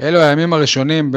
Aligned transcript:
אלו 0.00 0.20
הימים 0.20 0.52
הראשונים 0.52 1.10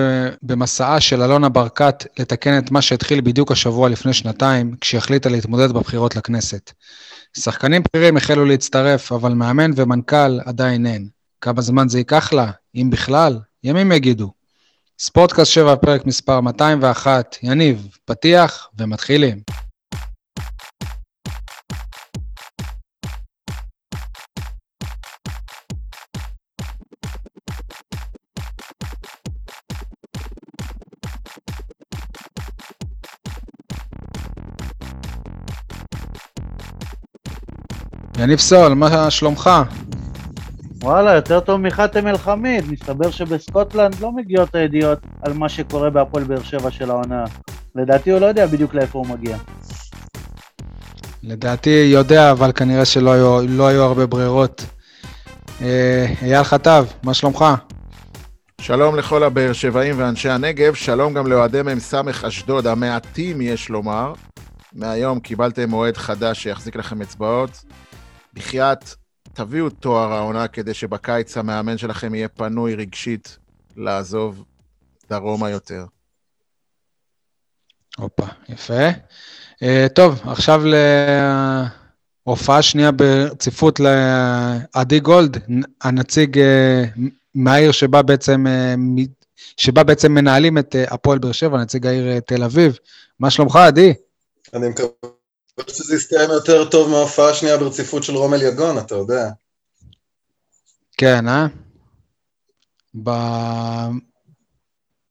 במסעה 0.44 1.00
של 1.00 1.22
אלונה 1.22 1.50
ברקת 1.50 2.06
לתקן 2.20 2.58
את 2.58 2.72
מה 2.72 2.82
שהתחיל 2.82 3.22
בדיוק 3.22 3.52
השבוע 3.52 3.90
לפני 3.90 4.14
שנתיים, 4.14 4.76
כשהחליטה 4.82 5.30
להתמודד 5.30 5.72
בבחירות 5.72 6.16
לכנסת. 6.16 6.72
שחקנים 7.38 7.84
בכירים 7.84 8.18
החלו 8.18 8.46
להצטרף, 8.46 9.12
אבל 9.12 9.34
מאמן 9.34 9.72
ומנכ"ל 9.76 10.40
עדיין 10.46 10.86
אין. 10.86 11.08
כמה 11.42 11.62
זמן 11.62 11.90
זה 11.90 11.98
ייקח 11.98 12.34
לה, 12.34 12.52
אם 12.76 12.90
בכלל? 12.90 13.40
ימים 13.64 13.92
יגידו. 13.92 14.32
ספורטקאסט 15.00 15.52
7, 15.52 15.76
פרק 15.76 16.06
מספר 16.06 16.42
201. 16.42 17.38
יניב, 17.44 17.88
פתיח 18.06 18.68
ומתחילים. 18.78 19.42
יניב 38.20 38.40
סול, 38.40 38.74
מה 38.74 39.12
שלומך? 39.12 39.50
וואלה, 40.84 41.16
יותר 41.16 41.40
טוב 41.40 41.62
מחאתם 41.62 42.08
אל-חמיד. 42.08 42.72
מסתבר 42.72 43.12
שבסקוטלנד 43.12 44.00
לא 44.00 44.12
מגיעות 44.12 44.56
הידיעות 44.56 45.00
על 45.22 45.34
מה 45.34 45.50
שקורה 45.50 45.90
בהפועל 45.90 46.24
באר 46.24 46.44
שבע 46.44 46.72
של 46.72 46.92
העונה. 46.92 47.24
לדעתי 47.76 48.12
הוא 48.12 48.20
לא 48.20 48.26
יודע 48.26 48.46
בדיוק 48.46 48.74
לאיפה 48.74 49.00
הוא 49.00 49.08
מגיע. 49.08 49.38
לדעתי 51.24 51.90
יודע, 51.94 52.32
אבל 52.32 52.52
כנראה 52.52 52.86
שלא 52.86 53.12
היו, 53.12 53.48
לא 53.48 53.68
היו 53.68 53.84
הרבה 53.84 54.06
ברירות. 54.06 54.66
אה, 55.62 56.14
אייל 56.22 56.44
חטב, 56.44 56.86
מה 57.04 57.14
שלומך? 57.14 57.46
שלום 58.62 58.96
לכל 58.96 59.24
הבאר 59.24 59.54
שבעים 59.54 59.96
ואנשי 59.98 60.30
הנגב, 60.30 60.74
שלום 60.74 61.14
גם 61.14 61.28
לאוהדי 61.28 61.62
מ"ס 61.62 61.94
אשדוד, 62.28 62.68
המעטים 62.68 63.42
יש 63.42 63.70
לומר. 63.70 64.14
מהיום 64.74 65.20
קיבלתם 65.20 65.70
מועד 65.70 65.98
חדש 65.98 66.44
שיחזיק 66.44 66.76
לכם 66.76 67.02
אצבעות. 67.02 67.64
בחייאת, 68.34 68.86
תביאו 69.34 69.70
תואר 69.70 70.14
העונה 70.14 70.48
כדי 70.48 70.74
שבקיץ 70.74 71.38
המאמן 71.38 71.78
שלכם 71.78 72.16
יהיה 72.16 72.28
פנוי 72.28 72.76
רגשית 72.76 73.38
לעזוב 73.76 74.44
דרומה 75.10 75.50
יותר. 75.50 75.86
הופה, 77.98 78.26
יפה. 78.50 78.90
Uh, 79.56 79.90
טוב, 79.96 80.22
עכשיו 80.26 80.64
להופעה 82.28 82.62
שנייה 82.62 82.92
ברציפות 82.92 83.80
לעדי 83.80 85.00
גולד, 85.00 85.38
הנציג 85.82 86.38
uh, 86.38 87.00
מהעיר 87.36 87.72
שבה 87.72 88.02
בעצם, 88.02 88.46
uh, 88.48 89.02
שבה 89.58 89.84
בעצם 89.84 90.12
מנהלים 90.12 90.58
את 90.58 90.76
uh, 90.76 90.94
הפועל 90.94 91.20
באר 91.20 91.32
שבע, 91.32 91.58
נציג 91.58 91.88
העיר 91.88 92.18
uh, 92.18 92.22
תל 92.22 92.44
אביב. 92.44 92.78
מה 93.20 93.30
שלומך, 93.30 93.56
עדי? 93.56 93.94
אני 94.54 94.70
מקווה 94.70 95.19
שזה 95.68 95.96
יסתיים 95.96 96.30
יותר 96.30 96.66
טוב 96.70 96.90
מההופעה 96.90 97.30
השנייה 97.30 97.58
ברציפות 97.58 98.04
של 98.04 98.16
רומל 98.16 98.42
יגון, 98.42 98.78
אתה 98.78 98.96
יודע. 98.96 99.30
כן, 100.98 101.28
אה? 101.28 101.48
ב... 103.04 103.10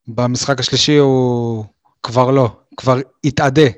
במשחק 0.09 0.61
השלישי 0.61 0.97
הוא 0.97 1.65
כבר 2.03 2.31
לא, 2.31 2.57
כבר 2.77 2.97
התאדה. 3.25 3.69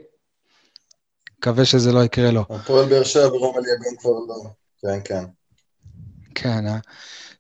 מקווה 1.38 1.64
שזה 1.64 1.92
לא 1.92 2.04
יקרה 2.04 2.30
לו. 2.30 2.44
הפועל 2.50 2.88
באר 2.88 3.05
שבע 3.05 3.27
ורומל 3.27 3.60
יגון 3.60 3.96
כבר 3.98 4.10
לא. 4.10 4.50
כן, 4.82 5.00
כן. 5.05 5.24
כן, 6.34 6.66
אה? 6.66 6.77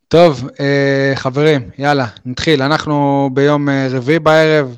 טוב, 0.08 0.48
אה, 0.60 1.12
חברים, 1.14 1.70
יאללה, 1.78 2.06
נתחיל. 2.24 2.62
אנחנו 2.62 3.30
ביום 3.32 3.68
אה, 3.68 3.88
רביעי 3.90 4.18
בערב, 4.18 4.76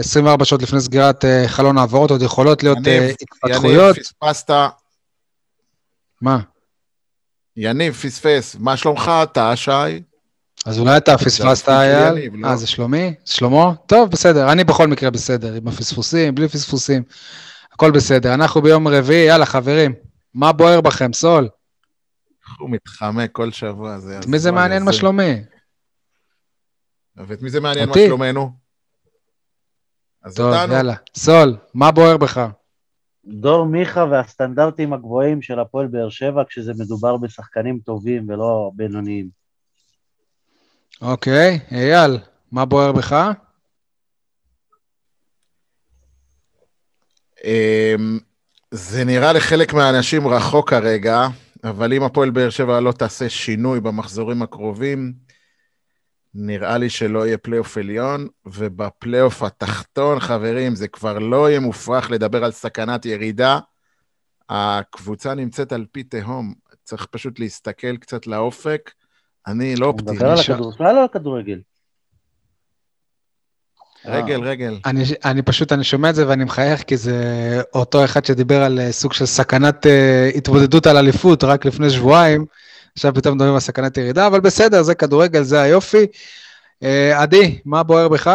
24 0.00 0.44
שעות 0.44 0.62
לפני 0.62 0.80
סגירת 0.80 1.24
אה, 1.24 1.44
חלון 1.46 1.78
העברות, 1.78 2.10
עוד 2.10 2.22
יכולות 2.22 2.62
להיות 2.62 2.78
יניב, 2.78 3.02
אה, 3.02 3.10
התפתחויות. 3.20 3.96
יניב, 3.96 4.06
פספסת. 4.06 4.50
מה? 6.22 6.38
יניב, 7.56 7.94
פספס. 7.94 8.56
מה 8.60 8.76
שלומך 8.76 9.10
אתה, 9.22 9.56
שי? 9.56 9.70
אז 10.66 10.78
אולי 10.78 10.96
אתה 10.96 11.18
פספסת, 11.18 11.68
אייל? 11.68 12.30
לא? 12.32 12.48
אה, 12.48 12.56
זה 12.56 12.66
שלומי? 12.66 13.14
שלמה? 13.24 13.74
טוב, 13.86 14.10
בסדר. 14.10 14.52
אני 14.52 14.64
בכל 14.64 14.86
מקרה 14.86 15.10
בסדר, 15.10 15.54
עם 15.54 15.68
הפספוסים, 15.68 16.34
בלי 16.34 16.48
פספוסים. 16.48 17.02
הכל 17.72 17.90
בסדר. 17.90 18.34
אנחנו 18.34 18.62
ביום 18.62 18.88
רביעי, 18.88 19.26
יאללה, 19.26 19.46
חברים. 19.46 19.94
מה 20.34 20.52
בוער 20.52 20.80
בכם, 20.80 21.12
סול? 21.12 21.48
הוא 22.58 22.70
מתחמק 22.70 23.32
כל 23.32 23.50
שבוע. 23.50 23.98
זה 23.98 24.18
מי 24.26 24.38
זה 24.38 24.52
מעניין 24.52 24.82
מה 24.82 24.92
שלומי? 24.92 25.34
ואת 27.16 27.42
מי 27.42 27.50
זה 27.50 27.60
מעניין 27.60 27.88
מה 27.88 27.94
שלומנו? 27.94 28.67
אז 30.24 30.34
טוב, 30.34 30.54
אותנו... 30.54 30.74
יאללה. 30.74 30.94
סול, 31.16 31.56
מה 31.74 31.90
בוער 31.90 32.16
בך? 32.16 32.46
דור 33.24 33.66
מיכה 33.66 34.04
והסטנדרטים 34.10 34.92
הגבוהים 34.92 35.42
של 35.42 35.58
הפועל 35.60 35.86
באר 35.86 36.08
שבע 36.08 36.42
כשזה 36.48 36.72
מדובר 36.78 37.16
בשחקנים 37.16 37.78
טובים 37.78 38.28
ולא 38.28 38.70
בינוניים. 38.74 39.28
אוקיי, 41.02 41.58
אייל, 41.70 42.18
מה 42.52 42.64
בוער 42.64 42.92
בך? 42.92 43.16
אמ, 47.44 48.18
זה 48.70 49.04
נראה 49.04 49.32
לחלק 49.32 49.72
מהאנשים 49.72 50.28
רחוק 50.28 50.70
כרגע, 50.70 51.26
אבל 51.64 51.92
אם 51.92 52.02
הפועל 52.02 52.30
באר 52.30 52.50
שבע 52.50 52.80
לא 52.80 52.92
תעשה 52.92 53.28
שינוי 53.28 53.80
במחזורים 53.80 54.42
הקרובים, 54.42 55.12
נראה 56.34 56.78
לי 56.78 56.90
שלא 56.90 57.26
יהיה 57.26 57.38
פלייאוף 57.38 57.78
עליון, 57.78 58.28
ובפלייאוף 58.46 59.42
התחתון, 59.42 60.20
חברים, 60.20 60.74
זה 60.74 60.88
כבר 60.88 61.18
לא 61.18 61.48
יהיה 61.48 61.60
מופרך 61.60 62.10
לדבר 62.10 62.44
על 62.44 62.50
סכנת 62.50 63.06
ירידה. 63.06 63.58
הקבוצה 64.48 65.34
נמצאת 65.34 65.72
על 65.72 65.86
פי 65.92 66.02
תהום, 66.02 66.54
צריך 66.84 67.06
פשוט 67.10 67.38
להסתכל 67.38 67.96
קצת 67.96 68.26
לאופק. 68.26 68.90
אני 69.46 69.76
לא 69.76 69.86
אופטימי. 69.86 70.12
מדבר 70.12 70.30
על 70.30 70.38
הכדורסל 70.38 70.98
או 70.98 71.04
הכדורגל? 71.04 71.60
רגל, 74.04 74.40
רגל. 74.42 74.78
אני, 74.86 75.02
אני 75.24 75.42
פשוט, 75.42 75.72
אני 75.72 75.84
שומע 75.84 76.10
את 76.10 76.14
זה 76.14 76.28
ואני 76.28 76.44
מחייך, 76.44 76.82
כי 76.82 76.96
זה 76.96 77.16
אותו 77.74 78.04
אחד 78.04 78.24
שדיבר 78.24 78.62
על 78.62 78.80
אה, 78.80 78.92
סוג 78.92 79.12
של 79.12 79.26
סכנת 79.26 79.86
אה, 79.86 80.36
התמודדות 80.36 80.86
על 80.86 80.96
אליפות 80.96 81.44
רק 81.44 81.64
לפני 81.64 81.90
שבועיים. 81.90 82.46
עכשיו 82.98 83.14
פתאום 83.14 83.34
מדברים 83.34 83.54
על 83.54 83.60
סכנת 83.60 83.96
ירידה, 83.96 84.26
אבל 84.26 84.40
בסדר, 84.40 84.82
זה 84.82 84.94
כדורגל, 84.94 85.42
זה 85.42 85.60
היופי. 85.60 86.06
אה, 86.82 87.22
עדי, 87.22 87.58
מה 87.64 87.82
בוער 87.82 88.08
בך? 88.08 88.30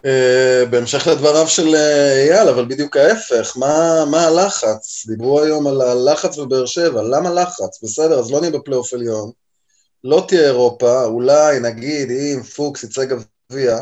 Uh, 0.00 0.66
בהמשך 0.70 1.06
לדבריו 1.06 1.48
של 1.48 1.74
אה, 1.74 2.24
אייל, 2.28 2.48
אבל 2.48 2.64
בדיוק 2.64 2.96
ההפך, 2.96 3.56
מה, 3.56 4.04
מה 4.10 4.26
הלחץ? 4.26 5.06
דיברו 5.06 5.40
היום 5.42 5.66
על 5.66 5.80
הלחץ 5.80 6.38
בבאר 6.38 6.66
שבע, 6.66 7.02
למה 7.02 7.30
לחץ? 7.30 7.82
בסדר, 7.82 8.18
אז 8.18 8.30
לא 8.30 8.40
נהיה 8.40 8.52
בפלייאוף 8.52 8.92
עליון, 8.94 9.30
לא 10.04 10.24
תהיה 10.28 10.46
אירופה, 10.46 11.04
אולי, 11.04 11.60
נגיד, 11.60 12.10
אם 12.10 12.42
פוקס 12.42 12.84
יצא 12.84 13.02
גביע, 13.04 13.78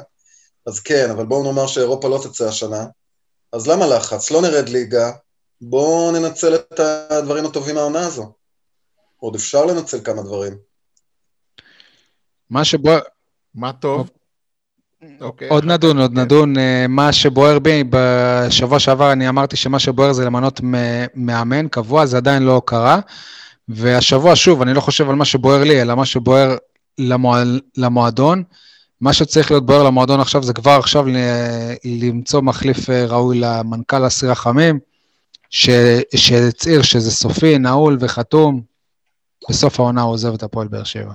אז 0.66 0.80
כן, 0.80 1.10
אבל 1.10 1.26
בואו 1.26 1.42
נאמר 1.42 1.66
שאירופה 1.66 2.08
לא 2.08 2.20
תצא 2.22 2.48
השנה, 2.48 2.86
אז 3.52 3.66
למה 3.66 3.86
לחץ? 3.86 4.30
לא 4.30 4.42
נרד 4.42 4.68
ליגה, 4.68 5.10
בואו 5.60 6.12
ננצל 6.12 6.54
את 6.54 6.80
הדברים 7.10 7.46
הטובים 7.46 7.74
מהעונה 7.74 8.06
הזו. 8.06 8.37
עוד 9.18 9.34
אפשר 9.34 9.64
לנצל 9.64 9.98
כמה 10.04 10.22
דברים. 10.22 10.52
מה 12.50 12.64
שבוער... 12.64 13.00
מה 13.54 13.72
טוב? 13.72 14.10
אוקיי. 15.20 15.48
עוד 15.48 15.64
נדון, 15.64 15.98
עוד 15.98 16.18
נדון. 16.18 16.58
אה, 16.58 16.86
מה 16.88 17.12
שבוער 17.12 17.58
בי, 17.58 17.84
בשבוע 17.90 18.78
שעבר 18.78 19.12
אני 19.12 19.28
אמרתי 19.28 19.56
שמה 19.56 19.78
שבוער 19.78 20.12
זה 20.12 20.24
למנות 20.24 20.60
מאמן 21.14 21.68
קבוע, 21.68 22.06
זה 22.06 22.16
עדיין 22.16 22.42
לא 22.42 22.62
קרה. 22.64 23.00
והשבוע, 23.68 24.36
שוב, 24.36 24.62
אני 24.62 24.74
לא 24.74 24.80
חושב 24.80 25.10
על 25.10 25.16
מה 25.16 25.24
שבוער 25.24 25.64
לי, 25.64 25.82
אלא 25.82 25.94
מה 25.94 26.06
שבוער 26.06 26.56
למועדון. 27.76 28.42
מה 29.00 29.12
שצריך 29.12 29.50
להיות 29.50 29.66
בוער 29.66 29.82
למועדון 29.82 30.20
עכשיו 30.20 30.42
זה 30.42 30.52
כבר 30.52 30.70
עכשיו 30.70 31.06
למצוא 31.84 32.40
מחליף 32.40 32.90
אה, 32.90 33.06
ראוי 33.06 33.38
למנכ"ל 33.38 34.06
אסיר 34.06 34.30
החמים, 34.30 34.78
שהצהיר 35.50 36.82
שזה 36.82 37.10
סופי, 37.10 37.58
נעול 37.58 37.96
וחתום, 38.00 38.60
בסוף 39.50 39.80
העונה 39.80 40.02
הוא 40.02 40.12
עוזב 40.12 40.34
את 40.34 40.42
הפועל 40.42 40.68
באר 40.68 40.84
שבע. 40.84 41.12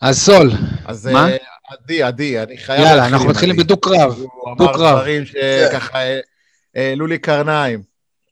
אז 0.00 0.18
סול, 0.18 0.50
אז 0.86 1.06
מה? 1.06 1.30
אה, 1.30 1.36
עדי, 1.68 2.02
עדי, 2.02 2.42
אני 2.42 2.58
חייב... 2.58 2.80
יאללה, 2.80 3.06
אנחנו 3.06 3.28
מתחילים 3.28 3.56
בדו-קרב. 3.56 3.94
דו-קרב. 3.94 4.18
הוא 4.20 4.66
אמר 4.66 4.72
דברים 4.72 5.26
שככה 5.26 5.98
העלו 6.74 7.06
לי 7.06 7.18
קרניים. 7.18 7.82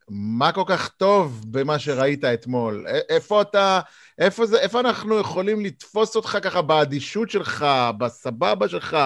מה 0.08 0.52
כל 0.52 0.62
כך 0.66 0.88
טוב 0.88 1.44
במה 1.50 1.78
שראית 1.78 2.25
אתמול? 2.25 2.87
איפה 3.08 3.43
אתה, 3.43 3.81
איפה 4.19 4.46
זה, 4.46 4.58
איפה 4.58 4.81
אנחנו 4.81 5.19
יכולים 5.19 5.64
לתפוס 5.64 6.16
אותך 6.16 6.38
ככה 6.42 6.62
באדישות 6.62 7.31
שלך, 7.31 7.66
בסבבה 7.99 8.69
שלך? 8.69 8.96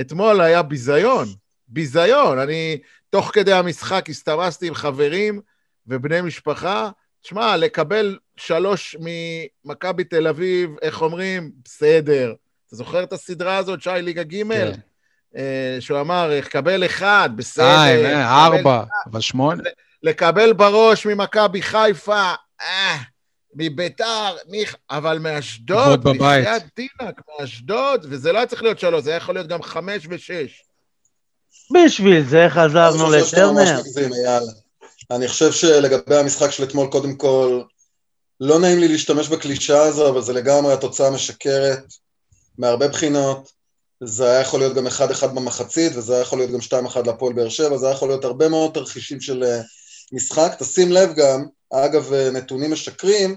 אתמול 0.00 0.40
היה 0.40 0.62
ביזיון, 0.62 1.28
ביזיון. 1.68 2.38
אני, 2.38 2.78
תוך 3.10 3.30
כדי 3.34 3.52
המשחק 3.52 4.10
הסתמסתי 4.10 4.68
עם 4.68 4.74
חברים 4.74 5.40
ובני 5.86 6.20
משפחה, 6.20 6.90
תשמע, 7.22 7.56
לקבל 7.56 8.18
שלוש 8.36 8.96
ממכבי 9.00 10.04
תל 10.04 10.26
אביב, 10.26 10.70
איך 10.82 11.02
אומרים? 11.02 11.50
בסדר. 11.64 12.34
אתה 12.66 12.76
זוכר 12.76 13.02
את 13.02 13.12
הסדרה 13.12 13.56
הזאת, 13.56 13.82
שי 13.82 13.90
ליגה 14.02 14.22
ג'? 14.22 14.48
כן. 14.48 14.72
אה, 15.36 15.76
שהוא 15.80 16.00
אמר, 16.00 16.30
קבל 16.50 16.86
אחד, 16.86 17.30
בסדר. 17.36 18.04
אה, 18.04 18.46
ארבע, 18.46 18.84
אבל 19.10 19.20
שמונה. 19.20 19.62
לקבל 20.02 20.52
בראש 20.52 21.06
ממכבי 21.06 21.62
חיפה, 21.62 22.32
אה, 22.60 22.96
מביתר, 23.54 24.36
מיך, 24.48 24.76
אבל 24.90 25.18
מאשדוד, 25.18 26.04
בחייאת 26.04 26.62
דינק, 26.76 27.20
מאשדוד, 27.40 28.06
וזה 28.08 28.32
לא 28.32 28.38
היה 28.38 28.46
צריך 28.46 28.62
להיות 28.62 28.78
שלוש, 28.78 29.04
זה 29.04 29.10
היה 29.10 29.16
יכול 29.16 29.34
להיות 29.34 29.46
גם 29.46 29.62
חמש 29.62 30.06
ושש. 30.10 30.62
בשביל 31.74 32.22
זה 32.22 32.46
חזרנו 32.48 33.10
לטרנר. 33.10 33.80
אני 35.10 35.28
חושב 35.28 35.52
שלגבי 35.52 36.16
המשחק 36.16 36.50
של 36.50 36.64
אתמול, 36.64 36.88
קודם 36.90 37.16
כל, 37.16 37.62
לא 38.40 38.58
נעים 38.58 38.78
לי 38.78 38.88
להשתמש 38.88 39.28
בקלישה 39.28 39.82
הזו, 39.82 40.08
אבל 40.08 40.22
זה 40.22 40.32
לגמרי 40.32 40.72
התוצאה 40.72 41.10
משקרת, 41.10 41.84
מהרבה 42.58 42.88
בחינות. 42.88 43.52
זה 44.04 44.30
היה 44.30 44.40
יכול 44.40 44.60
להיות 44.60 44.74
גם 44.74 44.86
1-1 44.86 45.26
במחצית, 45.26 45.92
וזה 45.96 46.12
היה 46.12 46.22
יכול 46.22 46.38
להיות 46.38 46.50
גם 46.50 46.86
2-1 46.88 47.06
להפועל 47.06 47.32
באר 47.32 47.48
שבע, 47.48 47.76
זה 47.76 47.86
היה 47.86 47.94
יכול 47.94 48.08
להיות 48.08 48.24
הרבה 48.24 48.48
מאוד 48.48 48.70
תרחישים 48.74 49.20
של 49.20 49.44
אה, 49.44 49.60
משחק. 50.12 50.56
תשים 50.58 50.92
לב 50.92 51.14
גם, 51.14 51.46
אגב, 51.72 52.12
אה, 52.12 52.30
נתונים 52.30 52.72
משקרים, 52.72 53.36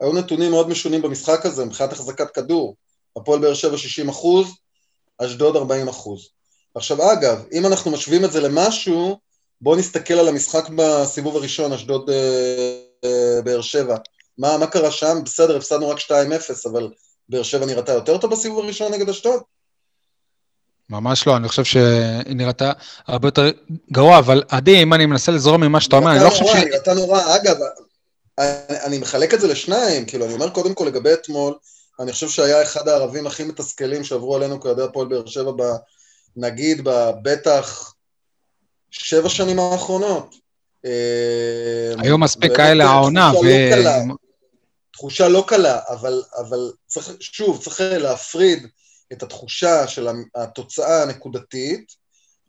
היו 0.00 0.12
נתונים 0.12 0.50
מאוד 0.50 0.68
משונים 0.68 1.02
במשחק 1.02 1.46
הזה, 1.46 1.64
מבחינת 1.64 1.92
החזקת 1.92 2.30
כדור. 2.30 2.76
הפועל 3.16 3.40
באר 3.40 3.54
שבע 3.54 3.78
60 3.78 4.08
אחוז, 4.08 4.46
אשדוד 5.18 5.56
40 5.56 5.88
אחוז. 5.88 6.28
עכשיו 6.74 7.12
אגב, 7.12 7.44
אם 7.52 7.66
אנחנו 7.66 7.90
משווים 7.90 8.24
את 8.24 8.32
זה 8.32 8.40
למשהו, 8.40 9.18
בואו 9.62 9.76
נסתכל 9.76 10.14
על 10.14 10.28
המשחק 10.28 10.68
בסיבוב 10.76 11.36
הראשון, 11.36 11.72
אשדוד 11.72 12.10
אה, 12.10 12.78
אה, 13.04 13.42
באר 13.42 13.60
שבע. 13.60 13.96
מה, 14.38 14.58
מה 14.58 14.66
קרה 14.66 14.90
שם? 14.90 15.18
בסדר, 15.24 15.56
הפסדנו 15.56 15.88
רק 15.88 15.98
2-0, 15.98 16.10
אבל 16.70 16.90
באר 17.28 17.42
שבע 17.42 17.66
נראתה 17.66 17.92
יותר 17.92 18.18
טוב 18.18 18.30
בסיבוב 18.30 18.64
הראשון 18.64 18.92
נגד 18.92 19.08
אשדוד? 19.08 19.42
ממש 20.90 21.26
לא, 21.26 21.36
אני 21.36 21.48
חושב 21.48 21.64
שהיא 21.64 22.36
נראתה 22.36 22.72
הרבה 23.06 23.28
יותר 23.28 23.50
גרוע, 23.92 24.18
אבל 24.18 24.42
עדי, 24.48 24.82
אם 24.82 24.94
אני 24.94 25.06
מנסה 25.06 25.32
לזרום 25.32 25.60
ממה 25.60 25.80
שאתה 25.80 25.96
אומר, 25.96 26.12
אני 26.12 26.24
לא 26.24 26.30
חושב 26.30 26.44
ש... 26.44 26.54
נראתה 26.54 26.94
נורא, 26.94 27.36
אגב, 27.36 27.56
אני, 28.38 28.80
אני 28.84 28.98
מחלק 28.98 29.34
את 29.34 29.40
זה 29.40 29.48
לשניים, 29.48 30.06
כאילו, 30.06 30.24
אני 30.26 30.34
אומר 30.34 30.50
קודם 30.50 30.74
כל 30.74 30.84
לגבי 30.84 31.12
אתמול, 31.12 31.54
אני 32.00 32.12
חושב 32.12 32.28
שהיה 32.28 32.62
אחד 32.62 32.88
הערבים 32.88 33.26
הכי 33.26 33.44
מתסכלים 33.44 34.04
שעברו 34.04 34.36
עלינו 34.36 34.60
כאוהדי 34.60 34.82
הפועל 34.82 35.08
באר 35.08 35.26
שבע, 35.26 35.50
ב, 35.50 35.62
נגיד, 36.36 36.80
בבטח 36.84 37.94
שבע 38.92 39.28
שנים 39.28 39.58
האחרונות. 39.58 40.34
אה, 40.84 41.94
היו 41.98 42.18
מספיק 42.18 42.56
כאלה 42.56 42.84
העונה, 42.84 43.32
ו... 43.42 43.44
לא 43.84 44.14
תחושה 44.92 45.28
לא 45.28 45.44
קלה, 45.46 45.80
אבל, 45.88 46.22
אבל 46.38 46.72
צריך, 46.86 47.12
שוב, 47.20 47.64
צריך 47.64 47.80
להפריד 47.80 48.66
את 49.12 49.22
התחושה 49.22 49.86
של 49.86 50.08
התוצאה 50.34 51.02
הנקודתית 51.02 51.92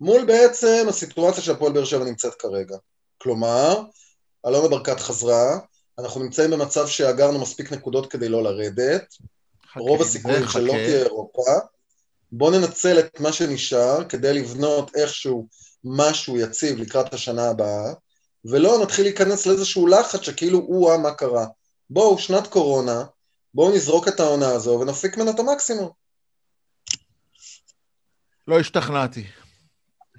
מול 0.02 0.26
בעצם 0.26 0.86
הסיטואציה 0.90 1.44
שהפועל 1.44 1.72
באר 1.72 1.86
שבע 1.86 2.06
נמצאת 2.06 2.34
כרגע. 2.36 2.76
כלומר, 3.18 3.82
אלונה 4.48 4.68
ברקת 4.68 5.00
חזרה, 5.00 5.60
אנחנו 6.00 6.24
נמצאים 6.24 6.52
במצב 6.52 6.88
שאגרנו 6.88 7.40
מספיק 7.40 7.72
נקודות 7.72 8.12
כדי 8.12 8.30
לא 8.30 8.44
לרדת, 8.44 9.14
חכה, 9.72 9.80
רוב 9.80 10.02
הסיכויים 10.02 10.48
שלא 10.48 10.72
תהיה 10.72 11.04
אירופה, 11.04 11.52
בואו 12.32 12.52
ננצל 12.52 13.00
את 13.00 13.20
מה 13.20 13.34
שנשאר 13.34 14.04
כדי 14.04 14.34
לבנות 14.34 14.96
איכשהו 14.96 15.48
משהו 15.86 16.38
יציב 16.38 16.80
לקראת 16.80 17.14
השנה 17.14 17.50
הבאה, 17.50 17.94
ולא 18.46 18.80
נתחיל 18.82 19.06
להיכנס 19.06 19.46
לאיזשהו 19.46 19.88
לחץ 19.88 20.22
שכאילו, 20.22 20.60
או-אה, 20.60 20.98
מה 20.98 21.12
קרה. 21.12 21.46
בואו, 21.90 22.20
שנת 22.20 22.48
קורונה, 22.48 23.04
בואו 23.54 23.76
נזרוק 23.76 24.08
את 24.08 24.20
העונה 24.20 24.48
הזו 24.48 24.80
ונפיק 24.82 25.18
ממנה 25.18 25.32
את 25.32 25.40
המקסימום. 25.40 25.90
לא 28.48 28.60
השתכנעתי. 28.60 29.24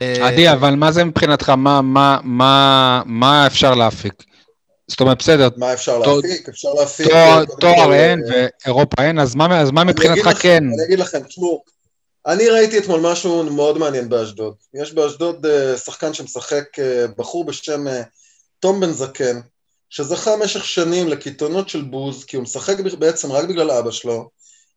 עדי, 0.01 0.53
אבל 0.53 0.75
מה 0.75 0.93
זה 0.93 1.05
מבחינתך? 1.05 1.49
מה, 1.49 1.83
מה, 1.83 2.19
מה, 2.23 3.03
מה 3.07 3.47
אפשר 3.47 3.75
להפיק? 3.75 4.25
זאת 4.89 5.01
אומרת, 5.01 5.19
בסדר. 5.19 5.49
מה 5.57 5.73
אפשר 5.73 5.99
להפיק? 5.99 6.49
אפשר 6.49 6.69
להפיק... 6.73 7.07
תואר 7.61 7.93
אין 7.95 8.21
ואירופה 8.29 9.03
אין, 9.03 9.19
אז 9.19 9.35
מה 9.73 9.85
מבחינתך 9.85 10.29
כן? 10.43 10.65
אני 10.65 10.85
אגיד 10.87 10.99
לכם, 10.99 11.23
תשמעו, 11.23 11.65
אני 12.27 12.49
ראיתי 12.49 12.79
אתמול 12.79 13.01
משהו 13.01 13.43
מאוד 13.43 13.79
מעניין 13.79 14.09
באשדוד. 14.09 14.55
יש 14.75 14.93
באשדוד 14.93 15.47
אה, 15.47 15.77
שחקן 15.79 16.15
שמשחק, 16.15 16.79
אה, 16.79 17.07
בחור 17.17 17.45
בשם 17.45 17.89
אה, 17.89 18.03
תום 18.61 18.81
בן 18.81 18.93
זקן, 18.93 19.41
שזכה 19.91 20.37
במשך 20.37 20.65
שנים 20.65 21.09
לקיתונות 21.09 21.69
של 21.69 21.83
בוז, 21.83 22.25
כי 22.25 22.37
הוא 22.37 22.43
משחק 22.43 22.77
בעצם 22.99 23.33
רק 23.33 23.49
בגלל 23.49 23.71
אבא 23.71 23.91
שלו, 23.91 24.31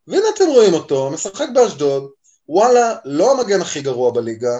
והנה 0.07 0.25
אתם 0.35 0.47
רואים 0.47 0.73
אותו, 0.73 1.09
משחק 1.09 1.47
באשדוד, 1.53 2.09
וואלה, 2.49 2.95
לא 3.05 3.31
המגן 3.31 3.61
הכי 3.61 3.81
גרוע 3.81 4.11
בליגה, 4.11 4.59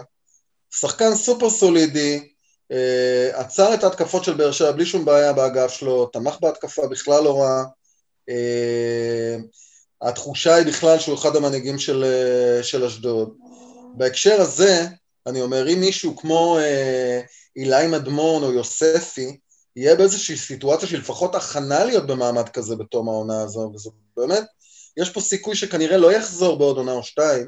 שחקן 0.71 1.15
סופר 1.15 1.49
סולידי, 1.49 2.29
uh, 2.73 3.35
עצר 3.37 3.73
את 3.73 3.83
ההתקפות 3.83 4.23
של 4.23 4.33
באר 4.33 4.51
שבע 4.51 4.71
בלי 4.71 4.85
שום 4.85 5.05
בעיה 5.05 5.33
באגף 5.33 5.71
שלו, 5.71 6.05
תמך 6.05 6.35
בהתקפה 6.41 6.87
בכלל 6.87 7.23
לא 7.23 7.41
רע. 7.41 7.63
Uh, 8.29 9.43
התחושה 10.01 10.55
היא 10.55 10.65
בכלל 10.65 10.99
שהוא 10.99 11.15
אחד 11.15 11.35
המנהיגים 11.35 11.79
של, 11.79 12.03
uh, 12.03 12.63
של 12.63 12.85
אשדוד. 12.85 13.33
בהקשר 13.95 14.41
הזה, 14.41 14.85
אני 15.27 15.41
אומר, 15.41 15.73
אם 15.73 15.79
מישהו 15.79 16.17
כמו 16.17 16.57
uh, 16.59 17.27
אילי 17.55 17.87
מדמון 17.87 18.43
או 18.43 18.51
יוספי, 18.51 19.37
יהיה 19.75 19.95
באיזושהי 19.95 20.37
סיטואציה 20.37 20.87
של 20.87 20.97
לפחות 20.97 21.35
הכנה 21.35 21.85
להיות 21.85 22.07
במעמד 22.07 22.49
כזה 22.49 22.75
בתום 22.75 23.09
העונה 23.09 23.41
הזו, 23.41 23.71
וזה 23.75 23.89
באמת, 24.17 24.43
יש 24.97 25.09
פה 25.09 25.21
סיכוי 25.21 25.55
שכנראה 25.55 25.97
לא 25.97 26.11
יחזור 26.11 26.57
בעוד 26.57 26.77
עונה 26.77 26.91
או 26.91 27.03
שתיים, 27.03 27.47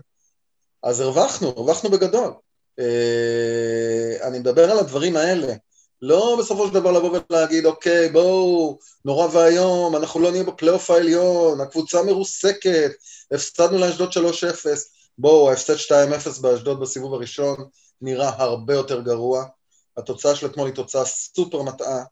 אז 0.84 1.00
הרווחנו, 1.00 1.48
הרווחנו 1.48 1.90
בגדול. 1.90 2.34
אה, 2.80 4.28
אני 4.28 4.40
מדבר 4.40 4.72
על 4.72 4.80
הדברים 4.80 5.16
האלה. 5.16 5.54
לא 6.02 6.36
בסופו 6.40 6.68
של 6.68 6.74
דבר 6.74 6.92
לבוא 6.92 7.20
ולהגיד, 7.30 7.66
אוקיי, 7.66 8.10
בואו, 8.10 8.80
נורא 9.06 9.28
ואיום, 9.34 9.96
אנחנו 9.96 10.20
לא 10.20 10.32
נהיה 10.32 10.44
בפלייאוף 10.44 10.92
העליון, 10.92 11.62
הקבוצה 11.62 12.04
מרוסקת, 12.04 12.92
הפסדנו 13.32 13.78
לאשדוד 13.78 14.10
3-0. 14.12 14.18
בואו, 15.18 15.50
ההפסד 15.50 15.76
2-0 15.76 16.42
באשדוד 16.42 16.80
בסיבוב 16.80 17.14
הראשון 17.14 17.58
נראה 18.02 18.30
הרבה 18.38 18.74
יותר 18.74 19.02
גרוע. 19.02 19.46
התוצאה 19.98 20.36
של 20.36 20.46
אתמול 20.46 20.68
היא 20.68 20.76
תוצאה 20.76 21.06
סופר 21.06 21.62
מטעה. 21.62 22.04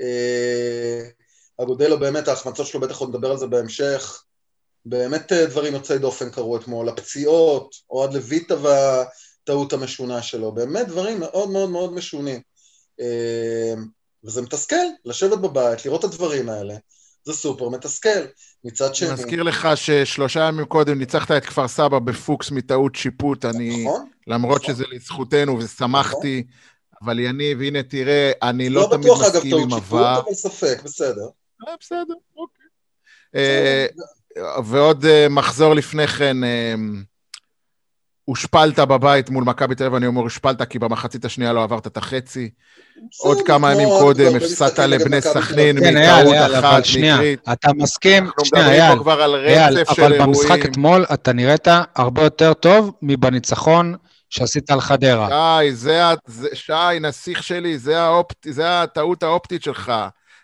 אה, 0.00 1.02
אגודלו 1.62 1.98
באמת, 2.00 2.28
ההחמצות 2.28 2.66
שלו, 2.66 2.80
בטח 2.80 2.98
עוד 2.98 3.08
נדבר 3.08 3.30
על 3.30 3.38
זה 3.38 3.46
בהמשך, 3.46 4.24
באמת 4.86 5.32
אה, 5.32 5.46
דברים 5.46 5.74
יוצאי 5.74 5.98
דופן 5.98 6.30
קרו 6.30 6.56
אתמול, 6.56 6.88
הפציעות, 6.88 7.74
אוהד 7.90 8.14
לויטה 8.14 8.54
והטעות 8.62 9.72
המשונה 9.72 10.22
שלו, 10.22 10.52
באמת 10.52 10.88
דברים 10.88 11.20
מאוד 11.20 11.50
מאוד 11.50 11.70
מאוד 11.70 11.92
משונים. 11.92 12.40
אה, 13.00 13.74
וזה 14.24 14.42
מתסכל, 14.42 14.76
לשבת 15.04 15.38
בבית, 15.38 15.84
לראות 15.84 16.04
את 16.04 16.10
הדברים 16.10 16.48
האלה, 16.48 16.74
זה 17.24 17.32
סופר 17.32 17.68
מתסכל. 17.68 18.08
מצד 18.64 18.94
שני... 18.94 19.12
מזכיר 19.12 19.42
לך 19.42 19.68
ששלושה 19.74 20.40
ימים 20.40 20.64
קודם 20.64 20.98
ניצחת 20.98 21.30
את 21.30 21.44
כפר 21.44 21.68
סבא 21.68 21.98
בפוקס 21.98 22.50
מטעות 22.50 22.94
שיפוט, 22.94 23.44
אני... 23.44 23.84
נכון. 23.84 24.06
למרות 24.26 24.62
נכון. 24.62 24.74
שזה 24.74 24.84
לזכותנו 24.92 25.58
ושמחתי, 25.58 26.44
נכון. 26.46 27.02
אבל 27.02 27.18
יניב, 27.18 27.60
הנה 27.60 27.82
תראה, 27.82 28.32
אני 28.42 28.68
לא, 28.68 28.80
לא 28.80 28.88
תמיד 28.96 29.12
מסכים 29.12 29.58
עם 29.58 29.72
עבר. 29.72 29.72
לא 29.72 29.72
בטוח 29.72 29.72
אגב 29.72 29.72
טעות 29.72 29.80
שיפוט, 29.80 30.00
אבל 30.00 30.34
ספק, 30.34 30.82
בסדר. 30.84 31.28
בסדר, 31.80 32.14
אוקיי. 32.36 32.66
ועוד 34.64 35.04
uh, 35.04 35.28
מחזור 35.30 35.74
לפני 35.74 36.06
כן, 36.06 36.36
הושפלת 38.24 38.78
בבית 38.78 39.30
מול 39.30 39.44
מכבי 39.44 39.74
תל 39.74 39.84
אביב, 39.84 39.94
אני 39.94 40.06
אומר 40.06 40.20
הושפלת 40.20 40.62
כי 40.62 40.78
במחצית 40.78 41.24
השנייה 41.24 41.52
לא 41.52 41.62
עברת 41.62 41.86
את 41.86 41.96
החצי. 41.96 42.50
עוד 43.18 43.38
כמה 43.46 43.72
ימים 43.72 43.88
קודם 43.88 44.36
הפסדת 44.36 44.78
לבני 44.78 45.20
סכנין 45.20 45.80
כן, 45.80 45.98
מטעות 45.98 46.34
אחת 46.58 46.82
מקרית. 46.98 47.40
אתה 47.52 47.72
מסכים, 47.76 48.30
שנייה, 48.44 48.68
אייל, 48.68 48.98
אייל, 49.46 49.78
אבל 49.88 50.18
במשחק 50.18 50.64
אתמול 50.64 51.04
אתה 51.14 51.32
נראית 51.32 51.68
הרבה 51.96 52.22
יותר 52.22 52.54
טוב 52.54 52.92
מבניצחון 53.02 53.94
שעשית 54.30 54.70
על 54.70 54.80
חדרה. 54.80 55.28
שי, 55.60 55.72
זה, 55.72 56.14
שי, 56.54 56.72
נסיך 57.00 57.42
שלי, 57.42 57.78
זה 58.44 58.82
הטעות 58.82 59.22
האופטית 59.22 59.62
שלך. 59.62 59.92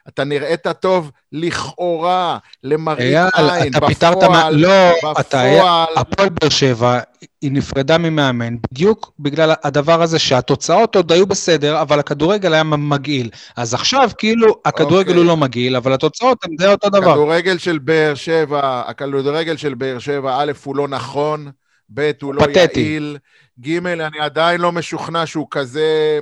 אתה 0.09 0.25
נראית 0.25 0.67
טוב 0.67 1.11
לכאורה, 1.33 2.39
למראית 2.65 3.01
עין, 3.35 3.71
אתה 3.71 3.77
בפועל, 3.77 3.93
פיתרת 3.93 4.23
מה... 4.23 4.51
לא, 4.51 4.93
בפועל... 4.99 5.15
אתה 5.21 5.41
היה... 5.41 5.85
הפועל 5.97 6.29
באר 6.29 6.49
שבע, 6.49 7.01
היא 7.41 7.53
נפרדה 7.53 7.99
ממאמן, 7.99 8.57
בדיוק 8.73 9.13
בגלל 9.19 9.53
הדבר 9.63 10.03
הזה 10.03 10.19
שהתוצאות 10.19 10.97
עוד 10.97 11.13
היו 11.13 11.27
בסדר, 11.27 11.81
אבל 11.81 11.99
הכדורגל 11.99 12.55
היה 12.55 12.63
מגעיל. 12.63 13.31
אז 13.57 13.75
עכשיו 13.75 14.11
כאילו 14.19 14.57
הכדורגל 14.65 15.11
okay. 15.11 15.15
הוא 15.15 15.21
אוקיי. 15.21 15.29
לא 15.29 15.37
מגעיל, 15.37 15.77
אבל 15.77 15.93
התוצאות 15.93 16.45
הן 16.45 16.57
די 16.57 16.67
אותו 16.67 16.89
דבר. 16.91 17.11
הכדורגל 17.11 17.59
של 17.59 17.79
באר 17.79 18.15
שבע, 18.15 18.83
הכדורגל 18.87 19.57
של 19.57 19.75
באר 19.75 19.99
שבע, 19.99 20.37
א', 20.41 20.53
הוא 20.65 20.77
לא 20.77 20.89
נכון, 20.89 21.51
ב', 21.95 22.11
הוא 22.23 22.35
לא 22.35 22.43
פתטי. 22.43 22.81
יעיל, 22.81 23.19
ג', 23.61 23.87
אני 23.87 24.21
עדיין 24.21 24.61
לא 24.61 24.73
משוכנע 24.73 25.27
שהוא 25.27 25.47
כזה... 25.51 26.19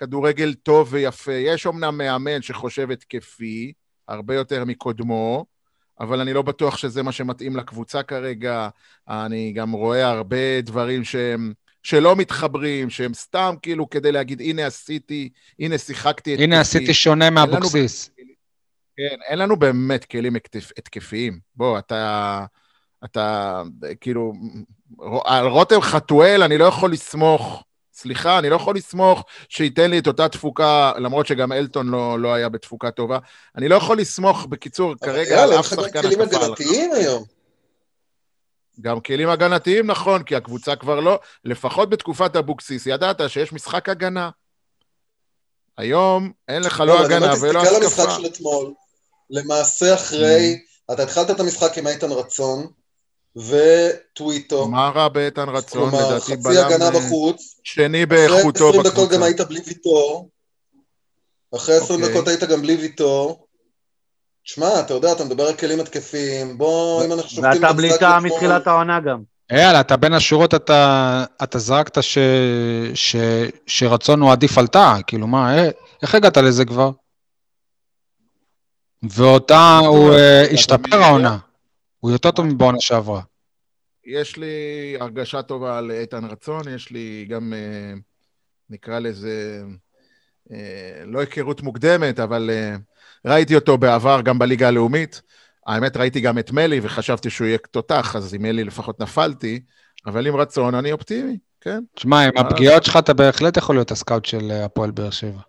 כדורגל 0.00 0.54
טוב 0.54 0.88
ויפה. 0.90 1.32
יש 1.32 1.66
אומנם 1.66 1.98
מאמן 1.98 2.42
שחושב 2.42 2.90
התקפי, 2.90 3.72
הרבה 4.08 4.34
יותר 4.34 4.64
מקודמו, 4.64 5.46
אבל 6.00 6.20
אני 6.20 6.32
לא 6.32 6.42
בטוח 6.42 6.76
שזה 6.76 7.02
מה 7.02 7.12
שמתאים 7.12 7.56
לקבוצה 7.56 8.02
כרגע. 8.02 8.68
אני 9.08 9.52
גם 9.52 9.72
רואה 9.72 10.10
הרבה 10.10 10.60
דברים 10.60 11.04
שהם... 11.04 11.52
שלא 11.82 12.16
מתחברים, 12.16 12.90
שהם 12.90 13.14
סתם 13.14 13.54
כאילו 13.62 13.90
כדי 13.90 14.12
להגיד, 14.12 14.40
הנה 14.40 14.66
עשיתי, 14.66 15.28
הנה 15.58 15.78
שיחקתי 15.78 16.30
התקפי. 16.32 16.44
הנה 16.44 16.60
עשיתי 16.60 16.94
שונה 16.94 17.30
מאבוקסיס. 17.30 18.10
כן, 18.96 19.16
אין 19.28 19.38
לנו 19.38 19.56
באמת 19.56 20.04
כלים 20.04 20.36
התקפיים. 20.78 21.40
בוא, 21.54 21.78
אתה, 21.78 22.44
אתה, 23.04 23.62
כאילו, 24.00 24.32
על 25.24 25.46
רותם 25.46 25.80
חתואל 25.80 26.42
אני 26.42 26.58
לא 26.58 26.64
יכול 26.64 26.92
לסמוך, 26.92 27.64
סליחה, 28.02 28.38
אני 28.38 28.50
לא 28.50 28.56
יכול 28.56 28.76
לסמוך 28.76 29.24
שייתן 29.48 29.90
לי 29.90 29.98
את 29.98 30.06
אותה 30.06 30.28
תפוקה, 30.28 30.92
למרות 30.96 31.26
שגם 31.26 31.52
אלטון 31.52 31.88
לא, 31.88 32.20
לא 32.20 32.34
היה 32.34 32.48
בתפוקה 32.48 32.90
טובה. 32.90 33.18
אני 33.56 33.68
לא 33.68 33.74
יכול 33.74 33.98
לסמוך, 33.98 34.46
בקיצור, 34.46 34.94
כרגע 35.04 35.42
על 35.42 35.58
אף 35.60 35.66
שחקן 35.66 35.82
התקפה. 35.82 35.98
אבל 35.98 36.10
יש 36.10 36.16
לך 36.16 36.22
גם 36.22 36.24
כלים 36.24 36.42
הגנתיים 36.42 36.92
היום. 36.92 37.24
גם 38.80 39.00
כלים 39.00 39.28
הגנתיים, 39.28 39.86
נכון, 39.86 40.22
כי 40.22 40.36
הקבוצה 40.36 40.76
כבר 40.76 41.00
לא, 41.00 41.18
לפחות 41.44 41.90
בתקופת 41.90 42.36
אבוקסיס, 42.36 42.86
ידעת 42.86 43.20
שיש 43.28 43.52
משחק 43.52 43.88
הגנה. 43.88 44.30
היום 45.78 46.32
אין 46.48 46.62
לך 46.62 46.80
לא, 46.80 46.86
לא 46.86 47.04
הגנה 47.04 47.32
ולא 47.40 47.62
התקפה. 47.62 47.86
תסתכל 47.86 48.02
על 48.02 48.06
המשחק 48.06 48.20
של 48.20 48.26
אתמול. 48.26 48.72
למעשה 49.30 49.94
אחרי, 49.94 50.58
mm. 50.58 50.92
אתה 50.94 51.02
התחלת 51.02 51.30
את 51.30 51.40
המשחק 51.40 51.78
עם 51.78 51.86
איתן 51.86 52.10
רצון, 52.10 52.66
וטוויטו. 53.36 54.68
מה 54.68 54.90
רע 54.94 55.08
באיתן 55.08 55.48
רצון? 55.48 55.88
לדעתי 55.88 56.36
בלם... 56.36 56.42
כלומר, 56.42 56.50
חצי 56.50 56.58
הגנה 56.58 56.84
אה, 56.84 56.90
בחוץ. 56.90 57.60
שני 57.64 58.06
באיכותו 58.06 58.72
בקבוצה. 58.72 58.80
אחרי 58.80 58.82
20 58.82 58.92
דקות 58.92 59.10
גם 59.10 59.22
היית 59.22 59.40
בלי 59.40 59.60
ויטור. 59.66 60.28
אחרי 61.56 61.76
20 61.76 62.00
אוקיי. 62.02 62.14
דקות 62.14 62.28
היית 62.28 62.44
גם 62.44 62.62
בלי 62.62 62.74
ויטור. 62.74 63.46
שמע, 64.44 64.80
אתה 64.80 64.94
יודע, 64.94 65.12
אתה 65.12 65.24
מדבר 65.24 65.44
על 65.44 65.54
כלים 65.54 65.80
התקפיים, 65.80 66.58
בוא, 66.58 67.04
אם 67.04 67.12
אנחנו 67.12 67.30
שופטים... 67.30 67.62
ואתה 67.62 67.72
בלי 67.72 67.98
טעם 67.98 68.24
מתחילת 68.24 68.66
העונה 68.66 69.00
גם. 69.00 69.22
אייל, 69.50 69.76
אתה 69.76 69.96
בין 69.96 70.12
השורות, 70.12 70.54
אתה, 70.54 71.24
אתה 71.42 71.58
זרקת 71.58 72.02
ש, 72.02 72.18
ש, 72.94 73.16
שרצון 73.66 74.20
הוא 74.20 74.32
עדיף 74.32 74.58
על 74.58 74.66
טעה, 74.66 75.02
כאילו 75.02 75.26
מה, 75.26 75.58
אה, 75.58 75.70
איך 76.02 76.14
הגעת 76.14 76.36
לזה 76.36 76.64
כבר? 76.64 76.90
ואותה 79.02 79.78
הוא 79.78 80.12
אה, 80.14 80.44
השתפר 80.52 81.02
העונה. 81.02 81.36
הוא 82.00 82.10
יותר 82.10 82.30
טוב 82.30 82.46
מבעונה 82.46 82.80
שעברה. 82.80 83.22
יש 84.06 84.36
לי 84.36 84.96
הרגשה 85.00 85.42
טובה 85.42 85.78
על 85.78 85.90
איתן 85.90 86.24
רצון, 86.24 86.62
יש 86.74 86.90
לי 86.90 87.26
גם, 87.28 87.52
אה, 87.52 87.94
נקרא 88.70 88.98
לזה, 88.98 89.62
לא 91.06 91.20
היכרות 91.20 91.62
מוקדמת, 91.62 92.20
אבל 92.20 92.50
ראיתי 93.24 93.54
אותו 93.54 93.78
בעבר 93.78 94.20
גם 94.20 94.38
בליגה 94.38 94.68
הלאומית. 94.68 95.22
האמת, 95.66 95.96
ראיתי 95.96 96.20
גם 96.20 96.38
את 96.38 96.52
מלי 96.52 96.80
וחשבתי 96.82 97.30
שהוא 97.30 97.46
יהיה 97.46 97.58
תותח, 97.58 98.16
אז 98.16 98.34
עם 98.34 98.42
מלי 98.42 98.64
לפחות 98.64 99.00
נפלתי, 99.00 99.60
אבל 100.06 100.26
עם 100.26 100.36
רצון 100.36 100.74
אני 100.74 100.92
אופטימי, 100.92 101.38
כן. 101.60 101.80
תשמע, 101.94 102.20
עם 102.20 102.32
הפגיעות 102.36 102.84
שלך 102.84 102.96
אתה 102.96 103.14
בהחלט 103.14 103.56
יכול 103.56 103.76
להיות 103.76 103.90
הסקאוט 103.90 104.24
של 104.24 104.50
אה, 104.50 104.64
הפועל 104.64 104.90
באר 104.90 105.10
שבע. 105.10 105.40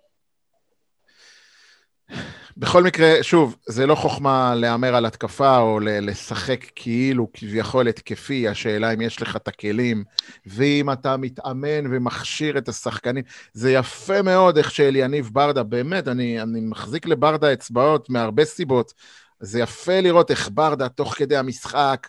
בכל 2.61 2.83
מקרה, 2.83 3.23
שוב, 3.23 3.55
זה 3.65 3.87
לא 3.87 3.95
חוכמה 3.95 4.55
להמר 4.55 4.95
על 4.95 5.05
התקפה 5.05 5.57
או 5.57 5.79
לשחק 5.79 6.65
כאילו 6.75 7.27
כביכול 7.33 7.87
התקפי, 7.87 8.47
השאלה 8.47 8.93
אם 8.93 9.01
יש 9.01 9.21
לך 9.21 9.35
את 9.35 9.47
הכלים, 9.47 10.03
ואם 10.45 10.91
אתה 10.91 11.17
מתאמן 11.17 11.87
ומכשיר 11.89 12.57
את 12.57 12.69
השחקנים. 12.69 13.23
זה 13.53 13.71
יפה 13.71 14.21
מאוד 14.21 14.57
איך 14.57 14.71
שאליניב 14.71 15.29
ברדה, 15.33 15.63
באמת, 15.63 16.07
אני, 16.07 16.41
אני 16.41 16.59
מחזיק 16.61 17.05
לברדה 17.05 17.53
אצבעות 17.53 18.09
מהרבה 18.09 18.45
סיבות. 18.45 18.93
זה 19.39 19.59
יפה 19.59 19.99
לראות 19.99 20.31
איך 20.31 20.49
ברדה, 20.53 20.89
תוך 20.89 21.13
כדי 21.17 21.37
המשחק, 21.37 22.07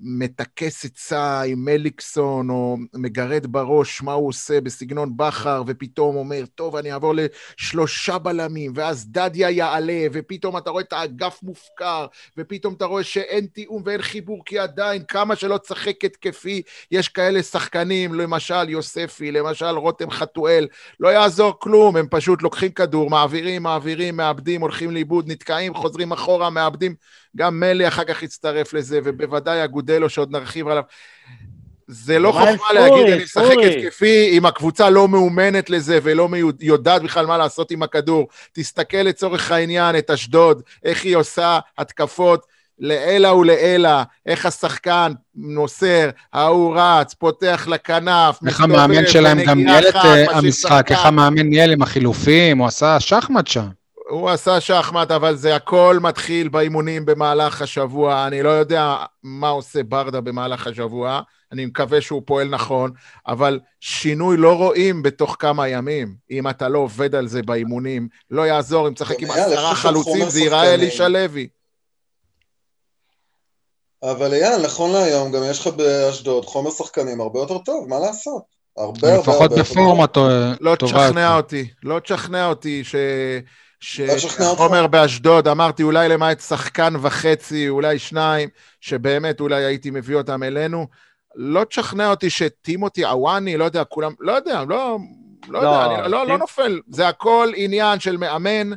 מטכס 0.00 0.84
עצה 0.84 1.42
עם 1.42 1.64
מליקסון, 1.64 2.50
או 2.50 2.76
מגרד 2.94 3.46
בראש 3.46 4.02
מה 4.02 4.12
הוא 4.12 4.28
עושה 4.28 4.60
בסגנון 4.60 5.16
בכר, 5.16 5.62
ופתאום 5.66 6.16
אומר, 6.16 6.44
טוב, 6.54 6.76
אני 6.76 6.92
אעבור 6.92 7.14
לשלושה 7.14 8.18
בלמים, 8.18 8.72
ואז 8.74 9.06
דדיה 9.08 9.50
יעלה, 9.50 10.06
ופתאום 10.12 10.56
אתה 10.56 10.70
רואה 10.70 10.82
את 10.82 10.92
האגף 10.92 11.38
מופקר, 11.42 12.06
ופתאום 12.36 12.74
אתה 12.74 12.84
רואה 12.84 13.02
שאין 13.02 13.46
תיאום 13.46 13.82
ואין 13.86 14.02
חיבור, 14.02 14.42
כי 14.44 14.58
עדיין, 14.58 15.02
כמה 15.08 15.36
שלא 15.36 15.58
תשחק 15.58 16.04
התקפי, 16.04 16.62
יש 16.90 17.08
כאלה 17.08 17.42
שחקנים, 17.42 18.14
למשל 18.14 18.68
יוספי, 18.68 19.32
למשל 19.32 19.66
רותם 19.66 20.10
חתואל, 20.10 20.66
לא 21.00 21.08
יעזור 21.08 21.54
כלום, 21.58 21.96
הם 21.96 22.06
פשוט 22.10 22.42
לוקחים 22.42 22.70
כדור, 22.70 23.10
מעבירים, 23.10 23.62
מעבירים, 23.62 24.16
מאבדים, 24.16 24.60
הולכים 24.60 24.90
לאיבוד, 24.90 25.30
נתקעים, 25.30 25.74
חוזרים 25.74 26.12
אחורה, 26.12 26.50
מאבדים. 26.50 26.94
גם 27.36 27.60
מלי 27.60 27.88
אחר 27.88 28.04
כך 28.04 28.22
יצטרף 28.22 28.72
לזה, 28.72 29.00
ובוודאי 29.04 29.64
אגודלו 29.64 30.08
שעוד 30.08 30.32
נרחיב 30.32 30.68
עליו. 30.68 30.82
זה 31.86 32.18
לא 32.18 32.32
חוכמה 32.32 32.72
להגיד, 32.74 33.06
אני 33.12 33.24
משחק 33.24 33.56
התקפי, 33.66 34.28
אם 34.32 34.46
הקבוצה 34.46 34.90
לא 34.90 35.08
מאומנת 35.08 35.70
לזה 35.70 35.98
ולא 36.02 36.28
יודעת 36.60 37.02
בכלל 37.02 37.26
מה 37.26 37.38
לעשות 37.38 37.70
עם 37.70 37.82
הכדור. 37.82 38.28
תסתכל 38.52 38.96
לצורך 38.96 39.50
העניין 39.50 39.98
את 39.98 40.10
אשדוד, 40.10 40.62
איך 40.84 41.04
היא 41.04 41.16
עושה 41.16 41.58
התקפות 41.78 42.46
לעילא 42.78 43.28
ולעילא, 43.28 44.02
איך 44.26 44.46
השחקן 44.46 45.12
נוסר, 45.34 46.10
ההוא 46.32 46.76
רץ, 46.76 47.14
פותח 47.14 47.66
לכנף, 47.70 48.38
איך 48.46 48.60
המאמן 48.60 49.06
שלהם 49.06 49.42
גם 49.42 49.58
ניהל 49.58 49.88
את 49.88 49.96
אה, 49.96 50.36
המשחק, 50.36 50.86
איך 50.90 51.06
המאמן 51.06 51.46
ניהל 51.46 51.72
עם 51.72 51.82
החילופים, 51.82 52.58
הוא 52.58 52.66
עשה 52.66 53.00
שחמט 53.00 53.46
שם. 53.46 53.81
הוא 54.12 54.30
עשה 54.30 54.60
שחמט, 54.60 55.10
אבל 55.10 55.36
זה 55.36 55.56
הכל 55.56 55.98
מתחיל 56.00 56.48
באימונים 56.48 57.06
במהלך 57.06 57.62
השבוע. 57.62 58.26
אני 58.26 58.42
לא 58.42 58.48
יודע 58.48 58.96
מה 59.22 59.48
עושה 59.48 59.82
ברדה 59.82 60.20
במהלך 60.20 60.66
השבוע, 60.66 61.20
אני 61.52 61.66
מקווה 61.66 62.00
שהוא 62.00 62.22
פועל 62.24 62.48
נכון, 62.48 62.90
אבל 63.26 63.60
שינוי 63.80 64.36
לא 64.36 64.56
רואים 64.56 65.02
בתוך 65.02 65.36
כמה 65.38 65.68
ימים. 65.68 66.14
אם 66.30 66.48
אתה 66.48 66.68
לא 66.68 66.78
עובד 66.78 67.14
על 67.14 67.26
זה 67.26 67.42
באימונים, 67.42 68.08
לא 68.30 68.42
יעזור, 68.42 68.88
אם 68.88 68.94
תשחק 68.94 69.20
עם 69.20 69.30
עשרה 69.30 69.74
חלוצים, 69.74 70.28
זה 70.28 70.40
ייראה 70.40 70.74
אלישע 70.74 71.08
לוי. 71.08 71.48
אבל 74.02 74.34
אייל, 74.34 74.62
נכון 74.64 74.92
להיום, 74.92 75.32
גם 75.32 75.42
יש 75.50 75.60
לך 75.60 75.66
באשדוד 75.66 76.44
חומר 76.44 76.70
שחקנים 76.70 77.20
הרבה 77.20 77.38
יותר 77.40 77.58
טוב, 77.58 77.88
מה 77.88 77.98
לעשות? 77.98 78.42
הרבה 78.76 79.14
הרבה 79.14 79.30
הרבה... 79.30 79.32
לפחות 79.32 79.50
בפורמה 79.58 80.06
טובה. 80.06 80.54
לא 80.60 80.76
תשכנע 80.76 81.36
אותי, 81.36 81.70
לא 81.82 81.98
תשכנע 81.98 82.46
אותי 82.46 82.84
ש... 82.84 82.94
שחומר 83.82 84.86
באשדוד, 84.86 85.48
אמרתי 85.48 85.82
אולי 85.82 86.08
למעט 86.08 86.40
שחקן 86.40 86.94
וחצי, 87.02 87.68
אולי 87.68 87.98
שניים, 87.98 88.48
שבאמת 88.80 89.40
אולי 89.40 89.64
הייתי 89.64 89.90
מביא 89.90 90.16
אותם 90.16 90.42
אלינו. 90.42 90.86
לא 91.34 91.64
תשכנע 91.64 92.10
אותי 92.10 92.30
שטימותי 92.30 93.04
עוואני, 93.04 93.56
לא 93.56 93.64
יודע, 93.64 93.84
כולם, 93.84 94.12
לא 94.20 94.32
יודע, 94.32 94.64
לא, 94.64 94.66
לא, 94.68 94.98
לא 95.48 95.58
יודע, 95.58 96.02
אני 96.04 96.12
לא, 96.12 96.26
לא 96.26 96.38
נופל. 96.38 96.80
זה 96.88 97.08
הכל 97.08 97.52
עניין 97.56 98.00
של 98.00 98.16
מאמן, 98.16 98.70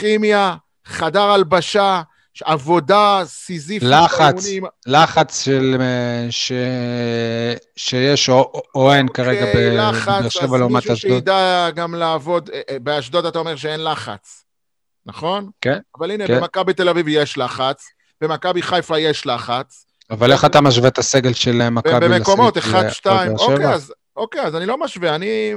כימיה, 0.00 0.56
חדר 0.84 1.30
הלבשה, 1.30 2.02
עבודה 2.44 3.22
סיזיפית. 3.24 3.88
לחץ, 3.88 4.46
לחץ 4.86 5.44
של, 5.44 5.76
ש, 6.30 6.52
שיש 7.76 8.28
או, 8.28 8.62
או 8.74 8.92
אין 8.92 9.08
אוקיי, 9.08 9.24
כרגע 9.24 9.46
בבאר 9.56 10.28
שבע 10.28 10.58
לעומת 10.58 10.82
אשדוד. 10.82 10.92
מישהו 10.92 11.10
שידע 11.10 11.70
גם 11.74 11.94
לעבוד, 11.94 12.50
אה, 12.52 12.60
אה, 12.70 12.78
באשדוד 12.78 13.26
אתה 13.26 13.38
אומר 13.38 13.56
שאין 13.56 13.84
לחץ, 13.84 14.44
נכון? 15.06 15.50
כן. 15.60 15.78
אבל 15.98 16.10
הנה, 16.10 16.26
כן. 16.26 16.40
במכבי 16.40 16.74
תל 16.74 16.88
אביב 16.88 17.08
יש 17.08 17.38
לחץ, 17.38 17.84
במכבי 18.20 18.62
חיפה 18.62 18.98
יש 18.98 19.26
לחץ. 19.26 19.86
אבל 20.10 20.32
איך 20.32 20.44
אתה 20.44 20.60
משווה 20.60 20.88
את 20.88 20.98
הסגל 20.98 21.32
של 21.32 21.68
מכבי 21.68 21.94
לסגל? 21.94 22.18
במקומות, 22.18 22.58
אחד, 22.58 22.88
שתיים, 22.88 23.32
אוקיי, 23.36 23.66
אז, 23.66 23.92
אוקיי, 24.16 24.42
אז 24.42 24.56
אני 24.56 24.66
לא 24.66 24.78
משווה, 24.78 25.14
אני... 25.14 25.54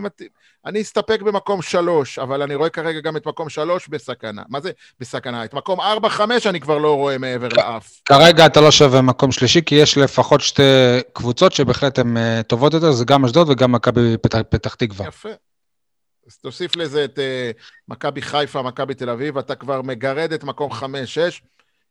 אני 0.65 0.81
אסתפק 0.81 1.21
במקום 1.21 1.61
שלוש, 1.61 2.19
אבל 2.19 2.41
אני 2.41 2.55
רואה 2.55 2.69
כרגע 2.69 2.99
גם 2.99 3.17
את 3.17 3.25
מקום 3.27 3.49
שלוש 3.49 3.87
בסכנה. 3.87 4.41
מה 4.49 4.61
זה 4.61 4.71
בסכנה? 4.99 5.45
את 5.45 5.53
מקום 5.53 5.81
ארבע, 5.81 6.09
חמש 6.09 6.47
אני 6.47 6.59
כבר 6.59 6.77
לא 6.77 6.95
רואה 6.95 7.17
מעבר 7.17 7.47
לאף. 7.57 8.01
כרגע 8.05 8.45
אתה 8.45 8.61
לא 8.61 8.71
שווה 8.71 9.01
מקום 9.01 9.31
שלישי, 9.31 9.61
כי 9.65 9.75
יש 9.75 9.97
לפחות 9.97 10.41
שתי 10.41 10.63
קבוצות 11.13 11.51
שבהחלט 11.53 11.99
הן 11.99 12.17
uh, 12.17 12.43
טובות 12.43 12.73
יותר, 12.73 12.91
זה 12.91 13.05
גם 13.05 13.25
אשדוד 13.25 13.49
וגם 13.49 13.71
מכבי 13.71 14.17
פתח, 14.21 14.39
פתח 14.49 14.73
תקווה. 14.73 15.07
יפה. 15.07 15.29
אז 16.27 16.37
תוסיף 16.37 16.75
לזה 16.75 17.05
את 17.05 17.19
uh, 17.19 17.61
מכבי 17.87 18.21
חיפה, 18.21 18.61
מכבי 18.61 18.93
תל 18.93 19.09
אביב, 19.09 19.37
אתה 19.37 19.55
כבר 19.55 19.81
מגרד 19.81 20.33
את 20.33 20.43
מקום 20.43 20.71
חמש-שש. 20.71 21.41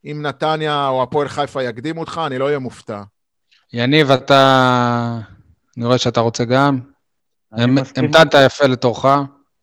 אם 0.04 0.22
נתניה 0.22 0.88
או 0.88 1.02
הפועל 1.02 1.28
חיפה 1.28 1.62
יקדימו 1.62 2.00
אותך, 2.00 2.20
אני 2.26 2.38
לא 2.38 2.46
אהיה 2.46 2.58
מופתע. 2.58 3.02
יניב, 3.72 4.10
אתה... 4.10 5.18
אני 5.76 5.84
רואה 5.86 5.98
שאתה 5.98 6.20
רוצה 6.20 6.44
גם. 6.44 6.91
המתנת 7.52 8.34
יפה 8.46 8.66
לתורך. 8.66 9.04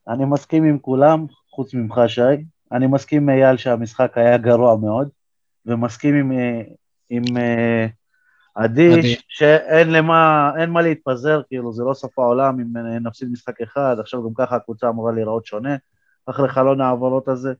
אני 0.08 0.26
מסכים 0.26 0.64
עם 0.64 0.80
כולם, 0.80 1.26
חוץ 1.50 1.74
ממך, 1.74 2.02
שי. 2.08 2.22
אני 2.72 2.88
מסכים 2.88 3.22
עם 3.22 3.30
אייל 3.30 3.58
שהמשחק 3.58 4.18
היה 4.18 4.38
גרוע 4.38 4.78
מאוד, 4.78 5.10
ומסכים 5.66 6.16
עם, 6.16 6.32
אה, 6.32 6.62
עם 7.10 7.38
אה, 7.38 7.86
עדי, 8.56 9.16
שאין 9.28 9.92
למה, 9.92 10.52
מה 10.68 10.82
להתפזר, 10.82 11.42
כאילו, 11.48 11.74
זה 11.74 11.84
לא 11.84 11.94
סוף 11.94 12.20
העולם 12.20 12.60
אם 12.60 12.78
נפסיד 13.08 13.32
משחק 13.32 13.62
אחד, 13.62 13.96
עכשיו 14.00 14.24
גם 14.24 14.34
ככה 14.38 14.56
הקבוצה 14.56 14.90
אמורה 14.90 15.12
להיראות 15.12 15.46
שונה, 15.46 15.76
אחרי 16.26 16.50
חלון 16.50 16.82
העברות 16.82 17.28
הזה. 17.28 17.54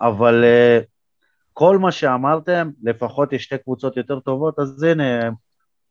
אבל 0.00 0.44
כל 1.52 1.78
מה 1.78 1.92
שאמרתם, 1.92 2.70
לפחות 2.82 3.32
יש 3.32 3.44
שתי 3.44 3.58
קבוצות 3.58 3.96
יותר 3.96 4.20
טובות, 4.20 4.58
אז 4.58 4.82
הנה, 4.82 5.30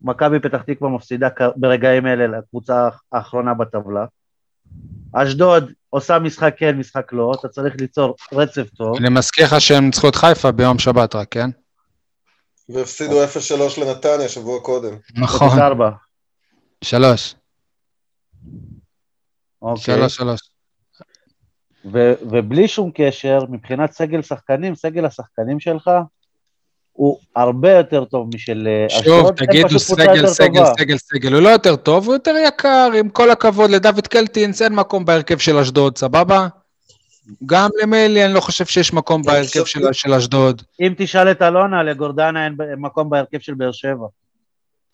מכבי 0.01 0.39
פתח 0.39 0.61
תקווה 0.61 0.89
מפסידה 0.89 1.27
ברגעים 1.55 2.07
אלה 2.07 2.27
לקבוצה 2.37 2.89
האחרונה 3.11 3.53
בטבלה. 3.53 4.05
אשדוד 5.13 5.71
עושה 5.89 6.19
משחק 6.19 6.53
כן, 6.57 6.77
משחק 6.77 7.13
לא, 7.13 7.31
אתה 7.39 7.47
צריך 7.47 7.75
ליצור 7.79 8.15
רצף 8.33 8.69
טוב. 8.69 8.97
אני 8.97 9.09
מזכיר 9.09 9.45
לך 9.45 9.61
שהם 9.61 9.85
ניצחו 9.85 10.09
את 10.09 10.15
חיפה 10.15 10.51
ביום 10.51 10.79
שבת 10.79 11.15
רק, 11.15 11.27
כן? 11.31 11.49
והפסידו 12.69 13.23
0-3 13.23 13.27
לנתניה 13.81 14.29
שבוע 14.29 14.59
קודם. 14.59 14.95
נכון. 15.15 15.59
4. 15.59 15.89
שלוש. 16.83 17.35
אוקיי. 19.61 19.83
שלוש, 19.83 20.15
שלוש. 20.15 20.39
ו- 21.93 22.13
ובלי 22.21 22.67
שום 22.67 22.91
קשר, 22.93 23.39
מבחינת 23.49 23.91
סגל 23.91 24.21
שחקנים, 24.21 24.75
סגל 24.75 25.05
השחקנים 25.05 25.59
שלך 25.59 25.89
הוא 26.97 27.17
הרבה 27.35 27.71
יותר 27.71 28.05
טוב 28.05 28.35
משל 28.35 28.67
אה, 28.67 28.89
שוב, 28.89 28.99
אשדוד. 29.01 29.35
תגידו 29.35 29.67
פשוט 29.67 29.81
קבוצה 29.85 30.03
סגל, 30.03 30.27
סגל. 30.27 30.65
סגל, 30.79 30.97
סגל. 30.97 31.33
הוא 31.33 31.41
לא 31.41 31.49
יותר 31.49 31.75
טוב, 31.75 32.05
הוא 32.05 32.15
יותר 32.15 32.35
יקר, 32.47 32.89
עם 32.99 33.09
כל 33.09 33.31
הכבוד 33.31 33.69
לדוד 33.69 34.07
קלטינס, 34.07 34.61
אין 34.61 34.75
מקום 34.75 35.05
בהרכב 35.05 35.37
של 35.37 35.57
אשדוד, 35.57 35.97
סבבה? 35.97 36.47
גם 37.45 37.69
למיילי 37.81 38.25
אני 38.25 38.33
לא 38.33 38.39
חושב 38.39 38.65
שיש 38.65 38.93
מקום 38.93 39.21
אני 39.21 39.27
בהרכב 39.27 39.65
של, 39.65 39.93
של 39.93 40.13
אשדוד. 40.13 40.61
אם 40.79 40.93
תשאל 40.97 41.31
את 41.31 41.41
אלונה, 41.41 41.83
לגורדנה 41.83 42.45
אין 42.45 42.55
מקום 42.77 43.09
בהרכב 43.09 43.39
של 43.39 43.53
באר 43.53 43.71
שבע. 43.71 44.07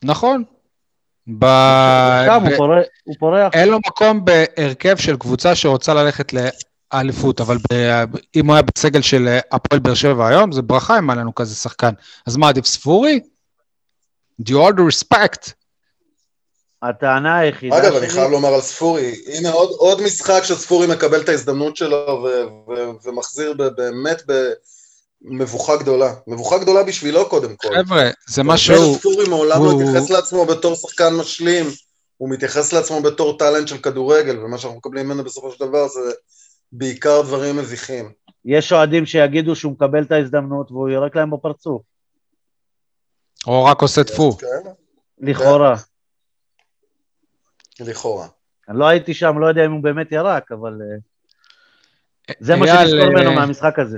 נכון. 0.03 0.43
ב... 1.39 1.45
הוא 1.45 2.75
הוא 3.03 3.15
פורח. 3.19 3.53
אין 3.53 3.69
לו 3.69 3.77
מקום 3.87 4.25
בהרכב 4.25 4.97
של 4.97 5.17
קבוצה 5.17 5.55
שרוצה 5.55 5.93
ללכת 5.93 6.33
לאליפות, 6.93 7.41
אבל 7.41 7.57
ב... 7.57 7.73
אם 8.35 8.45
הוא 8.47 8.53
היה 8.55 8.61
בסגל 8.61 9.01
של 9.01 9.27
אה, 9.27 9.39
הפועל 9.51 9.79
באר 9.79 9.93
שבע 9.93 10.27
היום, 10.27 10.51
זה 10.51 10.61
ברכה 10.61 10.99
אם 10.99 11.09
היה 11.09 11.19
לנו 11.19 11.35
כזה 11.35 11.55
שחקן. 11.55 11.93
אז 12.27 12.35
מה, 12.35 12.49
עדיף 12.49 12.65
ספורי? 12.65 13.19
Do 14.41 14.49
you 14.49 14.55
all 14.55 14.73
the 14.73 14.81
respect? 14.93 15.51
הטענה 16.83 17.37
היחידה 17.37 17.77
אגב, 17.77 17.95
אני 17.95 18.05
שלי, 18.05 18.09
חייב 18.09 18.31
לומר 18.31 18.53
על 18.53 18.61
ספורי, 18.61 19.15
הנה 19.27 19.51
עוד, 19.51 19.69
עוד 19.69 20.01
משחק 20.01 20.41
שספורי 20.43 20.87
מקבל 20.87 21.21
את 21.21 21.29
ההזדמנות 21.29 21.77
שלו 21.77 22.23
ו- 22.23 22.71
ו- 22.71 22.91
ומחזיר 23.03 23.53
ב- 23.53 23.63
באמת 23.67 24.21
במבוכה 25.21 25.75
גדולה. 25.77 26.13
מבוכה 26.27 26.57
גדולה 26.57 26.83
בשבילו 26.83 27.29
קודם 27.29 27.55
כל. 27.55 27.75
חבר'ה, 27.83 28.09
זה 28.27 28.43
מה 28.43 28.53
משהו... 28.53 28.95
ספורי 28.95 29.29
מעולם 29.29 29.57
הוא- 29.57 29.83
לא 29.83 29.89
התייחס 29.89 30.09
לעצמו 30.09 30.45
בתור 30.45 30.75
שחקן 30.75 31.13
משלים, 31.13 31.65
הוא 32.17 32.29
מתייחס 32.29 32.73
לעצמו 32.73 33.01
בתור 33.01 33.37
טאלנט 33.37 33.67
של 33.67 33.77
כדורגל, 33.77 34.39
ומה 34.39 34.57
שאנחנו 34.57 34.77
מקבלים 34.77 35.05
ממנו 35.05 35.23
בסופו 35.23 35.51
של 35.51 35.65
דבר 35.65 35.87
זה 35.87 35.99
בעיקר 36.77 37.21
דברים 37.21 37.57
מביכים. 37.57 38.11
יש 38.45 38.73
אוהדים 38.73 39.05
שיגידו 39.05 39.55
שהוא 39.55 39.71
מקבל 39.71 40.03
את 40.03 40.11
ההזדמנות 40.11 40.71
והוא 40.71 40.89
יורק 40.89 41.15
להם 41.15 41.31
בפרצוף, 41.31 41.81
או 43.47 43.65
רק 43.65 43.81
עושה 43.81 44.03
טפו. 44.03 44.37
כאלה, 44.37 44.73
לכאורה. 45.19 45.75
לכאורה. 47.79 48.27
אני 48.69 48.79
לא 48.79 48.87
הייתי 48.87 49.13
שם, 49.13 49.39
לא 49.39 49.45
יודע 49.47 49.65
אם 49.65 49.71
הוא 49.71 49.83
באמת 49.83 50.11
ירק, 50.11 50.51
אבל 50.51 50.79
אה, 52.29 52.33
זה 52.39 52.55
מה 52.55 52.67
שנזכור 52.67 53.09
ממנו 53.09 53.29
אה, 53.29 53.35
מהמשחק 53.35 53.79
הזה. 53.79 53.97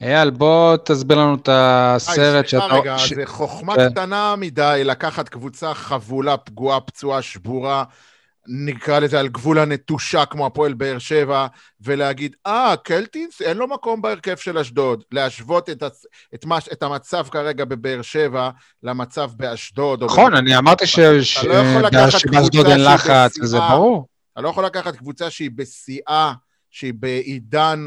אייל, 0.00 0.30
בוא 0.30 0.76
תסביר 0.76 1.18
לנו 1.18 1.34
את 1.34 1.48
הסרט 1.52 2.46
סליחה 2.46 2.66
רגע, 2.66 2.98
ש- 2.98 3.12
זה 3.12 3.26
חוכמה 3.26 3.74
כן. 3.74 3.90
קטנה 3.90 4.34
מדי 4.36 4.82
לקחת 4.84 5.28
קבוצה 5.28 5.74
חבולה, 5.74 6.36
פגועה, 6.36 6.80
פצועה, 6.80 7.22
שבורה, 7.22 7.84
נקרא 8.50 8.98
לזה 8.98 9.20
על 9.20 9.28
גבול 9.28 9.58
הנטושה 9.58 10.24
כמו 10.24 10.46
הפועל 10.46 10.74
באר 10.74 10.98
שבע, 10.98 11.46
ולהגיד, 11.80 12.36
אה, 12.46 12.74
קלטינס, 12.84 13.42
אין 13.42 13.56
לו 13.56 13.68
מקום 13.68 14.02
בהרכב 14.02 14.36
של 14.36 14.58
אשדוד. 14.58 15.04
להשוות 15.12 15.70
את, 15.70 15.82
הצ... 15.82 16.04
את, 16.34 16.44
מה... 16.44 16.58
את 16.72 16.82
המצב 16.82 17.26
כרגע 17.30 17.64
בבאר 17.64 18.02
שבע 18.02 18.50
למצב 18.82 19.30
באשדוד. 19.36 20.04
נכון, 20.04 20.34
אני 20.34 20.56
אמרתי 20.56 20.86
ש- 20.86 21.00
ש- 21.22 21.44
לא 21.44 22.10
שבאשדוד 22.10 22.66
אין 22.66 22.84
לחץ, 22.84 23.38
וזה. 23.42 23.58
ברור. 23.70 24.06
אתה 24.32 24.40
לא 24.40 24.48
יכול 24.48 24.64
לקחת 24.64 24.96
קבוצה 24.96 25.30
שהיא 25.30 25.50
בשיאה, 25.54 26.32
שהיא 26.70 26.94
בעידן 26.96 27.84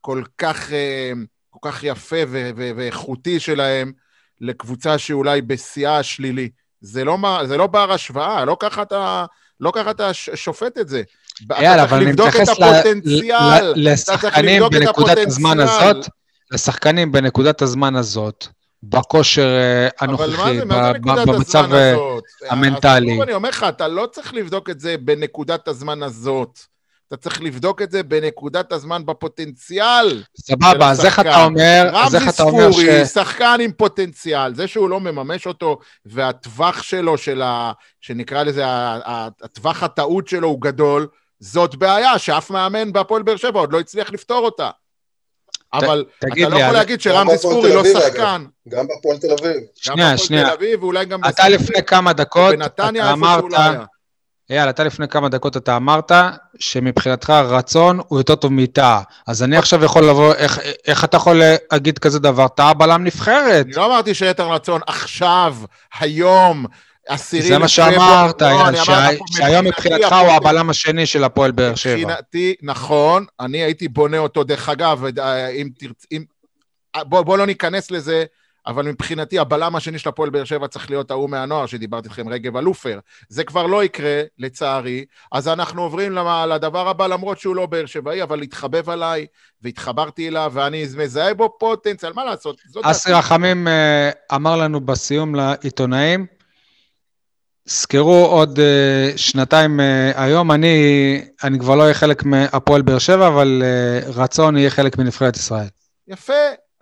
כל 0.00 0.22
כך, 0.38 0.72
אה, 0.72 1.12
כל 1.50 1.70
כך 1.70 1.84
יפה 1.84 2.16
ו- 2.28 2.50
ו- 2.56 2.70
ואיכותי 2.76 3.40
שלהם, 3.40 3.92
לקבוצה 4.40 4.98
שאולי 4.98 5.42
בשיאה 5.42 5.98
השלילי. 5.98 6.48
זה 6.80 7.04
לא, 7.04 7.18
מה- 7.18 7.46
זה 7.46 7.56
לא 7.56 7.66
בר 7.66 7.92
השוואה, 7.92 8.44
לא 8.44 8.56
ככה 8.60 8.82
אתה, 8.82 9.24
לא 9.60 9.72
ככה 9.74 9.90
אתה 9.90 10.14
שופט 10.14 10.78
את 10.78 10.88
זה. 10.88 11.02
אתה 11.46 11.82
אבל 11.82 11.96
אני 11.96 12.12
מתייחס 12.12 12.48
לשחקנים 13.76 14.62
בנקודת 14.70 15.18
הזמן. 15.26 15.60
הזאת, 15.60 16.08
לשחקנים 16.52 17.12
בנקודת 17.12 17.62
הזמן 17.62 17.96
הזאת, 17.96 18.46
בכושר 18.82 19.46
אה, 19.46 19.88
הנוכחי, 20.00 20.60
במצב... 21.26 21.74
אה? 21.74 21.94
המנטלי. 22.50 23.22
אני 23.22 23.34
אומר 23.34 23.48
לך, 23.48 23.66
אתה 23.68 23.88
לא 23.88 24.06
צריך 24.12 24.34
לבדוק 24.34 24.70
את 24.70 24.80
זה 24.80 24.96
בנקודת 25.00 25.68
הזמן 25.68 26.02
הזאת. 26.02 26.73
אתה 27.08 27.16
צריך 27.16 27.42
לבדוק 27.42 27.82
את 27.82 27.90
זה 27.90 28.02
בנקודת 28.02 28.72
הזמן 28.72 29.06
בפוטנציאל. 29.06 30.22
סבבה, 30.40 30.90
אז 30.90 31.04
איך 31.04 31.20
אתה 31.20 31.44
אומר, 31.44 31.90
אז 31.94 32.14
איך 32.14 32.22
רמזי 32.22 32.34
אתה 32.34 32.42
אומר 32.42 32.72
ש... 32.72 32.74
ספורי, 32.74 33.06
שחקן 33.06 33.56
עם 33.60 33.72
פוטנציאל, 33.72 34.54
זה 34.54 34.66
שהוא 34.66 34.88
לא 34.90 35.00
מממש 35.00 35.46
אותו, 35.46 35.78
והטווח 36.06 36.82
שלו, 36.82 37.18
של 37.18 37.42
ה... 37.42 37.72
שנקרא 38.00 38.42
לזה, 38.42 38.62
הטווח 39.42 39.82
הטעות 39.82 40.28
שלו 40.28 40.48
הוא 40.48 40.60
גדול, 40.60 41.06
זאת 41.40 41.74
בעיה 41.74 42.18
שאף 42.18 42.50
מאמן 42.50 42.92
בהפועל 42.92 43.22
באר 43.22 43.36
שבע 43.36 43.60
עוד 43.60 43.72
לא 43.72 43.80
הצליח 43.80 44.12
לפתור 44.12 44.44
אותה. 44.44 44.70
אבל 45.72 46.04
תגיד 46.18 46.46
אתה 46.46 46.54
לא 46.54 46.58
יכול 46.58 46.68
אני- 46.68 46.76
להגיד 46.78 47.00
שרמזי 47.00 47.18
גם 47.20 47.26
בהפועל 47.26 47.38
ספורי 47.38 47.74
לא. 47.74 48.00
שחקן. 48.00 48.44
גם 48.68 48.86
בהפועל 48.88 49.18
תל 49.18 49.26
אביב. 49.40 49.56
גם 49.56 49.96
שנייה, 49.96 49.96
בהפועל 50.10 50.16
שנייה. 50.16 50.44
תל 50.46 50.50
אביב, 50.52 50.82
ואולי 50.82 51.04
גם... 51.04 51.20
אתה 51.28 51.48
לפני 51.48 51.82
כמה 51.82 52.12
דקות, 52.12 52.54
בנתניה, 52.54 53.02
אתה 53.04 53.14
איפה 53.14 53.26
שהוא 53.26 53.38
אמרת, 53.38 53.52
לא 53.52 53.58
היה. 53.58 53.84
אייל, 54.50 54.70
אתה 54.70 54.84
לפני 54.84 55.08
כמה 55.08 55.28
דקות 55.28 55.56
אתה 55.56 55.76
אמרת 55.76 56.12
שמבחינתך 56.58 57.30
רצון 57.30 58.00
הוא 58.08 58.18
יותר 58.18 58.34
טוב 58.34 58.52
מטאה. 58.52 59.00
אז 59.26 59.42
אני 59.42 59.56
עכשיו 59.56 59.84
יכול 59.84 60.04
לבוא, 60.04 60.34
איך, 60.34 60.60
איך 60.86 61.04
אתה 61.04 61.16
יכול 61.16 61.42
להגיד 61.72 61.98
כזה 61.98 62.18
דבר? 62.18 62.48
טאה 62.48 62.74
בלם 62.74 63.04
נבחרת. 63.04 63.66
אני 63.66 63.74
לא 63.74 63.86
אמרתי 63.86 64.14
שיתר 64.14 64.52
רצון 64.52 64.80
עכשיו, 64.86 65.56
היום, 65.98 66.66
עשירי 67.08 67.48
זה 67.48 67.58
מה. 67.58 67.68
שאמרת, 67.68 68.42
לא, 68.42 68.46
אייל, 68.46 69.18
שהיום 69.36 69.64
מבחינתך 69.66 70.12
הוא 70.12 70.32
הבלם 70.32 70.70
השני 70.70 71.06
של 71.06 71.24
הפועל 71.24 71.50
באר 71.50 71.74
שבע. 71.74 71.96
מבחינתי, 71.96 72.54
נכון, 72.62 73.26
אני 73.40 73.58
הייתי 73.58 73.88
בונה 73.88 74.18
אותו, 74.18 74.44
דרך 74.44 74.68
אגב, 74.68 75.04
אה, 75.18 75.48
אם 75.48 75.68
תרצ... 75.78 76.06
אם... 76.12 76.24
אה, 76.96 77.04
בוא, 77.04 77.22
בוא 77.22 77.38
לא 77.38 77.46
ניכנס 77.46 77.90
לזה, 77.90 78.24
אבל 78.66 78.84
מבחינתי 78.84 79.38
הבלם 79.38 79.76
השני 79.76 79.98
של 79.98 80.08
הפועל 80.08 80.30
באר 80.30 80.44
שבע 80.44 80.68
צריך 80.68 80.90
להיות 80.90 81.10
ההוא 81.10 81.30
מהנוער 81.30 81.66
שדיברתי 81.66 82.08
איתכם, 82.08 82.28
רגב 82.28 82.56
אלופר. 82.56 82.98
זה 83.28 83.44
כבר 83.44 83.66
לא 83.66 83.84
יקרה, 83.84 84.22
לצערי, 84.38 85.04
אז 85.32 85.48
אנחנו 85.48 85.82
עוברים 85.82 86.12
למ- 86.12 86.48
לדבר 86.48 86.88
הבא, 86.88 87.06
למרות 87.06 87.38
שהוא 87.40 87.56
לא 87.56 87.66
באר 87.66 87.86
שבעי, 87.86 88.22
אבל 88.22 88.42
התחבב 88.42 88.90
עליי, 88.90 89.26
והתחברתי 89.62 90.28
אליו, 90.28 90.52
ואני 90.54 90.86
מזהה 90.96 91.34
בו 91.34 91.56
פוטנציאל, 91.58 92.12
מה 92.12 92.24
לעשות? 92.24 92.56
אסי. 92.82 93.12
רחמים 93.12 93.68
אה, 93.68 94.10
אמר 94.34 94.56
לנו 94.56 94.80
בסיום 94.80 95.34
לעיתונאים, 95.34 96.26
זכרו 97.66 98.26
עוד 98.26 98.58
אה, 98.58 99.12
שנתיים 99.16 99.80
אה, 99.80 100.24
היום, 100.24 100.52
אני, 100.52 100.76
אני 101.44 101.58
כבר 101.58 101.74
לא 101.74 101.82
אהיה 101.82 101.94
חלק 101.94 102.24
מהפועל 102.24 102.82
באר 102.82 102.98
שבע, 102.98 103.28
אבל 103.28 103.62
רצון 104.16 104.56
יהיה 104.56 104.70
חלק 104.70 104.98
מנבחרת 104.98 105.36
ישראל. 105.36 105.66
יפה, 106.08 106.32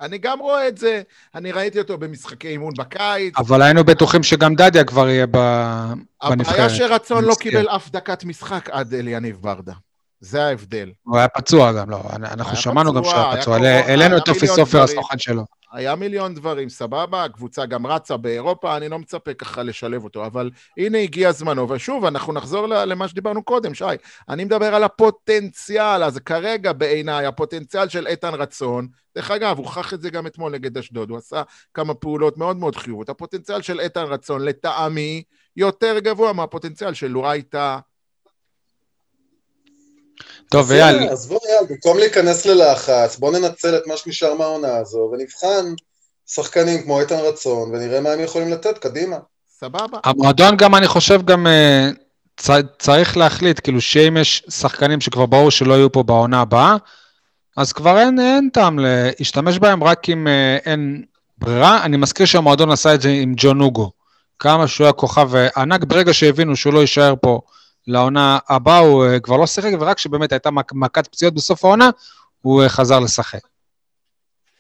אני 0.03 0.19
גם 0.19 0.39
רואה 0.41 0.69
את 0.69 0.79
זה. 0.79 1.03
אני 1.35 1.53
ראיתי 1.53 1.79
אותו 1.79 1.99
במשחקי 1.99 2.49
אימון 2.49 2.73
בקיץ. 2.79 3.35
אבל 3.39 3.63
היינו 3.63 3.85
בטוחים 3.85 4.23
שגם 4.23 4.55
דדיה 4.55 4.85
כבר 4.85 5.09
יהיה 5.09 5.27
ב- 5.31 5.93
בנבחרת. 6.29 6.55
הבעיה 6.55 6.71
שרצון 6.71 7.25
לא. 7.25 7.35
קיבל 7.41 7.69
אף 7.69 7.91
דקת 7.91 8.25
משחק 8.25 8.69
עד 8.71 8.95
אליניב 8.95 9.37
ברדה. 9.41 9.73
זה 10.21 10.45
ההבדל. 10.47 10.91
הוא 11.03 11.19
היה 11.19 11.29
פצוע 11.29 11.73
גם, 11.73 11.91
לא, 11.91 12.01
אנחנו 12.13 12.57
שמענו 12.57 12.93
גם 12.93 13.03
פצוע, 13.03 13.13
שהוא 13.13 13.25
היה 13.33 13.43
פצוע. 13.43 13.57
העלינו 13.69 14.17
את 14.17 14.29
אופי 14.29 14.47
סופר. 14.47 14.83
הסוכן 14.83 15.19
שלו. 15.19 15.45
היה 15.73 15.95
מיליון 15.95 16.35
דברים, 16.35 16.69
סבבה, 16.69 17.25
הקבוצה 17.25 17.67
גם 17.67 17.87
רצה 17.87 18.17
באירופה, 18.17 18.77
אני 18.77 18.89
לא 18.89 18.99
מצפה 18.99 19.35
ככה 19.35 19.63
לשלב 19.63 20.05
אותו, 20.05 20.27
אבל 20.27 20.51
הנה 20.77 20.99
הגיע 20.99 21.33
זמנו, 21.33 21.69
ושוב, 21.69 22.05
אנחנו 22.05 22.33
נחזור 22.33 22.67
למה 22.67 23.09
שדיברנו 23.09 23.43
קודם, 23.43 23.75
שי. 23.75 23.85
אני 24.29 24.45
מדבר 24.45 24.75
על 24.75 24.85
הפוטנציאל, 24.85 26.03
אז 26.05 26.19
כרגע 26.19 26.73
בעיניי, 26.73 27.27
הפוטנציאל 27.27 27.89
של 27.89 28.07
איתן 28.07 28.35
רצון, 28.35 28.89
דרך 29.17 29.31
אגב, 29.31 29.59
הוא 29.59 29.67
הוכח 29.67 29.95
את 29.95 30.01
זה 30.01 30.11
גם 30.11 30.27
אתמול 30.27 30.53
נגד 30.53 30.79
אשדוד, 30.79 31.11
הוא 31.11 31.19
עשה 31.19 31.43
כמה 31.75 31.95
פעולות 31.95 32.39
מאוד 32.39 32.57
מאוד 32.57 32.77
חיוביות. 32.77 33.09
הפוטנציאל 33.09 33.63
של 33.63 33.81
איתן 33.81 34.05
רצון, 34.05 34.45
לטעמי, 34.45 35.23
יותר 35.57 35.99
גבוה 35.99 36.33
מהפוטנציאל 36.33 36.95
של 36.95 37.07
לוראי 37.07 37.43
טאה. 37.43 37.79
טוב, 40.53 40.73
אז 40.73 40.73
אייל, 40.73 41.09
עזבו 41.09 41.39
אייל, 41.49 41.67
במקום 41.69 41.99
להיכנס 41.99 42.47
ללחץ, 42.47 43.17
בואו 43.19 43.33
ננצל 43.33 43.77
את 43.77 43.87
מה 43.87 43.97
שנשאר 43.97 44.35
מהעונה 44.35 44.77
הזו, 44.77 45.11
ונבחן 45.13 45.75
שחקנים 46.27 46.83
כמו 46.83 47.01
איתן 47.01 47.19
רצון, 47.19 47.71
ונראה 47.75 48.01
מה 48.01 48.11
הם 48.11 48.21
יכולים 48.21 48.51
לתת, 48.51 48.79
קדימה. 48.79 49.17
סבבה. 49.61 49.99
המועדון 50.05 50.57
גם, 50.57 50.75
אני 50.75 50.89
חושב, 50.89 51.23
גם 51.25 51.47
אה, 51.47 51.91
צ- 52.37 52.51
צריך 52.79 53.17
להחליט, 53.17 53.61
כאילו, 53.63 53.81
שאם 53.81 54.17
יש 54.21 54.43
שחקנים 54.51 55.01
שכבר 55.01 55.27
ברור 55.27 55.51
שלא 55.51 55.75
יהיו 55.75 55.93
פה 55.93 56.03
בעונה 56.03 56.41
הבאה, 56.41 56.77
אז 57.57 57.73
כבר 57.73 57.99
אין, 57.99 58.21
אין 58.21 58.49
טעם 58.53 58.79
להשתמש 58.79 59.59
בהם 59.59 59.85
רק 59.85 60.09
אם 60.09 60.29
אה, 60.29 60.57
אין 60.65 61.03
ברירה. 61.39 61.85
אני 61.85 61.97
מזכיר 61.97 62.27
שהמועדון 62.27 62.71
עשה 62.71 62.95
את 62.95 63.03
זה 63.03 63.09
עם 63.09 63.35
ג'ון 63.37 63.61
אוגו. 63.61 63.91
כמה 64.39 64.69
שהוא 64.69 64.85
היה 64.85 64.93
כוכב 64.93 65.31
ענק, 65.57 65.85
ברגע 65.85 66.15
שהבינו 66.15 66.57
שהוא 66.57 66.75
לא 66.75 66.81
יישאר 66.81 67.15
פה 67.21 67.41
לעונה 67.87 68.39
הבאה, 68.49 68.79
הוא 68.79 69.05
אה, 69.05 69.21
כבר 69.21 69.37
לא 69.37 69.47
שיחק, 69.47 69.71
ורק 69.81 69.97
כשבאמת 69.97 70.33
הייתה 70.33 70.51
מכת 70.73 71.07
פציעות 71.07 71.35
בסוף 71.35 71.65
העונה, 71.65 71.91
הוא 72.43 72.63
אה, 72.63 72.69
חזר 72.69 73.01
לשחק. 73.01 73.41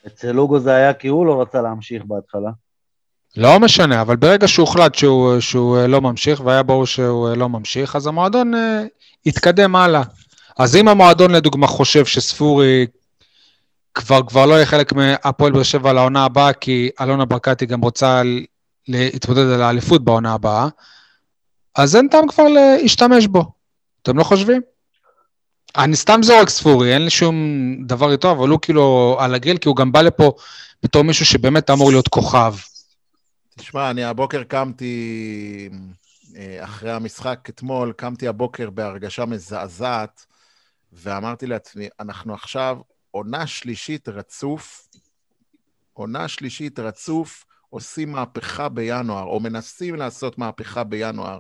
אצל 0.06 0.38
אוגו 0.38 0.58
זה 0.58 0.74
היה 0.74 0.94
כי 0.94 1.08
הוא 1.08 1.26
לא 1.26 1.42
רצה 1.42 1.62
להמשיך 1.62 2.02
בהתחלה. 2.04 2.50
לא 3.36 3.60
משנה, 3.60 4.00
אבל 4.00 4.16
ברגע 4.16 4.48
שהוחלט 4.48 4.94
שהוא, 4.94 5.40
שהוא 5.40 5.78
לא 5.78 6.00
ממשיך, 6.00 6.40
והיה 6.44 6.62
ברור 6.62 6.86
שהוא 6.86 7.28
לא 7.28 7.48
ממשיך, 7.48 7.96
אז 7.96 8.06
המועדון 8.06 8.54
uh, 8.54 8.58
התקדם 9.26 9.76
הלאה. 9.76 10.02
אז 10.58 10.76
אם 10.76 10.88
המועדון 10.88 11.30
לדוגמה 11.30 11.66
חושב 11.66 12.04
שספורי 12.04 12.86
כבר, 13.94 14.22
כבר 14.26 14.46
לא 14.46 14.54
יהיה 14.54 14.66
חלק 14.66 14.92
מהפועל 14.92 15.52
באר 15.52 15.62
שבע 15.62 15.92
לעונה 15.92 16.24
הבאה, 16.24 16.52
כי 16.52 16.90
אלונה 17.00 17.24
ברקתי 17.24 17.66
גם 17.66 17.80
רוצה 17.80 18.22
להתמודד 18.88 19.46
על 19.46 19.62
האליפות 19.62 20.04
בעונה 20.04 20.34
הבאה, 20.34 20.68
אז 21.74 21.96
אין 21.96 22.08
טעם 22.08 22.28
כבר 22.28 22.44
להשתמש 22.48 23.26
בו. 23.26 23.52
אתם 24.02 24.18
לא 24.18 24.24
חושבים? 24.24 24.62
אני 25.76 25.96
סתם 25.96 26.20
זורק 26.22 26.48
ספורי, 26.48 26.94
אין 26.94 27.02
לי 27.02 27.10
שום 27.10 27.36
דבר 27.86 28.12
איתו, 28.12 28.30
אבל 28.30 28.48
הוא 28.48 28.58
כאילו 28.62 29.16
על 29.20 29.34
הגריל, 29.34 29.58
כי 29.58 29.68
הוא 29.68 29.76
גם 29.76 29.92
בא 29.92 30.02
לפה 30.02 30.32
בתור 30.82 31.02
מישהו 31.02 31.26
שבאמת 31.26 31.70
אמור 31.70 31.90
להיות 31.90 32.08
כוכב. 32.08 32.54
תשמע, 33.58 33.90
אני 33.90 34.04
הבוקר 34.04 34.42
קמתי, 34.42 35.68
אה, 36.36 36.64
אחרי 36.64 36.92
המשחק 36.92 37.48
אתמול, 37.48 37.92
קמתי 37.92 38.28
הבוקר 38.28 38.70
בהרגשה 38.70 39.24
מזעזעת, 39.24 40.26
ואמרתי 40.92 41.46
לעצמי, 41.46 41.88
אנחנו 42.00 42.34
עכשיו 42.34 42.78
עונה 43.10 43.46
שלישית 43.46 44.08
רצוף, 44.08 44.88
עונה 45.92 46.28
שלישית 46.28 46.78
רצוף, 46.78 47.44
עושים 47.70 48.12
מהפכה 48.12 48.68
בינואר, 48.68 49.24
או 49.24 49.40
מנסים 49.40 49.94
לעשות 49.94 50.38
מהפכה 50.38 50.84
בינואר. 50.84 51.38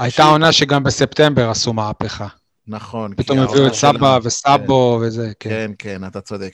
הייתה 0.00 0.24
עונה 0.24 0.52
שגם 0.52 0.82
בספטמבר 0.82 1.50
עשו 1.50 1.72
מהפכה. 1.72 2.26
נכון. 2.66 3.14
פתאום 3.16 3.38
הביאו 3.38 3.66
את 3.66 3.74
סבא 3.74 4.18
וסבו 4.22 4.98
כן. 5.00 5.06
וזה, 5.06 5.32
כן. 5.40 5.50
כן, 5.50 5.70
כן, 5.78 6.04
אתה 6.04 6.20
צודק. 6.20 6.52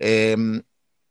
אמ, 0.00 0.58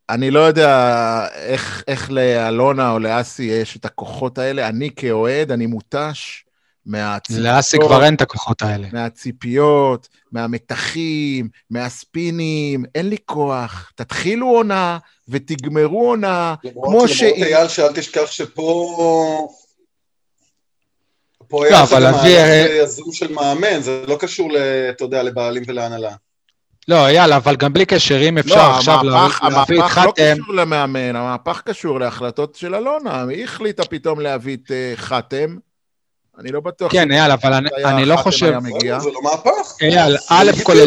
אני 0.10 0.32
לא 0.32 0.40
יודע 0.40 1.28
איך, 1.36 1.84
איך 1.88 2.12
לאלונה 2.12 2.92
או 2.92 3.00
לאסי 3.00 3.44
יש 3.44 3.78
את 3.78 3.86
הכוחות 3.86 4.38
האלה. 4.38 4.68
אני 4.68 4.90
כאוהד, 4.96 5.52
אני 5.52 5.66
מותש 5.66 6.46
מהציפיות. 6.86 7.46
לאסי 7.46 7.78
כבר 7.78 8.04
אין 8.04 8.16
את 8.16 8.22
הכוחות 8.22 8.62
האלה. 8.62 8.88
מהציפיות, 8.94 10.08
מהמתחים, 10.32 11.50
מהספינים, 11.70 12.86
אין 12.96 13.10
לי 13.10 13.18
כוח. 13.26 13.92
תתחילו 13.96 14.48
עונה 14.48 14.98
ותגמרו 15.28 16.10
עונה, 16.10 16.56
כמו 16.74 17.08
ש... 17.08 17.24
למרות 17.24 17.38
אייל, 17.38 17.68
שאל 17.68 17.94
תשכח 17.94 18.32
שפה... 18.32 19.48
פה 21.54 21.66
היה 21.66 21.86
זה 21.86 21.96
גם 22.02 22.14
יזום 22.84 23.12
של 23.12 23.34
מאמן, 23.34 23.82
זה 23.82 24.04
לא 24.08 24.16
קשור, 24.20 24.50
אתה 24.90 25.04
יודע, 25.04 25.24
לבעלים 25.24 25.64
ולהנהלה. 25.68 26.12
לא, 26.88 27.10
יאללה, 27.10 27.36
אבל 27.36 27.56
גם 27.56 27.74
בלי 27.74 27.86
קשר, 27.86 28.30
אם 28.30 28.38
אפשר 28.38 28.70
לא, 28.70 28.78
עכשיו 28.78 29.00
המהפך, 29.00 29.44
להביא 29.44 29.80
את 29.80 29.90
חתם... 29.90 30.04
המהפך 30.04 30.20
לא 30.28 30.34
קשור 30.36 30.56
למאמן, 30.56 31.16
המהפך 31.16 31.62
קשור 31.66 32.00
להחלטות 32.00 32.56
של 32.56 32.76
אלונה. 32.76 33.26
היא 33.30 33.44
החליטה 33.44 33.84
פתאום 33.86 34.20
להביא 34.20 34.58
את 34.58 34.72
uh, 34.72 35.00
חתם. 35.00 35.56
אני 36.40 36.52
לא 36.52 36.60
בטוח... 36.60 36.92
כן, 36.92 37.12
אייל, 37.12 37.32
אבל 37.32 37.54
אני, 37.54 37.70
אני 37.86 38.06
לא 38.06 38.16
חושב... 38.16 38.54
זה 38.82 39.10
לא 39.12 39.22
מהפך. 39.24 39.76
אייל, 39.82 40.18
א' 40.30 40.52
כל... 40.64 40.78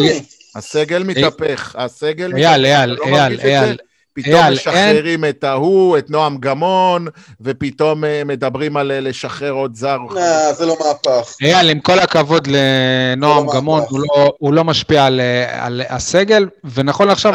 הסגל 0.55 1.03
מתהפך, 1.03 1.75
הסגל 1.79 2.27
מתהפך. 2.27 2.43
אייל, 2.43 2.65
אייל, 2.65 2.89
לא 2.89 3.05
אייל, 3.05 3.39
אייל. 3.39 3.77
פתאום 4.17 4.35
אייל, 4.35 4.53
משחררים 4.53 5.23
אין... 5.23 5.33
את 5.33 5.43
ההוא, 5.43 5.97
את 5.97 6.09
נועם 6.09 6.37
גמון, 6.37 7.07
ופתאום 7.41 8.03
uh, 8.03 8.07
מדברים 8.25 8.77
על 8.77 8.91
uh, 8.91 8.93
לשחרר 9.01 9.51
עוד 9.51 9.75
זר. 9.75 9.97
לא, 10.09 10.53
זה 10.53 10.65
לא 10.65 10.77
מהפך. 10.79 11.35
אייל, 11.41 11.69
עם 11.69 11.79
כל 11.79 11.99
הכבוד 11.99 12.47
לנועם 12.47 13.45
לא 13.45 13.53
גמון, 13.55 13.83
הוא 13.89 13.99
לא, 13.99 14.33
הוא 14.37 14.53
לא 14.53 14.63
משפיע 14.63 15.05
על, 15.05 15.21
על 15.51 15.81
הסגל, 15.89 16.47
ונכון 16.73 17.07
לעכשיו, 17.07 17.33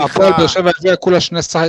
הפועל 0.00 0.32
באר 0.32 0.46
שבע 0.46 0.70
הביאה 0.78 0.96
כולה 0.96 1.20
שני, 1.20 1.42
שח... 1.42 1.60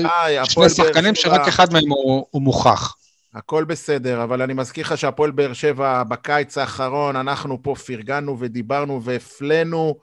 שני 0.43 0.69
שחקנים, 0.69 1.15
שרק 1.15 1.47
אחד 1.47 1.73
מהם 1.73 1.89
הוא, 1.89 2.25
הוא 2.31 2.41
מוכח. 2.41 2.95
הכל 3.35 3.63
בסדר, 3.63 4.23
אבל 4.23 4.41
אני 4.41 4.53
מזכיר 4.53 4.83
לך 4.85 4.97
שהפועל 4.97 5.31
באר 5.31 5.53
שבע 5.53 6.03
בקיץ 6.03 6.57
האחרון, 6.57 7.15
אנחנו 7.15 7.63
פה 7.63 7.75
פרגנו 7.75 8.39
ודיברנו 8.39 9.03
והפלאנו 9.03 9.95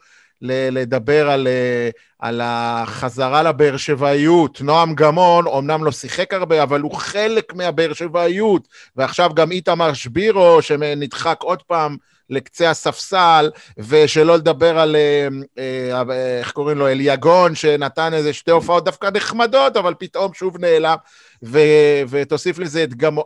לדבר 0.43 1.31
על, 1.31 1.47
אה, 1.47 1.91
על 2.19 2.41
החזרה 2.45 3.43
לבאר 3.43 3.77
שבעיות. 3.77 4.61
נועם 4.61 4.95
גמון 4.95 5.47
אומנם 5.47 5.85
לא 5.85 5.93
שיחק 5.93 6.35
הרבה, 6.35 6.63
אבל 6.63 6.81
הוא 6.81 6.95
חלק 6.95 7.55
מהבאר 7.55 7.93
שבעיות. 7.93 8.69
ועכשיו 8.97 9.31
גם 9.35 9.51
איתמר 9.51 9.93
שבירו, 9.93 10.63
שנדחק 10.63 11.39
עוד 11.41 11.63
פעם 11.63 11.97
לקצה 12.31 12.71
הספסל, 12.71 13.51
ושלא 13.79 14.37
לדבר 14.37 14.79
על, 14.79 14.97
אה, 14.97 15.29
אה, 15.59 16.39
איך 16.39 16.53
קוראים 16.53 16.79
לו, 16.79 16.89
אליגון, 16.89 17.55
שנתן 17.55 18.15
איזה 18.15 18.33
שתי 18.33 18.51
הופעות 18.51 18.85
דווקא 18.85 19.09
נחמדות, 19.15 19.77
אבל 19.77 19.95
פתאום 19.99 20.35
שוב 20.35 20.59
נעלם. 20.59 20.97
ו- 21.43 22.03
ותוסיף 22.09 22.59
לזה 22.59 22.85
את 22.85 22.95
גמו... 22.95 23.25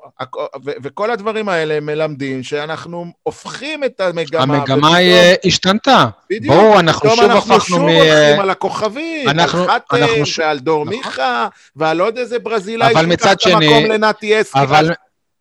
ו- 0.65 0.71
וכל 0.83 1.11
הדברים 1.11 1.49
האלה 1.49 1.81
מלמדים 1.81 2.43
שאנחנו 2.43 3.07
הופכים 3.23 3.85
את 3.85 4.01
המגמה. 4.01 4.43
המגמה 4.43 4.89
ופתאום... 4.89 5.01
השתנתה. 5.45 6.07
בדיוק. 6.31 6.55
בואו, 6.55 6.81
אנחנו 6.81 7.11
שוב 7.11 7.25
הפכנו 7.25 7.29
מ... 7.29 7.33
אנחנו 7.33 7.61
שוב 7.61 7.81
הולכים 7.81 8.41
על 8.41 8.51
הכוכבים, 8.51 9.29
אנחנו, 9.29 9.63
על 9.63 9.69
חתם, 9.69 9.97
אנחנו 9.97 10.27
ש... 10.27 10.39
ועל 10.39 10.59
דור 10.59 10.85
נכון. 10.85 10.97
מיכה, 10.97 11.49
ועל 11.77 12.01
עוד 12.01 12.19
איזה 12.19 12.39
ברזילאי 12.39 12.95
שיקח 12.95 13.33
את 13.33 13.47
המקום 13.47 13.85
לנתי 13.85 14.41
אסקי. 14.41 14.61
אבל, 14.61 14.91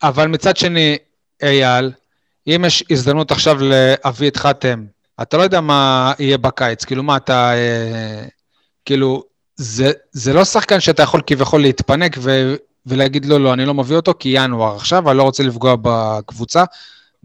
אבל 0.04 0.28
מצד 0.28 0.58
שני, 0.58 0.98
אייל, 1.44 1.92
אם 2.48 2.64
יש 2.68 2.84
הזדמנות 2.90 3.32
עכשיו 3.32 3.58
להביא 3.62 4.30
את 4.30 4.38
חתם, 4.38 4.86
אתה 5.22 5.38
לא 5.38 5.44
יודע 5.44 5.62
מה 5.62 6.14
יהיה 6.20 6.38
בקיץ, 6.38 6.86
כאילו 6.86 7.04
מה 7.04 7.18
אתה, 7.18 7.54
אה, 7.54 8.26
כאילו, 8.86 9.24
זה, 9.62 9.92
זה 10.12 10.34
לא 10.34 10.46
שחקן 10.46 10.80
שאתה 10.80 11.04
יכול 11.04 11.22
כביכול 11.28 11.62
להתפנק 11.62 12.16
ו, 12.20 12.56
ולהגיד 12.86 13.26
לו, 13.26 13.38
לא, 13.38 13.44
לא, 13.44 13.54
אני 13.54 13.66
לא 13.66 13.74
מביא 13.74 13.96
אותו 13.96 14.14
כי 14.20 14.30
ינואר 14.30 14.76
עכשיו, 14.76 15.10
אני 15.10 15.18
לא 15.18 15.24
רוצה 15.24 15.44
לפגוע 15.44 15.76
בקבוצה. 15.82 16.64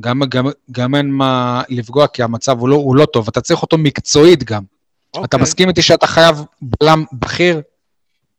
גם, 0.01 0.21
גם, 0.29 0.47
גם 0.71 0.95
אין 0.95 1.11
מה 1.11 1.63
לפגוע, 1.69 2.07
כי 2.07 2.23
המצב 2.23 2.59
הוא 2.59 2.69
לא, 2.69 2.75
הוא 2.75 2.97
לא 2.97 3.07
טוב, 3.07 3.29
אתה 3.29 3.41
צריך 3.41 3.63
אותו 3.63 3.79
מקצועית 3.79 4.45
גם. 4.45 4.63
Okay. 4.63 5.19
אתה 5.19 5.19
אוקיי. 5.19 5.41
מסכים 5.41 5.69
איתי 5.69 5.83
שאתה 5.83 6.07
חייב 6.07 6.45
בלם 6.63 7.05
בכיר? 7.13 7.61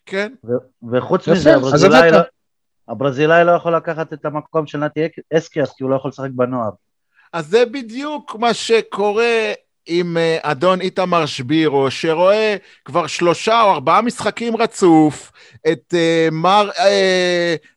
כן. 0.05 0.33
ו- 0.43 0.91
וחוץ 0.91 1.27
מזה, 1.27 1.55
הברזילאי 1.55 2.11
לא, 2.11 2.19
הברזילאי 2.87 3.45
לא 3.45 3.51
יכול 3.51 3.75
לקחת 3.75 4.13
את 4.13 4.25
המקום 4.25 4.67
של 4.67 4.77
נתי 4.77 4.99
אסקיאס, 5.37 5.73
כי 5.77 5.83
הוא 5.83 5.91
לא 5.91 5.95
יכול 5.95 6.09
לשחק 6.09 6.29
בנוער. 6.35 6.69
אז 7.33 7.47
זה 7.47 7.65
בדיוק 7.65 8.35
מה 8.35 8.53
שקורה 8.53 9.51
עם 9.87 10.17
אה, 10.17 10.37
אדון 10.41 10.81
איתמר 10.81 11.25
שבירו, 11.25 11.91
שרואה 11.91 12.55
כבר 12.85 13.07
שלושה 13.07 13.61
או 13.61 13.71
ארבעה 13.71 14.01
משחקים 14.01 14.57
רצוף 14.57 15.31
את 15.71 15.93
uh, 15.93 16.33
מר 16.33 16.69
uh, 16.75 16.79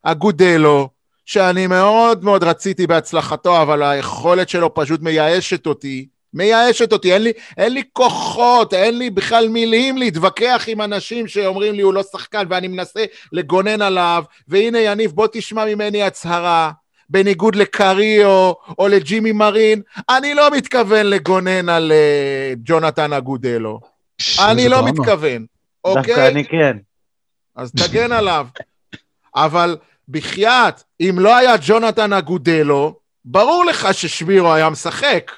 אגודלו, 0.03 0.89
שאני 1.27 1.67
מאוד 1.67 2.25
מאוד 2.25 2.45
רציתי 2.45 2.87
בהצלחתו, 2.87 3.63
אבל 3.63 3.83
היכולת 3.83 4.49
שלו 4.49 4.75
פשוט 4.75 5.01
מייאשת 5.01 5.67
אותי. 5.67 6.07
מייאשת 6.35 6.93
אותי, 6.93 7.15
אין 7.15 7.23
לי, 7.23 7.33
אין 7.59 7.73
לי 7.73 7.83
כוחות, 7.93 8.75
אין 8.75 8.99
לי 8.99 9.11
בכלל 9.11 9.49
מילים 9.49 9.99
להתווכח 9.99 10.65
עם 10.67 10.81
אנשים 10.81 11.27
שאומרים 11.27 11.75
לי 11.75 11.83
הוא 11.83 11.95
לא 11.95 12.03
שחקן 12.03 12.45
ואני 12.51 12.69
מנסה 12.69 13.05
לגונן 13.33 13.83
עליו, 13.83 14.25
והנה 14.49 14.79
יניב 14.79 15.13
בוא 15.13 15.27
תשמע 15.33 15.65
ממני 15.65 16.03
הצהרה, 16.03 16.71
בניגוד 17.11 17.57
לקריו 17.57 18.53
או 18.79 18.89
לג'ימי 18.89 19.33
מרין, 19.33 19.83
אני 20.11 20.35
לא 20.35 20.51
מתכוון 20.51 21.07
לגונן 21.07 21.69
על 21.69 21.93
uh, 21.93 22.59
ג'ונתן 22.65 23.13
אגודלו. 23.13 23.81
אני 24.51 24.69
לא 24.69 24.85
מתכוון, 24.85 25.47
אוקיי? 25.85 26.03
דווקא 26.03 26.29
אני 26.29 26.45
כן. 26.45 26.77
אז 27.57 27.73
תגן 27.73 28.13
עליו. 28.13 28.47
אבל 29.35 29.77
בחייאת, 30.09 30.83
אם 31.01 31.17
לא 31.19 31.37
היה 31.37 31.55
ג'ונתן 31.67 32.13
אגודלו, 32.13 32.95
ברור 33.25 33.65
לך 33.65 33.95
ששבירו 33.95 34.53
היה 34.53 34.71
משחק. 34.71 35.33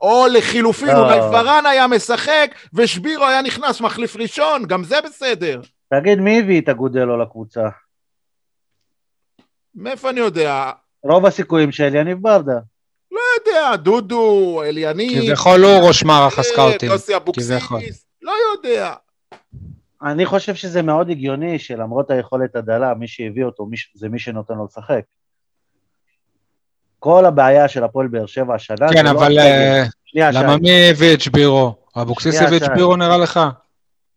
או 0.00 0.26
לחילופין. 0.32 0.96
אולי 0.96 1.18
פארן 1.20 1.66
היה 1.66 1.86
משחק, 1.86 2.54
ושבירו 2.74 3.24
היה 3.24 3.42
נכנס 3.42 3.80
מחליף 3.80 4.16
ראשון, 4.16 4.66
גם 4.66 4.84
זה 4.84 4.96
בסדר. 5.04 5.60
תגיד, 5.94 6.18
מי 6.18 6.38
הביא 6.38 6.60
את 6.60 6.68
אגודלו 6.68 7.22
לקבוצה? 7.22 7.68
מאיפה 9.74 10.10
אני 10.10 10.20
יודע? 10.20 10.70
רוב 11.02 11.26
הסיכויים 11.26 11.72
של 11.72 11.94
יניב 11.94 12.18
ברדה. 12.22 12.58
לא 13.12 13.20
יודע, 13.38 13.76
דודו, 13.76 14.62
אליניב. 14.62 15.22
כביכול 15.22 15.64
הוא 15.64 15.88
ראש 15.88 16.04
מערך 16.04 16.38
הסקאוטים. 16.38 16.90
יוסי 16.90 17.16
אבוקסיס, 17.16 18.06
לא 18.22 18.32
יודע. 18.52 18.94
אני 20.02 20.26
חושב 20.26 20.54
שזה 20.54 20.82
מאוד 20.82 21.10
הגיוני 21.10 21.58
שלמרות 21.58 22.10
היכולת 22.10 22.56
הדלה, 22.56 22.94
מי 22.94 23.08
שהביא 23.08 23.44
אותו 23.44 23.68
זה 23.94 24.08
מי 24.08 24.18
שנותן 24.18 24.54
לו 24.54 24.64
לשחק. 24.64 25.00
כל 26.98 27.24
הבעיה 27.24 27.68
של 27.68 27.84
הפועל 27.84 28.08
באר 28.08 28.26
שבע 28.26 28.54
השנה... 28.54 28.92
כן, 28.92 29.04
לא 29.04 29.10
אבל 29.10 29.32
לא 29.32 30.30
למה 30.30 30.56
מי 30.56 30.90
הביא 30.90 31.14
את 31.14 31.20
שבירו? 31.20 31.74
אבוקסיס 31.96 32.40
הביא 32.40 32.56
את 32.56 32.62
שבירו 32.64 32.96
נראה 32.96 33.18
לך? 33.18 33.40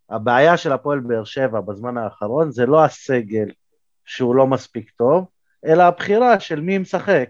הבעיה 0.10 0.58
של 0.58 0.72
הפועל 0.72 1.00
באר 1.00 1.24
שבע 1.24 1.62
בזמן 1.62 1.98
האחרון 1.98 2.52
זה 2.52 2.66
לא 2.66 2.84
הסגל 2.84 3.48
שהוא 4.06 4.36
לא 4.36 4.48
מספיק 4.48 4.92
טוב, 4.98 5.26
אלא 5.66 5.84
הבחירה 5.84 6.40
של 6.40 6.62
מי 6.62 6.78
משחק. 6.78 7.30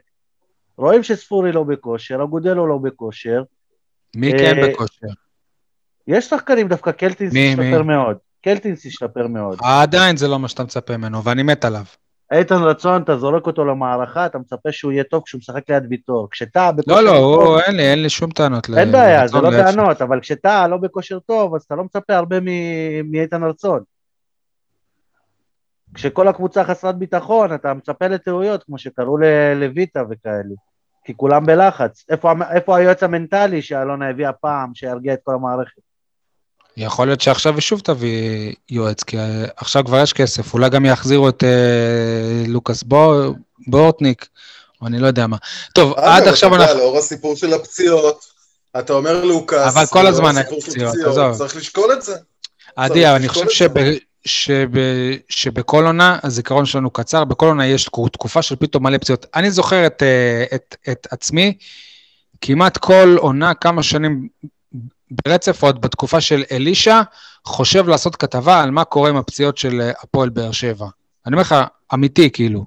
רואים 0.78 1.04
שספורי 1.04 1.52
לא 1.52 1.64
בכושר, 1.64 2.24
אגודלו 2.24 2.68
לא 2.68 2.78
בכושר. 2.78 3.44
מי 4.16 4.32
כן 4.32 4.58
אה, 4.58 4.70
בכושר? 4.70 5.08
יש 6.08 6.26
שחקנים, 6.26 6.68
דווקא 6.68 6.92
קלטינס 6.92 7.34
השתפר 7.36 7.84
מאוד. 7.84 8.18
קלטינס 8.44 8.86
השתפר 8.86 9.28
מאוד. 9.28 9.58
עדיין 9.64 10.18
זה 10.18 10.28
לא 10.28 10.40
מה 10.40 10.48
שאתה 10.48 10.64
מצפה 10.64 10.98
ממנו, 10.98 11.24
ואני 11.24 11.44
מת 11.44 11.66
עליו. 11.66 11.84
איתן 12.32 12.56
רצון, 12.56 13.02
אתה 13.02 13.18
זורק 13.18 13.48
אותו 13.48 13.66
למערכה, 13.66 14.26
אתה 14.26 14.38
מצפה 14.38 14.72
שהוא 14.72 14.92
יהיה 14.92 15.04
טוב 15.04 15.24
כשהוא 15.26 15.40
משחק 15.40 15.70
ליד 15.70 15.84
ויטור. 15.90 16.28
כשטאה 16.32 16.72
בכושר 16.72 16.96
טוב... 16.96 17.06
לא, 17.06 17.14
לא, 17.14 17.18
הוא, 17.18 17.60
אין 17.60 17.76
לי, 17.76 17.84
אין 17.84 18.02
לי 18.02 18.10
שום 18.10 18.32
טענות. 18.32 18.70
אין 18.78 18.92
בעיה, 18.92 19.28
זה 19.28 19.38
לא 19.38 19.50
טענות, 19.50 20.02
אבל 20.02 20.20
כשטאה 20.20 20.68
לא 20.68 20.78
בכושר 20.78 21.20
טוב, 21.20 21.56
אז 21.56 21.62
אתה 21.62 21.76
לא 21.76 21.84
מצפה 21.84 22.16
הרבה 22.16 22.38
מאיתן 23.04 23.44
רצון. 23.44 23.80
כשכל 25.96 26.28
הקבוצה 26.28 26.64
חסרת 26.64 26.96
ביטחון, 26.96 27.54
אתה 27.54 27.74
מצפה 27.74 28.08
לטעויות, 28.08 28.64
כמו 28.64 28.78
שקראו 28.78 29.18
לויטה 29.56 30.04
וכאלה. 30.10 30.56
כי 31.06 31.14
כולם 31.18 31.46
בלחץ. 31.46 32.04
איפה, 32.10 32.34
איפה 32.52 32.78
היועץ 32.78 33.04
המנטלי 33.04 33.62
שאלונה 33.62 34.10
הביאה 34.10 34.34
פעם, 34.34 34.72
שירגיע 34.76 35.14
את 35.14 35.20
כל 35.24 35.34
המערכת? 35.34 35.82
יכול 36.78 37.08
להיות 37.08 37.22
שעכשיו 37.22 37.62
שוב 37.62 37.80
תביא 37.80 38.54
יועץ, 38.70 39.04
כי 39.04 39.18
עכשיו 39.58 39.84
כבר 39.86 40.02
יש 40.02 40.14
כסף, 40.14 40.54
אולי 40.54 40.70
גם 40.70 40.86
יחזירו 40.86 41.30
את 41.30 41.44
אה, 41.44 42.44
לוקאס 42.48 42.84
בור, 42.84 43.14
בורטניק, 43.68 44.28
או 44.82 44.88
אני 44.88 45.00
לא 45.00 45.08
יודע 45.08 45.28
מה. 45.28 45.38
טוב, 45.74 45.94
עד 45.98 46.28
עכשיו 46.28 46.56
אנחנו... 46.56 46.78
לאור 46.78 46.98
הסיפור 46.98 47.36
של 47.36 47.54
הפציעות, 47.54 48.26
אתה 48.80 48.94
אומר 48.94 49.26
לוקאס, 49.26 49.76
אבל 49.76 49.86
כל 49.86 50.08
הזמן 50.08 50.38
היה 50.38 50.46
פציעות, 50.46 50.96
עזוב. 51.08 51.38
צריך 51.38 51.56
לשקול 51.56 51.94
את 51.94 52.02
זה. 52.02 52.16
עדי, 52.76 53.08
אני 53.08 53.28
חושב 53.28 53.50
שב, 54.26 54.70
שב, 54.76 54.80
שבכל 55.30 55.86
עונה, 55.86 56.20
הזיכרון 56.24 56.66
שלנו 56.66 56.90
קצר, 56.90 57.24
בכל 57.24 57.46
עונה 57.46 57.68
יש 57.68 57.90
תקופה 58.12 58.42
של 58.42 58.56
פתאום 58.56 58.84
מלא 58.84 58.98
פציעות. 58.98 59.26
אני 59.36 59.52
זוכר 59.52 59.88
את, 59.88 60.04
אה, 60.04 60.46
את, 60.56 60.76
את 60.92 61.08
עצמי, 61.12 61.58
כמעט 62.42 62.78
כל 62.78 63.16
עונה, 63.20 63.54
כמה 63.54 63.84
שנים 63.84 64.28
ברצף, 65.12 65.64
עוד 65.64 65.82
בתקופה 65.82 66.22
של 66.22 66.44
אלישע, 66.52 67.02
חושב 67.46 67.88
לעשות 67.88 68.16
כתבה 68.16 68.64
על 68.64 68.72
מה 68.72 68.84
קורה 68.84 69.10
עם 69.10 69.16
הפציעות 69.16 69.58
של 69.58 69.82
אה, 69.82 69.92
הפועל 70.04 70.30
באר 70.30 70.52
שבע. 70.52 70.88
אני 71.26 71.34
אומר 71.34 71.42
לך, 71.42 71.56
אמיתי, 71.94 72.30
כאילו. 72.30 72.66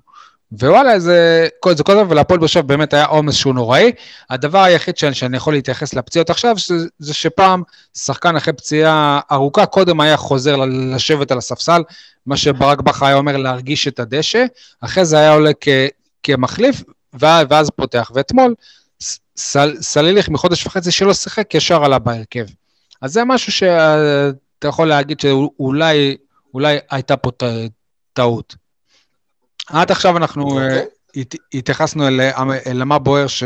ווואלה, 0.53 0.99
זה 0.99 1.49
כל 1.61 1.75
זה 1.75 1.83
כל 1.83 1.95
זה, 1.95 2.03
ולהפועל 2.09 2.41
באר 2.41 2.47
שבע 2.47 2.63
באמת 2.63 2.95
היה 2.95 3.05
עומס 3.05 3.35
שהוא 3.35 3.55
נוראי. 3.55 3.93
הדבר 4.31 4.59
היחיד 4.59 4.97
שאני, 4.97 5.15
שאני 5.15 5.37
יכול 5.37 5.53
להתייחס 5.53 5.95
לפציעות 5.95 6.31
עכשיו, 6.31 6.57
זה, 6.67 6.75
זה 6.99 7.15
שפעם 7.15 7.63
שחקן 7.97 8.37
אחרי 8.37 8.53
פציעה 8.53 9.21
ארוכה, 9.33 9.67
קודם 9.67 10.01
היה 10.01 10.17
חוזר 10.17 10.57
לשבת 10.95 11.31
על 11.31 11.39
הספסל, 11.39 11.83
מה 12.27 12.37
שברק 12.37 12.81
בכר 12.81 13.07
היה 13.07 13.17
אומר 13.17 13.37
להרגיש 13.37 13.89
את 13.89 14.01
הדשא, 14.01 14.45
אחרי 14.81 15.05
זה 15.05 15.19
היה 15.19 15.33
עולה 15.33 15.51
כ, 15.61 15.69
כמחליף, 16.23 16.83
ואז 17.15 17.71
פותח. 17.71 18.11
ואתמול, 18.15 18.55
סל, 19.37 19.77
סליליך 19.81 20.29
מחודש 20.29 20.67
וחצי 20.67 20.91
שלא 20.91 21.15
שיחק, 21.15 21.55
ישר 21.55 21.85
עלה 21.85 21.99
בהרכב. 21.99 22.47
אז 23.03 23.13
זה 23.13 23.25
משהו 23.25 23.53
שאתה 23.53 24.69
יכול 24.69 24.89
להגיד 24.89 25.21
שאולי 25.21 26.17
אולי 26.55 26.79
הייתה 26.91 27.17
פה 27.17 27.31
טעות. 28.13 28.68
עד 29.69 29.91
עכשיו 29.91 30.17
אנחנו. 30.17 30.43
אוקיי. 30.51 30.79
אה, 30.79 31.23
התייחסנו 31.55 32.09
אל, 32.09 32.21
אל 32.67 32.85
מה 32.85 32.99
בוער 32.99 33.27
ש, 33.27 33.43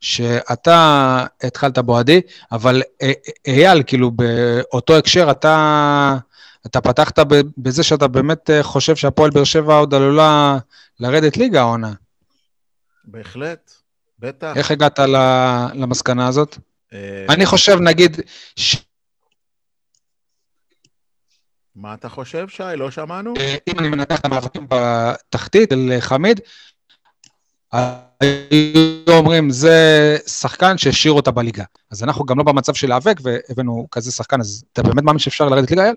שאתה 0.00 1.26
התחלת 1.42 1.78
בו, 1.78 1.98
עדי, 1.98 2.20
אבל 2.52 2.82
אה, 3.02 3.12
אייל, 3.46 3.82
כאילו, 3.86 4.10
באותו 4.10 4.96
הקשר, 4.96 5.30
אתה, 5.30 6.16
אתה 6.66 6.80
פתחת 6.80 7.18
בזה 7.58 7.82
שאתה 7.82 8.08
באמת 8.08 8.50
אה, 8.50 8.62
חושב 8.62 8.96
שהפועל 8.96 9.30
באר 9.30 9.44
שבע 9.44 9.74
עוד 9.74 9.94
עלולה 9.94 10.58
לרדת 11.00 11.36
ליגה 11.36 11.60
העונה. 11.60 11.92
בהחלט. 13.04 13.70
בטח. 14.18 14.52
איך 14.56 14.70
הגעת 14.70 14.98
למסקנה 15.74 16.28
הזאת? 16.28 16.58
אה, 16.92 17.26
אני 17.28 17.46
חושב, 17.46 17.78
נגיד... 17.80 18.20
מה 21.76 21.94
אתה 21.94 22.08
חושב, 22.08 22.48
שי? 22.48 22.62
לא 22.76 22.90
שמענו? 22.90 23.34
אה, 23.36 23.56
אם 23.68 23.78
אני 23.78 23.88
מנתח 23.88 24.20
את 24.20 24.24
המאבקים 24.24 24.66
בתחתית 24.68 25.70
של 25.70 25.96
חמיד, 26.00 26.40
היו 27.72 29.02
אומרים, 29.08 29.50
זה 29.50 30.16
שחקן 30.26 30.78
שהשאיר 30.78 31.12
אותה 31.12 31.30
בליגה. 31.30 31.64
אז 31.90 32.02
אנחנו 32.02 32.24
גם 32.24 32.38
לא 32.38 32.44
במצב 32.44 32.74
של 32.74 32.88
להיאבק, 32.88 33.20
והבאנו 33.22 33.86
כזה 33.90 34.12
שחקן, 34.12 34.40
אז 34.40 34.64
אתה 34.72 34.82
באמת 34.82 35.02
מאמין 35.02 35.18
שאפשר 35.18 35.44
לרדת 35.44 35.70
ליגה, 35.70 35.82
אייל? 35.82 35.94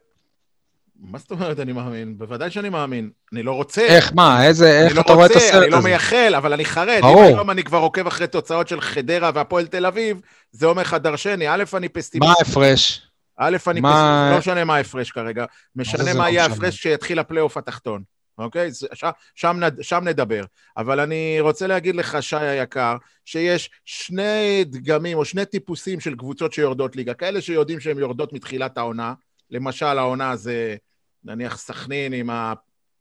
מה 1.01 1.17
זאת 1.17 1.31
אומרת 1.31 1.59
אני 1.59 1.73
מאמין? 1.73 2.17
בוודאי 2.17 2.51
שאני 2.51 2.69
מאמין. 2.69 3.09
אני 3.33 3.43
לא 3.43 3.51
רוצה. 3.51 3.81
איך, 3.81 4.11
מה, 4.15 4.45
איזה, 4.45 4.85
איך 4.85 4.95
לא 4.95 5.01
אתה 5.01 5.13
רואה 5.13 5.25
את 5.25 5.31
הסרט 5.31 5.53
הזה? 5.53 5.63
אני 5.63 5.69
לא 5.71 5.81
מייחל, 5.81 6.33
אבל 6.37 6.53
אני 6.53 6.65
חרד. 6.65 6.99
ברור. 7.01 7.23
אם 7.23 7.27
היום 7.27 7.51
אני 7.51 7.63
כבר 7.63 7.77
עוקב 7.77 8.07
אחרי 8.07 8.27
תוצאות 8.27 8.67
של 8.67 8.81
חדרה 8.81 9.31
והפועל 9.33 9.67
תל 9.67 9.85
אביב, 9.85 10.21
זה 10.51 10.65
אומר 10.65 10.81
לך 10.81 10.93
דרשני. 10.93 11.49
א', 11.49 11.63
אני 11.73 11.89
פסטימיסט. 11.89 12.31
מה 12.31 12.35
ההפרש? 12.39 13.08
א', 13.39 13.57
אני 13.67 13.81
מה... 13.81 13.89
פסטימיסט, 13.89 14.31
לא 14.31 14.37
משנה 14.37 14.65
מה 14.65 14.75
ההפרש 14.75 15.11
כרגע. 15.11 15.45
משנה 15.75 16.13
מה 16.13 16.23
לא 16.23 16.29
יהיה 16.29 16.43
ההפרש 16.43 16.77
כשיתחיל 16.77 17.19
הפלייאוף 17.19 17.57
התחתון. 17.57 18.03
אוקיי? 18.37 18.71
ש, 18.73 19.03
שם, 19.35 19.59
שם 19.81 20.03
נדבר. 20.03 20.43
אבל 20.77 20.99
אני 20.99 21.37
רוצה 21.39 21.67
להגיד 21.67 21.95
לך, 21.95 22.17
שי 22.21 22.35
היקר, 22.35 22.95
שיש 23.25 23.69
שני 23.85 24.63
דגמים 24.65 25.17
או 25.17 25.25
שני 25.25 25.45
טיפוסים 25.45 25.99
של 25.99 26.15
קבוצות 26.15 26.53
שיורדות 26.53 26.95
ליגה. 26.95 27.13
כאלה 27.13 27.41
שיודעים 27.41 27.79
שהן 27.79 27.97
יורדות 27.97 28.33
מתחילת 28.33 28.77
העונה. 28.77 29.13
למשל, 29.51 29.85
העונה 29.85 30.35
זה 30.35 30.75
נניח 31.23 31.57
סכנין 31.57 32.13
עם 32.13 32.29
ה... 32.29 32.53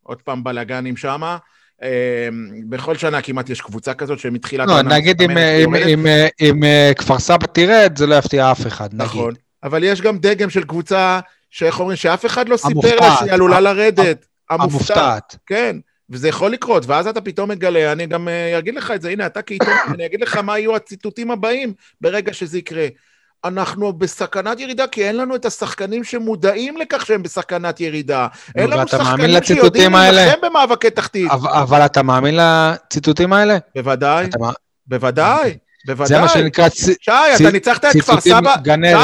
עוד 0.03 0.21
פעם 0.21 0.43
בלאגנים 0.43 0.97
שמה. 0.97 1.37
אמ, 1.81 2.69
בכל 2.69 2.95
שנה 2.95 3.21
כמעט 3.21 3.49
יש 3.49 3.61
קבוצה 3.61 3.93
כזאת 3.93 4.19
שמתחילת... 4.19 4.67
לא, 4.67 4.81
נגיד 4.81 5.21
אם, 6.41 6.63
אה, 6.63 6.91
כפר 6.97 7.19
סבא 7.19 7.47
תרד, 7.47 7.97
זה 7.97 8.07
לא 8.07 8.15
יפתיע 8.15 8.51
אף 8.51 8.67
אחד, 8.67 8.93
נגיד. 8.93 9.05
נכון, 9.05 9.33
אבל 9.63 9.83
יש 9.83 10.01
גם 10.01 10.17
דגם 10.17 10.49
של 10.49 10.63
קבוצה, 10.63 11.19
שאיך 11.49 11.79
אומרים, 11.79 11.97
שאף 11.97 12.25
אחד 12.25 12.49
לא 12.49 12.57
סיפר 12.57 12.95
לה 12.95 13.15
שהיא 13.19 13.31
עלולה 13.31 13.59
לרדת. 13.59 14.25
המופתעת. 14.49 15.35
כן, 15.45 15.75
וזה 16.09 16.27
יכול 16.29 16.51
לקרות, 16.51 16.85
ואז 16.85 17.07
אתה 17.07 17.21
פתאום 17.21 17.49
מגלה, 17.49 17.91
אני 17.91 18.05
גם 18.05 18.27
אה, 18.27 18.59
אגיד 18.59 18.75
לך 18.75 18.91
את 18.91 19.01
זה, 19.01 19.09
הנה, 19.09 19.25
אתה 19.25 19.41
כעיתון, 19.41 19.73
אני 19.93 20.05
אגיד 20.05 20.21
לך 20.21 20.37
מה 20.37 20.59
יהיו 20.59 20.75
הציטוטים 20.75 21.31
הבאים 21.31 21.73
ברגע 22.01 22.33
שזה 22.33 22.57
יקרה. 22.57 22.87
אנחנו 23.45 23.93
בסכנת 23.93 24.59
ירידה, 24.59 24.87
כי 24.87 25.07
אין 25.07 25.17
לנו 25.17 25.35
את 25.35 25.45
השחקנים 25.45 26.03
שמודעים 26.03 26.77
לכך 26.77 27.05
שהם 27.05 27.23
בסכנת 27.23 27.79
ירידה. 27.79 28.27
אין 28.55 28.69
לנו 28.69 28.87
שחקנים 28.87 29.43
שיודעים 29.43 29.91
להילחם 29.91 30.37
במאבקי 30.41 30.89
תחתית. 30.89 31.31
אבל, 31.31 31.49
אבל 31.49 31.85
אתה 31.85 32.03
מאמין 32.03 32.35
לציטוטים 32.35 33.33
האלה? 33.33 33.57
בוודאי, 33.75 34.25
אתה... 34.25 34.37
בוודאי. 34.87 35.57
בוודאי. 35.85 36.07
זה 36.07 36.21
מה 36.21 36.29
שנקרא 36.29 36.69
צ... 36.69 36.89
שי, 37.01 37.11
אתה 37.35 37.51
ניצחת 37.51 37.85
את 37.85 38.01
כפר 38.01 38.19
סבא, 38.19 38.55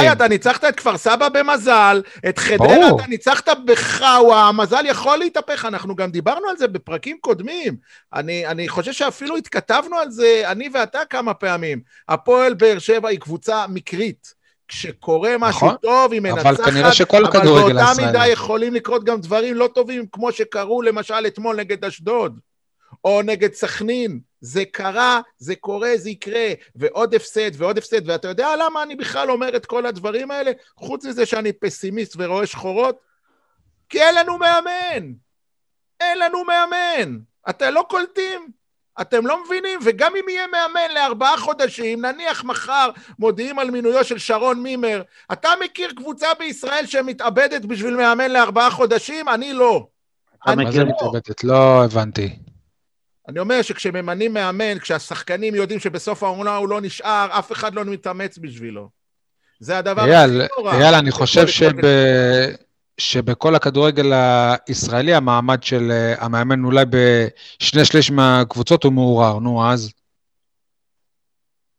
שי, 0.01 0.11
אתה 0.11 0.27
ניצחת 0.27 0.65
את 0.65 0.75
כפר 0.75 0.97
סבא 0.97 1.29
במזל, 1.29 2.01
את 2.29 2.39
חדרה 2.39 2.89
אתה 2.95 3.07
ניצחת 3.07 3.49
בחאווה, 3.65 4.47
המזל 4.47 4.85
יכול 4.85 5.17
להתהפך, 5.17 5.65
אנחנו 5.65 5.95
גם 5.95 6.11
דיברנו 6.11 6.47
על 6.49 6.57
זה 6.57 6.67
בפרקים 6.67 7.17
קודמים. 7.21 7.75
אני, 8.13 8.47
אני 8.47 8.69
חושב 8.69 8.91
שאפילו 8.91 9.37
התכתבנו 9.37 9.95
על 9.95 10.11
זה, 10.11 10.43
אני 10.45 10.69
ואתה 10.73 10.99
כמה 11.09 11.33
פעמים. 11.33 11.79
הפועל 12.09 12.53
באר 12.53 12.79
שבע 12.79 13.09
היא 13.09 13.19
קבוצה 13.19 13.65
מקרית. 13.69 14.45
כשקורה 14.67 15.35
משהו 15.39 15.67
נכון, 15.67 15.75
טוב, 15.81 16.11
היא 16.11 16.21
מנצחת, 16.21 16.45
אבל 16.45 16.65
כנראה 16.65 16.93
שכל 16.93 17.23
כדורגל 17.31 17.45
הישראלי. 17.45 17.71
אבל 17.71 17.93
באותה 17.93 18.05
מידה 18.05 18.27
יכולים 18.27 18.73
לקרות 18.73 19.03
גם 19.03 19.21
דברים 19.21 19.55
לא 19.55 19.69
טובים, 19.75 20.05
כמו 20.11 20.31
שקרו 20.31 20.81
למשל 20.81 21.27
אתמול 21.27 21.55
נגד 21.55 21.85
אשדוד, 21.85 22.39
או 23.03 23.21
נגד 23.21 23.53
סכנין. 23.53 24.19
זה 24.45 24.65
קרה, 24.65 25.21
זה 25.37 25.55
קורה, 25.55 25.91
זה 25.95 26.09
יקרה, 26.09 26.47
ועוד 26.75 27.15
הפסד 27.15 27.51
ועוד 27.53 27.77
הפסד, 27.77 28.09
ואתה 28.09 28.27
יודע 28.27 28.55
למה 28.55 28.83
אני 28.83 28.95
בכלל 28.95 29.31
אומר 29.31 29.55
את 29.55 29.65
כל 29.65 29.85
הדברים 29.85 30.31
האלה? 30.31 30.51
חוץ 30.77 31.05
מזה 31.05 31.25
שאני 31.25 31.53
פסימיסט 31.53 32.15
ורואה 32.17 32.45
שחורות? 32.45 32.99
כי 33.89 34.01
אין 34.01 34.15
לנו 34.15 34.37
מאמן! 34.37 35.13
אין 35.99 36.19
לנו 36.19 36.43
מאמן! 36.43 37.17
אתם 37.49 37.73
לא 37.73 37.85
קולטים? 37.89 38.47
אתם 39.01 39.27
לא 39.27 39.43
מבינים? 39.45 39.79
וגם 39.83 40.15
אם 40.15 40.29
יהיה 40.29 40.47
מאמן 40.47 40.93
לארבעה 40.93 41.37
חודשים, 41.37 42.05
נניח 42.05 42.43
מחר 42.43 42.89
מודיעים 43.19 43.59
על 43.59 43.71
מינויו 43.71 44.03
של 44.03 44.17
שרון 44.17 44.63
מימר, 44.63 45.01
אתה 45.33 45.49
מכיר 45.63 45.91
קבוצה 45.95 46.27
בישראל 46.39 46.85
שמתאבדת 46.85 47.65
בשביל 47.65 47.95
מאמן 47.95 48.31
לארבעה 48.31 48.71
חודשים? 48.71 49.29
אני 49.29 49.53
לא. 49.53 49.87
מה 50.47 50.71
זה 50.71 50.83
מתאבדת? 50.83 51.43
לא 51.43 51.83
הבנתי. 51.83 52.44
אני 53.29 53.39
אומר 53.39 53.61
שכשממנים 53.61 54.33
מאמן, 54.33 54.79
כשהשחקנים 54.79 55.55
יודעים 55.55 55.79
שבסוף 55.79 56.23
העונה 56.23 56.55
הוא 56.55 56.69
לא 56.69 56.81
נשאר, 56.81 57.27
אף 57.31 57.51
אחד 57.51 57.75
לא 57.75 57.85
מתאמץ 57.85 58.37
בשבילו. 58.37 58.89
זה 59.59 59.77
הדבר 59.77 60.01
הכי 60.01 60.47
נורא. 60.57 60.73
אייל, 60.73 60.95
אני 60.95 61.11
חושב 61.11 61.47
שב... 61.47 61.71
שבכל 62.97 63.55
הכדורגל 63.55 64.13
הישראלי 64.67 65.13
המעמד 65.13 65.63
של 65.63 65.91
uh, 65.91 66.23
המאמן 66.23 66.63
אולי 66.63 66.85
בשני 66.89 67.85
שליש 67.85 68.11
מהקבוצות 68.11 68.83
הוא 68.83 68.93
מעורער, 68.93 69.39
נו 69.39 69.67
אז. 69.67 69.91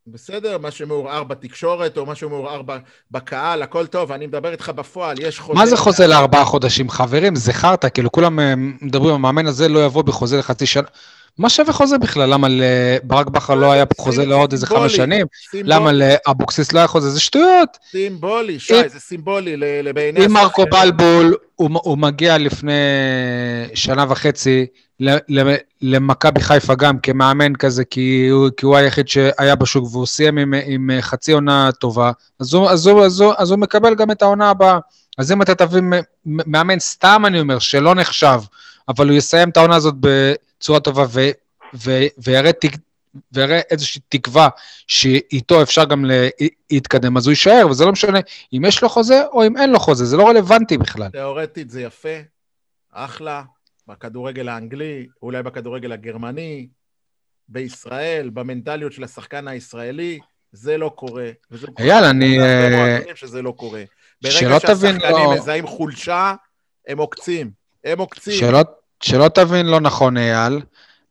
בסדר, 0.06 0.58
מה 0.58 0.70
שמעורער 0.70 1.24
בתקשורת, 1.24 1.96
או 1.96 2.06
מה 2.06 2.14
שמעורער 2.14 2.62
בקהל, 3.10 3.62
הכל 3.62 3.86
טוב, 3.86 4.12
אני 4.12 4.26
מדבר 4.26 4.52
איתך 4.52 4.68
בפועל, 4.68 5.16
יש 5.20 5.38
חוזה... 5.38 5.58
מה 5.58 5.66
זה 5.66 5.76
חוזה 5.76 6.06
לארבעה 6.06 6.44
חודשים? 6.44 6.90
חברים, 6.90 7.34
זה 7.36 7.52
חרטא, 7.52 7.88
כאילו 7.88 8.12
כולם 8.12 8.40
אה, 8.40 8.54
מדברים, 8.56 9.14
המאמן 9.14 9.46
הזה 9.46 9.68
לא 9.68 9.84
יבוא 9.84 10.02
בחוזה 10.02 10.38
לחצי 10.38 10.66
שנה. 10.66 10.88
מה 11.38 11.50
שווה 11.50 11.72
חוזה 11.72 11.98
בכלל? 11.98 12.30
למה 12.30 12.48
לברק 12.50 13.26
בכר 13.26 13.54
לא 13.54 13.72
היה 13.72 13.84
חוזה 13.98 14.26
לעוד 14.26 14.52
איזה 14.52 14.66
חמש 14.66 14.96
שנים? 14.96 15.26
למה 15.54 15.90
לאבוקסיס 15.92 16.72
לא 16.72 16.78
היה 16.78 16.86
חוזה? 16.86 17.10
זה 17.10 17.20
שטויות. 17.20 17.76
סימבולי, 17.90 18.58
שי, 18.58 18.88
זה 18.88 19.00
סימבולי 19.00 19.56
לבעיני... 19.56 20.26
אם 20.26 20.32
מרקו 20.32 20.64
בלבול, 20.70 21.34
הוא 21.56 21.98
מגיע 21.98 22.38
לפני 22.38 22.72
שנה 23.74 24.04
וחצי 24.08 24.66
למכבי 25.82 26.40
חיפה 26.40 26.74
גם 26.74 26.98
כמאמן 26.98 27.54
כזה, 27.54 27.84
כי 27.84 28.28
הוא, 28.62 28.76
היחיד 28.76 29.08
שהיה 29.08 29.54
בשוק 29.54 29.84
והוא 29.92 30.06
סיים 30.06 30.38
עם, 30.66 30.90
חצי 31.00 31.32
עונה 31.32 31.70
טובה, 31.72 32.12
אז 32.40 33.50
הוא 33.50 33.58
מקבל 33.58 33.94
גם 33.94 34.10
את 34.10 34.22
העונה 34.22 34.50
הבאה. 34.50 34.78
אז 35.18 35.32
אם 35.32 35.42
אתה 35.42 35.54
תביא 35.54 35.82
מאמן, 36.26 36.78
סתם 36.78 37.22
אני 37.26 37.40
אומר, 37.40 37.58
שלא 37.58 37.94
נחשב, 37.94 38.40
אבל 38.88 39.08
הוא 39.08 39.16
יסיים 39.16 39.48
את 39.48 39.56
העונה 39.56 39.76
הזאת 39.76 39.94
בצורה 40.60 40.80
טובה 40.80 41.04
ו, 41.08 41.20
ו, 41.74 41.90
ויראה, 42.18 42.50
ויראה 43.32 43.60
איזושהי 43.70 44.00
תקווה 44.08 44.48
שאיתו 44.86 45.62
אפשר 45.62 45.84
גם 45.84 46.04
להתקדם, 46.70 47.16
אז 47.16 47.26
הוא 47.26 47.32
יישאר, 47.32 47.66
וזה 47.70 47.84
לא 47.84 47.92
משנה 47.92 48.18
אם 48.52 48.64
יש 48.64 48.82
לו 48.82 48.88
חוזה 48.88 49.26
או 49.32 49.46
אם 49.46 49.56
אין 49.56 49.70
לו 49.70 49.78
חוזה, 49.80 50.04
זה 50.04 50.16
לא 50.16 50.28
רלוונטי 50.28 50.78
בכלל. 50.78 51.08
תיאורטית 51.08 51.70
זה 51.70 51.82
יפה, 51.82 52.18
אחלה, 52.92 53.42
בכדורגל 53.88 54.48
האנגלי, 54.48 55.06
אולי 55.22 55.42
בכדורגל 55.42 55.92
הגרמני, 55.92 56.68
בישראל, 57.48 58.30
במנטליות 58.30 58.92
של 58.92 59.04
השחקן 59.04 59.48
הישראלי, 59.48 60.18
זה 60.52 60.78
לא 60.78 60.92
קורה. 60.94 61.30
אייל, 61.78 62.04
אני... 62.04 62.40
אה, 62.40 62.98
שזה 63.14 63.42
לא 63.42 63.50
קורה. 63.50 63.82
ברגע 64.22 64.34
שהשחקנים 64.34 65.00
לא... 65.10 65.34
מזהים 65.34 65.66
חולשה, 65.66 66.34
הם 66.86 66.98
עוקצים. 66.98 67.50
הם 67.84 67.98
עוקצים. 67.98 68.38
שלא, 68.38 68.60
שלא 69.00 69.28
תבין 69.28 69.66
לא 69.66 69.80
נכון, 69.80 70.16
אייל. 70.16 70.60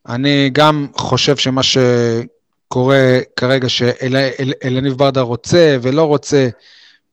אני 0.08 0.50
גם 0.54 0.88
חושב 0.98 1.38
שמה 1.38 1.62
שקורה 1.64 3.20
כרגע, 3.36 3.70
שאלניב 3.70 4.94
ברדה 4.94 5.22
רוצה 5.22 5.78
ולא 5.82 6.04
רוצה, 6.04 6.48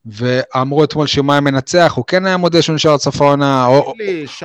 ואמרו 0.05 0.83
אתמול 0.83 1.07
היה 1.29 1.41
מנצח, 1.41 1.93
הוא 1.95 2.05
כן 2.05 2.25
היה 2.25 2.37
מודה 2.37 2.61
שהוא 2.61 2.75
נשאר 2.75 2.93
עד 2.93 2.99
סוף 2.99 3.21
העונה, 3.21 3.65
או, 3.65 3.93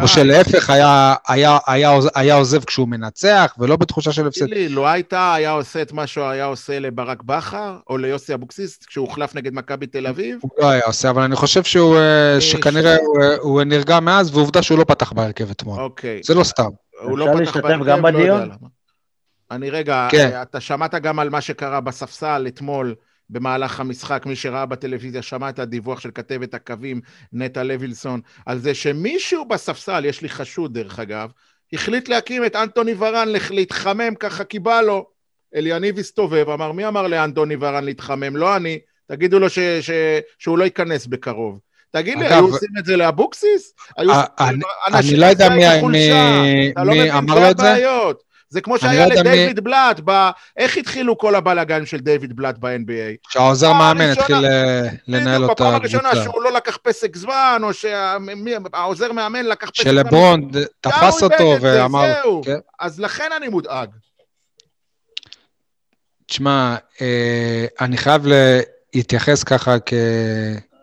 או 0.02 0.08
שלהפך, 0.08 0.70
היה, 0.70 1.14
היה, 1.28 1.58
היה, 1.66 1.98
היה 2.14 2.34
עוזב 2.34 2.64
כשהוא 2.64 2.88
מנצח, 2.88 3.54
ולא 3.58 3.76
בתחושה 3.76 4.12
של 4.12 4.26
הפסד. 4.26 4.44
תגיד 4.44 4.56
לי, 4.56 4.68
לו 4.68 4.88
הייתה 4.88 5.34
היה 5.34 5.50
עושה 5.50 5.82
את 5.82 5.92
מה 5.92 6.06
שהוא 6.06 6.24
היה 6.24 6.44
עושה 6.44 6.78
לברק 6.78 7.22
בכר, 7.22 7.76
או 7.90 7.98
ליוסי 7.98 8.34
אבוקסיס, 8.34 8.78
כשהוא 8.86 9.06
הוחלף 9.06 9.34
נגד 9.34 9.54
מכבי 9.54 9.86
תל 9.86 10.06
אביב? 10.06 10.38
הוא 10.42 10.50
לא 10.58 10.68
היה 10.70 10.82
עושה, 10.86 11.10
אבל 11.10 11.22
אני 11.22 11.36
חושב 11.36 11.64
שהוא, 11.64 11.96
אה, 11.96 12.40
שכנראה 12.40 12.96
הוא, 12.96 13.22
אה, 13.22 13.36
הוא 13.40 13.62
נרגע 13.62 14.00
מאז, 14.00 14.36
ועובדה 14.36 14.62
שהוא 14.62 14.78
לא 14.78 14.84
פתח 14.84 15.12
בהרכב 15.12 15.50
אתמול. 15.50 15.80
אוקיי. 15.80 16.20
זה 16.24 16.34
לא 16.34 16.44
סתם. 16.44 16.68
הוא 17.02 17.18
לא 17.18 17.26
פתח 17.34 17.56
בהרכב, 17.56 17.84
גם 17.84 18.06
לא 18.06 18.10
בדיון? 18.10 18.50
אני 19.50 19.70
רגע, 19.70 20.08
כן. 20.10 20.42
אתה 20.42 20.60
שמעת 20.60 20.94
גם 20.94 21.18
על 21.18 21.30
מה 21.30 21.40
שקרה 21.40 21.80
בספסל 21.80 22.44
אתמול. 22.48 22.94
במהלך 23.30 23.80
המשחק, 23.80 24.22
מי 24.26 24.36
שראה 24.36 24.66
בטלוויזיה 24.66 25.22
שמע 25.22 25.48
את 25.48 25.58
הדיווח 25.58 26.00
של 26.00 26.10
כתבת 26.14 26.54
הקווים 26.54 27.00
נטע 27.32 27.62
לוילסון, 27.62 28.20
על 28.46 28.58
זה 28.58 28.74
שמישהו 28.74 29.44
בספסל, 29.44 30.04
יש 30.04 30.22
לי 30.22 30.28
חשוד 30.28 30.74
דרך 30.74 30.98
אגב, 30.98 31.30
החליט 31.72 32.08
להקים 32.08 32.44
את 32.44 32.56
אנטוני 32.56 32.94
ורן 32.98 33.28
להתחמם 33.50 34.14
ככה 34.14 34.44
כי 34.44 34.58
בא 34.58 34.80
לו. 34.80 35.06
אליניב 35.54 35.98
הסתובב, 35.98 36.50
אמר, 36.50 36.72
מי 36.72 36.88
אמר 36.88 37.06
לאנטוני 37.06 37.56
ורן 37.60 37.84
להתחמם? 37.84 38.36
לא 38.36 38.56
אני. 38.56 38.78
תגידו 39.06 39.38
לו 39.38 39.50
ש, 39.50 39.58
ש, 39.58 39.90
שהוא 40.38 40.58
לא 40.58 40.64
ייכנס 40.64 41.06
בקרוב. 41.06 41.60
תגיד 41.90 42.18
לי, 42.18 42.26
היו 42.26 42.46
עושים 42.46 42.68
את 42.78 42.84
זה 42.84 42.96
לאבוקסיס? 42.96 43.74
היו 43.96 44.10
אה, 44.10 44.24
אני 44.86 45.16
לא 45.16 45.26
יודע 45.26 45.48
מי 45.48 47.12
אמר 47.12 47.34
לו 47.34 47.50
את 47.50 47.58
זה. 47.58 47.74
זה 48.50 48.60
כמו 48.60 48.78
שהיה 48.78 49.06
לא 49.06 49.14
לדייוויד 49.14 49.56
מי... 49.56 49.60
בלאט, 49.60 50.00
ב... 50.04 50.30
איך 50.56 50.76
התחילו 50.76 51.18
כל 51.18 51.34
הבלאגן 51.34 51.86
של 51.86 51.98
דייוויד 51.98 52.36
בלאט 52.36 52.58
ב-NBA? 52.58 53.30
שהעוזר 53.30 53.72
מאמן 53.72 54.10
התחיל 54.10 54.44
אה, 54.44 54.88
לנהל 55.08 55.42
אותה 55.42 55.54
בפעם 55.54 55.74
הראשונה 55.74 56.10
שהוא 56.22 56.42
לא 56.42 56.52
לקח 56.52 56.78
פסק 56.82 57.16
זמן, 57.16 57.60
או 57.62 57.72
שהעוזר 57.74 59.12
מאמן 59.12 59.46
לקח 59.46 59.70
פסק 59.70 59.82
זמן. 59.82 59.92
שלברון 59.92 60.50
תפס 60.80 61.22
אותו 61.22 61.56
ואמר... 61.60 62.12
זהו, 62.22 62.42
כן? 62.44 62.58
אז 62.80 63.00
לכן 63.00 63.28
אני 63.36 63.48
מודאג. 63.48 63.88
תשמע, 66.26 66.76
אה, 67.00 67.66
אני 67.80 67.96
חייב 67.96 68.26
להתייחס 68.94 69.44
ככה 69.44 69.76
כ... 69.86 69.92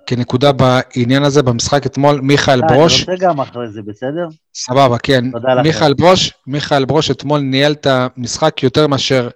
כנקודה 0.05 0.51
בעניין 0.51 1.23
הזה, 1.23 1.43
במשחק 1.43 1.85
אתמול, 1.85 2.21
מיכאל 2.21 2.61
ברוש... 2.61 3.03
אני 3.03 3.13
רוצה 3.13 3.25
גם 3.25 3.39
אחרי 3.39 3.67
זה, 3.67 3.81
בסדר? 3.81 4.27
סבבה, 4.53 4.97
כן. 4.97 5.31
תודה 5.31 5.53
לכם. 5.53 5.63
מיכאל 5.63 5.93
ברוש, 5.93 6.33
מיכאל 6.47 6.85
ברוש 6.85 7.11
אתמול 7.11 7.39
ניהל 7.39 7.71
את 7.71 7.87
המשחק 7.89 8.63
יותר 8.63 8.87
מאשר 8.87 9.29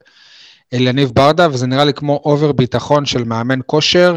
אליניב 0.74 1.12
ברדה, 1.14 1.48
וזה 1.52 1.68
נראה 1.68 1.86
לי 1.86 1.94
כמו 1.94 2.22
אובר 2.26 2.52
ביטחון 2.52 3.06
של 3.06 3.24
מאמן 3.24 3.60
כושר, 3.66 4.16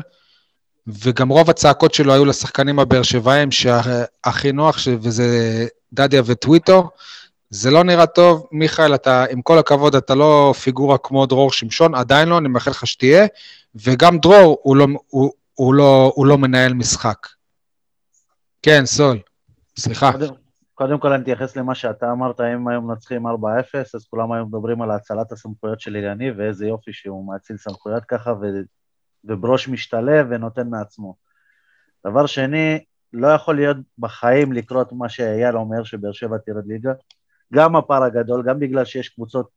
וגם 0.87 1.29
רוב 1.29 1.51
הצעקות 1.51 1.95
שלו 1.95 2.13
היו 2.13 2.25
לשחקנים 2.25 2.79
הבאר 2.79 3.03
שבעים, 3.03 3.51
שהכי 3.51 4.53
נוח, 4.53 4.79
וזה 5.01 5.67
דדיה 5.93 6.23
וטוויטו. 6.25 6.91
זה 7.51 7.71
לא 7.71 7.85
נראה 7.85 8.07
טוב, 8.07 8.47
מיכאל, 8.53 8.95
אתה, 8.95 9.25
עם 9.31 9.43
כל 9.43 9.59
הכבוד, 9.59 9.95
אתה 9.95 10.15
לא 10.15 10.55
פיגורה 10.63 10.99
כמו 10.99 11.27
דרור 11.27 11.53
שמשון, 11.53 11.95
עדיין 11.95 12.29
לא, 12.29 12.39
אני 12.39 12.49
מאחל 12.49 12.71
לך 12.71 12.87
שתהיה, 12.87 13.27
וגם 13.75 14.19
דרור, 14.19 14.59
הוא 14.63 14.77
לא, 14.77 14.87
הוא, 15.09 15.33
הוא 15.55 15.75
לא, 15.75 16.13
הוא 16.15 16.27
לא 16.27 16.39
מנהל 16.39 16.75
משחק. 16.75 17.27
כן, 18.63 18.83
סול, 18.85 19.19
סליחה. 19.79 20.13
קודם, 20.13 20.35
קודם 20.75 20.99
כל 20.99 21.13
אני 21.13 21.23
אתייחס 21.23 21.57
למה 21.57 21.75
שאתה 21.75 22.13
אמרת, 22.13 22.41
אם 22.41 22.69
היום 22.69 22.91
מנצחים 22.91 23.27
4-0, 23.27 23.31
אז 23.95 24.07
כולם 24.11 24.33
היום 24.33 24.49
מדברים 24.49 24.83
על 24.83 24.91
האצלת 24.91 25.33
הסמכויות 25.33 25.81
של 25.81 25.97
אילני, 25.97 26.31
ואיזה 26.31 26.67
יופי 26.67 26.93
שהוא 26.93 27.27
מאציל 27.33 27.57
סמכויות 27.57 28.05
ככה, 28.05 28.33
ו, 28.33 28.47
וברוש 29.25 29.69
משתלב 29.69 30.27
ונותן 30.31 30.69
מעצמו. 30.69 31.15
דבר 32.07 32.27
שני, 32.27 32.85
לא 33.13 33.27
יכול 33.27 33.57
להיות 33.57 33.77
בחיים 33.99 34.53
לקרות 34.53 34.93
מה 34.93 35.09
שאייל 35.09 35.57
אומר, 35.57 35.85
שבאר 35.85 36.13
שבע 36.13 36.39
תרד 36.39 36.67
ליגה. 36.67 36.93
גם 37.55 37.77
הפער 37.77 38.03
הגדול, 38.03 38.43
גם 38.43 38.59
בגלל 38.59 38.85
שיש 38.85 39.09
קבוצות 39.09 39.49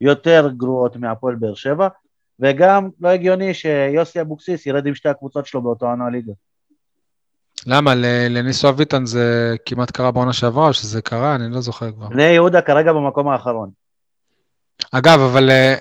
יותר 0.00 0.48
גרועות 0.56 0.96
מהפועל 0.96 1.34
באר 1.34 1.54
שבע, 1.54 1.88
וגם 2.40 2.88
לא 3.00 3.08
הגיוני 3.08 3.54
שיוסי 3.54 4.20
אבוקסיס 4.20 4.66
ירד 4.66 4.86
עם 4.86 4.94
שתי 4.94 5.08
הקבוצות 5.08 5.46
שלו 5.46 5.62
באותו 5.62 5.86
עונה 5.86 6.10
ליגה. 6.10 6.32
למה? 7.66 7.94
לניסו 8.30 8.68
אביטן 8.68 9.06
זה 9.06 9.56
כמעט 9.66 9.90
קרה 9.90 10.10
בעונה 10.10 10.32
שעברה, 10.32 10.68
או 10.68 10.72
שזה 10.72 11.02
קרה? 11.02 11.34
אני 11.34 11.50
לא 11.50 11.60
זוכר 11.60 11.92
כבר. 11.92 12.08
בני 12.08 12.22
יהודה 12.22 12.60
כרגע 12.60 12.92
במקום 12.92 13.28
האחרון. 13.28 13.70
אגב, 14.92 15.20
אבל 15.20 15.50
אה, 15.50 15.74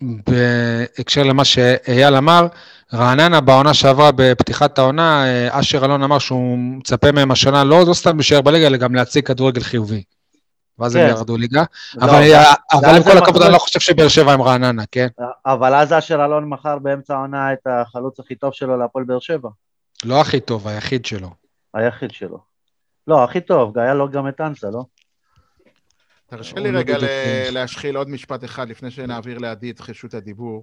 בהקשר 0.00 1.22
למה 1.22 1.44
שאייל 1.44 2.14
אמר, 2.14 2.46
רעננה 2.94 3.40
בעונה 3.40 3.74
שעברה 3.74 4.10
בפתיחת 4.16 4.78
העונה, 4.78 5.26
אה, 5.26 5.60
אשר 5.60 5.84
אלון 5.84 6.02
אמר 6.02 6.18
שהוא 6.18 6.58
מצפה 6.58 7.12
מהם 7.12 7.30
השנה 7.30 7.64
לא, 7.64 7.84
לא 7.88 7.94
סתם 7.94 8.16
להישאר 8.16 8.40
בליגה, 8.40 8.66
אלא 8.66 8.76
גם 8.76 8.94
להציג 8.94 9.26
כדורגל 9.26 9.62
חיובי. 9.62 10.02
ואז 10.78 10.96
הם 10.96 11.02
כן. 11.02 11.08
ירדו 11.16 11.36
ליגה. 11.36 11.64
לא, 11.94 12.06
אבל 12.72 12.96
עם 12.96 13.02
כל 13.02 13.18
הכבוד, 13.18 13.42
אני 13.42 13.52
לא 13.52 13.58
חושב 13.58 13.80
שבאר 13.80 14.08
שבע 14.08 14.32
הם 14.32 14.42
רעננה, 14.42 14.82
כן? 14.92 15.06
אבל 15.46 15.74
אז 15.74 15.92
אשר 15.92 16.24
אלון 16.24 16.48
מכר 16.48 16.78
באמצע 16.78 17.14
העונה 17.14 17.52
את 17.52 17.66
החלוץ 17.66 18.20
הכי 18.20 18.34
טוב 18.34 18.52
שלו 18.52 18.76
להפועל 18.76 19.04
באר 19.04 19.18
שבע. 19.18 19.48
לא 20.04 20.20
הכי 20.20 20.40
טוב, 20.40 20.68
היחיד 20.68 21.04
שלו. 21.04 21.30
היחיד 21.74 22.10
שלו. 22.10 22.38
לא, 23.06 23.24
הכי 23.24 23.40
טוב, 23.40 23.78
היה 23.78 23.94
לו 23.94 24.10
גם 24.10 24.28
את 24.28 24.40
אנסה, 24.40 24.70
לא? 24.70 24.84
תרשה 26.26 26.60
לי 26.60 26.70
רגע 26.70 26.96
להשחיל 27.50 27.96
עוד 27.96 28.08
משפט 28.08 28.44
אחד 28.44 28.68
לפני 28.68 28.90
שנעביר 28.90 29.38
לעדי 29.38 29.70
את 29.70 29.80
רשות 29.88 30.14
הדיבור. 30.14 30.62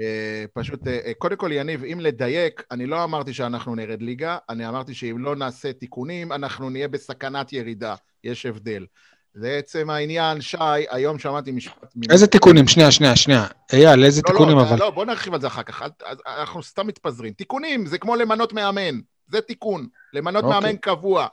אה, 0.00 0.44
פשוט, 0.54 0.86
אה, 0.86 0.98
אה, 1.06 1.12
קודם 1.18 1.36
כל, 1.36 1.50
יניב, 1.52 1.84
אם 1.84 2.00
לדייק, 2.00 2.62
אני 2.70 2.86
לא 2.86 3.04
אמרתי 3.04 3.34
שאנחנו 3.34 3.74
נרד 3.74 4.02
ליגה, 4.02 4.38
אני 4.48 4.68
אמרתי 4.68 4.94
שאם 4.94 5.18
לא 5.18 5.36
נעשה 5.36 5.72
תיקונים, 5.72 6.32
אנחנו 6.32 6.70
נהיה 6.70 6.88
בסכנת 6.88 7.52
ירידה. 7.52 7.94
יש 8.24 8.46
הבדל. 8.46 8.86
לעצם 9.34 9.90
העניין, 9.90 10.40
שי, 10.40 10.56
היום 10.90 11.18
שמעתי 11.18 11.52
משפט... 11.52 11.94
איזה 12.10 12.26
תיקונים? 12.26 12.68
שנייה, 12.68 12.90
שנייה, 12.90 13.16
שנייה. 13.16 13.46
אייל, 13.72 14.04
איזה 14.04 14.22
לא, 14.24 14.32
לא 14.32 14.38
תיקונים 14.38 14.56
לא, 14.56 14.62
אבל? 14.62 14.78
לא, 14.78 14.90
בוא 14.90 15.04
נרחיב 15.04 15.34
על 15.34 15.40
זה 15.40 15.46
אחר 15.46 15.62
כך. 15.62 15.82
אנחנו 16.26 16.62
סתם 16.62 16.86
מתפזרים. 16.86 17.32
תיקונים, 17.32 17.86
זה 17.86 17.98
כמו 17.98 18.16
למנות 18.16 18.52
מאמן. 18.52 19.00
זה 19.28 19.40
תיקון. 19.40 19.86
למנות 20.12 20.44
אוקיי. 20.44 20.60
מאמן 20.60 20.76
קבוע. 20.76 21.26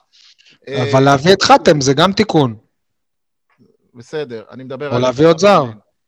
אבל 0.69 1.03
להביא 1.03 1.33
את 1.33 1.41
חתם 1.41 1.81
זה 1.81 1.93
גם 1.93 2.13
תיקון. 2.13 2.55
בסדר, 3.93 4.43
אני 4.51 4.63
מדבר 4.63 4.85
על... 4.87 4.93
או 4.93 4.99
להביא 4.99 5.27
עוד 5.27 5.39
זר. 5.39 5.65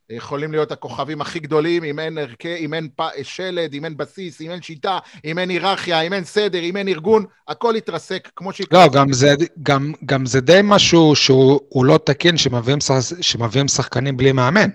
יכולים 0.10 0.51
להיות 0.51 0.72
הכוכבים 0.72 1.22
הכי 1.22 1.39
גדולים, 1.39 1.84
אם 1.84 1.99
אין 1.99 2.18
ערכי, 2.18 2.55
אם 2.55 2.74
אין 2.74 2.89
פ... 2.95 3.01
שלד, 3.24 3.74
אם 3.74 3.86
אין 3.86 3.97
בסיס, 3.97 4.41
אם 4.41 4.51
אין 4.51 4.62
שיטה, 4.62 4.99
אם 5.26 5.39
אין 5.39 5.49
היררכיה, 5.49 6.01
אם 6.01 6.14
אין 6.14 6.24
סדר, 6.24 6.60
אם 6.60 6.78
אין 6.78 6.88
ארגון, 6.88 7.26
הכל 7.47 7.74
יתרסק 7.78 8.30
כמו 8.36 8.53
שהתרסק. 8.53 8.74
לא, 8.74 9.01
גם 9.01 9.14
זה, 9.14 9.36
גם, 9.64 9.93
גם 10.05 10.26
זה 10.26 10.41
די 10.41 10.60
משהו 10.64 11.16
שהוא 11.16 11.86
לא 11.86 11.99
תקין 12.05 12.38
שמביאים, 12.38 12.80
שמביאים 13.22 13.68
שחקנים 13.68 14.18
בלי 14.18 14.32
מאמן. 14.32 14.70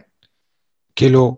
כאילו, 0.96 1.36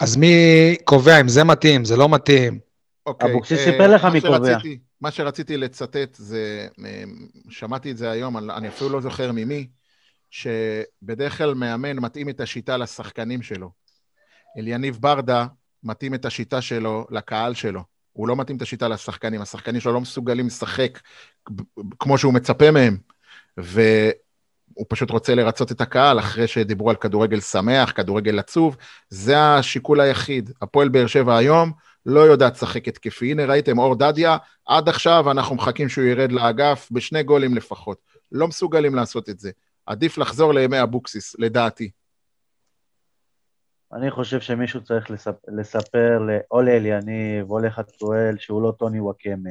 אז 0.00 0.16
מי 0.16 0.76
קובע 0.84 1.20
אם 1.20 1.28
זה 1.28 1.44
מתאים, 1.44 1.84
זה 1.84 1.96
לא 1.96 2.08
מתאים? 2.08 2.58
אוקיי. 3.06 3.30
אבוקסיס 3.30 3.60
סיפר 3.64 3.94
לך 3.94 4.04
מי 4.04 4.20
קובע. 4.20 4.58
מה 5.00 5.10
שרציתי 5.10 5.56
לצטט 5.56 6.14
זה, 6.14 6.66
שמעתי 7.48 7.90
את 7.90 7.96
זה 7.96 8.10
היום, 8.10 8.36
אני 8.50 8.68
אפילו 8.68 8.90
לא 8.90 9.00
זוכר 9.00 9.32
ממי, 9.32 9.66
שבדרך 10.36 11.38
כלל 11.38 11.54
מאמן 11.54 11.98
מתאים 11.98 12.28
את 12.28 12.40
השיטה 12.40 12.76
לשחקנים 12.76 13.42
שלו. 13.42 13.70
אליניב 14.58 14.98
ברדה 15.00 15.46
מתאים 15.84 16.14
את 16.14 16.24
השיטה 16.24 16.60
שלו 16.60 17.06
לקהל 17.10 17.54
שלו. 17.54 17.80
הוא 18.12 18.28
לא 18.28 18.36
מתאים 18.36 18.56
את 18.56 18.62
השיטה 18.62 18.88
לשחקנים, 18.88 19.40
השחקנים 19.40 19.80
שלו 19.80 19.92
לא 19.92 20.00
מסוגלים 20.00 20.46
לשחק 20.46 21.00
כמו 21.98 22.18
שהוא 22.18 22.34
מצפה 22.34 22.70
מהם. 22.70 22.96
והוא 23.56 24.86
פשוט 24.88 25.10
רוצה 25.10 25.34
לרצות 25.34 25.72
את 25.72 25.80
הקהל 25.80 26.18
אחרי 26.18 26.46
שדיברו 26.46 26.90
על 26.90 26.96
כדורגל 26.96 27.40
שמח, 27.40 27.92
כדורגל 27.92 28.38
עצוב. 28.38 28.76
זה 29.08 29.38
השיקול 29.38 30.00
היחיד. 30.00 30.50
הפועל 30.62 30.88
באר 30.88 31.06
שבע 31.06 31.36
היום 31.36 31.72
לא 32.06 32.20
יודעת 32.20 32.54
לשחק 32.54 32.88
התקפי. 32.88 33.30
הנה 33.30 33.44
ראיתם, 33.44 33.78
אור 33.78 33.94
דדיה, 33.94 34.36
עד 34.66 34.88
עכשיו 34.88 35.30
אנחנו 35.30 35.54
מחכים 35.54 35.88
שהוא 35.88 36.04
ירד 36.04 36.32
לאגף 36.32 36.88
בשני 36.90 37.22
גולים 37.22 37.54
לפחות. 37.54 37.98
לא 38.32 38.48
מסוגלים 38.48 38.94
לעשות 38.94 39.28
את 39.28 39.38
זה. 39.38 39.50
עדיף 39.86 40.18
לחזור 40.18 40.54
לימי 40.54 40.82
אבוקסיס, 40.82 41.36
לדעתי. 41.38 41.90
אני 43.92 44.10
חושב 44.10 44.40
שמישהו 44.40 44.84
צריך 44.84 45.10
לספר, 45.10 45.48
לספר 45.48 46.20
או 46.50 46.62
לאליניב 46.62 47.50
או 47.50 47.58
לחתואל 47.58 48.36
שהוא 48.38 48.62
לא 48.62 48.72
טוני 48.78 49.00
וואקמה. 49.00 49.50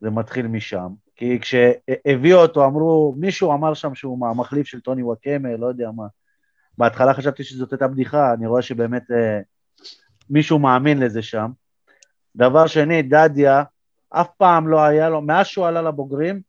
זה 0.00 0.10
מתחיל 0.10 0.46
משם. 0.46 0.88
כי 1.16 1.38
כשהביאו 1.40 2.38
אותו 2.38 2.64
אמרו, 2.64 3.14
מישהו 3.18 3.52
אמר 3.54 3.74
שם 3.74 3.94
שהוא 3.94 4.26
המחליף 4.26 4.66
של 4.66 4.80
טוני 4.80 5.02
וואקמה, 5.02 5.56
לא 5.58 5.66
יודע 5.66 5.90
מה. 5.90 6.06
בהתחלה 6.78 7.14
חשבתי 7.14 7.44
שזאת 7.44 7.72
הייתה 7.72 7.88
בדיחה, 7.88 8.34
אני 8.34 8.46
רואה 8.46 8.62
שבאמת 8.62 9.10
אה, 9.10 9.40
מישהו 10.30 10.58
מאמין 10.58 10.98
לזה 10.98 11.22
שם. 11.22 11.50
דבר 12.36 12.66
שני, 12.66 13.02
דדיה, 13.02 13.62
אף 14.10 14.28
פעם 14.36 14.68
לא 14.68 14.80
היה 14.80 15.08
לו, 15.08 15.22
מאז 15.22 15.46
שהוא 15.46 15.66
עלה 15.66 15.82
לבוגרים, 15.82 16.40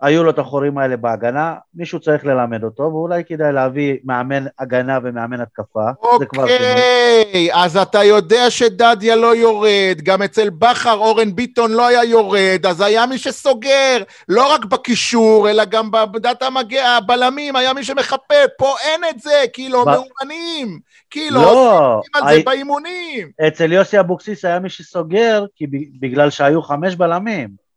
היו 0.00 0.24
לו 0.24 0.30
את 0.30 0.38
החורים 0.38 0.78
האלה 0.78 0.96
בהגנה, 0.96 1.54
מישהו 1.74 2.00
צריך 2.00 2.26
ללמד 2.26 2.64
אותו, 2.64 2.82
ואולי 2.82 3.22
כדאי 3.24 3.52
להביא 3.52 3.96
מאמן 4.04 4.44
הגנה 4.58 4.98
ומאמן 5.02 5.40
התקפה. 5.40 5.84
אוקיי, 6.02 7.48
אז 7.52 7.76
אתה 7.76 8.04
יודע 8.04 8.50
שדדיה 8.50 9.16
לא 9.16 9.36
יורד, 9.36 10.00
גם 10.02 10.22
אצל 10.22 10.50
בכר 10.50 10.94
אורן 10.94 11.34
ביטון 11.34 11.72
לא 11.72 11.86
היה 11.86 12.04
יורד, 12.04 12.66
אז 12.68 12.80
היה 12.80 13.06
מי 13.06 13.18
שסוגר, 13.18 14.02
לא 14.28 14.54
רק 14.54 14.64
בקישור, 14.64 15.50
אלא 15.50 15.64
גם 15.64 15.90
בעמדת 15.90 16.42
המגע, 16.42 16.88
הבלמים, 16.88 17.56
היה 17.56 17.72
מי 17.72 17.84
שמחפה, 17.84 18.34
פה 18.58 18.74
אין 18.84 19.00
את 19.10 19.20
זה, 19.20 19.44
כאילו, 19.52 19.84
ב... 19.84 19.88
מאומנים, 19.88 20.78
כאילו, 21.10 21.42
לא, 21.42 21.94
עושים 21.98 22.10
על 22.14 22.34
זה 22.34 22.42
באימונים. 22.44 23.30
אצל 23.48 23.72
יוסי 23.72 24.00
אבוקסיס 24.00 24.44
היה 24.44 24.58
מי 24.58 24.68
שסוגר, 24.68 25.44
כי 25.56 25.66
בגלל 26.00 26.30
שהיו 26.30 26.62
חמש 26.62 26.94
בלמים. 26.96 27.67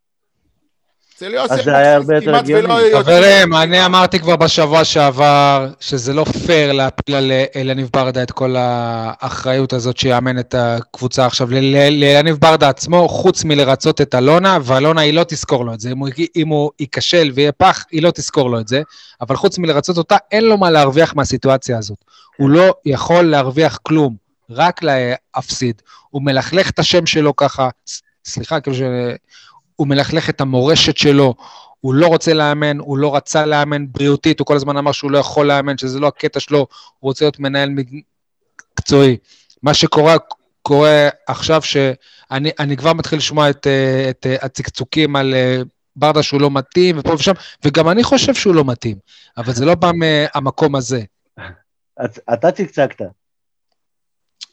אצל 1.24 1.34
יוסי 1.34 1.53
אבוקסיס 1.97 2.24
כמעט 2.24 2.45
ולא 2.47 2.74
יודעים. 2.74 3.03
חברים, 3.03 3.53
אני 3.53 3.86
אמרתי 3.86 4.19
כבר 4.19 4.36
בשבוע 4.36 4.84
שעבר 4.84 5.69
שזה 5.80 6.13
לא 6.13 6.26
פייר 6.45 6.72
להפיל 6.72 7.15
על 7.15 7.32
אלניב 7.55 7.89
ברדה 7.93 8.24
את 8.24 8.32
כל 8.32 8.55
האחריות 8.57 9.74
הזאת 9.74 9.97
שיאמן 9.97 10.39
את 10.39 10.55
הקבוצה 10.57 11.26
עכשיו. 11.26 11.49
לאלניב 11.91 12.36
ברדה 12.36 12.69
עצמו, 12.69 13.09
חוץ 13.09 13.43
מלרצות 13.43 14.01
את 14.01 14.15
אלונה, 14.15 14.57
ואלונה 14.63 15.01
היא 15.01 15.13
לא 15.13 15.24
תזכור 15.28 15.65
לו 15.65 15.74
את 15.74 15.80
זה. 15.80 15.91
אם 16.36 16.47
הוא 16.47 16.72
ייכשל 16.80 17.32
ויהיה 17.34 17.51
פח, 17.51 17.86
היא 17.91 18.03
לא 18.03 18.11
תזכור 18.11 18.49
לו 18.49 18.59
את 18.59 18.67
זה. 18.67 18.82
אבל 19.22 19.36
חוץ 19.36 19.57
מלרצות 19.57 19.97
אותה, 19.97 20.17
אין 20.32 20.43
לו 20.43 20.57
מה 20.57 20.69
להרוויח 20.69 21.15
מהסיטואציה 21.15 21.78
הזאת. 21.78 21.97
הוא 22.38 22.49
לא 22.49 22.74
יכול 22.86 23.22
להרוויח 23.22 23.80
כלום, 23.84 24.15
רק 24.49 24.82
להפסיד. 24.84 25.82
הוא 26.09 26.22
מלכלך 26.22 26.69
את 26.69 26.80
השם 26.80 27.05
שלו 27.05 27.36
ככה, 27.36 27.69
סליחה, 28.26 28.59
כאילו 28.59 28.78
ש... 28.78 28.82
הוא 29.82 29.88
מלכלך 29.88 30.29
את 30.29 30.41
המורשת 30.41 30.97
שלו, 30.97 31.36
הוא 31.79 31.93
לא 31.93 32.07
רוצה 32.07 32.34
לאמן, 32.34 32.79
הוא 32.79 32.97
לא 32.97 33.15
רצה 33.15 33.45
לאמן 33.45 33.91
בריאותית, 33.91 34.39
הוא 34.39 34.45
כל 34.45 34.55
הזמן 34.55 34.77
אמר 34.77 34.91
שהוא 34.91 35.11
לא 35.11 35.17
יכול 35.17 35.47
לאמן, 35.47 35.77
שזה 35.77 35.99
לא 35.99 36.07
הקטע 36.07 36.39
שלו, 36.39 36.57
הוא 36.57 36.67
רוצה 37.09 37.25
להיות 37.25 37.39
מנהל 37.39 37.69
מקצועי. 38.79 39.17
מה 39.63 39.73
שקורה 39.73 40.15
קורה 40.61 41.09
עכשיו, 41.27 41.61
שאני 41.61 42.77
כבר 42.77 42.93
מתחיל 42.93 43.17
לשמוע 43.17 43.49
את, 43.49 43.67
את 44.09 44.25
הצקצוקים 44.41 45.15
על 45.15 45.34
אה, 45.34 45.61
ברדה 45.95 46.23
שהוא 46.23 46.41
לא 46.41 46.51
מתאים, 46.51 46.95
ופה 46.99 47.13
ושם, 47.13 47.34
וגם 47.65 47.89
אני 47.89 48.03
חושב 48.03 48.34
שהוא 48.34 48.55
לא 48.55 48.65
מתאים, 48.65 48.97
אבל 49.38 49.53
זה 49.53 49.65
לא 49.65 49.75
בא 49.75 49.91
מהמקום 49.95 50.75
הזה. 50.75 51.01
אתה 52.34 52.51
צקצקת. 52.51 53.01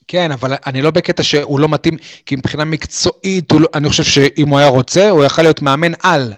כן, 0.09 0.33
אבל 0.33 0.55
אני 0.67 0.83
לא 0.83 0.91
בקטע 0.91 1.23
שהוא 1.23 1.61
לא 1.61 1.69
מתאים, 1.69 1.97
כי 2.27 2.37
מבחינה 2.37 2.65
מקצועית, 2.65 3.53
לא, 3.53 3.69
אני 3.75 3.89
חושב 3.89 4.03
שאם 4.03 4.49
הוא 4.49 4.59
היה 4.59 4.69
רוצה, 4.69 5.11
הוא 5.11 5.25
יכול 5.25 5.45
להיות 5.45 5.63
מאמן 5.63 5.93
על. 6.03 6.33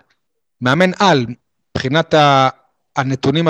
מאמן 0.60 0.90
על, 0.98 1.26
מבחינת 1.76 2.14
ה, 2.14 2.48
הנתונים 2.96 3.48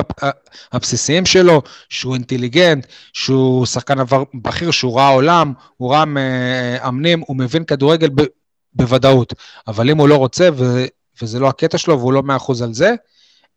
הבסיסיים 0.73 1.27
שלו, 1.27 1.63
שהוא 1.89 2.15
אינטליגנט, 2.15 2.87
שהוא 3.13 3.67
שחקן 3.67 4.01
עבר 4.01 4.25
בכיר, 4.35 4.71
שהוא 4.71 4.97
ראה 4.97 5.09
עולם, 5.09 5.53
הוא 5.77 5.93
ראה 5.93 6.05
מאמנים, 6.05 7.23
הוא 7.27 7.37
מבין 7.37 7.65
כדורגל 7.65 8.09
ב, 8.15 8.23
בוודאות. 8.73 9.35
אבל 9.69 9.91
אם 9.91 9.99
הוא 9.99 10.09
לא 10.09 10.17
רוצה, 10.17 10.49
ו, 10.57 10.85
וזה 11.23 11.39
לא 11.39 11.49
הקטע 11.49 11.79
שלו, 11.79 11.99
והוא 11.99 12.13
לא 12.13 12.23
מאה 12.23 12.37
אחוז 12.37 12.63
על 12.63 12.75
זה, 12.75 12.95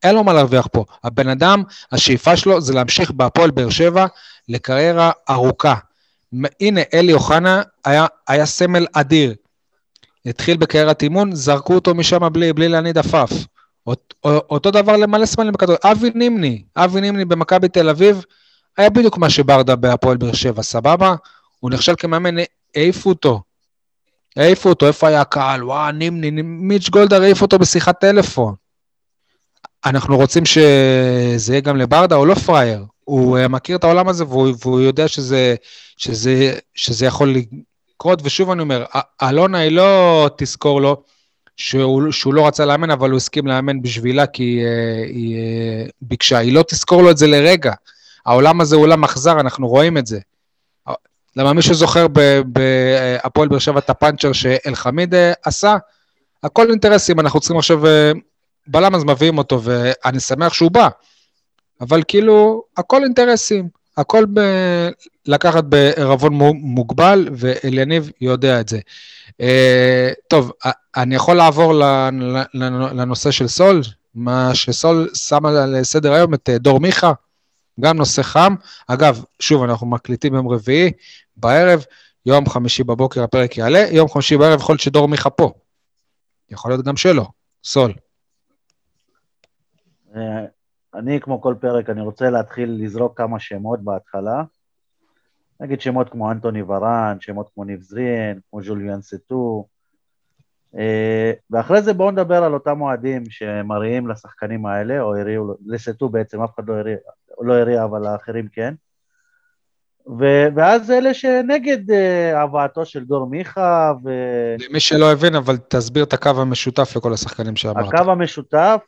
אין 0.04 0.16
לו 0.16 0.24
מה 0.24 0.34
להרוויח 0.34 0.68
פה. 0.72 0.86
הבן 1.04 1.30
אדם, 1.30 1.64
השאיפה 1.92 2.38
שלו 2.38 2.62
זה 2.62 2.74
להמשיך 2.74 3.12
בהפועל 3.12 3.52
באר 3.52 3.70
שבע 3.70 4.06
לקריירה 4.50 5.12
ארוכה. 5.30 5.76
הנה, 6.62 6.82
אלי 6.94 7.14
אוחנה 7.14 7.62
היה, 7.86 8.06
היה 8.28 8.46
סמל 8.46 8.86
אדיר. 8.94 9.36
התחיל 10.26 10.58
בקריירת 10.58 11.04
אימון, 11.04 11.36
זרקו 11.36 11.74
אותו 11.76 11.96
משם 11.96 12.34
בלי, 12.34 12.54
בלי 12.54 12.70
להניד 12.70 12.98
עפעף. 12.98 13.32
אות, 13.88 14.14
אותו 14.24 14.72
דבר 14.72 14.98
למלא 14.98 15.26
סמלים 15.26 15.54
בכדור. 15.54 15.76
אבי 15.84 16.12
נימני, 16.16 16.64
אבי 16.76 17.02
נימני 17.02 17.26
במכבי 17.26 17.70
תל 17.70 17.90
אביב, 17.90 18.26
היה 18.78 18.90
בדיוק 18.90 19.18
מה 19.18 19.30
שברדה 19.30 19.76
בהפועל 19.76 20.18
באר 20.18 20.34
שבע, 20.34 20.64
סבבה? 20.64 21.16
הוא 21.60 21.72
נכשל 21.72 21.94
כמאמן, 21.98 22.36
העיפו 22.76 23.10
אותו. 23.10 23.42
העיפו 24.36 24.70
אותו, 24.70 24.88
איפה 24.88 25.08
היה 25.08 25.22
הקהל? 25.22 25.64
וואו, 25.64 25.92
נימני, 25.92 26.42
מיץ' 26.42 26.90
גולדהר 26.90 27.22
העיף 27.22 27.42
אותו 27.42 27.60
בשיחת 27.60 28.00
טלפון. 28.00 28.56
אנחנו 29.86 30.18
רוצים 30.18 30.46
שזה 30.46 31.54
יהיה 31.54 31.62
גם 31.62 31.78
לברדה, 31.78 32.16
הוא 32.16 32.28
לא 32.28 32.34
פראייר. 32.34 32.86
הוא 33.04 33.38
אה, 33.38 33.48
מכיר 33.48 33.78
את 33.78 33.84
העולם 33.84 34.08
הזה 34.08 34.24
והוא, 34.26 34.54
והוא 34.62 34.80
יודע 34.80 35.08
שזה, 35.08 35.56
שזה, 35.98 36.54
שזה 36.76 37.06
יכול 37.06 37.36
לקרות, 37.96 38.20
ושוב 38.24 38.52
אני 38.52 38.62
אומר, 38.62 38.86
אלונה 39.24 39.58
היא 39.58 39.72
לא 39.72 40.30
תזכור 40.38 40.82
לו 40.82 41.04
שהוא, 41.58 42.12
שהוא 42.12 42.34
לא 42.34 42.48
רצה 42.48 42.66
לאמן, 42.66 42.92
אבל 42.92 43.10
הוא 43.10 43.18
הסכים 43.18 43.48
לאמן 43.48 43.82
בשבילה 43.82 44.28
כי 44.28 44.62
uh, 44.64 45.08
היא 45.08 45.36
uh, 45.36 45.92
ביקשה. 46.02 46.38
היא 46.38 46.54
לא 46.54 46.64
תזכור 46.68 47.02
לו 47.02 47.12
את 47.12 47.18
זה 47.18 47.28
לרגע. 47.28 47.74
העולם 48.26 48.62
הזה 48.62 48.76
הוא 48.76 48.84
עולם 48.84 49.04
אכזר, 49.04 49.40
אנחנו 49.40 49.68
רואים 49.68 49.98
את 49.98 50.08
זה. 50.08 50.20
למה 51.36 51.54
מישהו 51.54 51.74
זוכר 51.74 52.08
בהפועל 52.46 53.48
באר 53.48 53.60
שבע 53.60 53.80
את 53.80 53.90
הפאנצ'ר 53.90 54.34
שאלחמיד 54.34 55.16
עשה? 55.44 55.78
הכל 56.44 56.70
אינטרסים, 56.70 57.20
אנחנו 57.20 57.40
צריכים 57.40 57.58
עכשיו 57.58 57.82
בלם, 58.68 58.96
אז 58.96 59.04
מביאים 59.04 59.38
אותו, 59.38 59.62
ואני 59.64 60.20
שמח 60.20 60.54
שהוא 60.54 60.72
בא. 60.72 60.90
אבל 61.82 62.04
כאילו, 62.08 62.64
הכל 62.78 63.04
אינטרסים, 63.04 63.70
הכל 63.98 64.26
ב... 64.34 64.40
לקחת 65.26 65.64
בערבון 65.64 66.34
מוגבל, 66.62 67.28
ואליניב 67.32 68.12
יודע 68.22 68.60
את 68.60 68.70
זה. 68.70 68.80
Uh, 69.30 70.14
טוב, 70.28 70.52
אני 70.96 71.16
יכול 71.16 71.36
לעבור 71.36 71.74
לנושא 72.94 73.32
של 73.32 73.48
סול, 73.48 73.82
מה 74.16 74.56
שסול 74.56 75.10
שם 75.14 75.46
על 75.46 75.84
סדר 75.84 76.14
היום 76.14 76.34
את 76.34 76.50
אה, 76.50 76.58
דור 76.58 76.80
מיכה, 76.80 77.14
גם 77.80 77.98
נושא 77.98 78.22
חם. 78.22 78.56
אגב, 78.88 79.24
שוב, 79.40 79.64
אנחנו 79.64 79.88
מקליטים 79.88 80.36
יום 80.36 80.48
רביעי 80.48 80.92
בערב, 81.38 81.86
יום 82.26 82.50
חמישי 82.50 82.84
בבוקר 82.84 83.24
הפרק 83.24 83.58
יעלה, 83.58 83.86
יום 83.92 84.10
חמישי 84.10 84.38
בערב 84.38 84.60
יכול 84.60 84.74
להיות 84.74 84.82
שדור 84.82 85.08
מיכה 85.08 85.30
פה. 85.30 85.52
יכול 86.50 86.72
להיות 86.72 86.86
גם 86.86 86.98
שלא, 86.98 87.26
סול. 87.64 87.94
אני, 90.96 91.20
כמו 91.20 91.42
כל 91.42 91.56
פרק, 91.60 91.90
אני 91.90 92.02
רוצה 92.02 92.30
להתחיל 92.30 92.78
לזרוק 92.84 93.18
כמה 93.18 93.40
שמות 93.40 93.80
בהתחלה. 93.84 94.44
נגיד 95.60 95.82
שמות 95.82 96.10
כמו 96.10 96.32
אנטוני 96.32 96.62
ורן, 96.62 97.18
שמות 97.20 97.50
כמו 97.54 97.64
ניב 97.64 97.82
זריאן, 97.82 98.38
כמו 98.50 98.62
ז'וליאן 98.64 99.02
סטו. 99.02 99.66
אה, 100.78 101.32
ואחרי 101.52 101.82
זה 101.82 101.94
בואו 101.94 102.12
נדבר 102.12 102.44
על 102.44 102.54
אותם 102.54 102.82
אוהדים 102.82 103.24
שמריעים 103.30 104.08
לשחקנים 104.08 104.66
האלה, 104.66 105.02
או 105.02 105.16
הריעו, 105.16 105.54
לסטו 105.66 106.10
בעצם, 106.10 106.42
אף 106.42 106.56
אחד 106.56 106.70
לא 106.70 106.74
הריע, 106.74 106.98
לא 107.42 107.54
הריע 107.54 107.84
אבל 107.84 108.06
האחרים 108.06 108.48
כן. 108.54 108.74
ו- 110.20 110.48
ואז 110.56 110.92
אלה 110.92 111.14
שנגד 111.14 111.90
uh, 111.90 112.38
הבאתו 112.38 112.86
של 112.86 113.06
דור 113.06 113.28
מיכה 113.28 113.94
ו... 114.04 114.10
למי 114.70 114.80
שלא 114.80 115.12
הבין, 115.12 115.36
אבל 115.36 115.58
תסביר 115.58 116.04
את 116.04 116.14
הקו 116.14 116.30
המשותף 116.30 116.96
לכל 116.96 117.14
השחקנים 117.14 117.56
שאמרת. 117.56 117.94
הקו 117.94 118.12
המשותף 118.12 118.82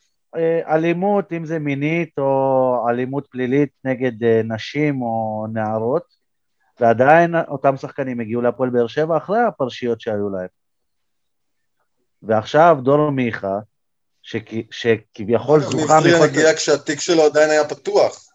אלימות, 0.68 1.32
אם 1.32 1.46
זה 1.46 1.58
מינית 1.58 2.18
או 2.18 2.86
אלימות 2.90 3.26
פלילית 3.30 3.70
נגד 3.84 4.24
אה, 4.24 4.40
נשים 4.44 5.02
או 5.02 5.46
נערות, 5.52 6.02
ועדיין 6.80 7.34
אותם 7.48 7.76
שחקנים 7.76 8.20
הגיעו 8.20 8.42
להפועל 8.42 8.70
באר 8.70 8.86
שבע 8.86 9.16
אחרי 9.16 9.40
הפרשיות 9.40 10.00
שהיו 10.00 10.30
להם. 10.30 10.48
ועכשיו 12.22 12.78
דור 12.82 13.10
מיכה, 13.10 13.58
שכביכול 14.70 15.60
זוכה... 15.60 16.00
ניב 16.00 16.02
זריאן 16.02 16.22
הגיע 16.22 16.54
כשהתיק 16.54 17.00
שלו 17.00 17.22
עדיין 17.22 17.50
היה 17.50 17.68
פתוח. 17.68 18.26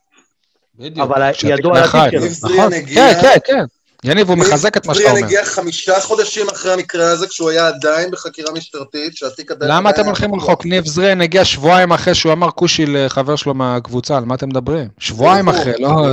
בדיוק. 0.76 1.08
אבל 1.08 1.32
ידוע 1.44 1.78
על 1.78 1.84
התיק 1.84 2.12
שלו. 2.12 2.22
ניב 2.22 2.32
זריאן 2.32 2.60
נכון, 2.60 2.74
הגיע... 2.74 3.02
כן, 3.14 3.22
כן, 3.22 3.38
כן. 3.46 3.81
יניב, 4.06 4.30
הוא 4.30 4.38
מחזק 4.38 4.78
את 4.78 4.86
מה 4.86 4.96
שאתה 4.96 5.10
אומר. 5.12 5.26
הגיע 5.26 5.46
חמישה 5.46 6.00
חודשים 6.00 6.50
אחרי 6.50 6.74
המקרה 6.74 7.12
הזה, 7.12 7.28
כשהוא 7.28 7.50
היה 7.50 7.68
עדיין 7.68 8.12
בחקירה 8.12 8.52
משטרתית, 8.52 9.18
שהתיק 9.18 9.52
עדיין... 9.52 9.72
למה 9.72 9.90
אתם 9.90 10.06
הולכים 10.06 10.36
רחוק? 10.36 10.66
ניב 10.66 10.86
זריאן 10.88 11.22
הגיע 11.22 11.46
שבועיים 11.46 11.92
אחרי 11.92 12.16
שהוא 12.16 12.34
אמר 12.34 12.52
כושי 12.52 12.86
לחבר 12.86 13.36
שלו 13.36 13.54
מהקבוצה, 13.54 14.18
על 14.18 14.26
מה 14.26 14.36
אתם 14.36 14.50
מדברים? 14.50 14.88
שבועיים. 14.98 15.50
אחרי, 15.50 15.74
לא... 15.80 16.06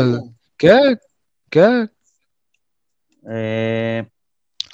כן, 0.58 0.92
כן. 1.50 1.84
אה, 3.28 4.00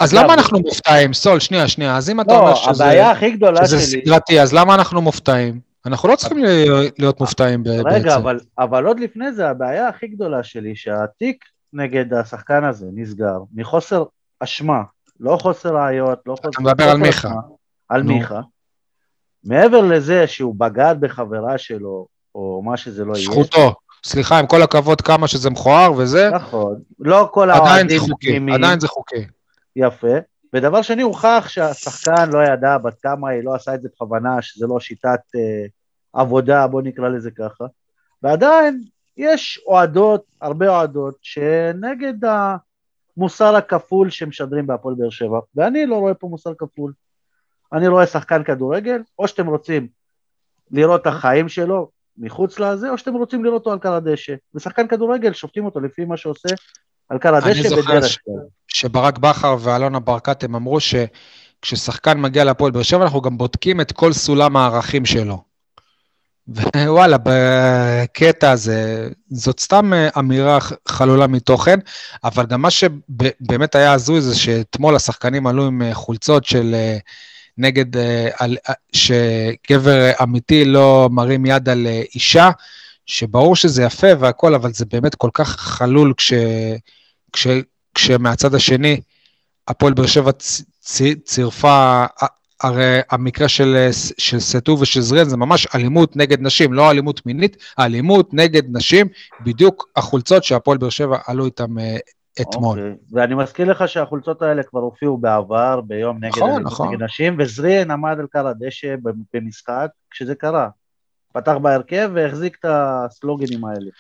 אז 0.00 0.14
למה 0.14 0.34
אנחנו 0.34 0.58
מופתעים? 0.60 1.12
סול, 1.12 1.40
שנייה, 1.40 1.68
שנייה. 1.68 1.96
אז 1.96 2.10
אם 2.10 2.20
אתה 2.20 2.32
לא, 2.32 2.38
אומר 2.38 2.54
שזה 2.54 2.84
הבעיה 2.84 3.10
הכי 3.10 3.30
גדולה 3.30 3.66
שזה 3.66 3.80
שלי... 3.80 4.02
סדרתי, 4.06 4.40
אז 4.40 4.52
למה 4.52 4.74
אנחנו 4.74 5.02
מופתעים? 5.02 5.60
אנחנו 5.86 6.08
לא 6.08 6.16
צריכים 6.16 6.44
להיות- 6.98 7.20
מופתעים 7.20 7.62
בעצם. 7.62 7.88
רגע, 7.88 8.16
אבל, 8.16 8.38
אבל 8.58 8.84
עוד 8.84 9.00
לפני 9.00 9.32
זה, 9.32 9.48
הבעיה 9.48 9.88
הכי 9.88 10.06
גדולה 10.06 10.42
שלי, 10.42 10.76
שהתיק 10.76 11.44
נגד 11.74 12.14
השחקן 12.14 12.64
הזה 12.64 12.86
נסגר 12.92 13.38
מחוסר 13.54 14.04
אשמה, 14.40 14.82
לא 15.20 15.36
חוסר 15.40 15.76
ראיות, 15.76 16.18
לא 16.26 16.36
חוסר... 16.36 16.62
מדבר 16.62 16.84
על 16.84 16.96
מיכה. 16.96 17.34
על 17.88 18.02
נו. 18.02 18.14
מיכה. 18.14 18.40
מעבר 19.44 19.80
לזה 19.80 20.26
שהוא 20.26 20.54
בגד 20.58 20.96
בחברה 21.00 21.58
שלו, 21.58 22.06
או 22.34 22.62
מה 22.64 22.76
שזה 22.76 23.04
לא 23.04 23.16
יהיה. 23.16 23.24
זכותו. 23.24 23.74
סליחה, 24.04 24.38
עם 24.38 24.46
כל 24.46 24.62
הכבוד 24.62 25.00
כמה 25.00 25.28
שזה 25.28 25.50
מכוער 25.50 25.92
וזה, 25.92 26.30
נכון. 26.30 26.80
לא 26.98 27.28
כל 27.32 27.50
עדיין 27.50 27.66
האוהדים 27.66 27.98
זה 27.98 28.04
חוקי, 28.04 28.26
תמימים. 28.26 28.54
עדיין 28.54 28.80
זה 28.80 28.88
חוקי. 28.88 29.26
יפה. 29.76 30.16
ודבר 30.54 30.82
שני, 30.82 31.02
הוכח 31.02 31.46
שהשחקן 31.48 32.30
לא 32.30 32.38
ידע 32.44 32.78
בת 32.78 33.00
כמה 33.02 33.28
היא 33.28 33.44
לא 33.44 33.54
עשה 33.54 33.74
את 33.74 33.82
זה 33.82 33.88
בכוונה, 33.94 34.42
שזה 34.42 34.66
לא 34.66 34.80
שיטת 34.80 35.20
אה, 35.36 35.66
עבודה, 36.12 36.66
בוא 36.66 36.82
נקרא 36.82 37.08
לזה 37.08 37.30
ככה. 37.30 37.64
ועדיין 38.22 38.80
יש 39.16 39.60
אוהדות, 39.66 40.24
הרבה 40.40 40.68
אוהדות, 40.68 41.14
שנגד 41.22 42.14
המוסר 43.16 43.56
הכפול 43.56 44.10
שמשדרים 44.10 44.66
בהפועל 44.66 44.94
באר 44.94 45.10
שבע, 45.10 45.38
ואני 45.54 45.86
לא 45.86 45.96
רואה 45.96 46.14
פה 46.14 46.26
מוסר 46.26 46.50
כפול. 46.58 46.92
אני 47.72 47.88
רואה 47.88 48.06
שחקן 48.06 48.44
כדורגל, 48.44 49.02
או 49.18 49.28
שאתם 49.28 49.46
רוצים 49.46 49.88
לראות 50.70 51.00
את 51.02 51.06
החיים 51.06 51.48
שלו 51.48 51.90
מחוץ 52.18 52.58
לזה, 52.58 52.90
או 52.90 52.98
שאתם 52.98 53.14
רוצים 53.14 53.44
לראות 53.44 53.60
אותו 53.60 53.72
על 53.72 53.78
קר 53.78 53.92
הדשא. 53.92 54.34
ושחקן 54.54 54.86
כדורגל, 54.86 55.32
שופטים 55.32 55.64
אותו 55.64 55.80
לפי 55.80 56.04
מה 56.04 56.16
שעושה 56.16 56.48
על 57.08 57.18
קר 57.18 57.28
אני 57.28 57.38
הדשא 57.38 57.68
זוכר 57.68 57.82
בדרך 57.82 58.04
ש- 58.04 58.16
כלל. 58.16 58.34
שברק 58.68 59.18
בכר 59.18 59.56
ואלונה 59.60 60.00
ברקת 60.00 60.44
הם 60.44 60.54
אמרו 60.54 60.78
שכששחקן 60.80 62.20
מגיע 62.20 62.44
להפועל 62.44 62.72
באר 62.72 62.82
שבע 62.82 63.02
אנחנו 63.02 63.20
גם 63.20 63.38
בודקים 63.38 63.80
את 63.80 63.92
כל 63.92 64.12
סולם 64.12 64.56
הערכים 64.56 65.04
שלו. 65.04 65.53
ווואלה, 66.48 67.16
בקטע 67.22 68.50
הזה, 68.50 69.08
זאת 69.30 69.60
סתם 69.60 69.92
אה, 69.92 70.08
אמירה 70.18 70.58
חלולה 70.88 71.26
מתוכן, 71.26 71.78
אבל 72.24 72.46
גם 72.46 72.62
מה 72.62 72.70
שבאמת 72.70 73.74
היה 73.74 73.92
הזוי 73.92 74.20
זה 74.20 74.36
שאתמול 74.36 74.96
השחקנים 74.96 75.46
עלו 75.46 75.66
עם 75.66 75.82
אה, 75.82 75.94
חולצות 75.94 76.44
של 76.44 76.74
אה, 76.74 76.98
נגד, 77.58 77.86
שגבר 78.92 80.10
אמיתי 80.22 80.64
לא 80.64 81.08
מרים 81.12 81.46
יד 81.46 81.68
על 81.68 81.86
אישה, 82.14 82.50
שברור 83.06 83.56
שזה 83.56 83.82
יפה 83.82 84.06
והכל, 84.20 84.54
אבל 84.54 84.72
זה 84.72 84.84
באמת 84.84 85.14
כל 85.14 85.30
כך 85.34 85.60
חלול 85.60 86.14
כש... 86.16 86.32
כש... 87.32 87.46
כשמהצד 87.94 88.54
השני 88.54 89.00
הפועל 89.68 89.94
באר 89.94 90.06
שבע 90.06 90.30
צירפה, 91.24 92.04
הרי 92.62 93.00
המקרה 93.10 93.48
של, 93.48 93.88
של 94.18 94.40
סטו 94.40 94.76
ושל 94.80 95.00
זריאן 95.00 95.24
זה 95.24 95.36
ממש 95.36 95.66
אלימות 95.74 96.16
נגד 96.16 96.40
נשים, 96.40 96.72
לא 96.72 96.90
אלימות 96.90 97.26
מינית, 97.26 97.56
אלימות 97.78 98.34
נגד 98.34 98.62
נשים, 98.76 99.06
בדיוק 99.44 99.88
החולצות 99.96 100.44
שהפועל 100.44 100.78
באר 100.78 100.90
שבע 100.90 101.18
עלו 101.26 101.44
איתם 101.44 101.78
אה, 101.78 101.96
אתמול. 102.40 102.78
אוקיי. 102.78 102.94
ואני 103.12 103.34
מזכיר 103.34 103.70
לך 103.70 103.88
שהחולצות 103.88 104.42
האלה 104.42 104.62
כבר 104.62 104.80
הופיעו 104.80 105.16
בעבר, 105.16 105.80
ביום 105.80 106.16
נגד 106.16 106.28
נכון, 106.28 106.62
נכון. 106.62 106.88
נגד 106.88 107.02
נשים, 107.02 107.36
וזריאן 107.38 107.90
עמד 107.90 108.16
על 108.20 108.26
קר 108.30 108.46
הדשא 108.46 108.94
במשחק 109.34 109.88
כשזה 110.10 110.34
קרה. 110.34 110.68
פתח 111.32 111.54
בהרכב 111.62 112.10
והחזיק 112.14 112.56
את 112.60 112.64
הסלוגנים 112.68 113.64
האלה. 113.64 113.90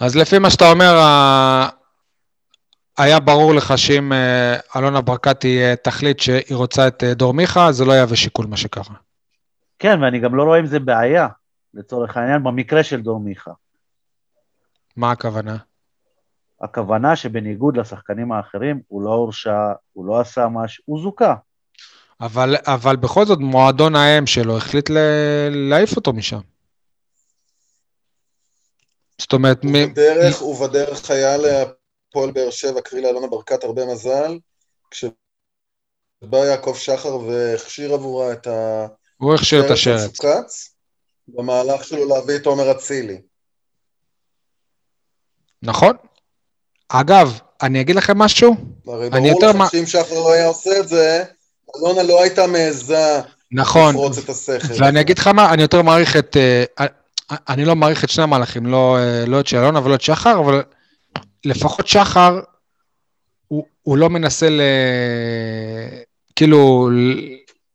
אז 0.00 0.16
לפי 0.16 0.38
מה 0.38 0.50
שאתה 0.50 0.70
אומר, 0.70 0.94
היה 2.98 3.20
ברור 3.20 3.54
לך 3.54 3.78
שאם 3.78 4.12
אה, 4.12 4.56
אלונה 4.76 5.00
ברקתי 5.00 5.62
אה, 5.62 5.76
תחליט 5.76 6.20
שהיא 6.20 6.56
רוצה 6.56 6.88
את 6.88 7.04
אה, 7.04 7.14
דור 7.14 7.34
מיכה, 7.34 7.72
זה 7.72 7.84
לא 7.84 7.92
יהווה 7.92 8.16
שיקול 8.16 8.46
מה 8.46 8.56
שקרה. 8.56 8.94
כן, 9.78 10.02
ואני 10.02 10.18
גם 10.20 10.34
לא 10.34 10.42
רואה 10.42 10.58
עם 10.58 10.66
זה 10.66 10.78
בעיה, 10.78 11.28
לצורך 11.74 12.16
העניין, 12.16 12.44
במקרה 12.44 12.84
של 12.84 13.02
דור 13.02 13.20
מיכה. 13.20 13.50
מה 14.96 15.10
הכוונה? 15.10 15.56
הכוונה 16.60 17.16
שבניגוד 17.16 17.76
לשחקנים 17.76 18.32
האחרים, 18.32 18.80
הוא 18.88 19.02
לא 19.02 19.10
הורשע, 19.10 19.72
הוא 19.92 20.06
לא 20.06 20.20
עשה 20.20 20.48
משהו, 20.48 20.84
הוא 20.86 21.02
זוכה. 21.02 21.34
אבל, 22.20 22.56
אבל 22.66 22.96
בכל 22.96 23.26
זאת, 23.26 23.38
מועדון 23.38 23.96
האם 23.96 24.26
שלו 24.26 24.56
החליט 24.56 24.90
ל- 24.90 25.48
להעיף 25.50 25.96
אותו 25.96 26.12
משם. 26.12 26.40
זאת 29.18 29.32
אומרת, 29.32 29.64
מ- 29.64 29.84
ובדרך, 29.84 30.42
ובדרך 30.42 31.10
היה 31.10 31.36
להפועל 32.06 32.30
באר 32.30 32.50
שבע, 32.50 32.80
קרי 32.80 33.00
לאלונה 33.00 33.26
ברקת, 33.26 33.64
הרבה 33.64 33.86
מזל, 33.86 34.38
כשבא 34.90 35.14
יעקב 36.36 36.74
שחר 36.78 37.16
והכשיר 37.16 37.92
עבורה 37.94 38.32
את 38.32 38.46
ה... 38.46 38.86
הוא 39.16 39.34
הכשיר 39.34 39.66
את 39.66 39.70
השרץ. 39.70 40.20
במהלך 41.28 41.84
שלו 41.84 42.08
להביא 42.08 42.36
את 42.36 42.46
עומר 42.46 42.70
אצילי. 42.70 43.20
נכון. 45.62 45.96
אגב, 46.88 47.38
אני 47.62 47.80
אגיד 47.80 47.96
לכם 47.96 48.18
משהו, 48.18 48.54
הרי 48.86 49.06
אני 49.06 49.30
ברור 49.30 49.42
יותר 49.42 49.58
מה- 49.58 49.64
לך 49.64 49.70
שאם 49.70 49.86
שחר 49.86 50.14
לא 50.14 50.32
היה 50.32 50.46
עושה 50.46 50.80
את 50.80 50.88
זה, 50.88 51.24
אלונה 51.76 52.02
לא 52.02 52.22
הייתה 52.22 52.46
מעיזה 52.46 53.20
נכון, 53.52 53.94
לפרוץ 53.94 54.18
את 54.18 54.28
הסכר. 54.28 54.74
ואני 54.78 55.00
אגיד 55.00 55.18
לך 55.18 55.26
מה, 55.26 55.52
אני 55.52 55.62
יותר 55.62 55.82
מעריך 55.82 56.16
את... 56.16 56.36
אה, 56.36 56.86
אני 57.48 57.64
לא 57.64 57.76
מעריך 57.76 58.04
את 58.04 58.08
שני 58.08 58.24
המהלכים, 58.24 58.66
לא, 58.66 58.96
אה, 58.98 59.24
לא 59.26 59.40
את 59.40 59.46
של 59.46 59.56
אלונה 59.56 59.84
ולא 59.84 59.94
את 59.94 60.00
שחר, 60.00 60.38
אבל 60.38 60.62
לפחות 61.46 61.88
שחר, 61.88 62.40
הוא, 63.48 63.64
הוא 63.82 63.96
לא 63.96 64.10
מנסה 64.10 64.50
ל... 64.50 64.60
כאילו, 66.36 66.90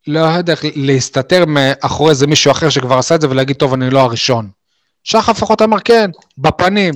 לא 0.08 0.20
יודע 0.20 0.54
איך 0.54 0.66
להסתתר 0.76 1.46
מאחורי 1.48 2.10
איזה 2.10 2.28
מישהו 2.28 2.52
אחר 2.52 2.70
שכבר 2.70 2.98
עשה 2.98 3.16
את 3.16 3.22
זה 3.22 3.30
ולהגיד, 3.30 3.56
טוב, 3.56 3.74
אני 3.74 3.90
לא 3.90 4.00
הראשון. 4.00 4.50
שחר 5.04 5.32
לפחות 5.32 5.62
אמר, 5.62 5.80
כן, 5.80 6.12
בפנים, 6.38 6.94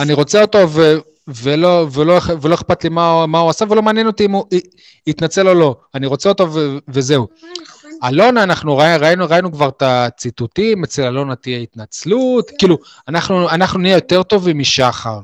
אני 0.00 0.12
רוצה 0.12 0.42
אותו 0.42 0.70
ו... 0.70 0.98
ולא, 1.28 1.86
ולא, 1.92 2.20
ולא 2.40 2.54
אכפת 2.54 2.84
לי 2.84 2.90
מה, 2.90 3.26
מה 3.26 3.38
הוא 3.38 3.50
עשה, 3.50 3.64
ולא 3.70 3.82
מעניין 3.82 4.06
אותי 4.06 4.24
אם 4.24 4.32
הוא 4.32 4.44
יתנצל 5.06 5.48
או 5.48 5.54
לא. 5.54 5.76
אני 5.94 6.06
רוצה 6.06 6.28
אותו 6.28 6.52
ו, 6.52 6.78
וזהו. 6.88 7.26
אלונה, 8.04 8.42
אנחנו 8.42 8.76
ראי, 8.76 8.96
ראינו, 8.96 9.26
ראינו 9.28 9.52
כבר 9.52 9.68
את 9.68 9.82
הציטוטים, 9.82 10.84
אצל 10.84 11.02
אלונה 11.02 11.36
תהיה 11.36 11.58
התנצלות, 11.58 12.50
כאילו, 12.58 12.78
אנחנו, 13.08 13.50
אנחנו 13.50 13.78
נהיה 13.78 13.94
יותר 13.94 14.22
טובים 14.22 14.58
משחר. 14.58 15.18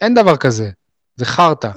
אין 0.00 0.14
דבר 0.14 0.36
כזה, 0.36 0.70
זה 1.16 1.24
חרטא. 1.24 1.70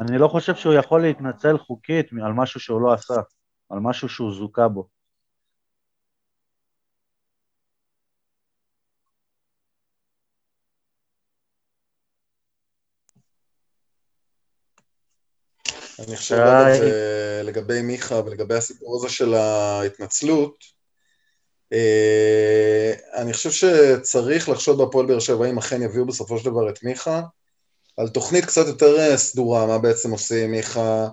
אני 0.00 0.18
לא 0.18 0.28
חושב 0.28 0.54
שהוא 0.54 0.74
יכול 0.74 1.02
להתנצל 1.02 1.58
חוקית 1.58 2.06
על 2.12 2.32
משהו 2.32 2.60
שהוא 2.60 2.80
לא 2.80 2.92
עשה, 2.92 3.14
על 3.70 3.78
משהו 3.78 4.08
שהוא 4.08 4.32
זוכה 4.34 4.68
בו. 4.68 4.88
אני 15.98 16.16
חושב 16.16 16.36
אה, 16.36 17.42
לגבי 17.44 17.82
מיכה 17.82 18.14
ולגבי 18.14 18.54
הסיפור 18.54 18.96
הזה 18.96 19.08
של 19.08 19.34
ההתנצלות, 19.34 20.64
אני 23.14 23.32
חושב 23.32 23.50
שצריך 23.50 24.48
לחשוב 24.48 24.82
בהפועל 24.82 25.06
באר 25.06 25.18
שבע 25.18 25.50
אם 25.50 25.58
אכן 25.58 25.82
יביאו 25.82 26.06
בסופו 26.06 26.38
של 26.38 26.44
דבר 26.44 26.70
את 26.70 26.82
מיכה, 26.82 27.20
על 27.96 28.08
תוכנית 28.08 28.44
קצת 28.44 28.66
יותר 28.66 28.98
אה, 28.98 29.16
סדורה, 29.16 29.66
מה 29.66 29.78
בעצם 29.78 30.10
עושים 30.10 30.50
מיכה, 30.50 31.08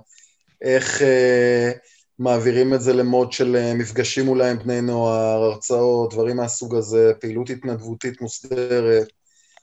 איך 0.62 1.01
אה, 1.01 1.72
מעבירים 2.20 2.74
את 2.74 2.82
זה 2.82 2.93
למוד 2.93 3.32
של 3.32 3.55
אה, 3.55 3.74
מפגשים 3.74 4.28
אולי 4.28 4.49
עם 4.49 4.60
בני 4.60 4.82
נוער, 4.82 5.43
הרצאות, 5.43 6.14
דברים 6.14 6.38
מהסוג 6.38 6.76
הזה, 6.76 7.12
פעילות 7.20 7.49
התנדבותית 7.49 8.22
מוסדרת. 8.22 9.08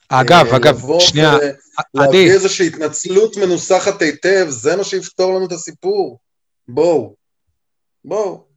אגב, 0.09 0.47
אה, 0.47 0.57
אגב, 0.57 0.77
לבוא 0.77 1.01
שנייה, 1.01 1.35
ו- 1.35 1.37
עדי, 1.37 1.55
להביא 1.95 2.33
איזושהי 2.33 2.67
התנצלות 2.67 3.37
מנוסחת 3.37 4.03
היטב, 4.03 4.47
זה 4.49 4.77
מה 4.77 4.85
שיפתור 4.85 5.35
לנו 5.35 5.47
את 5.47 5.53
הסיפור. 5.53 6.19
בואו. 6.69 7.15
בואו. 8.05 8.54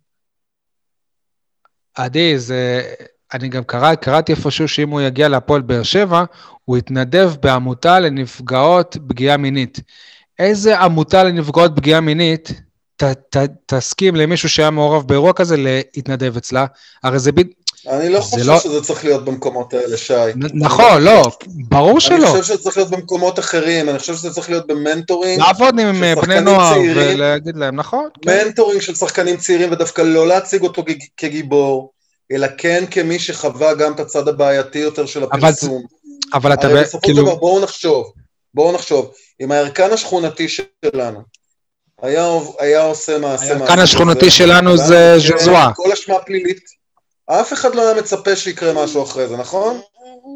עדי, 1.98 2.40
זה... 2.40 2.82
אני 3.34 3.48
גם 3.50 3.64
קרא, 3.64 3.96
קראתי 3.96 4.32
איפשהו 4.32 4.68
שאם 4.68 4.90
הוא 4.90 5.02
יגיע 5.02 5.28
להפועל 5.28 5.62
באר 5.62 5.84
שבע, 5.84 6.24
הוא 6.66 6.78
התנדב 6.78 7.32
בעמותה 7.42 8.00
לנפגעות 8.00 8.98
פגיעה 9.08 9.38
מינית. 9.38 9.80
איזה 10.40 10.80
עמותה 10.80 11.24
לנפגעות 11.24 11.72
פגיעה 11.76 12.02
מינית 12.02 12.52
ת, 12.96 13.04
ת, 13.04 13.38
תסכים 13.66 14.16
למישהו 14.16 14.50
שהיה 14.50 14.70
מעורב 14.70 15.08
באירוע 15.08 15.34
כזה 15.34 15.56
להתנדב 15.58 16.38
אצלה? 16.38 16.66
הרי 17.04 17.20
זה. 17.20 17.32
אני 17.90 18.10
לא 18.10 18.22
חושב 18.22 18.46
לא... 18.46 18.60
שזה 18.60 18.82
צריך 18.82 19.06
להיות 19.06 19.26
במקומות 19.26 19.74
האלה, 19.74 19.98
שי. 19.98 20.14
נכון, 20.54 21.04
לא, 21.04 21.32
ברור 21.48 22.00
שלא. 22.00 22.16
אני 22.16 22.26
חושב 22.26 22.44
שזה 22.44 22.58
צריך 22.58 22.78
להיות 22.78 22.90
במקומות 22.90 23.40
אחרים, 23.40 23.90
אני 23.90 24.00
חושב 24.00 24.16
שזה 24.16 24.34
צריך 24.34 24.50
להיות 24.50 24.68
במנטורינג. 24.68 25.40
לעבוד 25.40 25.80
עם 25.80 26.04
בני 26.22 26.42
נוער 26.42 26.80
ולהגיד 26.96 27.58
להם, 27.58 27.76
נכון. 27.76 28.10
כן. 28.22 28.46
מנטורינג 28.46 28.82
של 28.82 28.96
שחקנים 28.96 29.38
צעירים, 29.38 29.72
ודווקא 29.72 30.02
לא 30.02 30.28
להציג 30.28 30.64
אותו 30.64 30.84
כגיבור, 31.18 31.92
אלא 32.32 32.48
כן 32.58 32.84
כמי 32.92 33.20
שחווה 33.20 33.74
גם 33.74 33.94
את 33.94 34.00
הצד 34.00 34.28
הבעייתי 34.28 34.80
יותר 34.80 35.06
של 35.06 35.24
הפרסום. 35.24 35.84
אבל 36.34 36.54
אתה... 36.54 36.68
הרי 36.68 36.82
בסופו 36.82 37.08
של 37.08 37.14
כאילו- 37.14 37.26
דבר, 37.26 37.36
בואו 37.36 37.60
נחשוב, 37.60 38.12
בואו 38.54 38.72
נחשוב, 38.72 39.12
אם 39.42 39.52
הערכן 39.52 39.94
השכונתי 39.94 40.48
שלנו 40.48 41.20
היה, 42.02 42.28
היה 42.60 42.82
עושה 42.82 43.20
מעשה... 43.20 43.54
הערכן 43.54 43.80
השכונתי 43.80 44.32
שלנו 44.32 44.78
זה 44.78 45.16
ז'זואה. 45.18 45.70
כל 45.76 45.92
אשמה 45.92 46.16
פלילית 46.20 46.60
אף 47.28 47.54
אחד 47.54 47.76
לא 47.76 47.82
היה 47.82 48.02
מצפה 48.02 48.36
שיקרה 48.36 48.84
משהו 48.84 49.04
אחרי 49.04 49.28
זה, 49.28 49.38
נכון? 49.38 49.82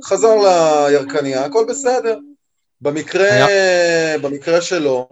חזר 0.06 0.36
לירקניה, 0.36 1.46
הכל 1.46 1.66
בסדר. 1.70 2.18
במקרה. 2.82 3.30
במקרה 4.22 4.62
שלו, 4.62 5.10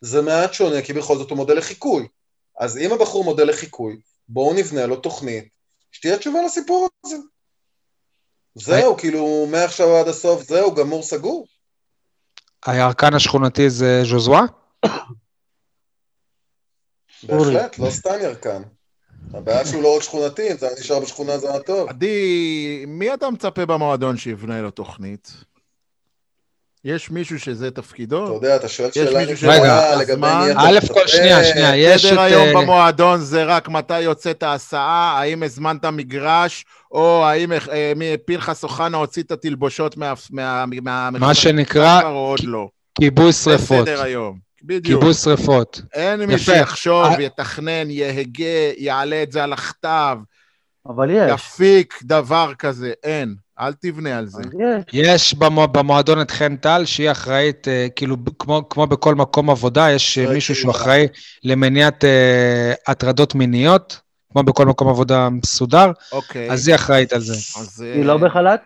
זה 0.00 0.22
מעט 0.22 0.52
שונה, 0.52 0.82
כי 0.82 0.92
בכל 0.92 1.16
זאת 1.16 1.30
הוא 1.30 1.36
מודל 1.36 1.58
לחיקוי. 1.58 2.08
אז 2.58 2.78
אם 2.78 2.92
הבחור 2.92 3.24
מודל 3.24 3.48
לחיקוי, 3.48 4.00
בואו 4.28 4.54
נבנה 4.54 4.86
לו 4.86 4.96
תוכנית 4.96 5.48
שתהיה 5.92 6.18
תשובה 6.18 6.42
לסיפור 6.42 6.88
הזה. 7.06 7.16
זהו, 8.54 8.96
כאילו, 8.96 9.46
מעכשיו 9.50 9.96
עד 9.96 10.08
הסוף, 10.08 10.42
זהו, 10.42 10.74
גמור 10.74 11.02
סגור. 11.02 11.46
הירקן 12.66 13.14
השכונתי 13.14 13.70
זה 13.70 14.02
ז'וזואה? 14.04 14.42
בהחלט, 17.22 17.78
לא 17.78 17.90
סתם 17.90 18.14
ירקן. 18.22 18.62
הבעיה 19.34 19.66
שהוא 19.66 19.82
לא 19.82 19.96
רק 19.96 20.02
שכונתי, 20.02 20.52
אם 20.52 20.56
זה 20.58 20.66
היה 20.66 20.76
נשאר 20.80 21.00
בשכונה 21.00 21.38
זה 21.38 21.50
היה 21.50 21.60
טוב. 21.60 21.88
עדי, 21.88 22.84
מי 22.88 23.14
אתה 23.14 23.30
מצפה 23.30 23.66
במועדון 23.66 24.16
שיבנה 24.16 24.62
לו 24.62 24.70
תוכנית? 24.70 25.32
יש 26.84 27.10
מישהו 27.10 27.40
שזה 27.40 27.70
תפקידו? 27.70 28.24
אתה 28.24 28.32
יודע, 28.32 28.56
אתה 28.56 28.68
שואל 28.68 28.90
שאלה 28.92 29.32
נכונה 29.32 29.96
לגבי 29.96 30.20
מי 30.20 30.50
אתה 30.52 30.60
א' 30.60 30.78
כל 30.92 31.06
שנייה, 31.06 31.44
שנייה, 31.44 31.76
יש 31.76 32.04
את... 32.04 32.10
סדר 32.10 32.20
היום 32.20 32.56
אה, 32.56 32.62
במועדון 32.62 33.20
זה 33.20 33.44
רק 33.44 33.68
מתי 33.68 34.00
יוצאת 34.00 34.42
ההסעה, 34.42 35.18
האם 35.18 35.42
הזמנת 35.42 35.84
מגרש, 35.84 36.64
או 36.92 37.24
האם 37.24 37.52
אה, 37.52 38.14
פנחס 38.26 38.62
אוחנה 38.62 38.96
הוציא 38.96 39.22
את 39.22 39.30
התלבושות 39.30 39.96
מה... 39.96 40.64
מה 41.12 41.34
שנקרא 41.34 42.00
לא. 42.42 42.68
כיבוי 42.94 43.32
שרפות. 43.32 43.86
זה 43.86 43.92
סדר 43.92 44.02
היום. 44.02 44.51
בדיוק. 44.62 45.00
כיבוי 45.00 45.14
שרפות. 45.14 45.82
אין 45.94 46.24
מי 46.24 46.38
שיחשוב, 46.38 47.06
I... 47.06 47.20
יתכנן, 47.22 47.90
יהגה, 47.90 48.72
יעלה 48.76 49.22
את 49.22 49.32
זה 49.32 49.44
על 49.44 49.52
הכתב. 49.52 50.18
אבל 50.86 51.10
יש. 51.10 51.32
יפיק 51.34 51.98
דבר 52.02 52.52
כזה, 52.58 52.92
אין. 53.02 53.34
אל 53.60 53.72
תבנה 53.72 54.18
על 54.18 54.26
זה. 54.26 54.42
יש, 54.42 54.84
יש 54.92 55.34
במו, 55.34 55.68
במועדון 55.68 56.20
את 56.20 56.30
חן 56.30 56.56
טל, 56.56 56.84
שהיא 56.84 57.10
אחראית, 57.10 57.66
uh, 57.66 57.90
כאילו, 57.96 58.16
כמו, 58.38 58.68
כמו 58.68 58.86
בכל 58.86 59.14
מקום 59.14 59.50
עבודה, 59.50 59.90
יש 59.90 60.18
uh, 60.18 60.30
מישהו 60.30 60.54
שהוא 60.54 60.70
אחראי 60.70 61.06
למניעת 61.44 62.04
uh, 62.04 62.90
הטרדות 62.90 63.34
מיניות, 63.34 64.00
כמו 64.32 64.42
בכל 64.42 64.66
מקום 64.66 64.88
עבודה 64.88 65.28
מסודר, 65.30 65.90
אוקיי. 66.12 66.50
אז 66.50 66.68
היא 66.68 66.74
אחראית 66.74 67.12
על 67.12 67.20
זה. 67.20 67.32
אז, 67.32 67.80
היא 67.80 68.04
לא 68.04 68.18
בחל"ת? 68.18 68.62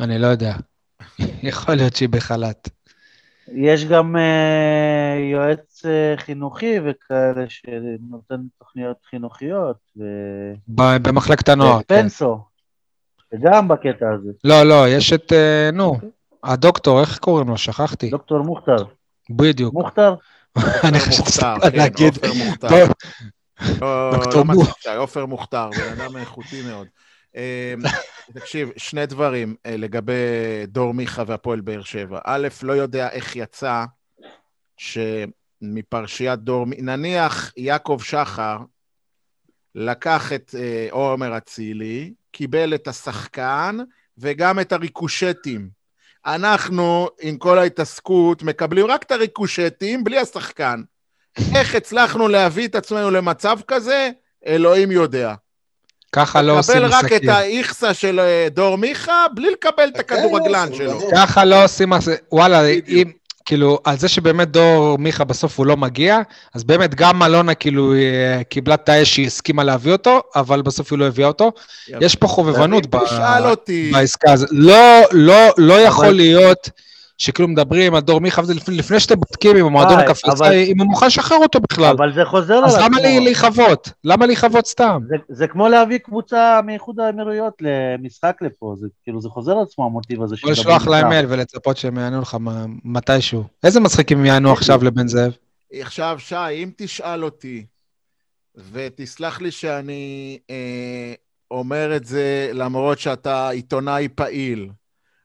אני 0.00 0.18
לא 0.18 0.26
יודע. 0.26 0.54
יכול 1.42 1.74
להיות 1.74 1.96
שהיא 1.96 2.08
בחל"ת. 2.08 2.68
יש 3.52 3.84
גם 3.84 4.16
uh, 4.16 5.18
יועץ 5.32 5.84
uh, 5.84 6.20
חינוכי 6.20 6.76
וכאלה 6.84 7.44
שנותן 7.48 8.40
תוכניות 8.58 8.96
חינוכיות. 9.10 9.76
ו... 9.98 10.02
במחלקת 10.68 11.48
הנוער. 11.48 11.78
כן. 11.88 12.02
פנסו, 12.02 12.38
גם 13.40 13.68
בקטע 13.68 14.06
הזה. 14.14 14.30
לא, 14.44 14.62
לא, 14.62 14.88
יש 14.88 15.12
את, 15.12 15.32
uh, 15.32 15.74
נו, 15.74 15.98
הדוקטור, 16.44 17.00
איך 17.00 17.18
קוראים 17.18 17.48
לו? 17.48 17.58
שכחתי. 17.58 18.10
דוקטור 18.10 18.38
מוכתר. 18.38 18.84
בדיוק. 19.30 19.74
מוכתר? 19.74 20.14
אני 20.88 21.00
חושב 21.00 21.24
שאתה 21.24 21.54
להגיד. 21.74 22.14
דוקטור 24.12 24.44
מוכתר. 24.44 24.98
עופר 24.98 25.26
מוכתר, 25.26 25.70
בן 25.70 26.00
אדם 26.00 26.16
איכותי 26.16 26.62
מאוד. 26.62 26.86
אמ, 27.34 27.42
תקשיב, 28.34 28.70
שני 28.76 29.06
דברים 29.06 29.56
אה, 29.66 29.76
לגבי 29.76 30.12
דור 30.66 30.94
מיכה 30.94 31.22
והפועל 31.26 31.60
באר 31.60 31.82
שבע. 31.82 32.20
א', 32.24 32.48
לא 32.62 32.72
יודע 32.72 33.10
איך 33.10 33.36
יצא 33.36 33.84
שמפרשיית 34.76 36.40
דור, 36.40 36.66
נניח 36.78 37.52
יעקב 37.56 37.98
שחר 38.02 38.58
לקח 39.74 40.32
את 40.32 40.54
אה, 40.58 40.88
עומר 40.90 41.36
אצילי, 41.36 42.12
קיבל 42.30 42.74
את 42.74 42.88
השחקן 42.88 43.76
וגם 44.18 44.60
את 44.60 44.72
הריקושטים. 44.72 45.68
אנחנו, 46.26 47.08
עם 47.20 47.36
כל 47.36 47.58
ההתעסקות, 47.58 48.42
מקבלים 48.42 48.86
רק 48.86 49.02
את 49.02 49.10
הריקושטים 49.10 50.04
בלי 50.04 50.18
השחקן. 50.18 50.82
איך 51.54 51.74
הצלחנו 51.74 52.28
להביא 52.28 52.68
את 52.68 52.74
עצמנו 52.74 53.10
למצב 53.10 53.58
כזה? 53.66 54.10
אלוהים 54.46 54.90
יודע. 54.90 55.34
ככה 56.12 56.42
לא 56.42 56.58
עושים 56.58 56.84
עסקים. 56.84 56.98
לקבל 56.98 57.06
רק 57.06 57.22
את 57.22 57.28
האיכסה 57.28 57.94
של 57.94 58.20
אה, 58.20 58.48
דור 58.50 58.76
מיכה, 58.76 59.26
בלי 59.34 59.50
לקבל 59.50 59.88
את 59.88 59.98
הכדורגלן 59.98 60.68
שלו. 60.74 61.00
ככה 61.16 61.44
לא 61.44 61.64
עושים 61.64 61.92
עסקים. 61.92 62.16
וואלה, 62.32 62.68
אם... 62.68 63.10
כאילו, 63.44 63.78
על 63.84 63.98
זה 63.98 64.08
שבאמת 64.08 64.50
דור 64.50 64.98
מיכה 64.98 65.24
בסוף 65.24 65.58
הוא 65.58 65.66
לא 65.66 65.76
מגיע, 65.76 66.20
אז 66.54 66.64
באמת 66.64 66.94
גם 66.94 67.22
אלונה 67.22 67.54
כאילו 67.54 67.94
אה, 67.94 68.40
קיבלה 68.48 68.74
את 68.74 68.88
האש 68.88 69.14
שהיא 69.14 69.26
הסכימה 69.26 69.64
להביא 69.64 69.92
אותו, 69.92 70.22
אבל 70.36 70.62
בסוף 70.62 70.92
היא 70.92 70.98
לא 70.98 71.06
הביאה 71.06 71.28
אותו. 71.28 71.52
יש 72.00 72.14
פה 72.14 72.26
חובבנות 72.26 72.86
בעסקה 73.92 74.32
הזאת. 74.32 74.48
לא, 74.52 75.00
לא, 75.12 75.48
לא 75.58 75.80
יכול 75.80 76.10
להיות... 76.10 76.70
שכאילו 77.18 77.48
מדברים 77.48 77.94
על 77.94 78.00
דור 78.00 78.20
מיכה, 78.20 78.42
לפני, 78.42 78.76
לפני 78.76 79.00
שאתם 79.00 79.14
בודקים 79.14 79.56
עם 79.56 79.66
המועדון 79.66 79.98
הקפריסאי, 79.98 80.72
אם 80.72 80.78
הוא 80.78 80.86
מוכן 80.86 81.06
לשחרר 81.06 81.38
אותו 81.38 81.60
בכלל. 81.60 81.94
אבל 81.98 82.14
זה 82.14 82.24
חוזר 82.24 82.54
על 82.54 82.64
עצמו. 82.64 82.78
אז 82.78 82.84
למה 82.84 83.00
לי 83.00 83.20
להיכבות? 83.20 83.92
למה 84.04 84.26
להיכבות 84.26 84.66
סתם? 84.66 85.00
זה, 85.08 85.16
זה 85.28 85.46
כמו 85.46 85.68
להביא 85.68 85.98
קבוצה 85.98 86.60
מאיחוד 86.64 87.00
האמירויות 87.00 87.54
למשחק 87.60 88.36
לפה, 88.40 88.74
זה 88.78 88.86
כאילו 89.04 89.20
זה 89.20 89.28
חוזר 89.28 89.52
על 89.52 89.62
עצמו 89.62 89.84
המוטיב 89.86 90.22
הזה. 90.22 90.36
או 90.44 90.50
לשלוח 90.50 90.86
להם 90.86 91.08
מייל 91.08 91.26
ולצפות 91.28 91.76
שהם 91.76 91.98
יענו 91.98 92.20
לך 92.20 92.36
מתישהו. 92.84 93.44
איזה 93.64 93.80
משחקים 93.80 94.24
יענו 94.24 94.52
עכשיו 94.52 94.84
לבן 94.84 95.08
זאב? 95.08 95.32
עכשיו, 95.72 96.16
שי, 96.18 96.34
אם 96.34 96.70
תשאל 96.76 97.24
אותי, 97.24 97.66
ותסלח 98.72 99.40
לי 99.40 99.50
שאני 99.50 100.38
אה, 100.50 101.14
אומר 101.50 101.96
את 101.96 102.04
זה 102.04 102.50
למרות 102.54 102.98
שאתה 102.98 103.48
עיתונאי 103.48 104.08
פעיל, 104.14 104.68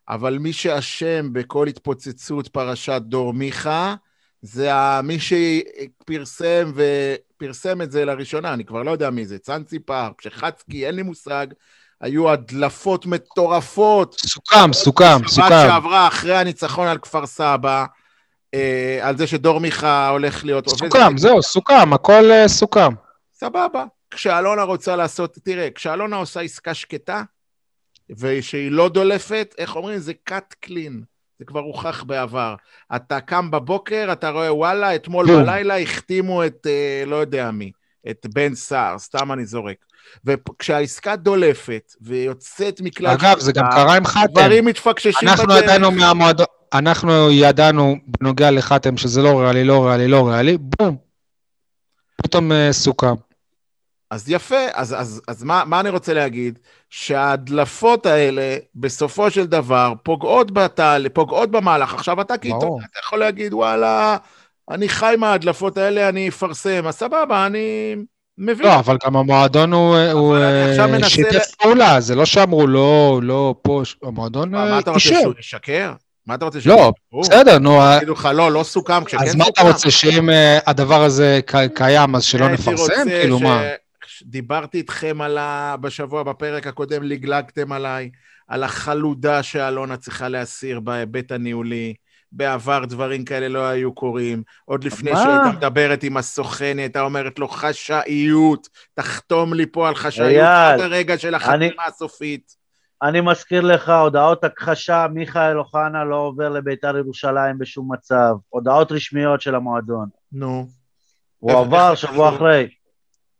אבל 0.09 0.37
מי 0.37 0.53
שאשם 0.53 1.33
בכל 1.33 1.67
התפוצצות 1.67 2.47
פרשת 2.47 3.01
דור 3.05 3.33
מיכה, 3.33 3.95
זה 4.41 4.71
מי 5.03 5.17
שפרסם 5.19 6.71
ופרסם 6.75 7.81
את 7.81 7.91
זה 7.91 8.05
לראשונה, 8.05 8.53
אני 8.53 8.65
כבר 8.65 8.83
לא 8.83 8.91
יודע 8.91 9.09
מי 9.09 9.25
זה, 9.25 9.39
צאנצי 9.39 9.79
פארק, 9.79 10.21
שחצקי, 10.21 10.87
אין 10.87 10.95
לי 10.95 11.03
מושג, 11.03 11.47
היו 12.01 12.29
הדלפות 12.29 13.05
מטורפות. 13.05 14.15
סוכם, 14.19 14.73
סוכם, 14.73 15.17
סוכם. 15.27 15.49
שבת 15.49 15.49
שעברה 15.67 16.07
אחרי 16.07 16.35
הניצחון 16.35 16.87
על 16.87 16.97
כפר 16.97 17.25
סבא, 17.25 17.85
אה, 18.53 18.99
על 19.01 19.17
זה 19.17 19.27
שדור 19.27 19.59
מיכה 19.59 20.09
הולך 20.09 20.45
להיות... 20.45 20.69
סוכם, 20.69 21.17
זהו, 21.17 21.43
סוכם, 21.43 21.93
הכל 21.93 22.31
אה, 22.31 22.47
סוכם. 22.47 22.89
סבבה. 23.33 23.85
כשאלונה 24.11 24.63
רוצה 24.63 24.95
לעשות, 24.95 25.37
תראה, 25.43 25.67
כשאלונה 25.75 26.15
עושה 26.15 26.41
עסקה 26.41 26.73
שקטה, 26.73 27.23
ושהיא 28.09 28.71
לא 28.71 28.89
דולפת, 28.89 29.55
איך 29.57 29.75
אומרים? 29.75 29.99
זה 29.99 30.13
cut 30.29 30.65
clean. 30.65 30.93
זה 31.39 31.45
כבר 31.45 31.59
הוכח 31.59 32.03
בעבר. 32.03 32.55
אתה 32.95 33.21
קם 33.21 33.51
בבוקר, 33.51 34.09
אתה 34.11 34.29
רואה, 34.29 34.53
וואלה, 34.53 34.95
אתמול 34.95 35.27
כן. 35.27 35.33
בלילה 35.33 35.79
החתימו 35.79 36.45
את, 36.45 36.67
אה, 36.69 37.03
לא 37.05 37.15
יודע 37.15 37.51
מי, 37.51 37.71
את 38.09 38.25
בן 38.33 38.55
סער, 38.55 38.99
סתם 38.99 39.31
אני 39.31 39.45
זורק. 39.45 39.77
וכשהעסקה 40.25 41.15
דולפת 41.15 41.93
ויוצאת 42.01 42.81
מכלל... 42.81 43.07
אגב, 43.07 43.39
זה 43.39 43.51
גם 43.51 43.65
קרה 43.71 43.95
עם 43.95 44.05
חתם. 44.05 44.33
דברים 44.33 44.65
מתפקששים 44.65 45.29
בדרך. 45.29 45.39
אנחנו 45.39 45.57
ידענו 45.57 45.91
מהמועדון, 45.91 46.45
אנחנו 46.73 47.31
ידענו 47.31 47.95
בנוגע 48.07 48.51
לחתם 48.51 48.97
שזה 48.97 49.21
לא 49.21 49.41
ריאלי, 49.41 49.63
לא 49.63 49.87
ריאלי, 49.87 50.07
לא 50.07 50.27
ריאלי, 50.27 50.57
בום. 50.57 50.97
פתאום 52.23 52.51
uh, 52.51 52.55
סוכם. 52.71 53.13
אז 54.13 54.29
יפה, 54.29 54.55
אז, 54.73 54.95
אז, 54.99 55.21
אז 55.27 55.43
מה, 55.43 55.63
מה 55.65 55.79
אני 55.79 55.89
רוצה 55.89 56.13
להגיד? 56.13 56.59
שההדלפות 56.89 58.05
האלה, 58.05 58.55
בסופו 58.75 59.31
של 59.31 59.45
דבר, 59.45 59.93
פוגעות 60.03 60.51
בתהל, 60.51 61.09
פוגעות 61.09 61.51
במהלך. 61.51 61.93
עכשיו, 61.93 62.21
אתה 62.21 62.37
כעיתונאי, 62.37 62.85
אתה 62.91 62.99
יכול 63.05 63.19
להגיד, 63.19 63.53
וואלה, 63.53 64.17
אני 64.71 64.89
חי 64.89 65.15
מההדלפות 65.17 65.77
האלה, 65.77 66.09
אני 66.09 66.29
אפרסם. 66.29 66.83
אז 66.87 66.95
סבבה, 66.95 67.45
אני... 67.45 67.95
מבין. 68.37 68.65
לא, 68.67 68.79
אבל 68.79 68.97
גם 69.05 69.15
המועדון 69.17 69.73
הוא, 69.73 69.97
הוא 70.11 70.37
אה, 70.37 71.09
שיתף 71.09 71.33
ל- 71.35 71.63
פעולה, 71.63 71.99
זה 72.01 72.15
לא 72.15 72.25
שאמרו 72.25 72.67
לא, 72.67 73.19
לא 73.23 73.55
פה, 73.61 73.81
ש- 73.83 73.95
המועדון 74.03 74.51
מה, 74.51 74.65
מה 74.65 74.73
אה, 74.73 74.79
אתה 74.79 74.91
רוצה. 74.91 74.99
שהוא 74.99 75.33
ישקר? 75.39 75.91
מה 76.27 76.35
אתה 76.35 76.45
רוצה 76.45 76.59
לא, 76.65 76.73
ישקרו? 76.73 77.21
בסדר, 77.21 77.59
נו, 77.59 77.81
אה, 77.81 77.95
יגידו 77.97 78.13
לך, 78.13 78.29
לא, 78.33 78.51
לא 78.51 78.63
סוכם 78.63 79.03
כשכן 79.03 79.23
אז 79.23 79.35
מה 79.35 79.43
אתה 79.47 79.61
סוכם. 79.61 79.71
רוצה, 79.73 79.91
שאם 79.91 80.29
הדבר 80.65 81.03
הזה 81.03 81.39
קיים, 81.73 82.15
אז 82.15 82.23
שלא 82.23 82.47
נפרסם? 82.49 82.93
כאילו, 83.09 83.39
ש- 83.39 83.41
מה? 83.41 83.61
דיברתי 84.25 84.77
איתכם 84.77 85.21
על 85.21 85.37
ה... 85.37 85.75
בשבוע, 85.81 86.23
בפרק 86.23 86.67
הקודם, 86.67 87.03
לגלגתם 87.03 87.71
עליי, 87.71 88.09
על 88.47 88.63
החלודה 88.63 89.43
שאלונה 89.43 89.97
צריכה 89.97 90.27
להסיר 90.27 90.79
בהיבט 90.79 91.31
הניהולי. 91.31 91.93
בעבר 92.35 92.85
דברים 92.85 93.25
כאלה 93.25 93.47
לא 93.47 93.65
היו 93.67 93.93
קורים. 93.93 94.43
עוד 94.65 94.83
לפני 94.83 95.11
מה? 95.11 95.17
שהייתה 95.17 95.57
מדברת 95.57 96.03
עם 96.03 96.17
הסוכן, 96.17 96.73
היא 96.77 96.83
הייתה 96.83 97.01
אומרת 97.01 97.39
לו, 97.39 97.47
חשאיות, 97.47 98.67
תחתום 98.93 99.53
לי 99.53 99.65
פה 99.65 99.87
על 99.87 99.95
חשאיות 99.95 100.47
עד 100.47 100.79
הרגע 100.79 101.17
של 101.17 101.35
החתימה 101.35 101.83
הסופית. 101.87 102.55
אני 103.03 103.21
מזכיר 103.21 103.61
לך, 103.61 103.89
הודעות 103.89 104.43
הכחשה, 104.43 105.07
מיכאל 105.13 105.57
אוחנה 105.57 106.03
לא 106.03 106.15
עובר 106.15 106.49
לביתר 106.49 106.97
ירושלים 106.97 107.57
בשום 107.57 107.93
מצב. 107.93 108.35
הודעות 108.49 108.91
רשמיות 108.91 109.41
של 109.41 109.55
המועדון. 109.55 110.07
נו. 110.31 110.67
הוא 111.39 111.51
עבר 111.51 111.95
שבוע 111.95 112.35
אחרי. 112.35 112.67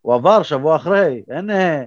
הוא 0.04 0.14
עבר 0.14 0.42
שבוע 0.42 0.76
אחרי. 0.76 1.22
אין... 1.30 1.50
אה, 1.50 1.82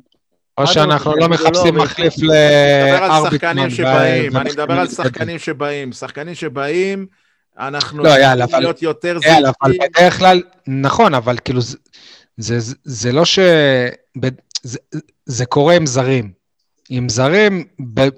או 0.58 0.68
שאנחנו 0.68 1.16
לא 1.16 1.22
שיגידו 1.22 1.44
מחפשים 1.44 1.76
לא, 1.76 1.84
מחליף 1.84 2.14
אני 2.20 2.28
מדבר 2.28 3.04
על 3.04 3.10
לארביטמן. 3.10 3.30
שחקנים 3.32 3.68
ו- 3.68 3.72
שבאים, 3.72 4.38
אני 4.38 4.50
מדבר 4.50 4.74
על 4.80 4.88
שחקנים 4.88 5.40
שבאים. 5.40 5.92
שחקנים 5.92 6.36
שבאים, 6.36 7.06
אנחנו 7.60 8.04
לא, 8.04 8.10
יאללה, 8.10 8.46
אבל- 8.46 8.60
להיות 8.60 8.82
יותר 8.82 9.18
יאללה, 9.26 9.50
אבל 9.62 9.72
זהירים. 9.72 9.90
בדרך 9.96 10.18
כלל, 10.20 10.42
נכון, 10.68 11.14
אבל 11.14 11.38
כאילו, 11.46 11.62
זה, 11.62 11.78
זה, 12.38 12.60
זה, 12.60 12.76
זה 12.84 13.12
לא 13.12 13.26
ש... 13.26 13.40
זה, 14.64 14.80
זה 15.26 15.46
קורה 15.46 15.76
עם 15.76 15.86
זרים. 15.86 16.32
עם 16.90 17.10
זרים, 17.10 17.66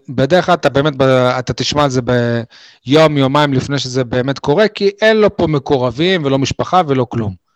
בדרך 0.09 0.45
כלל 0.45 0.55
אתה 0.55 0.69
באמת, 0.69 0.93
אתה 1.39 1.53
תשמע 1.53 1.83
על 1.83 1.89
זה 1.89 2.01
ביום, 2.01 3.17
יומיים 3.17 3.53
לפני 3.53 3.79
שזה 3.79 4.03
באמת 4.03 4.39
קורה, 4.39 4.67
כי 4.67 4.89
אין 5.01 5.17
לו 5.17 5.37
פה 5.37 5.47
מקורבים 5.47 6.25
ולא 6.25 6.39
משפחה 6.39 6.81
ולא 6.87 7.05
כלום. 7.09 7.48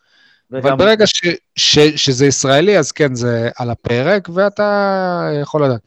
אבל 0.61 0.75
ברגע 0.75 1.07
ש, 1.07 1.21
ש, 1.55 1.79
שזה 1.79 2.25
ישראלי, 2.25 2.79
אז 2.79 2.91
כן, 2.91 3.15
זה 3.15 3.49
על 3.57 3.69
הפרק, 3.69 4.29
ואתה 4.33 5.29
יכול 5.41 5.65
לדעת. 5.65 5.81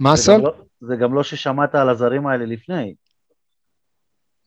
מה 0.00 0.16
זה 0.16 0.32
גם 0.32 0.38
סול? 0.38 0.44
לא- 0.44 0.54
זה 0.80 0.96
גם 0.96 1.14
לא 1.14 1.22
ששמעת 1.22 1.74
על 1.74 1.88
הזרים 1.88 2.26
האלה 2.26 2.44
לפני. 2.46 2.94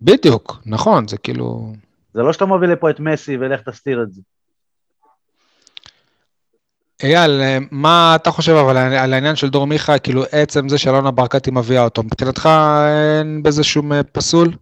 בדיוק, 0.01 0.57
נכון, 0.65 1.07
זה 1.07 1.17
כאילו... 1.17 1.73
זה 2.13 2.21
לא 2.21 2.33
שאתה 2.33 2.45
מביא 2.45 2.67
לפה 2.67 2.89
את 2.89 2.99
מסי 2.99 3.37
ולך 3.37 3.61
תסתיר 3.61 4.03
את 4.03 4.13
זה. 4.13 4.21
אייל, 7.03 7.41
אה, 7.41 7.57
מה 7.71 8.13
אתה 8.15 8.31
חושב 8.31 8.51
אבל 8.51 8.77
על 8.77 8.93
על 8.93 9.13
העניין 9.13 9.35
של 9.35 9.49
דור 9.49 9.67
מיכה, 9.67 9.99
כאילו 9.99 10.23
עצם 10.31 10.69
זה 10.69 10.77
שאלונה 10.77 11.11
ברקתי 11.11 11.51
מביאה 11.51 11.83
אותו, 11.83 12.03
מבחינתך 12.03 12.49
אין 13.19 13.43
בזה 13.43 13.63
שום 13.63 13.93
אה, 13.93 14.03
פסול? 14.03 14.53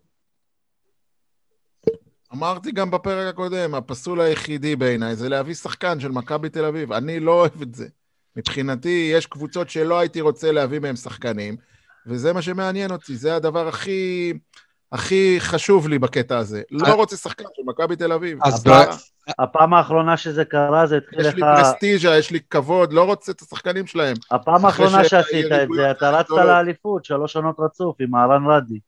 אמרתי 2.34 2.72
גם 2.72 2.92
בפרק 2.92 3.34
הקודם, 3.34 3.76
הפסול 3.76 4.22
היחידי 4.22 4.76
בעיניי 4.76 5.16
זה 5.16 5.30
להביא 5.30 5.54
שחקן 5.54 6.00
של 6.00 6.12
מכבי 6.12 6.50
תל 6.50 6.66
אביב. 6.66 6.92
אני 6.92 7.20
לא 7.20 7.32
אוהב 7.32 7.62
את 7.62 7.76
זה. 7.76 7.88
מבחינתי, 8.36 9.12
יש 9.14 9.26
קבוצות 9.26 9.70
שלא 9.70 10.00
הייתי 10.00 10.22
רוצה 10.22 10.52
להביא 10.52 10.80
מהם 10.80 10.96
שחקנים, 10.96 11.58
וזה 12.08 12.34
מה 12.34 12.42
שמעניין 12.42 12.92
אותי, 12.92 13.16
זה 13.16 13.36
הדבר 13.36 13.68
הכי, 13.68 14.34
הכי 14.92 15.36
חשוב 15.40 15.88
לי 15.88 16.00
בקטע 16.00 16.38
הזה. 16.38 16.62
לא 16.72 16.94
רוצה 16.94 17.18
שחקן 17.18 17.44
של 17.56 17.62
מכבי 17.66 17.96
תל 17.96 18.12
אביב. 18.12 18.40
אז 18.44 18.64
הפעם 19.40 19.74
האחרונה 19.74 20.18
שזה 20.18 20.46
קרה 20.46 20.88
זה 20.88 20.98
התחיל 20.98 21.20
יש 21.20 21.28
לך... 21.28 21.34
לי 21.34 21.42
פרסטיז'ה, 21.42 22.18
יש 22.18 22.32
לי 22.32 22.40
כבוד, 22.50 22.94
לא 22.94 23.04
רוצה 23.04 23.32
את 23.32 23.42
השחקנים 23.42 23.88
שלהם. 23.88 24.16
הפעם 24.32 24.66
האחרונה 24.66 25.04
שעשית 25.04 25.46
את 25.46 25.68
זה, 25.76 25.92
אתה 25.92 26.10
רצת. 26.10 26.30
לאליפות 26.30 27.06
שלוש 27.06 27.36
עונות 27.36 27.56
רצוף 27.60 27.96
עם 28.00 28.12
מהרן 28.12 28.46
רדי. 28.46 28.80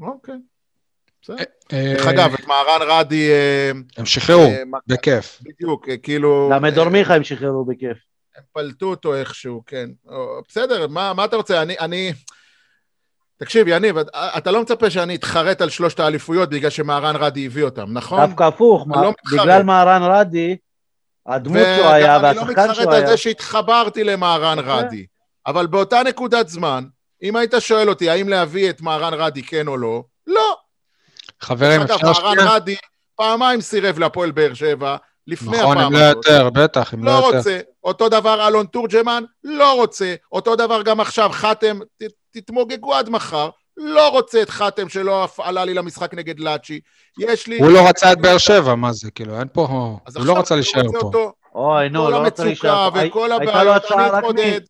אוקיי. 0.00 0.38
אה, 1.30 1.44
דרך 1.72 2.06
אגב, 2.06 2.34
את 2.34 2.46
מהרן 2.46 2.80
רדי... 2.88 3.30
אה, 3.30 3.70
הם 3.96 4.06
שחררו, 4.06 4.42
אה, 4.42 4.62
בכיף. 4.86 5.38
בדיוק, 5.42 5.88
אה, 5.88 5.96
כאילו... 5.96 6.50
גם 6.52 6.66
את 6.66 6.74
דור 6.74 6.84
אה, 6.84 6.90
מיכה 6.90 7.14
הם 7.14 7.24
שחררו 7.24 7.64
בכיף. 7.64 7.98
הם 8.36 8.42
פלטו 8.52 8.86
אותו 8.86 9.14
איכשהו, 9.14 9.62
כן. 9.66 9.90
בסדר, 10.48 10.86
מה, 10.86 11.12
מה 11.12 11.24
אתה 11.24 11.36
רוצה? 11.36 11.62
אני, 11.62 11.74
אני... 11.80 12.12
תקשיב, 13.36 13.68
יניב, 13.68 13.98
אתה- 13.98 14.38
אתה 14.38 14.50
לא 14.50 14.62
מצפה 14.62 14.90
שאני 14.90 15.14
אתחרט 15.14 15.60
על 15.60 15.68
שלושת 15.70 16.00
האליפויות 16.00 16.50
בגלל 16.50 16.70
שמהרן 16.70 17.16
רדי 17.16 17.46
הביא 17.46 17.64
אותם, 17.64 17.86
נכון? 17.92 18.26
דווקא 18.26 18.44
הפוך, 18.44 18.86
לא 18.88 19.10
מתחרט. 19.10 19.40
בגלל 19.40 19.62
מהרן 19.62 20.02
רדי, 20.02 20.56
הדמות 21.26 21.58
שהוא 21.76 21.86
היה 21.86 22.16
אני 22.16 22.22
לא 22.22 22.28
והשחקן 22.28 22.50
מתחרט 22.50 22.74
שהוא 22.76 22.90
על 22.92 22.96
היה, 22.96 23.06
זה 23.06 23.16
שהתחברתי 23.16 24.04
למהרן. 24.04 24.58
רדי. 24.58 25.06
אבל 25.46 25.66
באותה 25.66 26.02
נקודת 26.08 26.48
זמן, 26.48 26.84
אם 27.22 27.36
היית 27.36 27.54
שואל 27.58 27.88
אותי 27.88 28.10
האם 28.10 28.28
להביא 28.28 28.70
את 28.70 28.80
מהרן 28.80 29.14
רדי 29.14 29.42
כן 29.42 29.68
או 29.68 29.76
לא, 29.76 30.04
לא. 31.42 31.46
חברים, 31.46 31.80
דרך 31.80 31.90
אגב, 31.90 32.10
אפשר 32.10 32.22
מהרן 32.22 32.36
שנייה? 32.38 32.54
רדי 32.56 32.76
פעמיים 33.16 33.60
סירב 33.60 33.98
להפועל 33.98 34.30
באר 34.30 34.54
שבע, 34.54 34.96
לפני 35.26 35.58
נכון, 35.58 35.78
הפעם 35.78 35.94
אם 35.94 36.00
לא 36.00 36.04
הזאת. 36.04 36.16
יותר, 36.16 36.50
בטח, 36.50 36.94
אם 36.94 37.04
לא 37.04 37.12
לא 37.12 37.26
יותר. 37.26 37.36
רוצה. 37.36 37.60
אותו 37.84 38.08
דבר 38.08 38.48
אלון 38.48 38.66
תורג'מן, 38.66 39.24
לא 39.44 39.74
רוצה. 39.74 40.14
אותו 40.32 40.56
דבר 40.56 40.82
גם 40.82 41.00
עכשיו, 41.00 41.30
חתם, 41.32 41.78
ת, 42.02 42.02
תתמוגגו 42.30 42.94
עד 42.94 43.10
מחר. 43.10 43.50
לא 43.76 44.08
רוצה 44.08 44.42
את 44.42 44.50
חתם 44.50 44.88
שלא 44.88 45.28
עלה 45.38 45.64
לי 45.64 45.74
למשחק 45.74 46.14
נגד 46.14 46.40
לאצ'י. 46.40 46.80
יש 47.18 47.46
לי... 47.46 47.58
הוא 47.58 47.70
לא 47.70 47.88
רצה 47.88 48.12
את 48.12 48.20
באר 48.20 48.38
שבע, 48.38 48.74
מה 48.74 48.92
זה, 48.92 49.10
כאילו, 49.10 49.38
אין 49.38 49.48
פה... 49.52 49.98
אז 50.06 50.16
הוא 50.16 50.22
עכשיו 50.22 50.34
לא 50.34 50.40
רצה 50.40 50.54
להישאר 50.54 50.82
פה. 50.92 50.98
אותו, 50.98 51.32
אוי, 51.54 51.88
נו, 51.88 52.10
לא 52.10 52.24
רוצה 52.24 52.44
להישאר 52.44 52.90
פה. 52.90 52.98
וכל 53.06 53.32
הבעיות, 53.32 53.82
אני 53.92 54.18
אתמודד. 54.18 54.60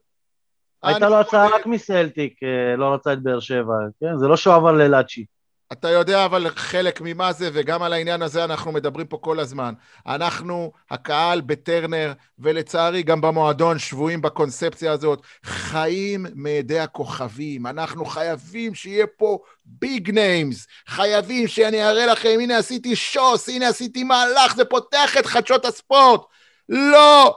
הייתה 0.82 1.08
לו 1.08 1.16
הצעה. 1.16 1.48
רק 1.48 1.66
מסלטיק, 1.66 2.34
אה, 2.42 2.76
לא 2.76 2.94
רצה 2.94 3.12
את 3.12 3.22
באר 3.22 3.40
שבע, 3.40 3.74
כן? 4.00 4.18
זה 4.18 4.26
לא 4.26 4.36
שהוא 4.36 4.54
עבר 4.54 4.72
ללאצ'י. 4.72 5.24
אתה 5.72 5.90
יודע 5.90 6.24
אבל 6.24 6.46
חלק 6.56 7.00
ממה 7.00 7.32
זה, 7.32 7.50
וגם 7.52 7.82
על 7.82 7.92
העניין 7.92 8.22
הזה 8.22 8.44
אנחנו 8.44 8.72
מדברים 8.72 9.06
פה 9.06 9.18
כל 9.20 9.40
הזמן. 9.40 9.74
אנחנו, 10.06 10.72
הקהל 10.90 11.40
בטרנר, 11.40 12.12
ולצערי 12.38 13.02
גם 13.02 13.20
במועדון, 13.20 13.78
שבויים 13.78 14.22
בקונספציה 14.22 14.92
הזאת, 14.92 15.22
חיים 15.44 16.26
מידי 16.34 16.78
הכוכבים. 16.78 17.66
אנחנו 17.66 18.04
חייבים 18.04 18.74
שיהיה 18.74 19.06
פה 19.16 19.38
big 19.64 20.10
names. 20.10 20.66
חייבים 20.88 21.48
שאני 21.48 21.84
אראה 21.84 22.06
לכם, 22.06 22.36
הנה 22.40 22.58
עשיתי 22.58 22.96
שוס, 22.96 23.48
הנה 23.48 23.68
עשיתי 23.68 24.04
מהלך, 24.04 24.56
זה 24.56 24.64
פותח 24.64 25.16
את 25.18 25.26
חדשות 25.26 25.64
הספורט. 25.64 26.20
לא! 26.68 27.36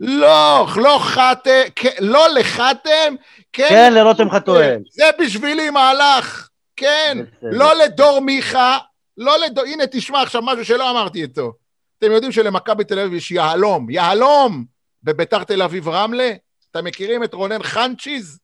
לא, 0.00 0.66
לא 0.76 0.98
חתם, 1.02 1.60
כן, 1.76 1.94
לא 2.00 2.28
לחתם, 2.28 3.14
כן, 3.52 3.68
כן, 3.68 3.94
לרותם 3.94 4.30
חטואל. 4.30 4.78
זה 4.92 5.04
בשבילי 5.20 5.70
מהלך, 5.70 6.47
כן. 6.78 7.18
לא 7.42 7.74
לדור 7.74 8.20
מיכה, 8.20 8.78
לא 9.16 9.38
לדור... 9.38 9.64
הנה, 9.64 9.84
תשמע 9.86 10.22
עכשיו 10.22 10.42
משהו 10.42 10.64
שלא 10.64 10.90
אמרתי 10.90 11.22
איתו. 11.22 11.52
אתם 11.98 12.12
יודעים 12.12 12.32
שלמכבי 12.32 12.84
תל 12.84 12.98
אביב 12.98 13.14
יש 13.14 13.30
יהלום, 13.30 13.90
יהלום 13.90 14.64
בביתר 15.02 15.44
תל 15.44 15.62
אביב 15.62 15.88
רמלה? 15.88 16.32
אתם 16.70 16.84
מכירים 16.84 17.24
את 17.24 17.34
רונן 17.34 17.62
חנצ'יז? 17.62 18.38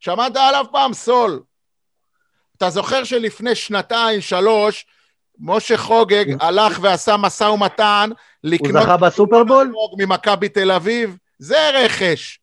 שמעת 0.00 0.36
עליו 0.36 0.64
פעם 0.72 0.92
סול? 0.92 1.42
אתה 2.56 2.70
זוכר 2.70 3.04
שלפני 3.04 3.54
שנתיים, 3.54 4.20
שלוש, 4.20 4.86
משה 5.38 5.76
חוגג 5.76 6.24
הלך 6.40 6.78
ועשה 6.82 7.16
משא 7.16 7.44
ומתן 7.44 8.10
הוא 8.10 8.50
לקנות 8.50 8.82
זכה 8.82 8.96
בסופרבול? 8.96 9.72
ממכבי 9.98 10.48
תל 10.48 10.70
אביב? 10.70 11.16
זה 11.38 11.70
רכש. 11.74 12.40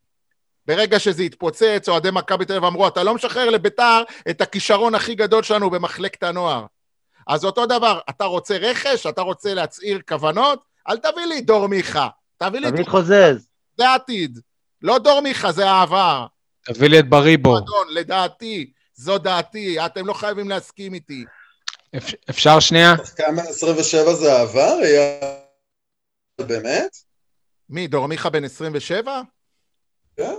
ברגע 0.70 0.98
שזה 0.98 1.22
התפוצץ, 1.22 1.88
אוהדי 1.88 2.08
מכבי 2.12 2.44
תל 2.44 2.52
אביב 2.52 2.64
אמרו, 2.64 2.88
אתה 2.88 3.02
לא 3.02 3.14
משחרר 3.14 3.50
לביתר 3.50 4.02
את 4.30 4.40
הכישרון 4.40 4.94
הכי 4.94 5.14
גדול 5.14 5.42
שלנו 5.42 5.70
במחלקת 5.70 6.22
הנוער. 6.22 6.66
אז 7.28 7.44
אותו 7.44 7.66
דבר, 7.66 8.00
אתה 8.10 8.24
רוצה 8.24 8.56
רכש? 8.56 9.06
אתה 9.06 9.20
רוצה 9.22 9.54
להצהיר 9.54 10.00
כוונות? 10.08 10.62
אל 10.88 10.96
תביא 10.96 11.24
לי 11.26 11.40
דור 11.40 11.66
מיכה. 11.66 12.08
תביא 12.36 12.60
לי 12.60 12.68
את 12.68 12.72
תביא 12.72 12.82
את 12.84 12.88
חוזז. 12.88 13.48
זה 13.78 13.88
העתיד. 13.88 14.38
לא 14.82 14.98
דור 14.98 15.20
מיכה, 15.20 15.52
זה 15.52 15.70
העבר. 15.70 16.26
תביא 16.64 16.88
לי 16.88 16.98
את 16.98 17.08
בריבו. 17.08 17.50
מועדון, 17.50 17.86
לדעתי, 17.90 18.70
זו 18.94 19.18
דעתי, 19.18 19.86
אתם 19.86 20.06
לא 20.06 20.12
חייבים 20.12 20.48
להסכים 20.48 20.94
איתי. 20.94 21.24
אפ- 21.96 22.14
אפשר 22.30 22.60
שנייה? 22.60 22.94
בן 23.18 23.38
27 23.38 24.12
זה 24.14 24.32
העבר? 24.32 24.74
באמת? 26.40 26.96
מי, 27.70 27.86
דור 27.86 28.06
מיכה 28.06 28.30
בן 28.30 28.44
27? 28.44 29.20
כן. 30.16 30.34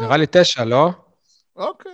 נראה 0.00 0.16
לי 0.16 0.26
תשע, 0.30 0.64
לא? 0.64 0.90
אוקיי. 1.56 1.92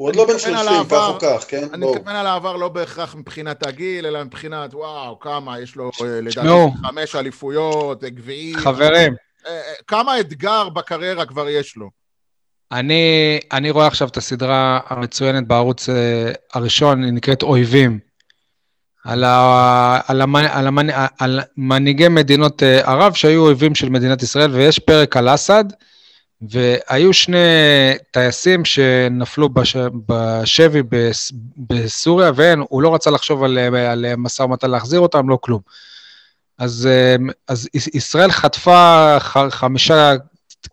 הוא 0.00 0.08
עוד 0.08 0.16
לא 0.16 0.26
בן 0.26 0.34
מתכוון 0.34 0.54
על 0.54 0.64
30, 0.64 0.84
כך. 0.84 1.08
או 1.08 1.18
כך, 1.20 1.44
כן? 1.48 1.68
אני. 1.72 1.86
מתכוון 1.86 2.16
על 2.16 2.26
העבר 2.26 2.56
לא 2.56 2.68
בהכרח 2.68 3.14
מבחינת 3.14 3.66
הגיל, 3.66 4.06
אלא 4.06 4.24
מבחינת, 4.24 4.74
וואו, 4.74 5.18
כמה, 5.18 5.60
יש 5.60 5.76
לו 5.76 5.90
אה, 6.02 6.20
לדעתי. 6.20 6.48
חמש 6.86 7.16
אליפויות, 7.16 8.04
גביעים. 8.04 8.56
חברים, 8.56 9.14
אה, 9.46 9.50
אה, 9.50 9.72
כמה 9.86 10.20
אתגר 10.20 10.68
בקריירה 10.68 11.26
כבר 11.26 11.48
יש 11.48 11.76
לו. 11.76 11.90
אני, 12.72 13.38
אני 13.52 13.70
רואה 13.70 13.86
עכשיו 13.86 14.08
את 14.08 14.16
הסדרה 14.16 14.80
המצוינת 14.86 15.46
בערוץ 15.46 15.88
הראשון, 16.54 17.04
היא 17.04 17.12
נקראת 17.12 17.42
אויבים. 17.42 17.98
על, 19.04 19.24
ה, 19.24 20.00
על, 20.06 20.20
המ, 20.20 20.36
על, 20.36 20.66
המנ, 20.66 20.86
על 21.18 21.40
מנהיגי 21.56 22.08
מדינות 22.08 22.62
ערב 22.62 23.14
שהיו 23.14 23.44
אויבים 23.44 23.74
של 23.74 23.88
מדינת 23.88 24.22
ישראל, 24.22 24.50
ויש 24.54 24.78
פרק 24.78 25.16
על 25.16 25.34
אסד, 25.34 25.64
והיו 26.42 27.12
שני 27.12 27.38
טייסים 28.10 28.64
שנפלו 28.64 29.48
בש, 29.48 29.76
בשבי 30.08 30.82
בס, 30.82 31.32
בסוריה, 31.56 32.30
והוא 32.34 32.82
לא 32.82 32.94
רצה 32.94 33.10
לחשוב 33.10 33.44
על, 33.44 33.58
על 33.74 34.16
משא 34.16 34.42
ומתן 34.42 34.70
להחזיר 34.70 35.00
אותם, 35.00 35.28
לא 35.28 35.38
כלום. 35.40 35.60
אז, 36.58 36.88
אה, 36.90 37.16
אז 37.48 37.68
ישראל 37.74 38.30
חטפה 38.30 39.16
חמישה 39.50 40.12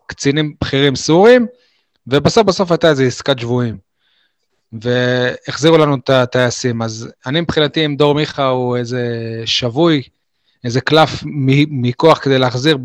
קצינים 0.06 0.54
בכירים 0.60 0.96
סורים, 0.96 1.46
ובסוף 2.06 2.46
בסוף 2.46 2.70
הייתה 2.70 2.90
איזו 2.90 3.02
עסקת 3.02 3.38
שבויים. 3.38 3.78
והחזירו 4.72 5.78
לנו 5.78 5.96
את 5.96 6.10
הטייסים. 6.10 6.82
אז 6.82 7.08
אני 7.26 7.40
מבחינתי, 7.40 7.86
אם 7.86 7.96
דור 7.96 8.14
מיכה 8.14 8.46
הוא 8.46 8.76
איזה 8.76 9.02
שבוי, 9.44 10.02
איזה 10.64 10.80
קלף 10.80 11.22
מכוח 11.70 12.18
כדי 12.18 12.38
להחזיר 12.38 12.78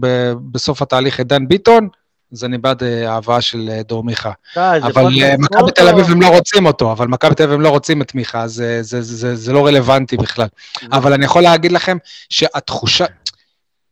בסוף 0.51 0.81
התהליך 0.81 1.19
את 1.19 1.27
דן 1.27 1.47
ביטון, 1.47 1.89
אז 2.33 2.43
אני 2.43 2.57
בעד 2.57 2.83
ההבאה 2.83 3.35
אה, 3.35 3.41
של 3.41 3.69
אה, 3.71 3.83
דור 3.83 4.03
מיכה. 4.03 4.31
אבל 4.57 5.21
אה, 5.21 5.35
מכבי 5.37 5.71
תל 5.75 5.87
אביב 5.87 6.11
הם 6.11 6.21
לא 6.21 6.27
רוצים 6.27 6.65
אותו, 6.65 6.91
אבל 6.91 7.07
מכבי 7.07 7.35
תל 7.35 7.43
אביב 7.43 7.55
הם 7.55 7.61
לא 7.61 7.69
רוצים 7.69 8.01
את 8.01 8.15
מיכה, 8.15 8.41
אז 8.41 8.53
זה, 8.53 8.83
זה, 8.83 9.01
זה, 9.01 9.35
זה 9.35 9.53
לא 9.53 9.67
רלוונטי 9.67 10.17
בכלל. 10.17 10.47
אבל 10.91 11.13
אני 11.13 11.25
יכול 11.25 11.41
להגיד 11.43 11.71
לכם 11.71 11.97
שהתחושה... 12.29 13.05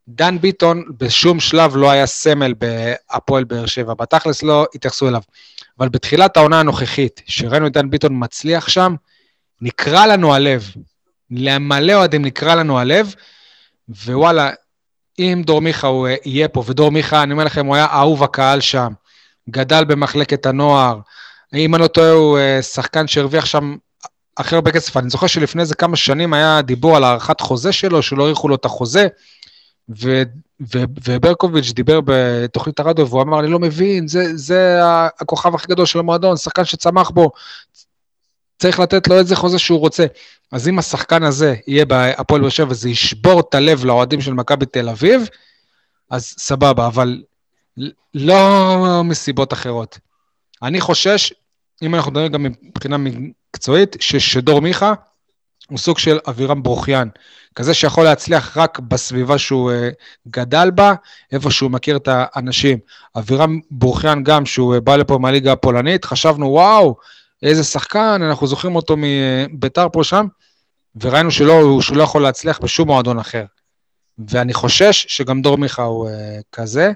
דן 0.08 0.38
ביטון 0.42 0.84
בשום 0.98 1.40
שלב 1.40 1.76
לא 1.76 1.92
היה 1.92 2.06
סמל 2.06 2.54
בהפועל 2.54 3.44
באר 3.44 3.66
שבע, 3.66 3.94
בתכלס 3.94 4.44
לא 4.44 4.68
התייחסו 4.76 5.08
אליו. 5.08 5.22
אבל 5.80 5.90
בתחילת 5.90 6.38
העונה 6.38 6.60
הנוכחית, 6.60 7.22
שראינו 7.28 7.68
את 7.68 7.74
דן 7.74 7.90
ביטון 7.90 8.12
מצליח 8.14 8.70
שם, 8.70 8.96
נקרע 9.62 10.08
לנו 10.08 10.34
הלב. 10.36 10.72
למלא 11.32 11.94
אוהדים 11.94 12.26
נקרע 12.26 12.56
לנו 12.56 12.80
הלב, 12.80 13.16
ווואלה, 13.90 14.52
אם 15.22 15.42
דור 15.46 15.62
מיכה 15.62 15.88
הוא 15.88 16.08
אה, 16.08 16.16
יהיה 16.26 16.48
פה, 16.48 16.64
ודור 16.68 16.92
מיכה, 16.92 17.24
אני 17.24 17.34
אומר 17.34 17.44
לכם, 17.44 17.66
הוא 17.66 17.76
היה 17.76 17.86
אהוב 17.86 18.24
הקהל 18.24 18.62
שם, 18.62 18.94
גדל 19.50 19.84
במחלקת 19.84 20.46
הנוער, 20.46 21.00
אם 21.54 21.76
אני 21.76 21.82
לא 21.82 21.88
טועה, 21.88 22.12
הוא 22.12 22.38
אה, 22.38 22.62
שחקן 22.62 23.08
שהרוויח 23.08 23.46
שם 23.46 23.76
הכי 24.38 24.56
הרבה 24.56 24.72
כסף. 24.72 24.98
אני 24.98 25.10
זוכר 25.10 25.28
שלפני 25.28 25.62
איזה 25.62 25.76
כמה 25.76 25.96
שנים 25.96 26.34
היה 26.34 26.62
דיבור 26.62 26.96
על 26.96 27.04
הארכת 27.04 27.42
חוזה 27.42 27.72
שלו, 27.72 28.02
שלא 28.02 28.24
האריכו 28.24 28.48
לו 28.48 28.56
את 28.56 28.66
החוזה, 28.66 29.08
ו, 29.90 30.24
ו, 30.74 30.80
וברקוביץ' 31.04 31.72
דיבר 31.72 32.00
בתוכנית 32.06 32.80
הרדיו, 32.80 33.10
והוא 33.10 33.22
אמר, 33.22 33.40
אני 33.40 33.48
לא 33.48 33.60
מבין, 33.60 34.08
זה, 34.08 34.38
זה 34.38 34.80
הכוכב 35.20 35.56
הכי 35.56 35.68
גדול 35.68 35.86
של 35.86 36.00
המועדון, 36.00 36.38
שחקן 36.38 36.66
שצמח 36.66 37.10
בו, 37.10 37.32
צריך 38.62 38.80
לתת 38.80 39.08
לו 39.08 39.20
איזה 39.20 39.36
חוזה 39.36 39.60
שהוא 39.60 39.80
רוצה. 39.80 40.06
אז 40.52 40.68
אם 40.68 40.80
השחקן 40.80 41.24
הזה 41.24 41.56
יהיה 41.68 41.86
בהפועל 41.86 42.42
באר 42.42 42.50
שבע 42.50 42.72
וזה 42.72 42.90
ישבור 42.90 43.40
את 43.40 43.56
הלב 43.56 43.86
לאוהדים 43.86 44.22
של 44.22 44.34
מכבי 44.34 44.66
תל 44.66 44.90
אביב, 44.90 45.30
אז 46.10 46.36
סבבה, 46.38 46.88
אבל 46.88 47.22
לא 48.14 49.02
מסיבות 49.04 49.54
אחרות. 49.54 50.00
אני 50.64 50.82
חושש, 50.82 51.34
אם 51.82 51.96
אנחנו 51.96 52.12
מדברים 52.12 52.32
גם 52.32 52.44
מבחינה 52.44 52.98
מקצועית, 52.98 53.96
שדור 54.00 54.62
מיכה 54.62 54.94
הוא 55.70 55.78
סוג 55.78 56.00
של 56.00 56.20
אבירם 56.30 56.64
ברוכיאן, 56.64 57.08
כזה 57.56 57.74
שיכול 57.74 58.04
להצליח 58.04 58.58
רק 58.58 58.80
בסביבה 58.80 59.38
שהוא 59.38 59.72
uh, 59.72 59.74
גדל 60.28 60.72
בה, 60.72 60.94
איפה 61.32 61.52
שהוא 61.52 61.72
מכיר 61.72 61.98
את 61.98 62.08
האנשים. 62.12 62.78
אבירם 63.18 63.60
ברוכיאן 63.72 64.24
גם, 64.24 64.46
שהוא 64.46 64.76
uh, 64.76 64.80
בא 64.80 64.96
לפה 64.96 65.18
מהליגה 65.18 65.52
הפולנית, 65.52 66.06
חשבנו, 66.06 66.48
וואו, 66.48 66.96
איזה 67.44 67.64
שחקן, 67.64 68.22
אנחנו 68.30 68.48
זוכרים 68.48 68.76
אותו 68.76 68.96
מביתר 68.98 69.88
פה 69.94 70.04
שם, 70.04 70.26
וראינו 71.02 71.32
שלא, 71.32 71.82
שהוא 71.82 71.98
לא 71.98 72.04
יכול 72.04 72.22
להצליח 72.24 72.60
בשום 72.60 72.88
מועדון 72.88 73.20
אחר. 73.20 73.46
ואני 74.30 74.54
חושש 74.54 75.06
שגם 75.10 75.42
דור 75.42 75.58
מיכה 75.58 75.84
הוא 75.84 76.10
uh, 76.10 76.12
כזה. 76.52 76.92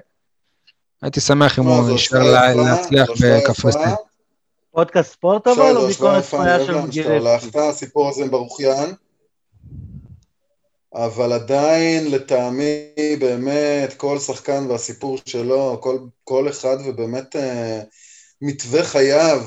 הייתי 1.02 1.20
שמח 1.20 1.58
אם 1.58 1.64
הוא 1.64 1.90
יישאר 1.90 2.54
להצליח 2.54 3.08
בקפריסטין. 3.22 3.90
פודקאסט 4.70 5.12
ספורט 5.12 5.46
אבל 5.46 5.76
או 5.76 5.86
ביקורת 5.86 6.24
צפויה 6.24 6.66
של 6.66 6.80
מגירי? 6.80 7.18
הסיפור 7.54 8.08
הזה 8.08 8.22
עם 8.22 8.30
ברוכיאן. 8.30 8.92
אבל 10.94 11.32
עדיין 11.32 12.10
לטעמי 12.10 12.88
באמת 13.18 13.94
כל 13.96 14.18
שחקן 14.18 14.66
והסיפור 14.68 15.18
שלו, 15.26 15.78
כל, 15.82 15.98
כל 16.24 16.48
אחד 16.48 16.76
ובאמת 16.86 17.36
אה, 17.36 17.80
מתווה 18.42 18.84
חייו, 18.84 19.42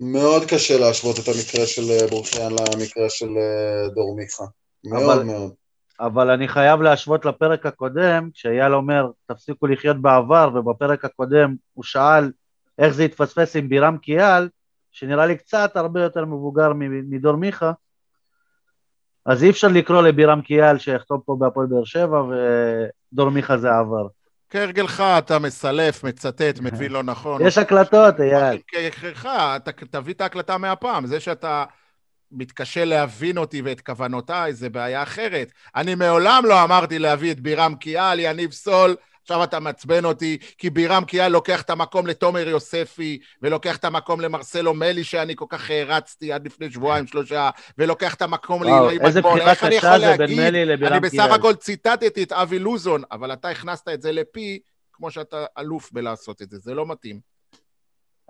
מאוד 0.00 0.42
קשה 0.48 0.78
להשוות 0.78 1.18
את 1.18 1.24
המקרה 1.28 1.66
של 1.66 1.82
אה, 1.90 2.06
ברוכיאן 2.10 2.52
למקרה 2.52 3.10
של 3.10 3.28
אה, 3.36 3.88
דור 3.94 4.16
מיכה, 4.16 4.44
מאוד 4.84 5.18
אבל, 5.18 5.24
מאוד. 5.24 5.52
אבל 6.00 6.30
אני 6.30 6.48
חייב 6.48 6.80
להשוות 6.80 7.24
לפרק 7.24 7.66
הקודם, 7.66 8.30
כשאייל 8.34 8.74
אומר 8.74 9.10
תפסיקו 9.26 9.66
לחיות 9.66 9.96
בעבר, 9.96 10.50
ובפרק 10.54 11.04
הקודם 11.04 11.54
הוא 11.74 11.84
שאל 11.84 12.30
איך 12.78 12.94
זה 12.94 13.02
התפספס 13.02 13.56
עם 13.56 13.68
בירם 13.68 13.98
קיאל, 13.98 14.48
שנראה 14.92 15.26
לי 15.26 15.36
קצת 15.36 15.76
הרבה 15.76 16.02
יותר 16.02 16.24
מבוגר 16.24 16.72
מדור 16.88 17.36
מיכה, 17.36 17.72
אז 19.26 19.42
אי 19.42 19.50
אפשר 19.50 19.68
לקרוא 19.68 20.02
לבירם 20.02 20.40
קיאל 20.40 20.78
שיכתוב 20.78 21.22
פה 21.24 21.36
בהפועל 21.38 21.66
באר 21.66 21.84
שבע, 21.84 22.22
ודור 22.22 23.30
מיכה 23.30 23.58
זה 23.58 23.70
עבר. 23.70 24.06
כהרגלך, 24.50 25.00
אתה 25.00 25.38
מסלף, 25.38 26.04
מצטט, 26.04 26.58
מבין 26.60 26.92
לא 26.92 27.02
נכון. 27.02 27.46
יש 27.46 27.58
הקלטות, 27.58 28.20
אייל. 28.20 28.58
כהרגלך, 28.68 29.28
תביא 29.90 30.14
את 30.14 30.20
ההקלטה 30.20 30.58
מהפעם. 30.58 31.06
זה 31.06 31.20
שאתה 31.20 31.64
מתקשה 32.32 32.84
להבין 32.84 33.38
אותי 33.38 33.62
ואת 33.62 33.80
כוונותיי, 33.80 34.52
זה 34.52 34.70
בעיה 34.70 35.02
אחרת. 35.02 35.52
אני 35.76 35.94
מעולם 35.94 36.42
לא 36.46 36.64
אמרתי 36.64 36.98
להביא 36.98 37.32
את 37.32 37.40
בירם 37.40 37.74
קיאל, 37.74 38.20
יניב 38.20 38.52
סול, 38.52 38.96
עכשיו 39.30 39.44
אתה 39.44 39.60
מעצבן 39.60 40.04
אותי, 40.04 40.38
כי 40.58 40.70
בירם 40.70 41.04
קיאל 41.04 41.28
לוקח 41.28 41.62
את 41.62 41.70
המקום 41.70 42.06
לתומר 42.06 42.48
יוספי, 42.48 43.18
ולוקח 43.42 43.76
את 43.76 43.84
המקום 43.84 44.20
למרסלו 44.20 44.74
מלי, 44.74 45.04
שאני 45.04 45.36
כל 45.36 45.44
כך 45.48 45.70
הערצתי 45.70 46.32
עד 46.32 46.46
לפני 46.46 46.70
שבועיים, 46.70 47.06
שלושה, 47.06 47.50
ולוקח 47.78 48.14
את 48.14 48.22
המקום 48.22 48.62
לאילי 48.64 48.98
בטבון. 48.98 49.40
איך 49.40 49.64
אני 49.64 49.74
יכול 49.74 49.96
להגיד? 49.96 50.40
אני 50.82 51.00
בסך 51.00 51.30
הכל 51.30 51.54
ציטטתי 51.54 52.22
את 52.22 52.32
אבי 52.32 52.58
לוזון, 52.58 53.02
אבל 53.12 53.32
אתה 53.32 53.48
הכנסת 53.48 53.88
את 53.88 54.02
זה 54.02 54.12
לפי, 54.12 54.58
כמו 54.92 55.10
שאתה 55.10 55.44
אלוף 55.58 55.92
בלעשות 55.92 56.42
את 56.42 56.50
זה, 56.50 56.58
זה 56.58 56.74
לא 56.74 56.86
מתאים. 56.86 57.20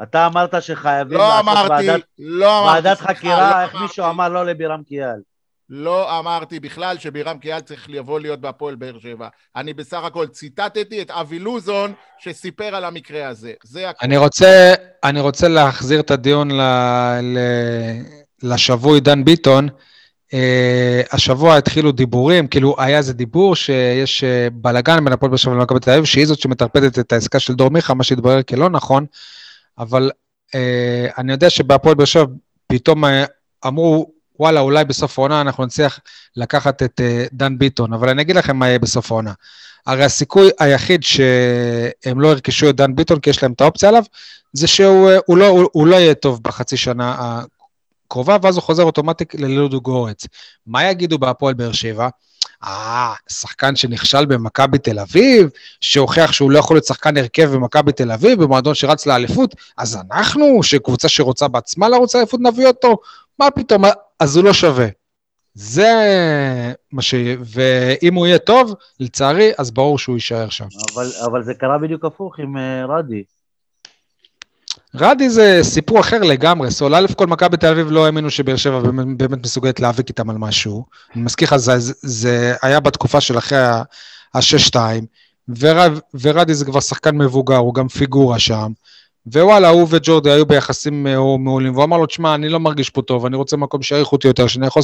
אתה 0.03 0.27
אמרת 0.27 0.63
שחייבים 0.63 1.19
לא 1.19 1.29
לעשות 1.29 1.49
אמרתי, 1.49 1.89
ועדת, 1.89 2.03
לא 2.19 2.47
ועדת 2.47 3.01
אמרתי, 3.01 3.15
חקירה, 3.15 3.51
לא 3.51 3.63
איך 3.63 3.71
אמרתי. 3.71 3.87
מישהו 3.87 4.05
אמר 4.05 4.29
לא 4.29 4.47
לבירם 4.47 4.83
קיאל. 4.83 5.21
לא 5.71 6.19
אמרתי 6.19 6.61
בכלל 6.61 6.99
שבירם 6.99 7.39
קיאל 7.39 7.61
צריך 7.61 7.91
לבוא 7.91 8.21
להיות 8.21 8.41
בהפועל 8.41 8.75
באר 8.75 8.99
שבע. 8.99 9.29
אני 9.57 9.75
בסך 9.75 10.05
הכל 10.05 10.27
ציטטתי 10.27 11.03
את 11.03 11.11
אבי 11.11 11.39
לוזון 11.39 11.93
שסיפר 12.19 12.75
על 12.75 12.85
המקרה 12.85 13.29
הזה. 13.29 13.53
זה 13.65 13.89
הכול. 13.89 14.07
אני 14.07 14.17
רוצה, 14.17 14.75
אני 15.05 15.21
רוצה 15.21 15.49
להחזיר 15.49 16.01
את 16.01 16.11
הדיון 16.11 16.51
ל, 16.51 16.61
ל, 17.23 17.39
לשבוי 18.43 19.01
דן 19.01 19.25
ביטון. 19.25 19.69
Uh, 20.29 20.35
השבוע 21.13 21.57
התחילו 21.57 21.93
דיבורים, 21.93 22.47
כאילו 22.47 22.75
היה 22.79 22.99
איזה 22.99 23.13
דיבור 23.13 23.57
שיש 23.57 24.25
uh, 24.25 24.51
בלאגן 24.53 25.05
בין 25.05 25.13
הפועל 25.13 25.31
באר 25.31 25.37
שבע 25.37 25.55
למכבי 25.55 25.81
תל 25.81 25.91
אביב, 25.91 26.05
שהיא 26.05 26.27
זאת 26.27 26.39
שמטרפדת 26.39 26.99
את 26.99 27.13
העסקה 27.13 27.39
של 27.39 27.55
דור 27.55 27.71
מיכה, 27.71 27.95
מה 27.95 28.05
שהתברר 28.05 28.43
כלא 28.43 28.71
נכון, 28.71 29.07
אבל 29.79 30.11
uh, 30.47 30.55
אני 31.19 31.33
יודע 31.33 31.51
שבהפועל 31.51 31.95
באר 31.95 32.05
שבע 32.05 32.25
פתאום 32.67 33.05
uh, 33.05 33.09
אמרו, 33.67 34.18
וואלה, 34.39 34.61
אולי 34.61 34.85
בסוף 34.85 35.19
העונה 35.19 35.41
אנחנו 35.41 35.67
נצליח 35.67 36.01
לקחת 36.37 36.83
את 36.83 37.01
uh, 37.01 37.29
דן 37.33 37.59
ביטון, 37.59 37.93
אבל 37.93 38.09
אני 38.09 38.23
אגיד 38.23 38.37
לכם 38.37 38.57
מה 38.57 38.69
יהיה 38.69 38.79
בסוף 38.79 39.13
העונה. 39.13 39.33
הרי 39.87 40.05
הסיכוי 40.05 40.51
היחיד 40.59 41.03
שהם 41.03 42.21
לא 42.21 42.29
ירכשו 42.29 42.71
את 42.71 42.77
דן 42.77 42.95
ביטון, 42.95 43.21
כי 43.21 43.31
יש 43.31 43.43
להם 43.43 43.53
את 43.53 43.61
האופציה 43.61 43.89
עליו, 43.89 44.03
זה 44.53 44.67
שהוא 44.67 45.11
הוא 45.27 45.37
לא, 45.37 45.47
הוא, 45.47 45.69
הוא 45.73 45.87
לא 45.87 45.97
יהיה 45.97 46.15
טוב 46.15 46.43
בחצי 46.43 46.77
שנה 46.77 47.17
הקרובה, 48.07 48.37
ואז 48.43 48.57
הוא 48.57 48.63
חוזר 48.63 48.83
אוטומטית 48.83 49.35
ללודו 49.35 49.81
גורץ. 49.81 50.27
מה 50.67 50.85
יגידו 50.85 51.19
בהפועל 51.19 51.55
באר 51.55 51.73
שבע? 51.73 52.09
אה, 52.65 53.15
שחקן 53.29 53.77
שנכשל 53.77 54.27
במכבי 54.27 54.79
תל 54.79 54.99
אביב, 54.99 55.51
שהוכיח 55.81 56.33
שהוא 56.33 56.51
לא 56.51 56.59
יכול 56.59 56.77
להיות 56.77 56.85
שחקן 56.85 57.17
הרכב 57.17 57.51
במכבי 57.55 57.93
תל 57.93 58.13
אביב, 58.13 58.43
במועדון 58.43 58.75
שרץ 58.75 59.07
לאליפות, 59.07 59.55
אז 59.77 59.99
אנחנו, 60.11 60.63
שקבוצה 60.63 61.09
שרוצה 61.09 61.49
בעצמה 61.49 61.89
לרוץ 61.89 62.15
לאליפות, 62.15 62.41
נביא 62.41 62.67
אותו? 62.67 62.97
מה 63.39 63.51
פתאום, 63.51 63.85
אז 64.21 64.37
הוא 64.37 64.45
לא 64.45 64.53
שווה. 64.53 64.87
זה 65.55 65.93
מה 66.93 67.03
ש... 67.03 67.15
ואם 67.45 68.15
הוא 68.15 68.27
יהיה 68.27 68.39
טוב, 68.39 68.75
לצערי, 69.01 69.51
אז 69.59 69.71
ברור 69.71 69.99
שהוא 69.99 70.15
יישאר 70.15 70.49
שם. 70.49 70.67
אבל, 70.95 71.11
אבל 71.25 71.43
זה 71.43 71.55
קרה 71.55 71.79
בדיוק 71.79 72.05
הפוך 72.05 72.39
עם 72.39 72.57
uh, 72.57 72.61
רדי. 72.91 73.23
רדי 74.95 75.31
זה 75.31 75.59
סיפור 75.63 76.01
אחר 76.01 76.19
לגמרי. 76.23 76.71
סול, 76.71 76.95
א' 76.95 77.07
כל 77.17 77.27
מכבי 77.27 77.57
תל 77.57 77.67
אביב 77.67 77.91
לא 77.91 78.07
האמינו 78.07 78.31
שבאר 78.31 78.57
שבע 78.57 78.81
באמת, 78.81 79.17
באמת 79.17 79.45
מסוגלת 79.45 79.81
להיאבק 79.81 80.09
איתם 80.09 80.31
על 80.31 80.39
משהו. 80.39 80.85
אני 81.15 81.23
מזכיר 81.23 81.49
לך, 81.49 81.57
זה, 81.57 81.93
זה 82.03 82.55
היה 82.63 82.81
בתקופה 82.81 83.21
של 83.21 83.39
אחרי 83.39 83.59
ה-6-2, 83.59 84.77
ורדי 86.15 86.55
זה 86.55 86.65
כבר 86.65 86.81
שחקן 86.81 87.17
מבוגר, 87.19 87.57
הוא 87.57 87.75
גם 87.75 87.89
פיגורה 87.89 88.39
שם. 88.39 88.73
ווואלה, 89.27 89.69
הוא 89.69 89.87
וג'ורדי 89.91 90.31
היו 90.31 90.47
ביחסים 90.47 91.07
אה, 91.07 91.37
מעולים, 91.39 91.73
והוא 91.73 91.85
אמר 91.85 91.97
לו, 91.99 92.07
תשמע, 92.07 92.35
אני 92.35 92.49
לא 92.49 92.61
מרגיש 92.61 92.91
פה 92.91 93.03
טוב, 93.03 93.27
אני 93.27 93.37
רוצה 93.37 93.57
מקום 93.57 93.83
שיעריך 93.83 94.13
אותי 94.13 94.29
יותר, 94.29 94.47
שאני 94.47 94.67
יכול 94.67 94.83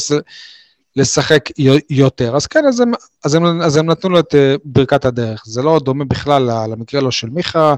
לשחק 0.96 1.48
יותר. 1.90 2.36
אז 2.36 2.46
כן, 2.46 2.66
אז 2.68 2.80
הם, 2.80 2.92
אז 3.24 3.34
הם, 3.34 3.62
אז 3.62 3.76
הם 3.76 3.90
נתנו 3.90 4.10
לו 4.10 4.18
את 4.18 4.34
אה, 4.34 4.54
ברכת 4.64 5.04
הדרך. 5.04 5.42
זה 5.46 5.62
לא 5.62 5.80
דומה 5.84 6.04
בכלל 6.04 6.42
למקרה 6.70 7.00
לא 7.00 7.10
של 7.10 7.30
מיכה, 7.30 7.74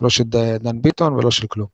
ולא 0.00 0.10
של 0.10 0.24
דן 0.60 0.82
ביטון 0.82 1.12
ולא 1.12 1.30
של 1.30 1.46
כלום. 1.46 1.66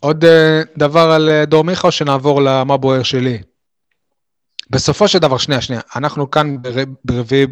עוד 0.00 0.24
אה, 0.24 0.62
דבר 0.76 1.10
על 1.10 1.44
דור 1.44 1.64
מיכה, 1.64 1.86
או 1.86 1.92
שנעבור 1.92 2.42
למה 2.42 2.76
בוער 2.76 3.02
שלי? 3.02 3.51
בסופו 4.72 5.08
של 5.08 5.18
דבר, 5.18 5.38
שנייה, 5.38 5.60
שנייה, 5.60 5.82
אנחנו 5.96 6.30
כאן 6.30 6.56
ברביעי 7.04 7.46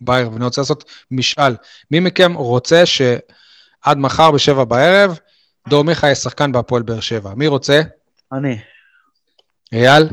בערב, 0.00 0.32
ואני 0.32 0.44
רוצה 0.44 0.60
לעשות 0.60 0.90
משאל. 1.10 1.56
מי 1.90 2.00
מכם 2.00 2.34
רוצה 2.34 2.86
שעד 2.86 3.98
מחר 3.98 4.30
בשבע 4.30 4.64
בערב, 4.64 5.18
דור 5.68 5.84
מיכה 5.84 6.06
יהיה 6.06 6.14
שחקן 6.14 6.52
בהפועל 6.52 6.82
באר 6.82 7.00
שבע? 7.00 7.34
מי 7.34 7.46
רוצה? 7.46 7.80
אני. 8.32 8.58
אייל? 9.72 10.08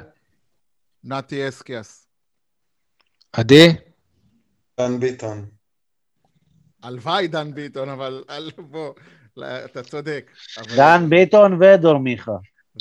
נתי 1.03 1.49
אסקיאס. 1.49 2.07
עדי? 3.33 3.67
דן 4.79 4.99
ביטון. 4.99 5.45
הלוואי 6.83 7.27
דן 7.27 7.53
ביטון, 7.53 7.89
אבל 7.89 8.23
בוא, 8.57 8.93
אתה 9.39 9.83
צודק. 9.83 10.31
דן 10.75 11.09
ביטון 11.09 11.59
ודור 11.61 11.97
מיכה. 11.97 12.37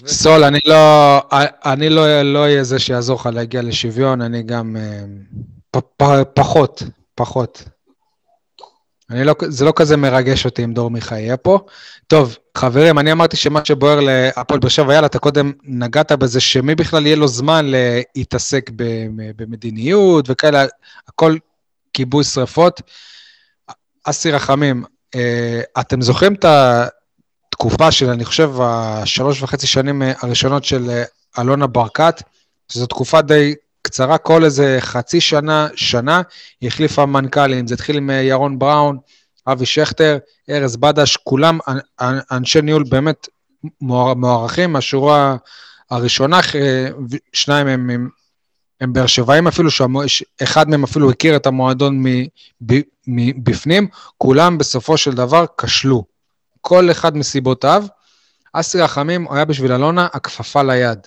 סול, 0.06 0.44
אני 0.44 0.58
לא, 0.66 1.20
אני 1.64 1.88
לא, 1.88 2.22
לא 2.22 2.38
אהיה 2.38 2.64
זה 2.64 2.78
שיעזור 2.78 3.20
לך 3.20 3.28
להגיע 3.32 3.62
לשוויון, 3.62 4.22
אני 4.22 4.42
גם 4.42 4.76
אה, 4.76 5.04
פ, 5.70 5.78
פ, 5.96 6.04
פחות, 6.34 6.82
פחות. 7.14 7.64
אני 9.10 9.24
לא, 9.24 9.34
זה 9.48 9.64
לא 9.64 9.72
כזה 9.76 9.96
מרגש 9.96 10.44
אותי 10.44 10.64
אם 10.64 10.74
דור 10.74 10.90
מיכה 10.90 11.18
יהיה 11.18 11.36
פה. 11.36 11.58
טוב, 12.06 12.36
חברים, 12.58 12.98
אני 12.98 13.12
אמרתי 13.12 13.36
שמה 13.36 13.64
שבוער 13.64 14.00
להפועל 14.00 14.60
באר 14.60 14.68
שבע, 14.68 14.94
יאללה, 14.94 15.06
אתה 15.06 15.18
קודם 15.18 15.52
נגעת 15.64 16.12
בזה 16.12 16.40
שמי 16.40 16.74
בכלל 16.74 17.06
יהיה 17.06 17.16
לו 17.16 17.28
זמן 17.28 17.66
להתעסק 18.16 18.70
במדיניות 19.36 20.24
וכאלה, 20.28 20.64
הכל 21.08 21.36
כיבוי 21.92 22.24
שרפות. 22.24 22.80
אסי 24.04 24.30
רחמים, 24.30 24.84
אה, 25.14 25.60
אתם 25.80 26.02
זוכרים 26.02 26.34
את 26.34 26.44
התקופה 27.54 27.90
של, 27.90 28.08
אני 28.08 28.24
חושב, 28.24 28.50
השלוש 28.60 29.42
וחצי 29.42 29.66
שנים 29.66 30.02
הראשונות 30.22 30.64
של 30.64 30.90
אה, 30.90 31.04
אלונה 31.38 31.66
ברקת, 31.66 32.22
שזו 32.72 32.86
תקופה 32.86 33.22
די 33.22 33.54
קצרה, 33.82 34.18
כל 34.18 34.44
איזה 34.44 34.76
חצי 34.80 35.20
שנה, 35.20 35.68
שנה, 35.74 36.22
היא 36.60 36.68
החליפה 36.68 37.06
מנכ"לים. 37.06 37.66
זה 37.66 37.74
התחיל 37.74 37.96
עם 37.96 38.10
אה, 38.10 38.14
ירון 38.14 38.58
בראון, 38.58 38.98
אבי 39.46 39.66
שכטר, 39.66 40.18
ארז 40.50 40.76
בדש, 40.76 41.16
כולם 41.16 41.58
אנשי 42.30 42.60
ניהול 42.60 42.84
באמת 42.88 43.28
מוערכים 43.80 44.72
מהשורה 44.72 45.36
הראשונה, 45.90 46.40
שניים 47.32 47.66
הם, 47.66 47.90
הם, 47.90 48.08
הם 48.80 48.92
באר 48.92 49.06
שבעים 49.06 49.46
אפילו, 49.46 49.70
שאחד 50.06 50.68
מהם 50.68 50.84
אפילו 50.84 51.10
הכיר 51.10 51.36
את 51.36 51.46
המועדון 51.46 52.04
מבפנים, 53.06 53.88
כולם 54.18 54.58
בסופו 54.58 54.96
של 54.96 55.12
דבר 55.12 55.44
כשלו. 55.58 56.09
כל 56.60 56.90
אחד 56.90 57.16
מסיבותיו. 57.16 57.84
אסי 58.52 58.80
רחמים 58.80 59.26
היה 59.30 59.44
בשביל 59.44 59.72
אלונה 59.72 60.08
הכפפה 60.12 60.62
ליד. 60.62 60.98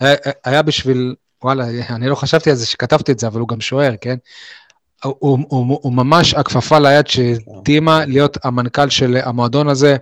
היה, 0.00 0.14
היה 0.44 0.62
בשביל, 0.62 1.14
וואלה, 1.42 1.64
אני 1.90 2.08
לא 2.08 2.14
חשבתי 2.14 2.50
על 2.50 2.56
זה 2.56 2.66
שכתבתי 2.66 3.12
את 3.12 3.18
זה, 3.18 3.26
אבל 3.26 3.40
הוא 3.40 3.48
גם 3.48 3.60
שוער, 3.60 3.94
כן? 4.00 4.16
הוא, 5.04 5.16
הוא, 5.18 5.38
הוא, 5.48 5.78
הוא 5.82 5.92
ממש 5.92 6.34
הכפפה 6.34 6.78
ליד 6.78 7.06
שהתאימה 7.06 8.04
להיות 8.04 8.38
המנכ"ל 8.44 8.90
של 8.90 9.16
המועדון 9.24 9.68
הזה. 9.68 9.96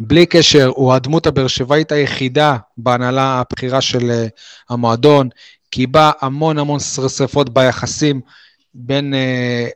בלי 0.00 0.26
קשר, 0.26 0.70
הוא 0.74 0.92
הדמות 0.94 1.26
הבאר 1.26 1.46
שבעית 1.46 1.92
היחידה 1.92 2.56
בהנהלה 2.76 3.40
הבכירה 3.40 3.80
של 3.80 4.10
אה, 4.10 4.26
המועדון, 4.70 5.28
קיבע 5.70 6.10
המון 6.20 6.58
המון 6.58 6.80
שרפות 6.80 7.54
ביחסים 7.54 8.20
בין 8.74 9.14
אה, 9.14 9.68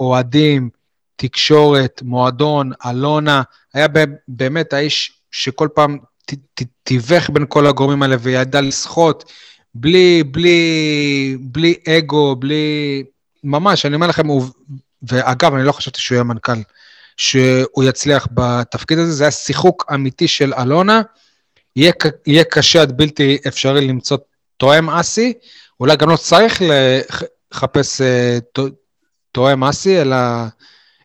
אוהדים, 0.00 0.70
תקשורת, 1.22 2.02
מועדון, 2.04 2.72
אלונה, 2.90 3.42
היה 3.74 3.86
באמת 4.28 4.72
האיש 4.72 5.12
שכל 5.30 5.68
פעם 5.74 5.98
תיווך 6.82 7.30
בין 7.30 7.44
כל 7.48 7.66
הגורמים 7.66 8.02
האלה 8.02 8.16
וידע 8.20 8.60
לסחוט, 8.60 9.24
בלי, 9.74 10.22
בלי, 10.22 11.36
בלי 11.40 11.74
אגו, 11.88 12.36
בלי... 12.36 13.04
ממש, 13.44 13.86
אני 13.86 13.94
אומר 13.94 14.06
לכם, 14.06 14.26
הוא... 14.26 14.44
ואגב, 15.02 15.54
אני 15.54 15.64
לא 15.64 15.72
חשבתי 15.72 16.00
שהוא 16.00 16.16
יהיה 16.16 16.24
מנכ"ל, 16.24 16.52
שהוא 17.16 17.84
יצליח 17.84 18.28
בתפקיד 18.34 18.98
הזה, 18.98 19.12
זה 19.12 19.24
היה 19.24 19.30
שיחוק 19.30 19.84
אמיתי 19.94 20.28
של 20.28 20.54
אלונה. 20.54 21.02
יהיה, 21.76 21.92
יהיה 22.26 22.44
קשה 22.44 22.82
עד 22.82 22.96
בלתי 22.96 23.38
אפשרי 23.48 23.86
למצוא 23.86 24.16
תואם 24.56 24.90
אסי, 24.90 25.32
אולי 25.80 25.96
גם 25.96 26.08
לא 26.08 26.16
צריך 26.16 26.62
לחפש 27.52 28.00
אה, 28.00 28.38
תואם 29.32 29.64
אסי, 29.64 30.00
אלא, 30.00 30.16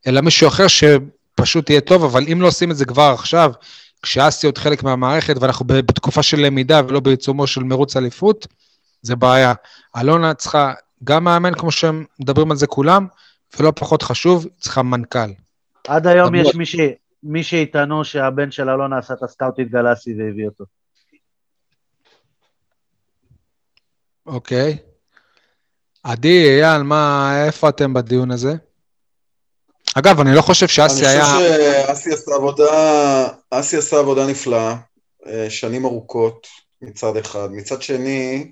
אלא 0.07 0.21
מישהו 0.21 0.47
אחר 0.47 0.65
שפשוט 0.67 1.69
יהיה 1.69 1.81
טוב, 1.81 2.03
אבל 2.03 2.23
אם 2.31 2.41
לא 2.41 2.47
עושים 2.47 2.71
את 2.71 2.77
זה 2.77 2.85
כבר 2.85 3.11
עכשיו, 3.13 3.51
כשאסי 4.01 4.47
עוד 4.47 4.57
חלק 4.57 4.83
מהמערכת 4.83 5.35
ואנחנו 5.41 5.65
בתקופה 5.65 6.23
של 6.23 6.37
למידה 6.39 6.81
ולא 6.87 6.99
בעיצומו 6.99 7.47
של 7.47 7.63
מרוץ 7.63 7.97
אליפות, 7.97 8.47
זה 9.01 9.15
בעיה. 9.15 9.53
אלונה 9.97 10.33
צריכה 10.33 10.73
גם 11.03 11.23
מאמן, 11.23 11.53
כמו 11.53 11.71
שהם 11.71 12.05
מדברים 12.19 12.51
על 12.51 12.57
זה 12.57 12.67
כולם, 12.67 13.07
ולא 13.59 13.73
פחות 13.75 14.01
חשוב, 14.01 14.47
צריכה 14.59 14.81
מנכ"ל. 14.81 15.31
עד 15.87 16.07
היום 16.07 16.35
יש 16.35 16.55
מי, 16.55 16.65
ש... 16.65 16.75
מי 17.23 17.43
שיטענו 17.43 18.05
שהבן 18.05 18.51
של 18.51 18.69
אלונה 18.69 18.97
עשה 18.97 19.13
את 19.13 19.23
הסקאוטית 19.23 19.71
גלאסי 19.71 20.15
והביא 20.17 20.45
אותו. 20.45 20.65
אוקיי. 24.25 24.77
עדי, 26.03 26.61
אייל, 26.61 26.83
מה, 26.83 27.31
איפה 27.45 27.69
אתם 27.69 27.93
בדיון 27.93 28.31
הזה? 28.31 28.55
אגב, 29.99 30.19
אני 30.19 30.35
לא 30.35 30.41
חושב 30.41 30.67
שאסי 30.67 31.05
היה... 31.05 31.37
אני 31.37 31.47
חושב 31.47 31.87
שאסי 31.87 32.13
עשה 32.13 32.35
עבודה, 32.35 33.27
אסי 33.51 33.77
עשה 33.77 33.99
עבודה 33.99 34.27
נפלאה, 34.27 34.75
אה, 35.27 35.49
שנים 35.49 35.85
ארוכות 35.85 36.47
מצד 36.81 37.17
אחד. 37.17 37.49
מצד 37.51 37.81
שני, 37.81 38.51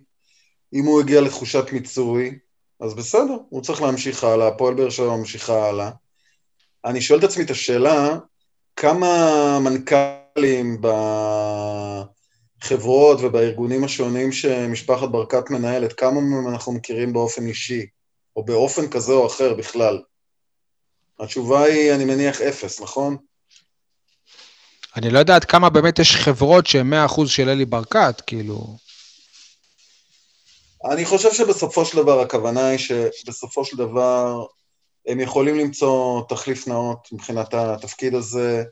אם 0.73 0.85
הוא 0.85 1.01
הגיע 1.01 1.21
לתחושת 1.21 1.65
מיצוי, 1.71 2.37
אז 2.79 2.93
בסדר, 2.93 3.37
הוא 3.49 3.61
צריך 3.61 3.81
להמשיך 3.81 4.23
הלאה, 4.23 4.47
הפועל 4.47 4.73
באר 4.73 4.89
שבע 4.89 5.15
ממשיכה 5.15 5.69
הלאה. 5.69 5.89
אני 6.85 7.01
שואל 7.01 7.19
את 7.19 7.23
עצמי 7.23 7.43
את 7.43 7.49
השאלה, 7.49 8.17
כמה 8.75 9.59
מנכ"לים 9.59 10.81
בחברות 12.61 13.19
ובארגונים 13.21 13.83
השונים 13.83 14.31
שמשפחת 14.31 15.09
ברקת 15.09 15.49
מנהלת, 15.49 15.93
כמה 15.93 16.21
מהם 16.21 16.47
אנחנו 16.47 16.71
מכירים 16.71 17.13
באופן 17.13 17.47
אישי, 17.47 17.85
או 18.35 18.45
באופן 18.45 18.87
כזה 18.87 19.13
או 19.13 19.27
אחר 19.27 19.53
בכלל? 19.53 19.99
התשובה 21.19 21.63
היא, 21.63 21.93
אני 21.93 22.05
מניח, 22.05 22.41
אפס, 22.41 22.81
נכון? 22.81 23.17
אני 24.95 25.09
לא 25.09 25.19
יודע 25.19 25.35
עד 25.35 25.45
כמה 25.45 25.69
באמת 25.69 25.99
יש 25.99 26.15
חברות 26.15 26.67
שהן 26.67 26.93
100% 26.93 27.27
של 27.27 27.49
אלי 27.49 27.65
ברקת, 27.65 28.21
כאילו... 28.27 28.77
אני 30.91 31.05
חושב 31.05 31.33
שבסופו 31.33 31.85
של 31.85 31.97
דבר, 31.97 32.21
הכוונה 32.21 32.67
היא 32.67 32.79
שבסופו 33.11 33.65
של 33.65 33.77
דבר 33.77 34.45
הם 35.07 35.19
יכולים 35.19 35.59
למצוא 35.59 36.21
תחליף 36.29 36.67
נאות 36.67 37.07
מבחינת 37.11 37.53
התפקיד 37.53 38.15
הזה. 38.15 38.63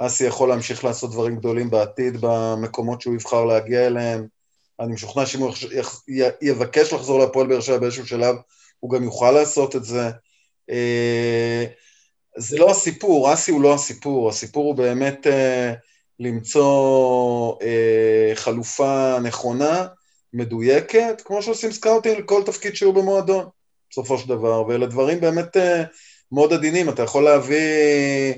אסי 0.00 0.24
יכול 0.24 0.48
להמשיך 0.48 0.84
לעשות 0.84 1.10
דברים 1.10 1.36
גדולים 1.36 1.70
בעתיד 1.70 2.16
במקומות 2.20 3.00
שהוא 3.00 3.14
יבחר 3.14 3.44
להגיע 3.44 3.86
אליהם. 3.86 4.26
אני 4.80 4.92
משוכנע 4.92 5.26
שאם 5.26 5.40
הוא 5.40 5.52
יבקש 6.42 6.92
לחזור 6.92 7.18
להפועל 7.18 7.46
באר 7.46 7.60
שבע 7.60 7.78
באיזשהו 7.78 8.06
שלב, 8.06 8.36
הוא 8.80 8.90
גם 8.90 9.04
יוכל 9.04 9.30
לעשות 9.30 9.76
את 9.76 9.84
זה. 9.84 10.10
זה 12.36 12.58
לא 12.58 12.70
הסיפור, 12.70 13.32
אסי 13.32 13.50
הוא 13.50 13.62
לא 13.62 13.74
הסיפור, 13.74 14.28
הסיפור 14.28 14.64
הוא 14.64 14.74
באמת 14.74 15.26
אה, 15.26 15.72
למצוא 16.20 17.54
אה, 17.62 18.32
חלופה 18.34 19.18
נכונה, 19.22 19.86
מדויקת, 20.32 21.22
כמו 21.24 21.42
שעושים 21.42 21.72
סקאוטים 21.72 22.18
לכל 22.18 22.42
תפקיד 22.46 22.76
שהוא 22.76 22.94
במועדון, 22.94 23.44
בסופו 23.90 24.18
של 24.18 24.28
דבר, 24.28 24.66
ואלה 24.66 24.86
דברים 24.86 25.20
באמת 25.20 25.56
אה, 25.56 25.82
מאוד 26.32 26.52
עדינים, 26.52 26.88
אתה 26.88 27.02
יכול 27.02 27.24
להביא 27.24 28.34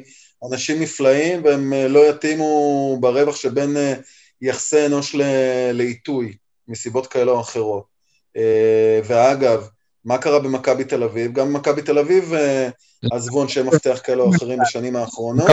אנשים 0.50 0.80
נפלאים 0.80 1.44
והם 1.44 1.72
אה, 1.72 1.88
לא 1.88 2.10
יתאימו 2.10 2.96
ברווח 3.00 3.36
שבין 3.36 3.76
אה, 3.76 3.94
יחסי 4.42 4.86
אנוש 4.86 5.16
לעיתוי, 5.72 6.36
מסיבות 6.68 7.06
כאלה 7.06 7.30
או 7.32 7.40
אחרות. 7.40 7.84
אה, 8.36 9.00
ואגב, 9.04 9.68
מה 10.04 10.18
קרה 10.18 10.38
במכבי 10.38 10.84
תל 10.84 11.02
אביב? 11.02 11.32
גם 11.32 11.52
במכבי 11.52 11.82
תל 11.82 11.98
אביב 11.98 12.34
אה, 12.34 12.68
עזבו 13.12 13.42
אנשי 13.42 13.62
מפתח 13.62 14.00
כאלה 14.04 14.22
או 14.22 14.30
אחרים 14.36 14.58
בשנים 14.62 14.96
האחרונות. 14.96 15.50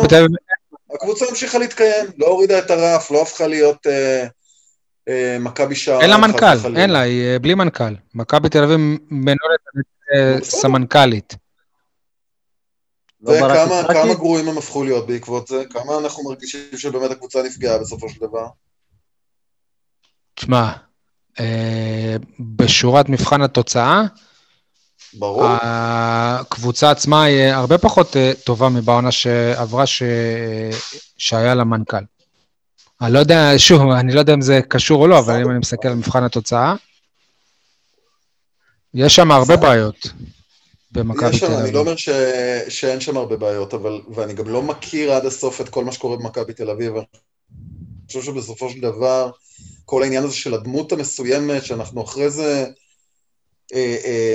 הקבוצה 0.96 1.26
המשיכה 1.30 1.58
להתקיים, 1.58 2.06
לא 2.18 2.28
הורידה 2.28 2.60
את 2.60 2.72
הרף, 2.72 3.12
לא 3.12 3.22
הפכה 3.22 3.48
להיות 3.48 3.88
אה, 3.88 4.28
אה, 5.08 5.38
מכבי 5.40 5.76
שער. 5.76 6.02
אין 6.02 6.10
לה 6.10 6.18
מנכ"ל, 6.18 6.78
אין 6.78 6.90
לה, 6.90 7.00
היא 7.00 7.24
אה, 7.24 7.40
בלי 7.40 7.56
מנכ"ל. 7.56 7.94
מכבי 8.14 8.50
תל 8.50 8.64
אביב 8.64 8.78
מנוהלת 9.10 9.60
אה, 10.16 10.44
סמנכ"לית. 10.44 11.36
לא 13.22 13.32
וכמה 13.32 14.14
גרועים 14.14 14.48
הם 14.48 14.58
הפכו 14.58 14.84
להיות 14.84 15.08
בעקבות 15.08 15.48
זה? 15.48 15.64
כמה 15.70 15.98
אנחנו 15.98 16.24
מרגישים 16.24 16.78
שבאמת 16.78 17.12
הקבוצה 17.12 17.44
נפגעה 17.44 17.78
בסופו 17.78 18.10
של 18.10 18.20
דבר? 18.22 18.48
תשמע, 20.36 20.72
אה, 21.40 22.16
בשורת 22.40 23.10
מבחן 23.10 23.42
התוצאה, 23.42 24.04
ברור. 25.14 25.44
הקבוצה 25.62 26.92
עצמה 26.92 27.24
היא 27.24 27.44
הרבה 27.44 27.78
פחות 27.78 28.18
אה, 28.18 28.32
טובה 28.44 28.70
מבעונה 28.70 29.12
שעברה 29.12 29.86
ש... 29.86 30.04
שהיה 31.18 31.56
לה 31.56 31.64
מנכ"ל. 31.64 31.98
אני 33.02 33.14
לא 33.14 33.20
יודע, 33.20 33.54
שוב, 33.58 33.82
אני 33.82 34.14
לא 34.14 34.20
יודע 34.20 34.34
אם 34.34 34.42
זה 34.42 34.60
קשור 34.68 35.02
או 35.02 35.08
לא, 35.08 35.20
אבל 35.20 35.42
אם 35.42 35.50
אני 35.50 35.60
מסתכל 35.60 35.88
על 35.88 35.96
מבחן 35.96 36.24
התוצאה, 36.24 36.76
יש 38.94 39.16
שם 39.16 39.32
הרבה 39.32 39.58
בעיות 39.58 40.08
במכבי 40.92 41.40
תל 41.40 41.46
אביב. 41.46 41.60
אני 41.60 41.72
לא 41.72 41.80
אומר 41.80 41.96
ש... 41.96 42.10
שאין 42.70 43.00
שם 43.00 43.18
הרבה 43.18 43.38
בעיות, 43.38 43.74
אבל, 43.74 44.02
ואני 44.16 44.34
גם 44.34 44.48
לא 44.48 44.62
מכיר 44.62 45.12
עד 45.12 45.26
הסוף 45.26 45.62
את 45.62 45.70
כל 45.70 45.86
מה 45.86 45.92
שקורה 45.92 46.18
במכבי 46.18 46.54
תל 46.54 46.70
אביב. 46.70 46.96
אני 46.96 47.06
חושב 48.08 48.22
שבסופו 48.22 48.70
של 48.70 48.80
דבר, 48.80 49.32
כל 49.86 50.04
העניין 50.04 50.24
הזה 50.24 50.36
של 50.36 50.54
הדמות 50.54 50.92
המסוימת, 50.92 51.66
שאנחנו 51.66 52.04
אחרי 52.04 52.30
זה 52.30 52.44
אה, 52.44 52.64
אה, 52.64 52.70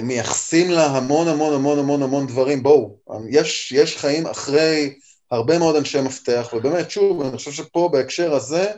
מייחסים 0.02 0.70
לה 0.70 0.86
המון 0.86 1.28
המון 1.28 1.54
המון 1.54 1.78
המון 1.78 2.02
המון 2.02 2.26
דברים, 2.26 2.62
בואו, 2.62 2.96
יש, 3.30 3.72
יש 3.72 3.96
חיים 3.96 4.26
אחרי 4.26 4.94
הרבה 5.30 5.58
מאוד 5.58 5.76
אנשי 5.76 6.00
מפתח, 6.00 6.48
ובאמת, 6.52 6.90
שוב, 6.90 7.22
אני 7.22 7.36
חושב 7.36 7.52
שפה 7.52 7.88
בהקשר 7.92 8.34
הזה, 8.34 8.72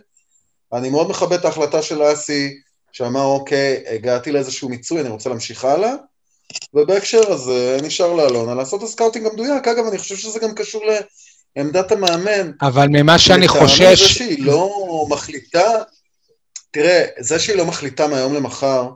אני 0.73 0.91
מאוד 0.91 1.11
מכבד 1.11 1.39
את 1.39 1.45
ההחלטה 1.45 1.83
של 1.83 2.13
אסי, 2.13 2.55
שאמר, 2.93 3.25
אוקיי, 3.25 3.85
הגעתי 3.91 4.33
לאיזשהו 4.33 4.69
מיצוי, 4.69 5.01
אני 5.01 5.09
רוצה 5.09 5.29
להמשיך 5.29 5.65
הלאה, 5.65 5.93
ובהקשר 6.75 7.33
הזה 7.33 7.77
נשאר 7.83 8.13
לאלונה 8.13 8.55
לעשות 8.55 8.83
את 8.83 8.87
הסקאוטינג 8.87 9.27
המדויק. 9.27 9.69
אגב, 9.69 9.87
אני 9.87 9.99
חושב 9.99 10.17
שזה 10.17 10.39
גם 10.39 10.55
קשור 10.55 10.83
לעמדת 11.57 11.93
המאמן. 11.93 12.51
אבל 12.63 12.87
ממה 12.91 13.19
שאני 13.19 13.49
חושש... 13.49 13.81
זה 13.81 13.97
שהיא 13.97 14.45
לא 14.45 15.07
מחליטה, 15.09 15.71
תראה, 16.71 17.05
זה 17.19 17.39
שהיא 17.39 17.57
לא 17.57 17.67
מחליטה 17.67 18.07
מהיום 18.09 18.35
למחר, 18.35 18.89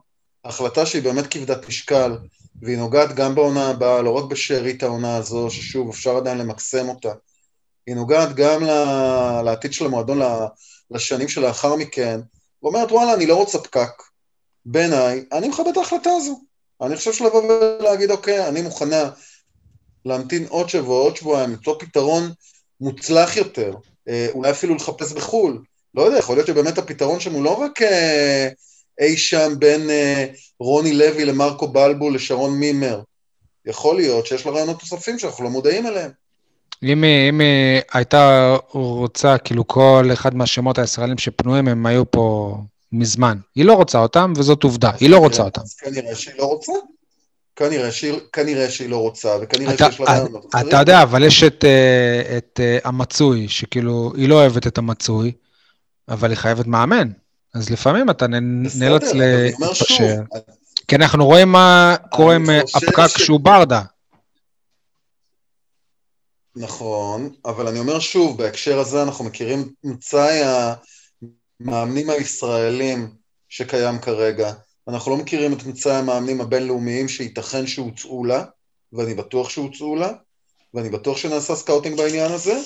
החלטה 0.44 0.86
שהיא 0.86 1.02
באמת 1.02 1.26
כבדת 1.26 1.68
משקל, 1.68 2.18
והיא 2.62 2.78
נוגעת 2.78 3.14
גם 3.14 3.34
בעונה 3.34 3.70
הבאה, 3.70 4.02
לא 4.02 4.10
רק 4.10 4.24
בשארית 4.24 4.82
העונה 4.82 5.16
הזו, 5.16 5.50
ששוב, 5.50 5.88
אפשר 5.88 6.16
עדיין 6.16 6.38
למקסם 6.38 6.88
אותה, 6.88 7.12
היא 7.86 7.94
נוגעת 7.94 8.34
גם 8.34 8.62
לעתיד 9.44 9.72
של 9.72 9.86
המועדון 9.86 10.20
לשנים 10.90 11.28
שלאחר 11.28 11.76
מכן, 11.76 12.20
ואומרת, 12.62 12.92
וואלה, 12.92 13.14
אני 13.14 13.26
לא 13.26 13.36
רוצה 13.36 13.58
פקק. 13.58 14.02
בעיניי, 14.66 15.24
אני 15.32 15.48
מכבד 15.48 15.68
את 15.68 15.76
ההחלטה 15.76 16.10
הזו. 16.10 16.40
אני 16.82 16.96
חושב 16.96 17.12
שלבוא 17.12 17.42
ולהגיד, 17.42 18.10
אוקיי, 18.10 18.48
אני 18.48 18.62
מוכנה 18.62 19.10
להמתין 20.04 20.46
עוד 20.48 20.68
שבוע, 20.68 21.02
עוד 21.02 21.16
שבועיים, 21.16 21.50
למצוא 21.50 21.74
פתרון 21.78 22.32
מוצלח 22.80 23.36
יותר, 23.36 23.74
אה, 24.08 24.28
אולי 24.34 24.50
אפילו 24.50 24.74
לחפש 24.74 25.12
בחו"ל. 25.12 25.62
לא 25.94 26.02
יודע, 26.02 26.18
יכול 26.18 26.36
להיות 26.36 26.46
שבאמת 26.46 26.78
הפתרון 26.78 27.20
שם 27.20 27.32
הוא 27.32 27.44
לא 27.44 27.60
רק 27.60 27.82
אה, 27.82 28.48
אי 29.00 29.16
שם 29.16 29.52
בין 29.58 29.90
אה, 29.90 30.26
רוני 30.60 30.92
לוי 30.92 31.24
למרקו 31.24 31.68
בלבו 31.68 32.10
לשרון 32.10 32.58
מימר. 32.58 33.00
יכול 33.66 33.96
להיות 33.96 34.26
שיש 34.26 34.46
לה 34.46 34.52
רעיונות 34.52 34.82
נוספים 34.82 35.18
שאנחנו 35.18 35.44
לא 35.44 35.50
מודעים 35.50 35.86
אליהם. 35.86 36.10
אם, 36.82 37.04
אם 37.04 37.40
הייתה 37.92 38.56
רוצה, 38.70 39.38
כאילו 39.38 39.66
כל 39.68 40.10
אחד 40.12 40.34
מהשמות 40.34 40.78
הישראלים 40.78 41.18
שפנויים, 41.18 41.68
הם 41.68 41.86
היו 41.86 42.10
פה 42.10 42.56
מזמן. 42.92 43.38
היא 43.54 43.64
לא 43.64 43.72
רוצה 43.72 43.98
אותם, 43.98 44.32
וזאת 44.36 44.62
עובדה, 44.62 44.90
היא 45.00 45.10
לא 45.10 45.18
רוצה 45.18 45.42
אותם. 45.42 45.60
אז 45.60 45.74
כנראה 45.74 46.14
שהיא 46.14 46.34
לא 46.38 46.44
רוצה. 46.44 46.72
כנראה 47.56 47.92
שהיא, 47.92 48.12
כנראה 48.32 48.70
שהיא 48.70 48.90
לא 48.90 48.96
רוצה, 48.96 49.36
וכנראה 49.40 49.74
אתה, 49.74 49.90
שיש 49.90 50.00
לה 50.00 50.06
רעיונות. 50.06 50.46
אתה 50.68 50.76
יודע, 50.76 51.02
אבל 51.02 51.24
יש 51.24 51.42
את, 51.42 51.64
אה, 51.64 52.36
את 52.36 52.60
אה, 52.62 52.78
המצוי, 52.84 53.48
שכאילו, 53.48 54.12
היא 54.16 54.28
לא 54.28 54.34
אוהבת 54.34 54.66
את 54.66 54.78
המצוי, 54.78 55.32
אבל 56.08 56.30
היא 56.30 56.36
חייבת 56.36 56.66
מאמן. 56.66 57.10
אז 57.54 57.70
לפעמים 57.70 58.10
אתה 58.10 58.26
נאלץ 58.78 59.02
להתפשר. 59.14 60.14
כי 60.88 60.96
אנחנו 60.96 61.26
רואים 61.26 61.52
מה 61.52 61.96
קורה 62.10 62.34
עם 62.34 62.44
הפקק 62.74 63.18
שהוא 63.18 63.40
ברדה. 63.40 63.82
נכון, 66.56 67.30
אבל 67.44 67.68
אני 67.68 67.78
אומר 67.78 68.00
שוב, 68.00 68.38
בהקשר 68.38 68.78
הזה 68.78 69.02
אנחנו 69.02 69.24
מכירים 69.24 69.72
מצאי 69.84 70.40
המאמנים 71.60 72.10
הישראלים 72.10 73.08
שקיים 73.48 73.98
כרגע. 73.98 74.52
אנחנו 74.88 75.10
לא 75.10 75.16
מכירים 75.16 75.52
את 75.52 75.66
מצאי 75.66 75.92
המאמנים 75.92 76.40
הבינלאומיים 76.40 77.08
שייתכן 77.08 77.66
שהוצעו 77.66 78.24
לה, 78.24 78.44
ואני 78.92 79.14
בטוח 79.14 79.50
שהוצעו 79.50 79.96
לה, 79.96 80.12
ואני 80.74 80.88
בטוח 80.88 81.16
שנעשה 81.16 81.56
סקאוטינג 81.56 81.96
בעניין 81.96 82.32
הזה, 82.32 82.60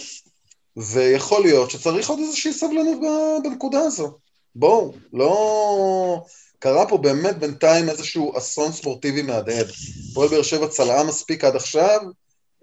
ויכול 0.77 1.43
להיות 1.43 1.71
שצריך 1.71 2.09
עוד 2.09 2.19
איזושהי 2.19 2.53
סבלנות 2.53 2.99
בנקודה 3.45 3.79
הזו. 3.79 4.19
בואו, 4.57 4.95
לא... 5.13 6.25
קרה 6.59 6.89
פה 6.89 6.99
באמת 6.99 7.39
בינתיים 7.39 7.89
איזשהו 7.89 8.39
אסון 8.39 8.73
ספורטיבי 8.73 9.23
מהדהד. 9.23 9.67
פועל 10.15 10.29
באר 10.29 10.43
שבע 10.43 10.69
צלעה 10.69 11.05
מספיק 11.05 11.45
עד 11.45 11.57
עכשיו, 11.57 12.01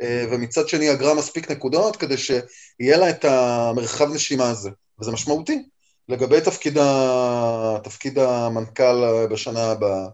אה, 0.02 0.26
ומצד 0.32 0.68
שני 0.68 0.92
אגרה 0.92 1.14
מספיק 1.14 1.52
נקודות 1.52 1.96
כדי 1.96 2.18
שיהיה 2.18 2.98
לה 2.98 3.10
את 3.10 3.26
המרחב 3.26 4.14
נשימה 4.14 4.50
הזה, 4.50 4.70
וזה 5.02 5.12
משמעותי. 5.12 5.64
לגבי 6.10 6.42
תפקיד, 6.42 6.78
ה... 6.78 7.78
תפקיד 7.84 8.20
המנכ"ל 8.20 9.28
בשנה 9.32 9.72
הבאה, 9.72 10.08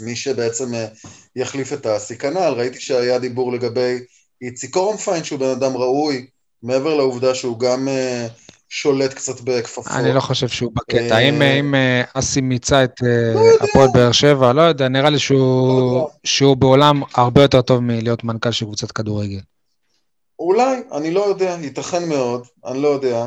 מי 0.00 0.16
שבעצם 0.16 0.74
אה, 0.74 0.86
יחליף 1.36 1.72
את 1.72 1.86
האסי 1.86 2.18
כנ"ל, 2.18 2.52
ראיתי 2.56 2.80
שהיה 2.80 3.18
דיבור 3.18 3.52
לגבי 3.52 3.98
איציק 4.42 4.76
אורנפיין, 4.76 5.24
שהוא 5.24 5.38
בן 5.38 5.50
אדם 5.50 5.76
ראוי, 5.76 6.26
מעבר 6.62 6.96
לעובדה 6.96 7.34
שהוא 7.34 7.58
גם 7.58 7.88
אה, 7.88 8.26
שולט 8.72 9.14
קצת 9.14 9.40
בכפפות. 9.40 9.86
אני 9.86 10.12
לא 10.12 10.20
חושב 10.20 10.48
שהוא 10.48 10.72
בקטע. 10.74 11.18
אם 11.18 11.74
אסי 12.14 12.40
מיצה 12.40 12.84
את 12.84 13.00
לא 13.34 13.40
הפועל 13.60 13.88
באר 13.94 14.12
שבע, 14.12 14.52
לא 14.52 14.62
יודע, 14.62 14.88
נראה 14.88 15.10
לי 15.10 15.18
לא 15.30 16.10
שהוא 16.24 16.56
בעולם 16.56 17.02
הרבה 17.14 17.42
יותר 17.42 17.62
טוב 17.62 17.80
מלהיות 17.80 18.24
מנכ"ל 18.24 18.50
של 18.50 18.64
קבוצת 18.64 18.92
כדורגל. 18.92 19.40
אולי, 20.38 20.82
אני 20.92 21.10
לא 21.10 21.20
יודע, 21.20 21.56
ייתכן 21.60 22.08
מאוד, 22.08 22.46
אני 22.66 22.82
לא 22.82 22.88
יודע, 22.88 23.26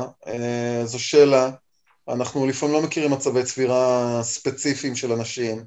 זו 0.84 0.98
שאלה. 0.98 1.50
אנחנו 2.08 2.46
לפעמים 2.46 2.74
לא 2.74 2.82
מכירים 2.82 3.10
מצבי 3.10 3.42
צבירה 3.42 4.20
ספציפיים 4.22 4.96
של 4.96 5.12
אנשים. 5.12 5.64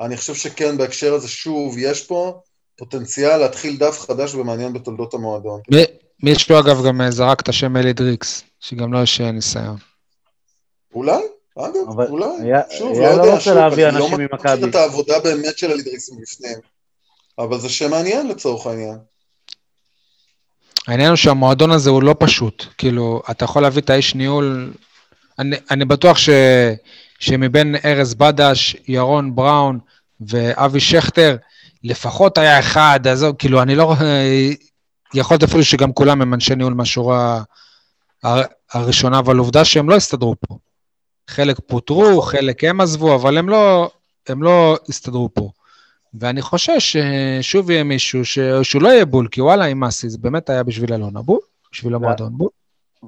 אני 0.00 0.16
חושב 0.16 0.34
שכן, 0.34 0.78
בהקשר 0.78 1.14
הזה, 1.14 1.28
שוב, 1.28 1.78
יש 1.78 2.04
פה 2.04 2.40
פוטנציאל 2.78 3.36
להתחיל 3.36 3.76
דף 3.76 4.00
חדש 4.00 4.34
ומעניין 4.34 4.72
בתולדות 4.72 5.14
המועדון. 5.14 5.60
מישהו 6.22 6.58
אגב 6.58 6.86
גם 6.86 7.00
זרק 7.10 7.40
את 7.40 7.48
השם 7.48 7.76
אלי 7.76 7.92
דריקס, 7.92 8.44
שגם 8.60 8.92
לו 8.92 9.02
יש 9.02 9.20
ניסיון. 9.20 9.76
אולי, 10.94 11.22
אגב, 11.58 12.00
אולי, 12.08 12.26
שוב, 12.78 12.98
לא 12.98 13.06
יודע, 13.06 13.40
שוב, 13.40 13.56
אני 13.58 13.98
לא 13.98 14.08
מכיר 14.08 14.68
את 14.68 14.74
העבודה 14.74 15.20
באמת 15.20 15.58
של 15.58 15.70
אלי 15.70 15.82
דריקס 15.82 16.10
מבפנים, 16.10 16.58
אבל 17.38 17.58
זה 17.58 17.68
שם 17.68 17.90
מעניין 17.90 18.28
לצורך 18.28 18.66
העניין. 18.66 18.98
העניין 20.86 21.08
הוא 21.08 21.16
שהמועדון 21.16 21.70
הזה 21.70 21.90
הוא 21.90 22.02
לא 22.02 22.14
פשוט, 22.18 22.64
כאילו, 22.78 23.22
אתה 23.30 23.44
יכול 23.44 23.62
להביא 23.62 23.82
את 23.82 23.90
האיש 23.90 24.14
ניהול, 24.14 24.72
אני, 25.38 25.56
אני 25.70 25.84
בטוח 25.84 26.18
ש, 26.18 26.28
שמבין 27.18 27.76
ארז 27.84 28.14
בדש, 28.14 28.76
ירון 28.88 29.34
בראון 29.34 29.78
ואבי 30.20 30.80
שכטר, 30.80 31.36
לפחות 31.84 32.38
היה 32.38 32.58
אחד, 32.58 33.06
עזוב, 33.06 33.36
כאילו, 33.38 33.62
אני 33.62 33.74
לא, 33.74 33.94
יכול 35.16 35.34
להיות 35.34 35.42
אפילו 35.42 35.64
שגם 35.64 35.92
כולם 35.92 36.22
הם 36.22 36.34
אנשי 36.34 36.54
ניהול 36.54 36.74
מהשורה 36.74 37.42
הראשונה, 38.72 39.18
אבל 39.18 39.36
עובדה 39.36 39.64
שהם 39.64 39.88
לא 39.88 39.94
הסתדרו 39.94 40.34
פה. 40.40 40.58
חלק 41.28 41.56
פוטרו. 41.66 42.22
חלק 42.22 42.64
הם 42.64 42.80
עזבו, 42.80 43.14
אבל 43.14 43.38
הם 43.38 43.48
לא, 43.48 43.90
הם 44.28 44.42
לא 44.42 44.78
הסתדרו 44.88 45.30
פה. 45.34 45.50
ואני 46.20 46.42
חושש 46.42 46.96
ששוב 46.96 47.70
יהיה 47.70 47.84
מישהו 47.84 48.24
ש... 48.24 48.38
שהוא 48.62 48.82
לא 48.82 48.88
יהיה 48.88 49.04
בול, 49.04 49.28
כי 49.30 49.40
וואלה, 49.40 49.64
עם 49.64 49.84
אסי, 49.84 50.08
זה 50.08 50.18
באמת 50.18 50.50
היה 50.50 50.62
בשביל 50.62 50.92
אלונה 50.92 51.22
בול, 51.22 51.38
בשביל 51.72 51.94
המועדון 51.94 52.38
בול. 52.38 52.48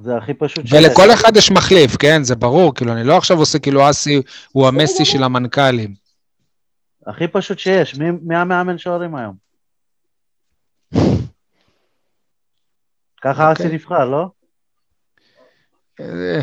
זה 0.03 0.17
הכי 0.17 0.35
פשוט 0.35 0.67
שיש. 0.67 0.73
ולכל 0.73 1.11
אחד 1.15 1.37
יש 1.37 1.51
מחליף, 1.51 1.97
כן, 1.97 2.25
זה 2.25 2.37
ברור, 2.37 2.75
כאילו, 2.75 2.93
אני 2.93 3.05
לא 3.05 3.17
עכשיו 3.17 3.39
עושה 3.39 3.59
כאילו 3.59 3.91
אסי 3.91 4.23
הוא 4.53 4.69
המסי 4.69 5.05
של 5.05 5.23
המנכ"לים. 5.23 5.95
הכי 7.07 7.29
פשוט 7.29 7.59
שיש, 7.59 7.95
מי, 7.95 8.07
מי 8.23 8.37
המאמן 8.37 8.79
שוערים 8.79 9.15
היום? 9.15 9.35
ככה 13.23 13.53
אסי 13.53 13.63
אוקיי. 13.63 13.75
נבחר, 13.75 14.05
לא? 14.05 14.27
אה, 16.01 16.41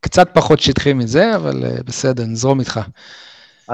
קצת 0.00 0.28
פחות 0.34 0.60
שטחי 0.60 0.92
מזה, 0.92 1.36
אבל 1.36 1.64
אה, 1.64 1.82
בסדר, 1.84 2.24
נזרום 2.24 2.60
איתך. 2.60 2.80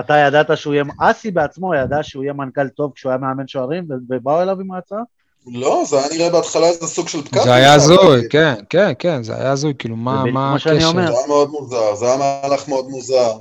אתה 0.01 0.17
ידעת 0.17 0.47
שהוא 0.57 0.75
יהיה, 0.75 0.85
אסי 1.01 1.31
בעצמו 1.31 1.75
ידע 1.75 2.03
שהוא 2.03 2.25
יהיה 2.25 2.33
מנכ"ל 2.33 2.69
טוב 2.69 2.93
כשהוא 2.95 3.11
היה 3.11 3.19
מאמן 3.19 3.49
שוערים, 3.49 3.89
ובאו 4.09 4.43
אליו 4.43 4.61
עם 4.61 4.73
ההצעה? 4.73 5.03
לא, 5.47 5.83
זה 5.87 5.99
היה 5.99 6.09
נראה 6.13 6.31
בהתחלה 6.31 6.67
איזה 6.67 6.87
סוג 6.87 7.09
של 7.09 7.23
פקק. 7.23 7.43
זה 7.45 7.55
היה 7.55 7.75
הזוי, 7.75 8.29
כן, 8.31 8.55
כן, 8.71 8.93
כן, 8.99 9.23
זה 9.23 9.37
היה 9.37 9.51
הזוי, 9.51 9.75
כאילו, 9.79 9.97
מה 9.97 10.53
הקשר? 10.53 10.71
זה 10.81 11.01
היה 11.01 11.27
מאוד 11.29 11.51
מוזר, 11.51 11.95
זה 11.95 12.07
היה 12.07 12.17
מהלך 12.17 12.69
מאוד 12.69 12.89
מוזר. 12.89 13.33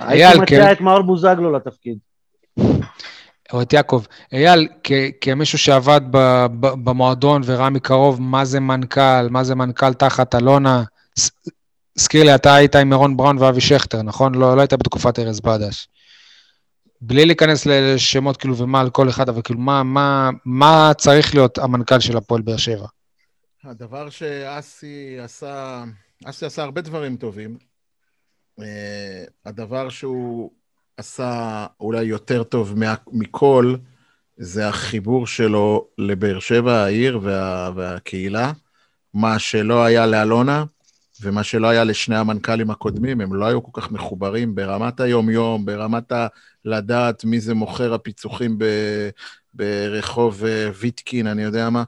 הייתי 0.00 0.38
מציע 0.38 0.64
כן. 0.64 0.72
את 0.72 0.80
מאור 0.80 1.02
בוזגלו 1.02 1.52
לתפקיד. 1.52 1.98
או 3.52 3.62
את 3.62 3.72
יעקב. 3.72 4.02
אייל, 4.32 4.68
כמישהו 5.20 5.58
שעבד 5.58 6.00
במועדון 6.60 7.42
וראה 7.44 7.70
מקרוב 7.70 8.22
מה 8.22 8.44
זה 8.44 8.60
מנכ"ל, 8.60 9.28
מה 9.30 9.44
זה 9.44 9.54
מנכ"ל 9.54 9.94
תחת 9.94 10.34
אלונה, 10.34 10.84
הזכיר 11.98 12.24
לי, 12.24 12.34
אתה 12.34 12.54
היית 12.54 12.76
עם 12.76 12.92
אירון 12.92 13.16
בראון 13.16 13.38
ואבי 13.38 13.60
שכטר, 13.60 14.02
נכון? 14.02 14.34
לא, 14.34 14.56
לא 14.56 14.60
היית 14.60 14.72
בתקופת 14.72 15.18
ארז 15.18 15.40
בדש. 15.40 15.88
בלי 17.00 17.26
להיכנס 17.26 17.66
לשמות 17.66 18.36
כאילו 18.36 18.56
ומה 18.56 18.80
על 18.80 18.90
כל 18.90 19.08
אחד, 19.08 19.28
אבל 19.28 19.42
כאילו 19.42 19.60
מה, 19.60 19.82
מה, 19.82 20.30
מה 20.44 20.92
צריך 20.98 21.34
להיות 21.34 21.58
המנכ"ל 21.58 22.00
של 22.00 22.16
הפועל 22.16 22.42
באר 22.42 22.56
שבע? 22.56 22.86
הדבר 23.64 24.10
שאסי 24.10 25.18
עשה, 25.20 25.84
אסי 26.24 26.46
עשה 26.46 26.62
הרבה 26.62 26.80
דברים 26.80 27.16
טובים. 27.16 27.56
Uh, 28.60 28.64
הדבר 29.46 29.88
שהוא 29.88 30.50
עשה 30.96 31.66
אולי 31.80 32.02
יותר 32.04 32.42
טוב 32.42 32.74
מכל, 33.12 33.74
זה 34.36 34.68
החיבור 34.68 35.26
שלו 35.26 35.88
לבאר 35.98 36.40
שבע, 36.40 36.72
העיר 36.72 37.20
וה, 37.22 37.70
והקהילה, 37.74 38.52
מה 39.14 39.38
שלא 39.38 39.84
היה 39.84 40.06
לאלונה 40.06 40.64
ומה 41.20 41.42
שלא 41.42 41.66
היה 41.66 41.84
לשני 41.84 42.16
המנכ"לים 42.16 42.70
הקודמים, 42.70 43.20
הם 43.20 43.34
לא 43.34 43.46
היו 43.46 43.62
כל 43.62 43.80
כך 43.80 43.92
מחוברים 43.92 44.54
ברמת 44.54 45.00
היום-יום, 45.00 45.66
ברמת 45.66 46.12
ה... 46.12 46.26
לדעת 46.64 47.24
מי 47.24 47.40
זה 47.40 47.54
מוכר 47.54 47.94
הפיצוחים 47.94 48.58
ב, 48.58 48.64
ברחוב 49.54 50.44
אה, 50.44 50.70
ויטקין, 50.74 51.26
אני 51.26 51.42
יודע 51.42 51.70
מה. 51.70 51.84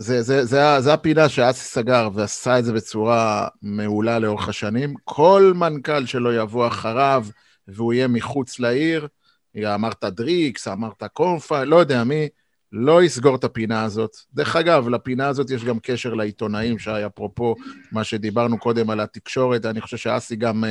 אה, 0.00 0.04
זה, 0.04 0.22
זה, 0.22 0.44
זה, 0.44 0.80
זה 0.80 0.92
הפינה 0.92 1.28
שאסי 1.28 1.64
סגר 1.64 2.08
ועשה 2.14 2.58
את 2.58 2.64
זה 2.64 2.72
בצורה 2.72 3.48
מעולה 3.62 4.18
לאורך 4.18 4.48
השנים. 4.48 4.94
כל 5.04 5.52
מנכ"ל 5.56 6.06
שלו 6.06 6.32
יבוא 6.32 6.66
אחריו 6.66 7.26
והוא 7.68 7.92
יהיה 7.92 8.08
מחוץ 8.08 8.60
לעיר, 8.60 9.08
אמרת 9.56 10.04
דריקס, 10.04 10.68
אמרת 10.68 11.04
קורפה, 11.12 11.64
לא 11.64 11.76
יודע 11.76 12.04
מי, 12.04 12.28
לא 12.72 13.02
יסגור 13.02 13.36
את 13.36 13.44
הפינה 13.44 13.84
הזאת. 13.84 14.16
דרך 14.34 14.56
אגב, 14.56 14.88
לפינה 14.88 15.28
הזאת 15.28 15.50
יש 15.50 15.64
גם 15.64 15.78
קשר 15.78 16.14
לעיתונאים, 16.14 16.78
שי, 16.78 17.06
אפרופו 17.06 17.54
מה 17.92 18.04
שדיברנו 18.04 18.58
קודם 18.58 18.90
על 18.90 19.00
התקשורת, 19.00 19.66
אני 19.66 19.80
חושב 19.80 19.96
שאסי 19.96 20.36
גם 20.36 20.64
uh, 20.64 20.66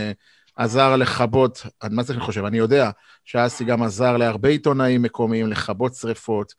עזר 0.55 0.95
לכבות, 0.95 1.65
מה 1.91 2.03
זה 2.03 2.13
אני 2.13 2.21
חושב? 2.21 2.45
אני 2.45 2.57
יודע 2.57 2.89
שאסי 3.25 3.63
גם 3.63 3.83
עזר 3.83 4.17
להרבה 4.17 4.49
עיתונאים 4.49 5.01
מקומיים 5.01 5.47
לכבות 5.47 5.93
שריפות, 5.93 6.51
uh, 6.51 6.55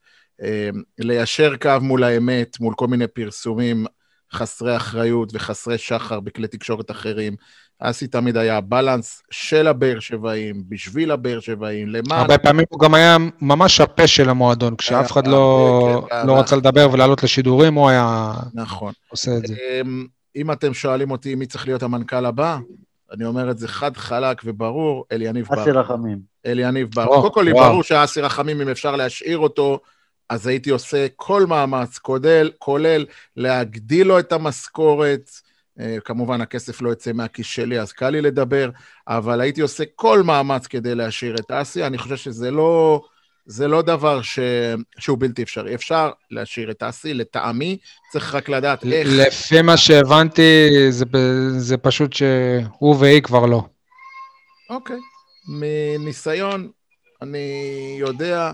ליישר 0.98 1.56
קו 1.56 1.70
מול 1.80 2.04
האמת, 2.04 2.60
מול 2.60 2.74
כל 2.74 2.86
מיני 2.86 3.06
פרסומים 3.06 3.86
חסרי 4.32 4.76
אחריות 4.76 5.30
וחסרי 5.34 5.78
שחר 5.78 6.20
בכלי 6.20 6.48
תקשורת 6.48 6.90
אחרים. 6.90 7.36
אסי 7.78 8.06
תמיד 8.06 8.36
היה 8.36 8.60
בלנס 8.60 9.22
של 9.30 9.66
הבאר 9.66 10.00
שבעים, 10.00 10.62
בשביל 10.68 11.10
הבאר 11.10 11.40
שבעים, 11.40 11.88
למען... 11.88 12.20
הרבה 12.20 12.38
פעמים 12.38 12.64
הוא 12.68 12.80
גם 12.80 12.94
היה 12.94 13.16
ממש 13.40 13.80
הפה 13.80 14.06
של 14.06 14.28
המועדון, 14.28 14.76
כשאף 14.76 15.12
אחד 15.12 15.26
לא, 15.26 16.06
כן, 16.10 16.26
לא 16.26 16.38
רצה 16.38 16.56
לדבר 16.56 16.88
ולעלות 16.92 17.22
לשידורים, 17.22 17.74
הוא 17.74 17.88
היה 17.88 18.32
נכון. 18.54 18.92
עושה 19.08 19.36
את 19.36 19.46
זה. 19.46 19.54
אמ, 19.80 20.06
אם 20.36 20.52
אתם 20.52 20.74
שואלים 20.74 21.10
אותי 21.10 21.34
מי 21.34 21.46
צריך 21.46 21.66
להיות 21.66 21.82
המנכ"ל 21.82 22.26
הבא, 22.26 22.58
אני 23.12 23.24
אומר 23.24 23.50
את 23.50 23.58
זה 23.58 23.68
חד, 23.68 23.96
חלק 23.96 24.42
וברור, 24.44 25.04
אליניב 25.12 25.46
בר. 25.50 25.62
אסי 25.62 25.70
רחמים. 25.70 26.18
אליניב 26.46 26.88
בר. 26.94 27.06
קודם 27.06 27.32
כל, 27.32 27.52
ברור 27.52 27.82
שאסי 27.82 28.20
רחמים, 28.20 28.60
אם 28.60 28.68
אפשר 28.68 28.96
להשאיר 28.96 29.38
אותו, 29.38 29.80
אז 30.31 30.47
הייתי 30.47 30.70
עושה 30.70 31.07
כל 31.16 31.47
מאמץ, 31.47 31.98
כולל, 31.98 32.51
כולל 32.59 33.07
להגדיל 33.36 34.07
לו 34.07 34.19
את 34.19 34.32
המשכורת, 34.32 35.31
אה, 35.81 35.97
כמובן, 36.05 36.40
הכסף 36.40 36.82
לא 36.82 36.90
יוצא 36.90 37.12
מהכיס 37.12 37.47
שלי, 37.47 37.81
אז 37.81 37.93
קל 37.93 38.11
לי 38.11 38.20
לדבר, 38.20 38.70
אבל 39.09 39.40
הייתי 39.40 39.61
עושה 39.61 39.85
כל 39.94 40.23
מאמץ 40.23 40.66
כדי 40.66 40.94
להשאיר 40.94 41.35
את 41.35 41.51
אסי. 41.51 41.86
אני 41.86 41.98
חושב 41.98 42.16
שזה 42.16 42.51
לא, 42.51 43.03
זה 43.47 43.69
לא 43.69 43.82
דבר 43.82 44.23
ש... 44.23 44.39
שהוא 44.98 45.19
בלתי 45.20 45.43
אפשרי. 45.43 45.74
אפשר 45.74 46.11
להשאיר 46.31 46.70
את 46.70 46.82
אסי, 46.82 47.15
לטעמי, 47.15 47.78
צריך 48.12 48.35
רק 48.35 48.48
לדעת 48.48 48.85
איך... 48.85 49.09
לפי 49.11 49.62
מה 49.62 49.77
שהבנתי, 49.77 50.69
זה, 50.90 51.05
זה 51.57 51.77
פשוט 51.77 52.12
שהוא 52.12 52.97
והיא 53.01 53.23
כבר 53.23 53.47
לא. 53.47 53.62
אוקיי. 54.70 54.98
מניסיון, 55.48 56.70
אני 57.23 57.97
יודע 58.01 58.53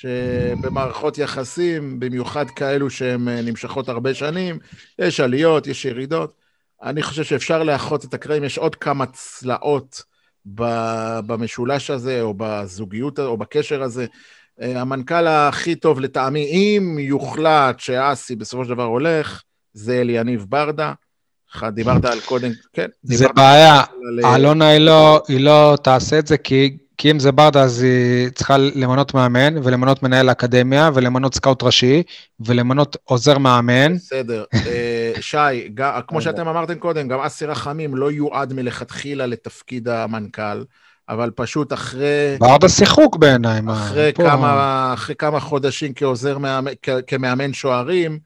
שבמערכות 0.00 1.18
יחסים, 1.18 2.00
במיוחד 2.00 2.50
כאלו 2.50 2.90
שהן 2.90 3.28
אה, 3.28 3.42
נמשכות 3.42 3.88
הרבה 3.88 4.14
שנים, 4.14 4.58
יש 4.98 5.20
עליות, 5.20 5.66
יש 5.66 5.84
ירידות. 5.84 6.32
אני 6.82 7.02
חושב 7.02 7.24
שאפשר 7.24 7.62
לאחות 7.62 8.04
את 8.04 8.14
הקרעים, 8.14 8.44
יש 8.44 8.58
עוד 8.58 8.74
כמה 8.74 9.06
צלעות 9.06 10.02
במשולש 11.26 11.90
הזה, 11.90 12.22
או 12.22 12.34
בזוגיות, 12.36 13.18
או 13.18 13.36
בקשר 13.36 13.82
הזה. 13.82 14.06
אה, 14.60 14.80
המנכ"ל 14.80 15.26
הכי 15.26 15.74
טוב 15.74 16.00
לטעמי, 16.00 16.44
אם 16.44 16.98
יוחלט 17.00 17.80
שאסי 17.80 18.36
בסופו 18.36 18.64
של 18.64 18.70
דבר 18.70 18.84
הולך, 18.84 19.42
זה 19.72 20.00
אליניב 20.00 20.46
ברדה. 20.48 20.92
דיברת 21.72 22.04
על 22.04 22.20
קודם, 22.20 22.50
כן. 22.72 22.86
זה 23.02 23.28
בעיה, 23.28 23.82
על... 24.08 24.34
אלונה 24.34 24.68
היא 24.68 24.80
לא, 24.80 25.22
היא 25.28 25.40
לא 25.40 25.76
תעשה 25.82 26.18
את 26.18 26.26
זה, 26.26 26.36
כי 26.36 26.76
כי 26.98 27.10
אם 27.10 27.18
זה 27.18 27.32
ברדה, 27.32 27.62
אז 27.62 27.82
היא 27.82 28.28
צריכה 28.28 28.56
למנות 28.58 29.14
מאמן, 29.14 29.58
ולמנות 29.62 30.02
מנהל 30.02 30.30
אקדמיה, 30.30 30.90
ולמנות 30.94 31.34
סקאוט 31.34 31.62
ראשי, 31.62 32.02
ולמנות 32.40 32.96
עוזר 33.04 33.38
מאמן. 33.38 33.94
בסדר. 33.94 34.44
אה, 34.54 35.12
שי, 35.20 35.74
כמו 36.06 36.22
שאתם 36.22 36.48
אמרתם 36.48 36.74
קודם, 36.74 37.08
גם 37.08 37.20
אסי 37.20 37.46
רחמים 37.46 37.96
לא 37.96 38.12
יועד 38.12 38.52
מלכתחילה 38.52 39.26
לתפקיד 39.26 39.88
המנכ"ל. 39.88 40.64
אבל 41.08 41.30
פשוט 41.34 41.72
אחרי... 41.72 42.36
ברדה 42.38 42.68
שיחוק 42.68 43.16
בעיניי. 43.16 43.60
אחרי, 43.72 44.12
כמה, 44.14 44.90
אחרי 44.94 45.14
כמה 45.14 45.40
חודשים 45.40 45.92
כעוזר, 45.94 46.38
מאמן, 46.38 46.72
כמאמן 47.06 47.52
שוערים, 47.52 48.18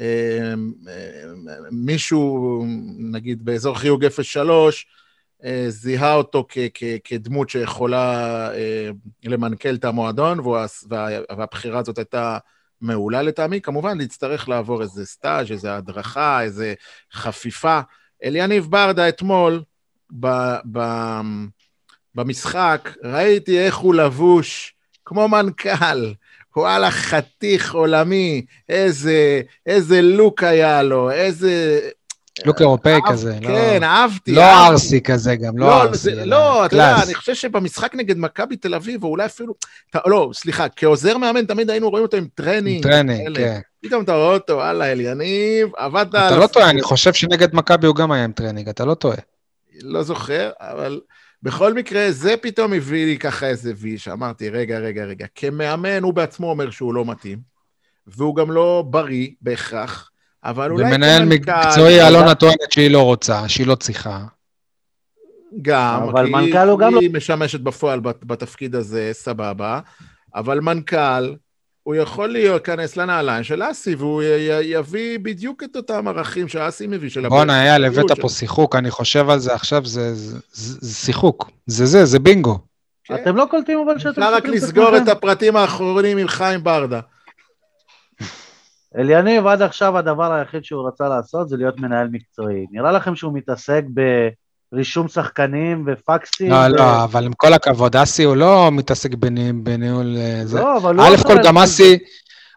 אה, 0.00 0.54
אה, 0.88 1.54
מישהו, 1.70 2.64
נגיד 2.98 3.44
באזור 3.44 3.78
חיוג 3.78 4.08
03, 4.08 4.86
אה, 4.86 5.01
זיהה 5.68 6.14
אותו 6.14 6.46
כ- 6.48 6.58
כ- 6.74 6.98
כדמות 7.04 7.50
שיכולה 7.50 8.48
אה, 8.54 8.90
למנכ"ל 9.24 9.74
את 9.74 9.84
המועדון, 9.84 10.40
וה- 10.40 10.66
והבחירה 11.36 11.78
הזאת 11.78 11.98
הייתה 11.98 12.38
מעולה 12.80 13.22
לטעמי. 13.22 13.60
כמובן, 13.60 13.98
להצטרך 13.98 14.48
לעבור 14.48 14.82
איזה 14.82 15.06
סטאז', 15.06 15.50
איזה 15.52 15.76
הדרכה, 15.76 16.42
איזה 16.42 16.74
חפיפה. 17.12 17.80
אליניב 18.24 18.66
ברדה 18.70 19.08
אתמול, 19.08 19.62
ב- 20.20 20.56
ב- 20.72 21.20
במשחק, 22.14 22.90
ראיתי 23.04 23.58
איך 23.58 23.76
הוא 23.76 23.94
לבוש 23.94 24.74
כמו 25.04 25.28
מנכ"ל. 25.28 26.12
וואלה, 26.56 26.90
חתיך 26.90 27.74
עולמי, 27.74 28.44
איזה, 28.68 29.40
איזה 29.66 30.02
לוק 30.02 30.42
היה 30.42 30.82
לו, 30.82 31.10
איזה... 31.10 31.80
לוק 32.46 32.60
אירופאי 32.60 33.00
כזה. 33.08 33.38
לא- 33.42 33.48
כן, 33.48 33.82
אהבתי. 33.82 34.32
לא 34.32 34.66
ערסי 34.66 35.00
כזה 35.00 35.36
גם, 35.36 35.58
לא, 35.58 35.66
לא 35.66 35.82
ערסי. 35.82 36.14
לא, 36.14 36.66
אתה 36.66 36.74
יודע, 36.74 37.02
אני 37.02 37.14
חושב 37.14 37.34
שבמשחק 37.34 37.94
נגד 37.94 38.18
מכבי 38.18 38.56
תל 38.56 38.74
אביב, 38.74 39.04
או 39.04 39.08
אולי 39.08 39.26
אפילו... 39.26 39.54
לא, 40.06 40.30
סליחה, 40.34 40.68
כעוזר 40.76 41.18
מאמן 41.18 41.44
תמיד 41.44 41.70
היינו 41.70 41.90
רואים 41.90 42.04
אותו 42.04 42.16
עם 42.16 42.26
טרנינג. 42.34 42.82
טרנינג, 42.82 43.36
כן. 43.36 43.60
פתאום 43.82 44.04
אתה 44.04 44.12
רואה 44.14 44.34
אותו, 44.34 44.52
וואלה, 44.52 44.92
אליניב, 44.92 45.68
עבדת 45.76 46.14
על... 46.14 46.26
אתה 46.26 46.36
לא 46.38 46.46
טועה, 46.46 46.70
אני 46.70 46.82
חושב 46.82 47.12
שנגד 47.12 47.54
מכבי 47.54 47.86
הוא 47.86 47.96
גם 47.96 48.12
היה 48.12 48.24
עם 48.24 48.32
טרנינג, 48.32 48.68
אתה 48.68 48.84
לא 48.84 48.94
טועה. 48.94 49.16
לא 49.82 50.02
זוכר, 50.02 50.50
אבל 50.60 51.00
בכל 51.42 51.74
מקרה, 51.74 52.12
זה 52.12 52.34
פתאום 52.40 52.72
הביא 52.72 53.06
לי 53.06 53.18
ככה 53.18 53.46
איזה 53.46 53.72
וי, 53.76 53.98
שאמרתי, 53.98 54.48
רגע, 54.48 54.78
רגע, 54.78 55.04
רגע, 55.04 55.26
כמאמן 55.34 56.02
הוא 56.02 56.14
בעצמו 56.14 56.50
אומר 56.50 56.70
שהוא 56.70 56.94
לא 56.94 57.04
מתאים, 57.04 57.38
והוא 58.06 58.36
גם 58.36 58.50
לא 58.50 58.84
בריא 58.90 59.28
בהכרח. 59.40 60.10
אבל 60.44 60.70
אולי... 60.70 60.84
ומנהל 60.84 61.24
מקצועי, 61.24 62.08
אלונה 62.08 62.34
טוענת 62.34 62.72
שהיא 62.72 62.90
לא 62.90 63.02
רוצה, 63.02 63.48
שהיא 63.48 63.66
לא 63.66 63.74
צריכה. 63.74 64.18
גם, 65.62 66.02
אבל 66.02 66.26
כי 66.26 66.32
מנכ"ל 66.32 66.68
הוא 66.68 66.78
גם 66.78 66.94
לא... 66.94 67.00
היא 67.00 67.10
משמשת 67.14 67.60
בפועל 67.60 68.00
בתפקיד 68.00 68.74
הזה, 68.74 69.10
סבבה, 69.12 69.80
אבל 70.34 70.60
מנכ"ל, 70.60 71.34
הוא 71.82 71.94
יכול 71.94 72.28
להיכנס 72.28 72.96
לנעליים 72.96 73.44
של 73.44 73.62
אסי, 73.70 73.94
והוא 73.94 74.22
יביא 74.62 75.18
בדיוק 75.18 75.62
את 75.62 75.76
אותם 75.76 76.08
ערכים 76.08 76.48
שאסי 76.48 76.86
מביא, 76.86 77.10
של 77.10 77.28
בואנה, 77.28 77.62
אייל, 77.62 77.84
הבאת 77.84 78.20
פה 78.20 78.28
שיחוק, 78.28 78.76
אני 78.76 78.90
חושב 78.90 79.30
על 79.30 79.38
זה 79.38 79.54
עכשיו, 79.54 79.84
זה, 79.84 80.14
זה, 80.14 80.38
זה, 80.52 80.78
זה 80.80 80.94
שיחוק. 80.94 81.50
זה 81.66 81.86
זה, 81.86 82.04
זה 82.04 82.18
בינגו. 82.18 82.58
כן. 83.04 83.14
אתם 83.14 83.36
לא 83.36 83.46
קולטים 83.50 83.78
אבל 83.78 83.98
שאתם... 83.98 84.22
אפשר 84.22 84.34
רק 84.34 84.46
לסגור 84.46 84.96
את 84.96 85.08
הפרטים 85.08 85.56
האחרונים 85.56 86.18
עם 86.18 86.28
חיים 86.28 86.64
ברדה. 86.64 87.00
אליניב 88.98 89.46
עד 89.46 89.62
עכשיו 89.62 89.98
הדבר 89.98 90.32
היחיד 90.32 90.64
שהוא 90.64 90.88
רצה 90.88 91.08
לעשות 91.08 91.48
זה 91.48 91.56
להיות 91.56 91.80
מנהל 91.80 92.08
מקצועי. 92.12 92.66
נראה 92.70 92.92
לכם 92.92 93.16
שהוא 93.16 93.32
מתעסק 93.34 93.84
ברישום 94.72 95.08
שחקנים 95.08 95.84
ופקסים? 95.86 96.50
לא, 96.50 96.56
ו... 96.56 96.68
לא, 96.68 97.04
אבל 97.04 97.24
עם 97.24 97.32
כל 97.32 97.52
הכבוד, 97.52 97.96
אסי 97.96 98.24
הוא 98.24 98.36
לא 98.36 98.70
מתעסק 98.72 99.10
בניהול... 99.54 100.16
אה, 100.16 100.40
זה. 100.44 100.60
לא, 100.60 100.76
אבל 100.76 100.94
לא... 100.94 101.02
א' 101.02 101.16
כל 101.26 101.36
גם 101.44 101.58
אסי, 101.58 101.98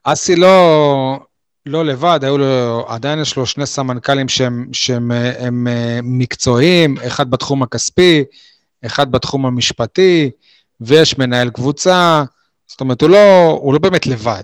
אסי 0.04 0.36
לא... 0.36 1.20
לא 1.66 1.86
לבד, 1.86 2.20
היו 2.24 2.38
לו, 2.38 2.86
עדיין 2.88 3.20
יש 3.20 3.38
לו 3.38 3.46
שני 3.46 3.66
סמנכ"לים 3.66 4.28
שהם, 4.28 4.68
שהם 4.72 5.12
הם, 5.12 5.34
הם 5.40 5.68
אה, 5.68 6.00
מקצועיים, 6.04 6.96
אחד 7.08 7.30
בתחום 7.30 7.64
הכספי, 7.64 8.24
אחד 8.86 9.12
בתחום 9.12 9.46
המשפטי, 9.46 10.32
ויש 10.82 11.18
מנהל 11.18 11.50
קבוצה, 11.50 12.24
זאת 12.68 12.82
אומרת, 12.82 13.02
הוא 13.02 13.10
לא, 13.10 13.50
הוא 13.62 13.74
לא 13.74 13.80
באמת 13.80 14.08
לבד. 14.08 14.44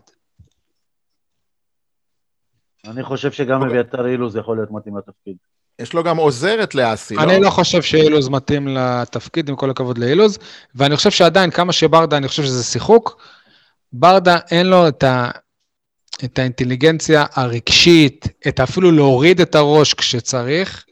אני 2.88 3.04
חושב 3.04 3.32
שגם 3.32 3.64
אביתר 3.64 4.08
אילוז 4.08 4.36
יכול 4.36 4.58
להיות 4.58 4.72
מתאים 4.72 4.98
לתפקיד. 4.98 5.36
יש 5.80 5.94
לו 5.94 6.04
גם 6.04 6.18
עוזרת 6.18 6.76
לאסי, 6.76 7.16
לא? 7.16 7.24
אני 7.24 7.40
לא 7.40 7.50
חושב 7.50 7.82
שאילוז 7.82 8.30
מתאים 8.30 8.68
לתפקיד, 8.68 9.50
עם 9.50 9.56
כל 9.56 9.70
הכבוד 9.70 9.98
לאילוז, 9.98 10.38
ואני 10.76 10.96
חושב 10.96 11.12
שעדיין, 11.12 11.52
כמה 11.52 11.74
שברדה, 11.74 12.18
אני 12.18 12.28
חושב 12.28 12.44
שזה 12.44 12.64
שיחוק, 12.64 13.22
ברדה 13.94 14.38
אין 14.52 14.68
לו 14.68 14.88
את, 14.88 15.04
ה, 15.04 15.32
את 16.26 16.40
האינטליגנציה 16.40 17.26
הרגשית, 17.34 18.28
את 18.48 18.60
אפילו 18.60 18.92
להוריד 18.92 19.42
את 19.42 19.56
הראש 19.56 19.94
כשצריך, 19.94 20.86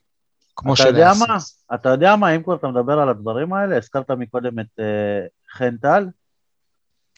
כמו 0.56 0.74
אתה 0.74 0.88
יודע 0.88 1.12
מה? 1.20 1.38
אתה 1.74 1.90
יודע 1.90 2.16
מה, 2.16 2.36
אם 2.36 2.44
כבר 2.44 2.56
אתה 2.56 2.68
מדבר 2.68 3.00
על 3.00 3.10
הדברים 3.10 3.54
האלה, 3.54 3.78
הזכרת 3.78 4.12
מקודם 4.12 4.60
את 4.60 4.80
uh, 4.80 5.58
חן 5.58 5.78
טל? 5.78 6.08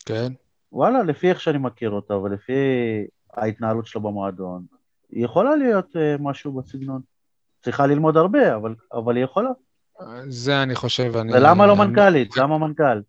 כן. 0.05 0.33
וואלה, 0.71 1.03
לפי 1.03 1.29
איך 1.29 1.41
שאני 1.41 1.57
מכיר 1.57 1.89
אותה 1.89 2.17
ולפי 2.17 2.53
ההתנהלות 3.33 3.87
שלו 3.87 4.01
במועדון, 4.01 4.63
היא 5.11 5.25
יכולה 5.25 5.55
להיות 5.55 5.95
uh, 5.95 6.21
משהו 6.21 6.51
בסגנון. 6.51 7.01
צריכה 7.63 7.87
ללמוד 7.87 8.17
הרבה, 8.17 8.55
אבל, 8.55 8.75
אבל 8.93 9.15
היא 9.15 9.23
יכולה. 9.23 9.49
זה 10.27 10.63
אני 10.63 10.75
חושב, 10.75 11.17
אני... 11.17 11.33
ולמה 11.33 11.67
לא 11.67 11.75
מנכ"לית? 11.75 12.37
למה 12.37 12.57
מנכ"ל? 12.57 13.01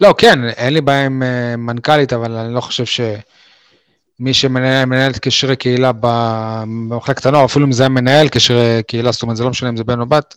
לא, 0.00 0.14
כן, 0.18 0.44
אין 0.44 0.74
לי 0.74 0.80
בעיה 0.80 1.06
עם 1.06 1.22
uh, 1.22 1.56
מנכ"לית, 1.56 2.12
אבל 2.12 2.32
אני 2.32 2.54
לא 2.54 2.60
חושב 2.60 2.84
שמי 2.84 4.34
שמנהל 4.34 5.10
את 5.10 5.18
קשרי 5.18 5.56
קהילה 5.56 5.90
במחלקת 6.00 7.26
הנוער, 7.26 7.44
אפילו 7.44 7.66
אם 7.66 7.72
זה 7.72 7.82
היה 7.82 7.88
מנהל 7.88 8.28
קשרי 8.28 8.82
קהילה, 8.86 9.12
זאת 9.12 9.22
אומרת, 9.22 9.36
זה 9.36 9.44
לא 9.44 9.50
משנה 9.50 9.68
אם 9.68 9.76
זה 9.76 9.84
בן 9.84 10.00
או 10.00 10.06
בת, 10.06 10.36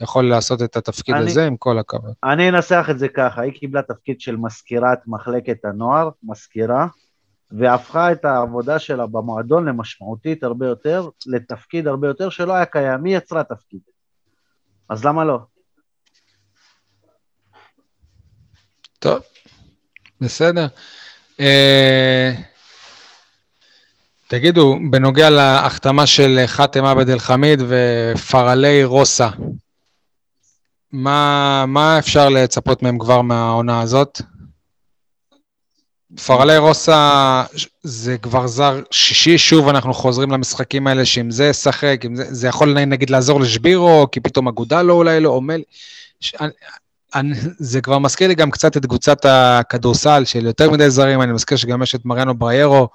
יכול 0.00 0.28
לעשות 0.28 0.62
את 0.62 0.76
התפקיד 0.76 1.14
אני- 1.14 1.30
הזה 1.30 1.46
עם 1.46 1.56
כל 1.56 1.78
הכבוד. 1.78 2.12
אני 2.24 2.48
אנסח 2.48 2.86
את 2.90 2.98
זה 2.98 3.08
ככה, 3.08 3.42
היא 3.42 3.52
קיבלה 3.52 3.82
תפקיד 3.82 4.20
של 4.20 4.36
מזכירת 4.36 4.98
מחלקת 5.06 5.64
הנוער, 5.64 6.10
מזכירה, 6.22 6.86
והפכה 7.52 8.12
את 8.12 8.24
העבודה 8.24 8.78
שלה 8.78 9.06
במועדון 9.06 9.68
למשמעותית 9.68 10.42
הרבה 10.42 10.66
יותר, 10.66 11.08
לתפקיד 11.26 11.86
הרבה 11.86 12.08
יותר 12.08 12.30
שלא 12.30 12.52
היה 12.52 12.64
קיים, 12.66 13.04
היא 13.04 13.16
יצרה 13.16 13.44
תפקיד. 13.44 13.80
אז 14.88 15.04
למה 15.04 15.24
לא? 15.24 15.38
טוב, 18.98 19.18
בסדר. 20.20 20.66
אה, 21.40 22.32
תגידו, 24.26 24.78
בנוגע 24.90 25.30
להחתמה 25.30 26.06
של 26.06 26.38
חאתם 26.46 26.84
עבד 26.84 27.08
אל-חמיד 27.08 27.60
ופרלי 27.68 28.84
רוסה, 28.84 29.28
מה, 30.92 31.64
מה 31.68 31.98
אפשר 31.98 32.28
לצפות 32.28 32.82
מהם 32.82 32.98
כבר 32.98 33.22
מהעונה 33.22 33.80
הזאת? 33.80 34.20
פרלי 36.26 36.58
רוסה 36.58 37.44
זה 37.82 38.18
כבר 38.18 38.46
זר 38.46 38.80
שישי, 38.90 39.38
שוב 39.38 39.68
אנחנו 39.68 39.94
חוזרים 39.94 40.30
למשחקים 40.30 40.86
האלה 40.86 41.04
שאם 41.04 41.30
זה 41.30 41.46
ישחק, 41.46 42.00
זה, 42.14 42.34
זה 42.34 42.48
יכול 42.48 42.84
נגיד 42.84 43.10
לעזור 43.10 43.40
לשבירו, 43.40 44.06
כי 44.12 44.20
פתאום 44.20 44.48
אגודה 44.48 44.82
לו 44.82 44.94
אולי 44.94 45.20
לא, 45.20 45.28
עומד. 45.28 45.60
אני- 47.14 47.34
זה 47.58 47.80
כבר 47.80 47.98
מזכיר 47.98 48.28
לי 48.28 48.34
גם 48.34 48.50
קצת 48.50 48.76
את 48.76 48.86
קבוצת 48.86 49.18
הכדורסל 49.24 50.24
של 50.24 50.46
יותר 50.46 50.70
מדי 50.70 50.90
זרים, 50.90 51.22
אני 51.22 51.32
מזכיר 51.32 51.58
שגם 51.58 51.82
יש 51.82 51.94
את 51.94 52.04
מריאנו 52.04 52.34
בריירו, 52.34 52.88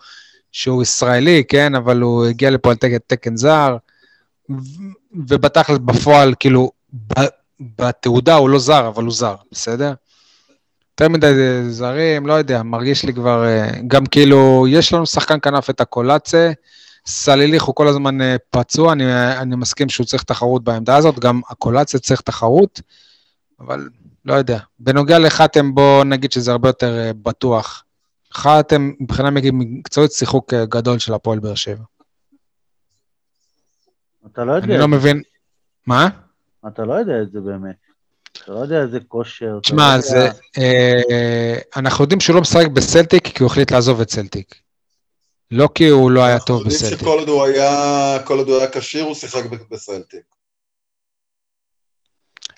שהוא 0.52 0.84
ישראלי, 0.84 1.44
כן, 1.48 1.76
אבל 1.76 2.02
הוא 2.02 2.26
הגיע 2.26 2.50
לפה 2.50 2.70
על 2.70 2.76
תקן, 2.76 2.98
תקן 3.08 3.38
זר, 3.38 3.78
ובתכלס 5.28 5.78
בפועל, 5.78 6.34
כאילו, 6.40 6.72
בתעודה 7.80 8.36
הוא 8.36 8.50
לא 8.50 8.60
זר, 8.60 8.88
אבל 8.88 9.04
הוא 9.04 9.14
זר, 9.14 9.36
בסדר? 9.52 9.94
יותר 11.00 11.10
מדי 11.10 11.34
זרים, 11.70 12.28
לא 12.28 12.34
יודע, 12.34 12.64
מרגיש 12.64 13.06
לי 13.06 13.14
כבר, 13.14 13.46
אה, 13.46 13.70
גם 13.88 14.06
כאילו, 14.06 14.66
יש 14.70 14.94
לנו 14.94 15.06
שחקן 15.06 15.40
כנף 15.40 15.70
את 15.70 15.82
הקולאצה, 15.82 16.52
סליליך 17.06 17.64
הוא 17.64 17.76
כל 17.76 17.88
הזמן 17.88 18.22
אה, 18.22 18.36
פצוע, 18.50 18.94
אני, 18.94 19.04
אני 19.38 19.56
מסכים 19.56 19.90
שהוא 19.90 20.06
צריך 20.06 20.24
תחרות 20.24 20.64
בעמדה 20.64 20.96
הזאת, 20.96 21.20
גם 21.20 21.42
הקולאצה 21.50 22.00
צריך 22.00 22.22
תחרות, 22.22 22.82
אבל 23.60 23.90
לא 24.26 24.34
יודע. 24.34 24.60
בנוגע 24.80 25.20
לחתם, 25.20 25.76
בוא 25.76 26.04
נגיד 26.04 26.32
שזה 26.32 26.52
הרבה 26.52 26.70
יותר 26.70 26.98
אה, 26.98 27.12
בטוח. 27.14 27.84
חתם, 28.34 28.92
מבחינה 29.00 29.30
מקצועית, 29.32 30.12
שיחוק 30.12 30.54
אה, 30.54 30.66
גדול 30.66 31.00
של 31.00 31.14
הפועל 31.14 31.40
באר 31.40 31.56
שבע. 31.56 31.84
אתה 34.32 34.44
לא 34.46 34.52
יודע, 34.52 34.66
אני 34.66 34.78
לא 34.78 34.88
מבין... 34.88 35.22
מה? 35.88 36.10
אתה 36.68 36.86
לא 36.86 36.94
יודע 36.94 37.22
את 37.22 37.32
זה 37.32 37.40
באמת. 37.40 37.85
אתה 38.44 38.52
לא 38.52 38.60
יודע 38.60 38.82
איזה 38.82 38.99
כושר. 39.07 39.45
לא 39.56 39.60
תשמע, 39.60 39.84
יודע- 39.84 40.02
זה... 40.02 40.30
אה, 40.57 41.56
אנחנו 41.76 42.03
יודעים 42.03 42.20
שהוא 42.20 42.36
לא 42.36 42.41
משחק 42.41 42.68
בסלטיק 42.68 43.28
כי 43.28 43.44
הוא 43.44 43.52
החליט 43.52 43.72
לעזוב 43.72 44.02
את 44.02 44.10
סלטיק. 44.12 44.56
לא 45.52 45.70
כי 45.76 45.88
הוא 45.88 46.12
לא 46.12 46.24
היה 46.24 46.40
טוב 46.40 46.57
אנחנו 46.62 46.72
יודעים 46.72 46.88
בסלטיק. 46.90 46.99
שכל 47.07 47.20
עוד 47.20 47.30
הוא 47.30 47.44
היה, 47.45 48.18
כל 48.26 48.38
עוד 48.38 48.48
הוא 48.49 48.57
היה 48.57 48.68
כשיר, 48.72 49.03
הוא 49.03 49.14
שיחק 49.16 49.41
בסלטיק. 49.72 50.22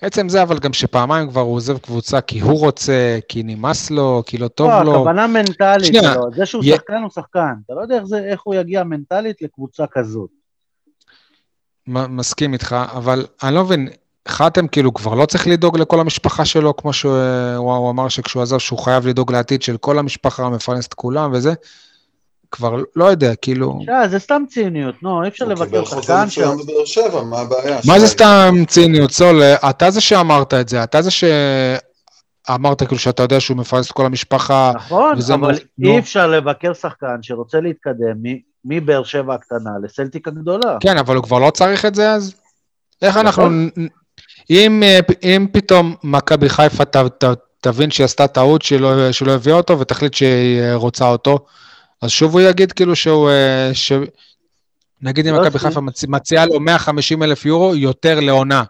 עצם 0.01 0.29
זה, 0.29 0.41
אבל 0.43 0.59
גם 0.59 0.73
שפעמיים 0.73 1.29
כבר 1.29 1.41
הוא 1.41 1.55
עוזב 1.55 1.77
קבוצה 1.77 2.21
כי 2.21 2.39
הוא 2.39 2.59
רוצה, 2.59 3.19
כי 3.29 3.43
נמאס 3.43 3.91
לו, 3.91 4.23
כי 4.25 4.37
לא 4.37 4.47
טוב 4.47 4.69
לא, 4.69 4.83
לו. 4.83 4.91
הכוונה 4.95 5.27
מנטלית 5.27 5.85
שנייה, 5.85 6.13
שלו, 6.13 6.23
זה 6.35 6.45
שהוא 6.45 6.63
שחקן 6.63 7.01
הוא 7.03 7.09
שחקן, 7.11 7.53
אתה 7.65 7.73
לא 7.73 7.81
יודע 7.81 7.95
איך 7.95 8.03
זה- 8.03 8.23
איך 8.31 8.41
הוא 8.43 8.55
יגיע 8.55 8.83
מנטלית 8.83 9.41
לקבוצה 9.41 9.83
כזאת. 9.91 10.29
מסכים 11.87 12.53
איתך, 12.53 12.75
אבל 12.91 13.25
אני 13.43 13.55
לא 13.55 13.63
מבין, 13.63 13.89
חתם 14.27 14.67
כאילו 14.67 14.93
כבר 14.93 15.13
לא 15.13 15.25
צריך 15.25 15.47
לדאוג 15.47 15.77
לכל 15.77 15.99
המשפחה 15.99 16.45
שלו, 16.45 16.77
כמו 16.77 16.93
שהוא 16.93 17.17
הוא, 17.57 17.73
הוא 17.73 17.89
אמר 17.89 18.09
שכשהוא 18.09 18.43
עזב 18.43 18.57
שהוא 18.57 18.79
חייב 18.79 19.07
לדאוג 19.07 19.31
לעתיד 19.31 19.61
של 19.61 19.77
כל 19.77 19.99
המשפחה, 19.99 20.49
מפרנס 20.49 20.87
את 20.87 20.93
כולם 20.93 21.31
וזה, 21.33 21.53
כבר 22.51 22.81
לא 22.95 23.05
יודע, 23.05 23.35
כאילו, 23.35 23.79
תשמע, 23.81 24.07
זה 24.07 24.19
סתם 24.19 24.43
ציניות, 24.49 25.03
נו, 25.03 25.23
אי 25.23 25.27
אפשר 25.27 25.45
הוא 25.45 25.53
לבקר 25.53 25.65
קיבל 25.65 25.85
חוזה 25.85 26.01
שחקן 26.01 26.29
ש... 26.29 26.37
מצוין 26.37 26.57
בבאר 26.57 26.85
שבע, 26.85 27.23
מה 27.23 27.39
הבעיה? 27.39 27.79
מה 27.87 27.99
זה? 27.99 28.07
סתם 28.07 28.55
ציניות, 28.67 29.11
סול? 29.11 29.41
אתה 29.43 29.91
זה 29.91 30.01
שאמרת 30.01 30.53
את 30.53 30.69
זה, 30.69 30.83
אתה 30.83 31.01
זה 31.01 31.09
שאמרת 31.11 32.83
כאילו 32.83 32.99
שאתה 32.99 33.23
יודע 33.23 33.39
שהוא 33.39 33.57
מפרנס 33.57 33.87
את 33.87 33.91
כל 33.91 34.05
המשפחה, 34.05 34.71
נכון, 34.75 35.17
אבל. 35.33 35.57
אי 35.83 35.99
אפשר 35.99 36.27
לבקר 36.27 36.73
שחקן 36.73 37.17
שרוצה 37.21 37.59
להתקדם 37.59 38.15
מבאר 38.65 39.03
שבע 39.03 39.33
הקטנה 39.33 39.71
לסלטיק 39.83 40.27
הגדולה. 40.27 40.77
כן, 40.79 40.97
אבל 40.97 41.15
הוא 41.15 41.23
כבר 41.23 41.39
לא 41.39 41.49
צריך 41.49 41.85
את 41.85 41.95
זה 41.95 42.11
אז? 42.11 42.35
איך 43.01 43.17
נכון. 43.17 43.25
אנחנו... 43.25 43.69
אם, 44.49 44.83
אה, 44.83 44.99
אם 45.23 45.47
פתאום 45.51 45.95
מכבי 46.03 46.49
חיפה 46.49 46.85
ת, 46.85 46.97
ת, 46.97 47.23
תבין 47.61 47.91
שהיא 47.91 48.05
עשתה 48.05 48.27
טעות 48.27 48.61
שלא, 48.61 49.11
שלא 49.11 49.31
הביאה 49.31 49.55
אותו 49.55 49.79
ותחליט 49.79 50.13
שהיא 50.13 50.61
אה, 50.61 50.75
רוצה 50.75 51.07
אותו, 51.07 51.45
אז 52.01 52.09
שוב 52.09 52.33
הוא 52.33 52.41
יגיד 52.41 52.71
כאילו 52.71 52.95
שהוא... 52.95 53.29
אה, 53.29 53.69
ש... 53.73 53.91
נגיד 55.01 55.27
אם 55.27 55.33
לא, 55.35 55.41
מכבי 55.41 55.59
חיפה 55.59 55.81
מצ... 55.81 56.03
מציעה 56.03 56.45
לו 56.45 56.59
150 56.59 57.23
אלף 57.23 57.45
יורו 57.45 57.75
יותר 57.75 58.19
לעונה, 58.19 58.63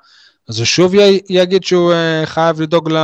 אז 0.49 0.57
הוא 0.57 0.65
שוב 0.65 0.95
י... 0.95 1.19
יגיד 1.30 1.64
שהוא 1.64 1.94
חייב 2.26 2.61
לדאוג 2.61 2.91
ל... 2.91 2.98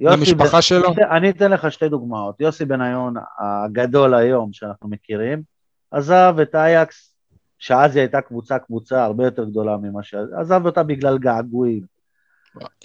יוסי 0.00 0.16
למשפחה 0.16 0.62
שלו? 0.62 0.94
אני 1.10 1.30
אתן 1.30 1.50
לך 1.50 1.72
שתי 1.72 1.88
דוגמאות. 1.88 2.40
יוסי 2.40 2.64
בניון 2.64 3.14
הגדול 3.38 4.14
היום 4.14 4.52
שאנחנו 4.52 4.88
מכירים, 4.88 5.42
עזב 5.90 6.34
את 6.42 6.54
אייקס, 6.54 7.09
שאז 7.60 7.96
היא 7.96 8.00
הייתה 8.00 8.20
קבוצה 8.20 8.58
קבוצה 8.58 9.04
הרבה 9.04 9.24
יותר 9.24 9.44
גדולה 9.44 9.76
ממה 9.76 10.02
ש... 10.02 10.14
עזב 10.40 10.66
אותה 10.66 10.82
בגלל 10.82 11.18
געגועים. 11.18 11.82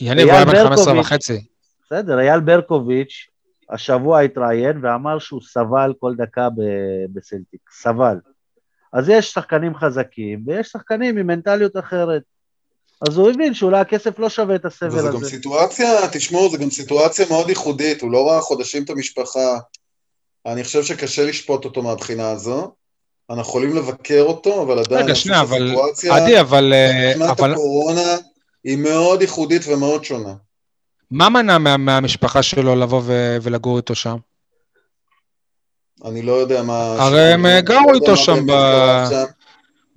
יניב, 0.02 0.30
היה 0.30 0.46
בן 0.46 0.52
15 0.52 0.86
ברקוביץ'. 0.86 1.06
וחצי. 1.06 1.46
בסדר, 1.86 2.20
אייל 2.20 2.40
ברקוביץ' 2.40 3.28
השבוע 3.70 4.20
התראיין 4.20 4.86
ואמר 4.86 5.20
שהוא 5.20 5.42
סבל 5.42 5.94
כל 6.00 6.16
דקה 6.16 6.50
ב- 6.50 7.06
בסלטיק, 7.14 7.62
סבל. 7.72 8.18
אז 8.94 9.10
יש 9.10 9.34
שחקנים 9.34 9.76
חזקים 9.76 10.44
ויש 10.46 10.68
שחקנים 10.68 11.18
עם 11.18 11.28
מנטליות 11.28 11.78
אחרת. 11.78 12.22
אז 13.10 13.18
הוא 13.18 13.30
הבין 13.30 13.54
שאולי 13.54 13.80
הכסף 13.80 14.20
לא 14.20 14.30
שווה 14.30 14.56
את 14.56 14.66
הסבל 14.66 14.90
וזה 14.90 15.08
גם 15.08 15.16
הזה. 15.16 15.30
סיטואציה, 15.30 15.90
תשמעו, 16.12 16.50
זה 16.52 16.58
גם 16.58 16.70
סיטואציה 16.70 17.26
מאוד 17.30 17.50
ייחודית, 17.50 18.02
הוא 18.02 18.12
לא 18.12 18.28
ראה 18.30 18.42
חודשים 18.42 18.84
את 18.84 18.90
המשפחה. 18.90 19.60
אני 20.46 20.64
חושב 20.64 20.84
שקשה 20.84 21.26
לשפוט 21.26 21.66
אותו 21.66 21.84
מהבחינה 21.84 22.32
הזו. 22.32 22.76
אנחנו 23.30 23.42
יכולים 23.42 23.76
לבקר 23.76 24.22
אותו, 24.22 24.62
אבל 24.64 24.80
עדיין, 24.80 25.06
רגע, 25.06 25.16
שנייה, 25.16 25.42
אבל... 25.42 25.76
עדי, 26.12 26.40
אבל... 26.40 26.74
אה, 26.74 27.10
מבחינת 27.10 27.40
אבל 27.40 27.52
הקורונה 27.52 28.18
היא 28.64 28.78
מאוד 28.78 29.22
ייחודית 29.22 29.62
ומאוד 29.68 30.04
שונה. 30.04 30.34
מה 31.12 31.30
מנע 31.30 31.58
מה, 31.58 31.78
מהמשפחה 31.78 32.44
שלו 32.44 32.76
לבוא 32.76 33.02
ו... 33.06 33.38
ולגור 33.42 33.78
איתו 33.78 33.96
שם? 33.96 34.18
אני 36.06 36.22
לא 36.22 36.32
יודע 36.32 36.64
מה... 36.64 36.96
הרי 37.00 37.34
הם, 37.34 37.46
אני 37.46 37.62
גרו 37.62 37.92
לא 37.92 37.96
איתו 37.96 38.18
שם 38.18 38.46
ב- 38.46 39.06
שם. 39.10 39.24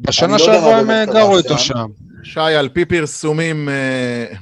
בשנה 0.01 0.33
לא 0.33 0.39
שעברה 0.39 0.79
הם 0.79 0.91
אה, 0.91 1.05
גרו 1.07 1.39
איתו 1.39 1.59
שם. 1.59 1.87
שי, 2.23 2.41
על 2.41 2.69
פי 2.69 2.85
פרסומים, 2.85 3.69
אה, 3.69 3.75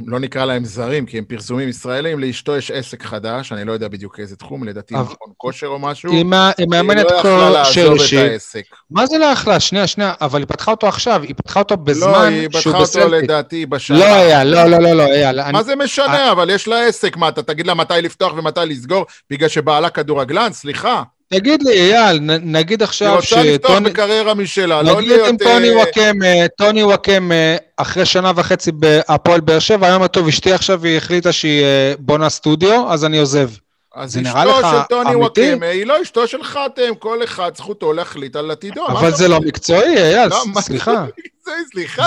לא 0.06 0.18
נקרא 0.20 0.44
להם 0.44 0.64
זרים, 0.64 1.06
כי 1.06 1.18
הם 1.18 1.24
פרסומים 1.24 1.68
ישראלים, 1.68 2.20
לאשתו 2.20 2.56
יש 2.56 2.70
עסק 2.70 3.02
חדש, 3.02 3.52
אני 3.52 3.64
לא 3.64 3.72
יודע 3.72 3.88
בדיוק 3.88 4.20
איזה 4.20 4.36
תחום, 4.36 4.64
לדעתי 4.64 4.94
מכון 4.94 5.32
כושר 5.36 5.66
או 5.66 5.78
משהו. 5.78 6.12
היא 6.12 6.24
מה- 6.24 6.50
היא 6.58 6.66
מאמנת 6.70 6.96
היא 6.96 7.14
לא 7.14 7.18
יכלה 7.18 7.22
כושר 7.64 7.82
לעזוב 7.82 7.94
את 7.94 8.00
אישי. 8.02 8.18
העסק. 8.18 8.62
מה 8.90 9.06
זה 9.06 9.18
לא 9.18 9.24
יכלה? 9.24 9.60
שנייה, 9.60 9.86
שנייה, 9.86 10.12
אבל 10.20 10.38
היא 10.40 10.46
פתחה 10.48 10.70
אותו 10.70 10.86
עכשיו, 10.88 11.22
היא 11.22 11.34
פתחה 11.36 11.60
אותו 11.60 11.74
לא, 11.74 11.82
בזמן 11.84 12.28
היא 12.32 12.48
שהוא 12.50 12.60
פתחה 12.60 12.70
אותו 12.70 12.82
בסלטיק. 12.82 13.22
לדעתי 13.24 13.66
בשעה. 13.66 13.98
לא 13.98 14.14
היה, 14.14 14.44
לא, 14.44 14.64
לא, 14.64 14.78
לא, 14.78 14.92
לא, 14.92 15.02
אייל. 15.06 15.40
אני- 15.40 15.52
מה 15.52 15.62
זה 15.62 15.76
משנה, 15.76 16.32
אבל 16.32 16.50
יש 16.50 16.68
לה 16.68 16.86
עסק, 16.86 17.16
מה, 17.16 17.28
אתה 17.28 17.42
תגיד 17.42 17.66
לה 17.66 17.74
מתי 17.74 17.94
לפתוח 18.02 18.32
ומתי 18.36 18.60
לסגור, 18.66 19.04
בגלל 19.30 19.48
שבעלה 19.48 19.90
כדורגלן? 19.90 20.52
סליחה. 20.52 21.02
תגיד 21.28 21.62
לי, 21.62 21.94
אייל, 21.94 22.20
נגיד 22.42 22.82
עכשיו 22.82 23.08
היא 23.08 23.16
רוצה 23.16 23.42
לפתוח 23.42 23.78
בקריירה 23.78 24.34
משלה, 24.34 24.82
לא 24.82 25.00
להיות... 25.00 25.20
נגיד 25.20 25.20
אם 25.20 25.36
טוני 25.36 25.70
וואקמה, 25.70 26.48
טוני 26.58 26.82
וואקמה, 26.82 27.34
אחרי 27.76 28.06
שנה 28.06 28.32
וחצי 28.36 28.72
בהפועל 28.72 29.40
באר 29.40 29.58
שבע, 29.58 29.86
היום 29.86 30.02
הטוב, 30.02 30.28
אשתי 30.28 30.52
עכשיו 30.52 30.84
היא 30.84 30.96
החליטה 30.96 31.32
שהיא 31.32 31.64
בונה 31.98 32.28
סטודיו, 32.28 32.92
אז 32.92 33.04
אני 33.04 33.18
עוזב. 33.18 33.50
אז 33.94 34.18
אשתו 34.18 34.60
של 34.70 34.82
טוני 34.88 35.14
וואקמה 35.14 35.66
היא 35.66 35.86
לא 35.86 36.02
אשתו 36.02 36.28
של 36.28 36.42
חתם, 36.42 36.94
כל 36.98 37.24
אחד 37.24 37.56
זכותו 37.56 37.92
להחליט 37.92 38.36
על 38.36 38.50
עתידו. 38.50 38.86
אבל 38.86 39.14
זה 39.14 39.28
לא 39.28 39.40
מקצועי, 39.40 39.96
אייל, 39.96 40.30
סליחה. 40.60 41.04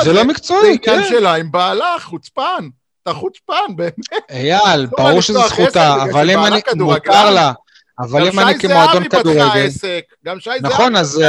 זה 0.03 0.13
לא 0.13 0.23
מקצועי, 0.23 0.79
כן. 0.79 0.91
זה 0.91 0.97
עניין 0.97 1.09
שלה 1.09 1.35
עם 1.35 1.51
בעלה, 1.51 1.95
חוצפן. 2.01 2.67
אתה 3.03 3.13
חוצפן, 3.13 3.75
באמת. 3.75 3.93
אייל, 4.29 4.81
לא, 4.81 4.87
ברור 4.97 5.21
שזו 5.21 5.47
זכותה, 5.47 6.03
אבל 6.03 6.29
אם 6.29 6.45
אני, 6.45 6.61
מותר 6.75 7.29
לה, 7.29 7.51
אבל 7.99 8.27
אם 8.27 8.39
אני 8.39 8.59
כמועדון 8.59 9.09
כדורגל... 9.09 9.67
גם 10.25 10.39
שי 10.39 10.49
זהבי 10.49 10.73
נכון, 10.73 10.95
אז 10.95 11.23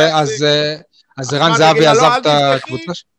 ערן 1.33 1.55
זהבי 1.55 1.87
עזב 1.87 2.11
את 2.21 2.27
הקבוצה 2.27 2.95
שלו. 2.95 3.11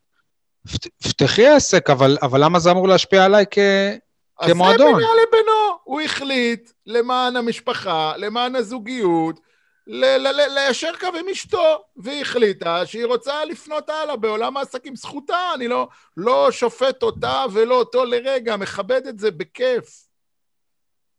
פתחי 1.04 1.48
עסק, 1.48 1.90
אבל 1.90 2.44
למה 2.44 2.60
זה 2.60 2.72
אמור 2.72 2.88
להשפיע 2.88 3.26
עליי 3.26 3.46
כמועדון? 3.52 4.88
אז 4.88 5.02
זה 5.02 5.08
בינה 5.08 5.10
לבינו, 5.28 5.78
הוא 5.84 6.02
החליט 6.02 6.72
למען 6.86 7.36
המשפחה, 7.36 8.14
למען 8.18 8.56
הזוגיות, 8.56 9.40
ליישר 9.88 10.92
קו 11.00 11.08
עם 11.20 11.30
אשתו, 11.32 11.84
והיא 11.98 12.22
החליטה 12.22 12.86
שהיא 12.86 13.06
רוצה 13.06 13.46
לפנות 13.46 13.90
הלאה 13.90 14.16
בעולם 14.16 14.58
העסקים. 14.58 14.96
זכותה, 14.96 15.52
אני 15.56 15.68
לא, 15.68 15.88
לא 16.18 16.52
שופט 16.52 17.04
אותה 17.04 17.46
ולא 17.54 17.76
אותו 17.76 18.06
לרגע, 18.06 18.58
מכבד 18.58 19.08
את 19.08 19.20
זה 19.20 19.32
בכיף. 19.32 20.08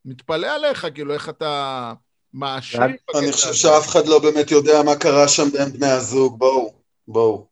מתפלא 0.04 0.46
עליך, 0.46 0.86
כאילו, 0.94 1.14
איך 1.14 1.28
אתה 1.28 1.92
מאשים. 2.34 2.80
אני 3.14 3.32
חושב 3.32 3.52
שאף 3.52 3.88
אחד 3.88 4.06
לא 4.06 4.18
באמת 4.18 4.50
יודע 4.50 4.82
מה 4.82 4.96
קרה 4.96 5.28
שם 5.28 5.50
בין 5.52 5.72
בני 5.72 5.90
הזוג, 5.90 6.38
בואו, 6.38 6.72
בואו. 7.08 7.46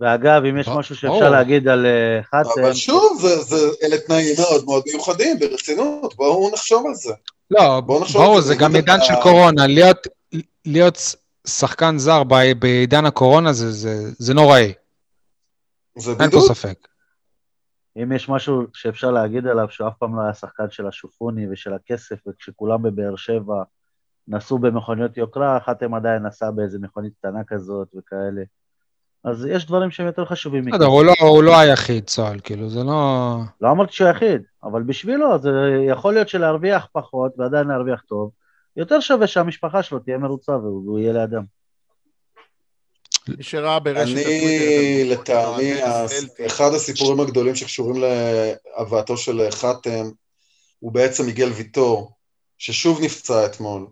ואגב, 0.00 0.44
אם 0.44 0.58
יש 0.58 0.68
משהו 0.68 0.96
שאפשר 0.96 1.30
להגיד 1.30 1.68
על 1.68 1.86
אה, 1.86 2.22
חתם... 2.22 2.60
אבל 2.62 2.74
שוב, 2.74 3.24
אלה 3.82 3.98
תנאים 3.98 4.34
מאוד 4.38 4.64
מאוד 4.64 4.82
מיוחדים, 4.86 5.38
ברצינות, 5.38 6.16
בואו 6.16 6.50
נחשוב 6.52 6.86
על 6.86 6.94
זה. 6.94 7.12
לא, 7.50 7.80
ברור, 8.12 8.40
זה 8.40 8.54
גם 8.54 8.74
עידן 8.74 8.98
של 9.02 9.14
קורונה. 9.22 9.62
להיות, 10.64 11.14
שחקן 11.46 11.98
זר 11.98 12.22
בעידן 12.58 13.04
הקורונה 13.04 13.52
זה, 13.52 13.72
זה, 13.72 14.10
זה 14.18 14.34
נוראי. 14.34 14.72
זה 15.98 16.14
בדיוק. 16.14 16.20
אין 16.20 16.30
פה 16.30 16.54
ספק. 16.54 16.87
אם 18.02 18.12
יש 18.12 18.28
משהו 18.28 18.62
שאפשר 18.72 19.10
להגיד 19.10 19.46
עליו, 19.46 19.66
שהוא 19.70 19.88
אף 19.88 19.94
פעם 19.98 20.16
לא 20.16 20.22
היה 20.22 20.34
שחקן 20.34 20.70
של 20.70 20.86
השופוני 20.86 21.46
ושל 21.50 21.74
הכסף, 21.74 22.16
וכשכולם 22.28 22.82
בבאר 22.82 23.16
שבע 23.16 23.62
נסעו 24.28 24.58
במכוניות 24.58 25.16
יוקרה, 25.16 25.60
חתם 25.60 25.94
עדיין 25.94 26.26
נסע 26.26 26.50
באיזה 26.50 26.78
מכונית 26.78 27.12
קטנה 27.18 27.44
כזאת 27.44 27.88
וכאלה. 27.98 28.42
אז 29.24 29.46
יש 29.46 29.66
דברים 29.66 29.90
שהם 29.90 30.06
יותר 30.06 30.24
חשובים 30.24 30.60
מכאלה. 30.60 30.78
בסדר, 30.78 30.86
הוא, 30.86 31.04
לא, 31.04 31.12
הוא 31.20 31.42
לא 31.42 31.58
היחיד, 31.58 32.04
צה"ל, 32.04 32.40
כאילו, 32.42 32.68
זה 32.68 32.84
לא... 32.84 33.36
לא 33.60 33.70
אמרתי 33.70 33.92
שהוא 33.92 34.06
היחיד, 34.06 34.42
אבל 34.64 34.82
בשבילו 34.82 35.38
זה 35.38 35.50
יכול 35.86 36.14
להיות 36.14 36.28
שלהרוויח 36.28 36.88
פחות 36.92 37.32
ועדיין 37.38 37.66
להרוויח 37.68 38.02
טוב, 38.02 38.30
יותר 38.76 39.00
שווה 39.00 39.26
שהמשפחה 39.26 39.82
שלו 39.82 39.98
תהיה 39.98 40.18
מרוצה 40.18 40.52
והוא 40.56 40.98
יהיה 40.98 41.12
לידם. 41.12 41.44
מי 43.36 43.42
שראה 43.44 43.78
ברשת 43.78 44.16
אני, 44.16 45.04
לטעמי, 45.04 45.72
אחד 46.46 46.74
הסיפורים 46.74 47.20
הגדולים 47.20 47.54
שקשורים 47.54 48.02
להבאתו 48.02 49.16
של 49.16 49.48
חתם, 49.50 50.10
הוא 50.78 50.92
בעצם 50.92 51.26
מיגל 51.26 51.48
ויטור, 51.48 52.12
ששוב 52.58 53.00
נפצע 53.00 53.46
אתמול. 53.46 53.86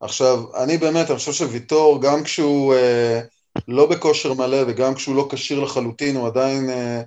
עכשיו, 0.00 0.44
אני 0.62 0.78
באמת, 0.78 1.10
אני 1.10 1.18
חושב 1.18 1.32
שוויטור, 1.32 2.02
גם 2.02 2.24
כשהוא... 2.24 2.74
אה, 2.74 3.20
לא 3.68 3.86
בכושר 3.86 4.34
מלא, 4.34 4.58
וגם 4.66 4.94
כשהוא 4.94 5.16
לא 5.16 5.28
כשיר 5.30 5.60
לחלוטין, 5.60 6.16
הוא 6.16 6.26
עדיין 6.26 6.70
אה, 6.70 7.02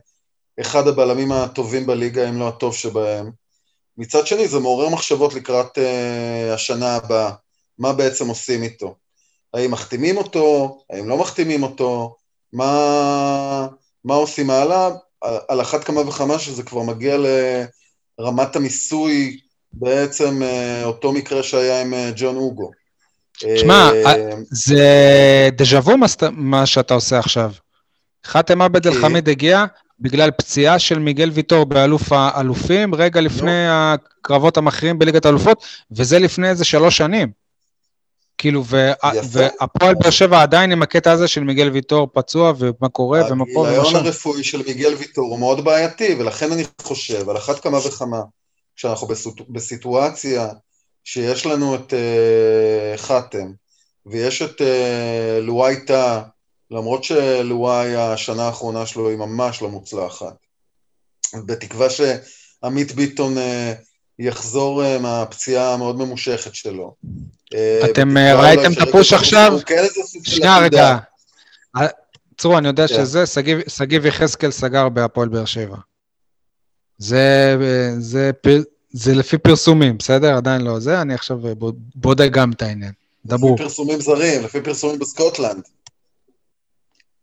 אחד 0.62 0.88
הבלמים 0.88 1.32
הטובים 1.32 1.86
בליגה, 1.86 2.30
אם 2.30 2.40
לא 2.40 2.48
הטוב 2.48 2.76
שבהם. 2.76 3.32
מצד 3.98 4.28
שני, 4.28 4.48
זה 4.48 4.60
מעורר 4.60 4.90
מחשבות 4.90 5.34
לקראת 5.34 5.78
אה, 5.78 6.54
השנה 6.54 6.96
הבאה, 6.96 7.32
מה 7.80 7.94
בעצם 7.94 8.28
עושים 8.28 8.64
איתו. 8.64 8.96
האם 9.54 9.72
מחתימים 9.72 10.18
אותו, 10.18 10.78
האם 10.90 11.10
לא 11.10 11.18
מחתימים 11.18 11.64
אותו, 11.64 12.16
מה, 12.54 13.68
מה 14.06 14.16
עושים 14.16 14.50
הלאה, 14.50 14.90
על 15.48 15.62
אחת 15.62 15.84
כמה 15.84 16.02
וכמה 16.02 16.40
שזה 16.40 16.64
כבר 16.64 16.82
מגיע 16.82 17.18
לרמת 18.20 18.56
המיסוי, 18.56 19.38
בעצם 19.74 20.44
אה, 20.44 20.86
אותו 20.86 21.12
מקרה 21.12 21.44
שהיה 21.44 21.82
עם 21.82 21.94
אה, 21.94 22.12
ג'ון 22.16 22.36
אוגו. 22.36 22.72
שמע, 23.58 23.90
אה, 24.06 24.16
זה 24.52 25.50
דז'ה 25.52 25.80
וו 25.80 25.94
מה 26.32 26.66
שאתה 26.66 26.94
עושה 26.94 27.20
עכשיו. 27.20 27.52
חאתם 28.26 28.62
עבד 28.62 28.88
אל 28.88 28.94
חמיד 28.94 29.30
הגיע 29.30 29.66
בגלל 30.00 30.32
פציעה 30.32 30.80
של 30.80 31.00
מיגל 31.00 31.30
ויטור 31.34 31.66
באלוף 31.66 32.12
האלופים, 32.12 32.96
רגע 32.96 33.22
לפני 33.22 33.68
הקרבות 33.70 34.58
המכריעים 34.58 35.00
בליגת 35.00 35.26
האלופות, 35.26 35.66
וזה 35.92 36.20
לפני 36.20 36.50
איזה 36.50 36.66
שלוש 36.66 36.98
שנים. 36.98 37.32
כאילו, 38.42 38.66
והפועל 38.66 39.96
באר 39.96 40.10
שבע 40.10 40.42
עדיין 40.42 40.72
עם 40.72 40.82
הקטע 40.82 41.12
הזה 41.12 41.28
של 41.28 41.44
מיגל 41.44 41.70
ויטור 41.70 42.08
פצוע, 42.14 42.54
ומה 42.60 42.90
קורה, 42.92 43.22
ומה 43.30 43.46
פה 43.54 43.60
ומה 43.60 43.72
שם. 43.72 43.82
הגיליון 43.82 44.06
הרפואי 44.06 44.44
של 44.44 44.64
מיגל 44.68 44.94
ויטור 44.94 45.30
הוא 45.30 45.40
מאוד 45.40 45.64
בעייתי, 45.66 46.16
ולכן 46.20 46.52
אני 46.52 46.64
חושב, 46.82 47.30
על 47.30 47.38
אחת 47.38 47.60
כמה 47.60 47.78
וכמה, 47.78 48.22
כשאנחנו 48.76 49.08
בסיטואציה 49.50 50.48
שיש 51.04 51.46
לנו 51.46 51.76
את 51.76 51.94
uh, 51.94 52.98
חתם, 52.98 53.52
ויש 54.06 54.42
את 54.42 54.62
uh, 54.62 55.42
לואי 55.42 55.86
טאה, 55.86 56.22
למרות 56.72 57.04
שלואי 57.04 57.96
השנה 57.96 58.44
האחרונה 58.44 58.86
שלו 58.86 59.10
היא 59.10 59.18
ממש 59.18 59.62
לא 59.62 59.70
מוצלחת. 59.70 60.36
בתקווה 61.46 61.88
שעמית 61.90 62.92
ביטון 62.92 63.38
uh, 63.38 63.42
יחזור 64.20 64.84
uh, 64.84 65.00
מהפציעה 65.00 65.74
המאוד 65.74 65.98
ממושכת 65.98 66.56
שלו. 66.56 66.96
אתם 67.86 68.18
ראיתם 68.18 68.74
את 68.74 68.88
הפוש 68.88 69.14
עכשיו? 69.14 69.58
שנייה 70.24 70.60
רגע. 70.60 70.98
צרו, 72.38 72.58
אני 72.58 72.68
יודע 72.68 72.88
כן. 72.88 72.94
שזה, 72.94 73.24
שגיב 73.68 74.06
יחזקאל 74.06 74.52
סגר 74.52 74.90
בהפועל 74.90 75.28
באר 75.28 75.46
שבע. 75.46 75.78
זה, 76.98 77.56
זה 78.00 78.32
זה 78.94 79.16
לפי 79.16 79.38
פרסומים, 79.38 79.98
בסדר? 79.98 80.36
עדיין 80.38 80.62
לא 80.62 80.80
זה, 80.80 81.02
אני 81.02 81.14
עכשיו 81.14 81.38
בודק 81.96 82.30
גם 82.32 82.52
את 82.52 82.62
העניין. 82.62 82.92
דברו. 83.26 83.56
לפי 83.56 83.64
פרסומים 83.64 84.02
זרים, 84.02 84.44
לפי 84.44 84.62
פרסומים 84.62 85.00
בסקוטלנד. 85.00 85.64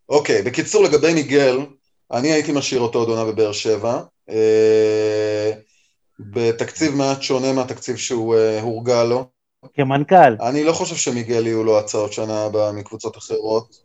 אוקיי, 0.08 0.42
בקיצור, 0.42 0.84
לגבי 0.84 1.14
מיגל, 1.14 1.58
אני 2.12 2.32
הייתי 2.32 2.52
משאיר 2.52 2.80
אותו 2.80 2.98
עוד 2.98 3.08
עונה 3.08 3.24
בבאר 3.24 3.52
שבע, 3.52 4.02
אה, 4.30 5.52
בתקציב 6.20 6.94
מעט 6.94 7.22
שונה 7.22 7.52
מהתקציב 7.52 7.96
שהוא 7.96 8.36
אה, 8.36 8.60
הורגל 8.60 9.04
לו. 9.04 9.28
כמנכ"ל. 9.74 10.36
אני 10.40 10.64
לא 10.64 10.72
חושב 10.72 10.96
שמיגל 10.96 11.46
יהיו 11.46 11.64
לו 11.64 11.78
הצעות 11.78 12.12
שנה 12.12 12.44
הבאה 12.44 12.72
מקבוצות 12.72 13.16
אחרות. 13.16 13.78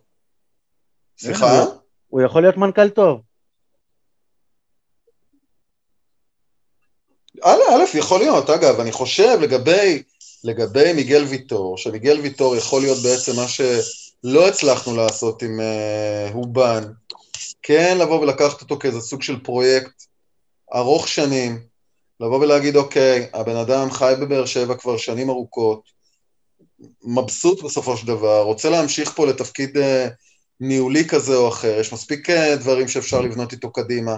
סליחה? 1.18 1.64
הוא 2.08 2.22
יכול 2.22 2.42
להיות 2.42 2.56
מנכ"ל 2.56 2.88
טוב. 2.88 3.20
א', 7.42 7.98
יכול 7.98 8.18
להיות, 8.18 8.50
אגב, 8.50 8.80
אני 8.80 8.92
חושב 8.92 9.38
לגבי, 9.40 10.02
לגבי 10.44 10.92
מיגל 10.92 11.24
ויטור, 11.24 11.78
שמיגל 11.78 12.20
ויטור 12.20 12.56
יכול 12.56 12.82
להיות 12.82 12.98
בעצם 13.02 13.32
מה 13.36 13.48
שלא 13.48 14.48
הצלחנו 14.48 14.96
לעשות 14.96 15.42
עם 15.42 15.60
uh, 15.60 16.32
הובן, 16.32 16.84
כן 17.62 17.98
לבוא 18.00 18.20
ולקחת 18.20 18.60
אותו 18.60 18.78
כאיזה 18.78 19.00
סוג 19.00 19.22
של 19.22 19.40
פרויקט 19.40 20.04
ארוך 20.74 21.08
שנים, 21.08 21.62
לבוא 22.24 22.38
ולהגיד, 22.40 22.76
אוקיי, 22.76 23.26
הבן 23.34 23.56
אדם 23.56 23.90
חי 23.90 24.14
בבאר 24.20 24.46
שבע 24.46 24.74
כבר 24.74 24.96
שנים 24.96 25.30
ארוכות, 25.30 25.82
מבסוט 27.02 27.62
בסופו 27.62 27.96
של 27.96 28.06
דבר, 28.06 28.42
רוצה 28.42 28.70
להמשיך 28.70 29.12
פה 29.16 29.26
לתפקיד 29.26 29.76
uh, 29.76 29.80
ניהולי 30.60 31.08
כזה 31.08 31.36
או 31.36 31.48
אחר, 31.48 31.80
יש 31.80 31.92
מספיק 31.92 32.30
uh, 32.30 32.32
דברים 32.60 32.88
שאפשר 32.88 33.20
לבנות 33.20 33.52
איתו 33.52 33.72
קדימה. 33.72 34.16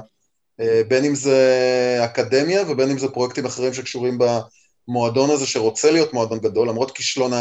אה, 0.61 0.83
בין 0.89 1.05
אם 1.05 1.15
זה 1.15 2.01
אקדמיה 2.05 2.62
ובין 2.69 2.91
אם 2.91 2.99
זה 2.99 3.09
פרויקטים 3.09 3.47
אחרים 3.47 3.74
שקשורים 3.74 4.19
במועדון 4.89 5.31
הזה 5.31 5.47
שרוצה 5.47 5.91
להיות 5.91 6.12
מועדון 6.12 6.39
גדול, 6.39 6.69
למרות 6.69 6.91
כישלון 6.91 7.33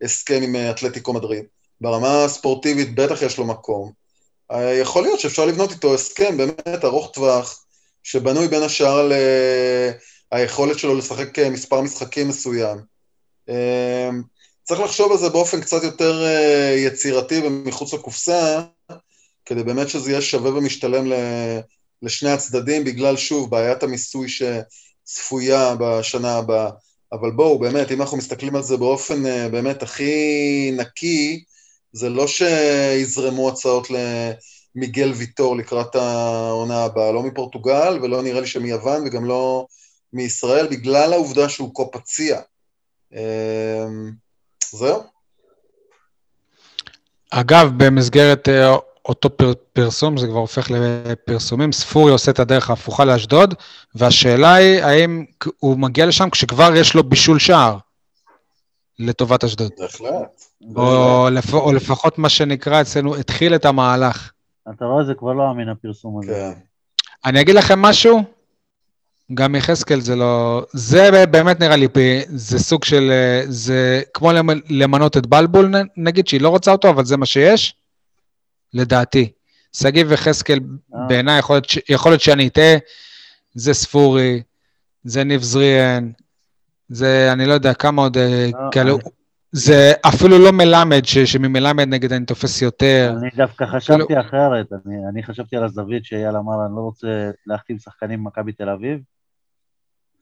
ההסכם 0.00 0.42
עם 0.42 0.56
אתלטיקו 0.70 1.12
מדריד. 1.12 1.44
ברמה 1.80 2.24
הספורטיבית 2.24 2.94
בטח 2.94 3.22
יש 3.22 3.38
לו 3.38 3.44
מקום. 3.44 3.92
אה, 4.52 4.74
יכול 4.74 5.02
להיות 5.02 5.20
שאפשר 5.20 5.46
לבנות 5.46 5.70
איתו 5.70 5.94
הסכם 5.94 6.36
באמת 6.36 6.84
ארוך 6.84 7.10
טווח, 7.14 7.64
שבנוי 8.02 8.48
בין 8.48 8.62
השאר 8.62 9.12
אה, 9.12 9.90
היכולת 10.30 10.78
שלו 10.78 10.94
לשחק 10.94 11.38
מספר 11.38 11.80
משחקים 11.80 12.28
מסוים. 12.28 12.78
צריך 14.62 14.80
לחשוב 14.80 15.12
על 15.12 15.18
זה 15.18 15.28
באופן 15.28 15.60
קצת 15.60 15.82
יותר 15.82 16.24
יצירתי 16.76 17.38
ומחוץ 17.38 17.94
לקופסה, 17.94 18.62
כדי 19.46 19.62
באמת 19.62 19.88
שזה 19.88 20.10
יהיה 20.10 20.22
שווה 20.22 20.54
ומשתלם 20.54 21.12
לשני 22.02 22.30
הצדדים, 22.30 22.84
בגלל, 22.84 23.16
שוב, 23.16 23.50
בעיית 23.50 23.82
המיסוי 23.82 24.26
שצפויה 24.28 25.74
בשנה 25.78 26.36
הבאה. 26.36 26.70
אבל 27.12 27.30
בואו, 27.30 27.58
באמת, 27.58 27.92
אם 27.92 28.02
אנחנו 28.02 28.16
מסתכלים 28.16 28.56
על 28.56 28.62
זה 28.62 28.76
באופן 28.76 29.26
אה, 29.26 29.48
באמת 29.48 29.82
הכי 29.82 30.70
נקי, 30.76 31.44
זה 31.92 32.08
לא 32.08 32.26
שיזרמו 32.26 33.48
הצעות 33.48 33.86
למיגל 34.76 35.12
ויטור 35.12 35.56
לקראת 35.56 35.94
העונה 35.94 36.84
הבאה, 36.84 37.12
לא 37.12 37.22
מפורטוגל 37.22 37.98
ולא 38.02 38.22
נראה 38.22 38.40
לי 38.40 38.46
שמיוון 38.46 39.02
וגם 39.06 39.24
לא 39.24 39.66
מישראל, 40.12 40.66
בגלל 40.66 41.12
העובדה 41.12 41.48
שהוא 41.48 41.74
כה 41.74 41.98
פציע. 41.98 42.40
אמ, 43.12 44.10
זהו. 44.70 45.02
אגב, 47.30 47.70
במסגרת 47.76 48.48
אה, 48.48 48.76
אותו 49.04 49.28
פרסום, 49.72 50.16
זה 50.16 50.26
כבר 50.26 50.38
הופך 50.38 50.70
לפרסומים, 50.70 51.72
ספורי 51.72 52.12
עושה 52.12 52.30
את 52.30 52.38
הדרך 52.38 52.70
ההפוכה 52.70 53.04
לאשדוד, 53.04 53.54
והשאלה 53.94 54.54
היא, 54.54 54.82
האם 54.82 55.24
הוא 55.58 55.78
מגיע 55.78 56.06
לשם 56.06 56.30
כשכבר 56.30 56.76
יש 56.76 56.94
לו 56.94 57.02
בישול 57.02 57.38
שער 57.38 57.78
לטובת 58.98 59.44
אשדוד. 59.44 59.72
בהחלט. 59.78 60.42
או, 60.76 61.28
לפ... 61.30 61.54
או 61.54 61.72
לפחות 61.72 62.18
מה 62.18 62.28
שנקרא 62.28 62.80
אצלנו, 62.80 63.16
התחיל 63.16 63.54
את 63.54 63.64
המהלך. 63.64 64.32
אתה 64.70 64.84
רואה, 64.84 65.04
זה 65.04 65.14
כבר 65.14 65.32
לא 65.32 65.50
אמין 65.50 65.68
הפרסום 65.68 66.18
הזה. 66.18 66.32
כן. 66.32 66.60
אני 67.24 67.40
אגיד 67.40 67.54
לכם 67.54 67.82
משהו, 67.82 68.22
גם 69.34 69.54
יחזקאל 69.54 70.00
זה 70.00 70.16
לא... 70.16 70.62
זה 70.72 71.26
באמת 71.26 71.60
נראה 71.60 71.76
לי, 71.76 71.88
זה 72.26 72.58
סוג 72.58 72.84
של... 72.84 73.12
זה 73.48 74.02
כמו 74.14 74.30
למנות 74.68 75.16
את 75.16 75.26
בלבול, 75.26 75.74
נגיד, 75.96 76.28
שהיא 76.28 76.40
לא 76.40 76.48
רוצה 76.48 76.72
אותו, 76.72 76.90
אבל 76.90 77.04
זה 77.04 77.16
מה 77.16 77.26
שיש. 77.26 77.74
לדעתי. 78.74 79.32
שגיב 79.72 80.12
יחזקאל, 80.12 80.60
אה. 80.94 81.00
בעיניי, 81.08 81.38
יכול, 81.38 81.60
יכול 81.88 82.12
להיות 82.12 82.20
שאני 82.20 82.48
אטעה, 82.48 82.76
זה 83.54 83.74
ספורי, 83.74 84.42
זה 85.04 85.24
ניב 85.24 85.42
זריאן, 85.42 86.10
זה, 86.88 87.32
אני 87.32 87.46
לא 87.46 87.52
יודע 87.52 87.74
כמה 87.74 88.02
עוד 88.02 88.18
אה, 88.18 88.44
אה, 88.44 88.70
כאלו, 88.72 88.98
זה 89.52 89.92
אפילו 90.08 90.38
לא 90.38 90.52
מלמד, 90.52 91.04
ש, 91.04 91.18
שממלמד 91.18 91.88
נגיד 91.88 92.12
אני 92.12 92.26
תופס 92.26 92.62
יותר. 92.62 93.14
אני 93.18 93.30
דווקא 93.36 93.66
חשבתי 93.66 94.02
כאילו... 94.06 94.20
אחרת, 94.20 94.66
אני, 94.72 94.94
אני 95.12 95.22
חשבתי 95.22 95.56
על 95.56 95.64
הזווית 95.64 96.04
שאייל 96.04 96.36
אמר, 96.36 96.66
אני 96.66 96.76
לא 96.76 96.80
רוצה 96.80 97.30
להחתים 97.46 97.78
שחקנים 97.78 98.24
במכבי 98.24 98.52
תל 98.52 98.68
אביב. 98.68 99.00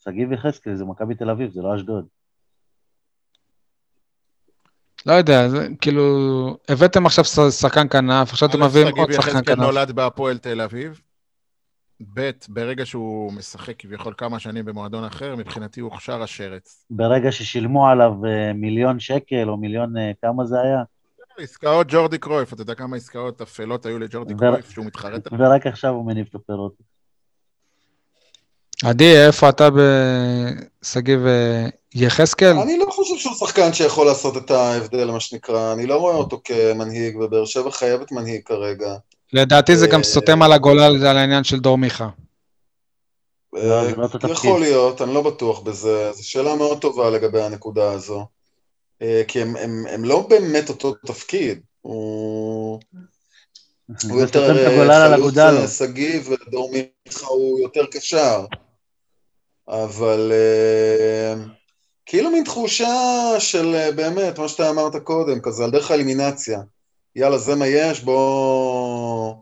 שגיב 0.05 0.33
יחזקאל 0.33 0.77
זה 0.77 0.85
מכבי 0.85 1.15
תל 1.15 1.31
אביב, 1.31 1.51
זה 1.51 1.63
לא 1.63 1.77
אשדוד. 1.77 2.07
לא 5.07 5.13
יודע, 5.13 5.49
זה, 5.49 5.69
כאילו, 5.81 6.03
הבאתם 6.69 7.07
עכשיו 7.07 7.25
שחקן 7.51 7.89
כנף, 7.89 8.31
עכשיו 8.33 8.49
אתם 8.49 8.63
מביאים 8.63 8.87
עוד 8.97 9.13
שחקן 9.13 9.31
כנף. 9.33 9.33
שגיב 9.33 9.49
יחזקאל 9.49 9.67
נולד 9.67 9.93
בהפועל 9.93 10.39
תל 10.39 10.61
אביב. 10.61 11.01
ב', 12.15 12.31
ברגע 12.49 12.87
שהוא 12.87 13.33
משחק 13.33 13.75
כביכול 13.79 14.15
כמה 14.17 14.39
שנים 14.39 14.65
במועדון 14.65 15.05
אחר, 15.05 15.37
מבחינתי 15.37 15.81
הוא 15.81 15.91
הוכשר 15.93 16.23
השרץ. 16.23 16.85
ברגע 16.91 17.33
ששילמו 17.33 17.89
עליו 17.89 18.13
אה, 18.27 18.53
מיליון 18.53 19.01
שקל, 19.01 19.49
או 19.49 19.57
מיליון, 19.57 19.97
אה, 19.97 20.13
כמה 20.23 20.47
זה 20.47 20.61
היה? 20.61 20.83
עסקאות 21.39 21.87
ג'ורדי 21.91 22.19
קרויף, 22.19 22.53
אתה 22.53 22.63
יודע 22.63 22.75
כמה 22.75 22.97
עסקאות 22.97 23.41
אפלות 23.41 23.87
היו 23.87 23.99
לג'ורדי 23.99 24.35
קרויף 24.35 24.71
שהוא 24.71 24.87
מתחרט 24.87 25.27
עליהן? 25.27 25.53
ורק 25.53 25.67
עכשיו 25.67 25.91
הוא 25.91 26.07
מניב 26.07 26.27
את 26.31 26.35
הפירות. 26.35 26.73
עדי, 28.85 29.27
איפה 29.27 29.49
אתה 29.49 29.69
בשגיב 29.71 31.27
אה, 31.27 31.67
יחזקאל? 31.95 32.59
אני 32.59 32.79
לא 32.79 32.87
חושב 32.91 33.17
שהוא 33.17 33.35
שחקן 33.35 33.73
שיכול 33.73 34.07
לעשות 34.07 34.37
את 34.37 34.51
ההבדל, 34.51 35.11
מה 35.11 35.21
שנקרא. 35.21 35.73
אני 35.73 35.87
לא 35.87 35.97
רואה 35.97 36.15
אותו 36.15 36.41
כמנהיג, 36.45 37.17
ובאר 37.17 37.45
שבע 37.45 37.71
חייבת 37.71 38.13
מנהיג 38.13 38.43
כרגע. 38.45 38.97
לדעתי 39.33 39.77
זה 39.77 39.87
גם 39.87 39.99
אה, 39.99 40.05
סותם 40.05 40.43
על 40.43 40.53
הגולל 40.53 41.07
על 41.07 41.17
העניין 41.17 41.45
של 41.45 41.61
דור 41.61 41.79
מיכה. 41.79 42.09
אה, 43.57 43.93
לא 44.23 44.33
יכול 44.33 44.61
להיות, 44.61 45.03
אני 45.03 45.15
לא 45.15 45.23
בטוח 45.23 45.61
בזה. 45.61 46.13
זו 46.13 46.29
שאלה 46.29 46.57
מאוד 46.57 46.81
טובה 46.81 47.11
לגבי 47.11 47.43
הנקודה 47.43 47.93
הזו. 47.93 48.27
כי 49.29 49.43
הם, 49.43 49.57
הם, 49.57 49.85
הם 49.89 50.05
לא 50.05 50.27
באמת 50.29 50.69
אותו 50.69 50.95
תפקיד. 51.07 51.61
הוא, 51.81 52.81
הוא 54.11 54.21
יותר 54.21 54.69
חלוץ 55.15 55.35
שגיב, 55.79 56.29
ודור 56.29 56.73
מיכה 56.73 57.27
הוא 57.27 57.61
יותר 57.61 57.87
קשר. 57.87 58.45
אבל 59.69 60.33
כאילו 62.07 62.31
מין 62.31 62.45
תחושה 62.45 62.95
של 63.39 63.91
באמת, 63.97 64.39
מה 64.39 64.49
שאתה 64.49 64.71
אמרת 64.71 64.97
קודם, 64.97 65.41
כזה 65.41 65.65
על 65.65 65.71
דרך 65.71 65.91
האלימינציה. 65.91 66.61
יאללה, 67.17 67.39
זה 67.39 67.57
מה 67.57 67.67
יש, 67.67 68.05
בוא, 68.05 69.35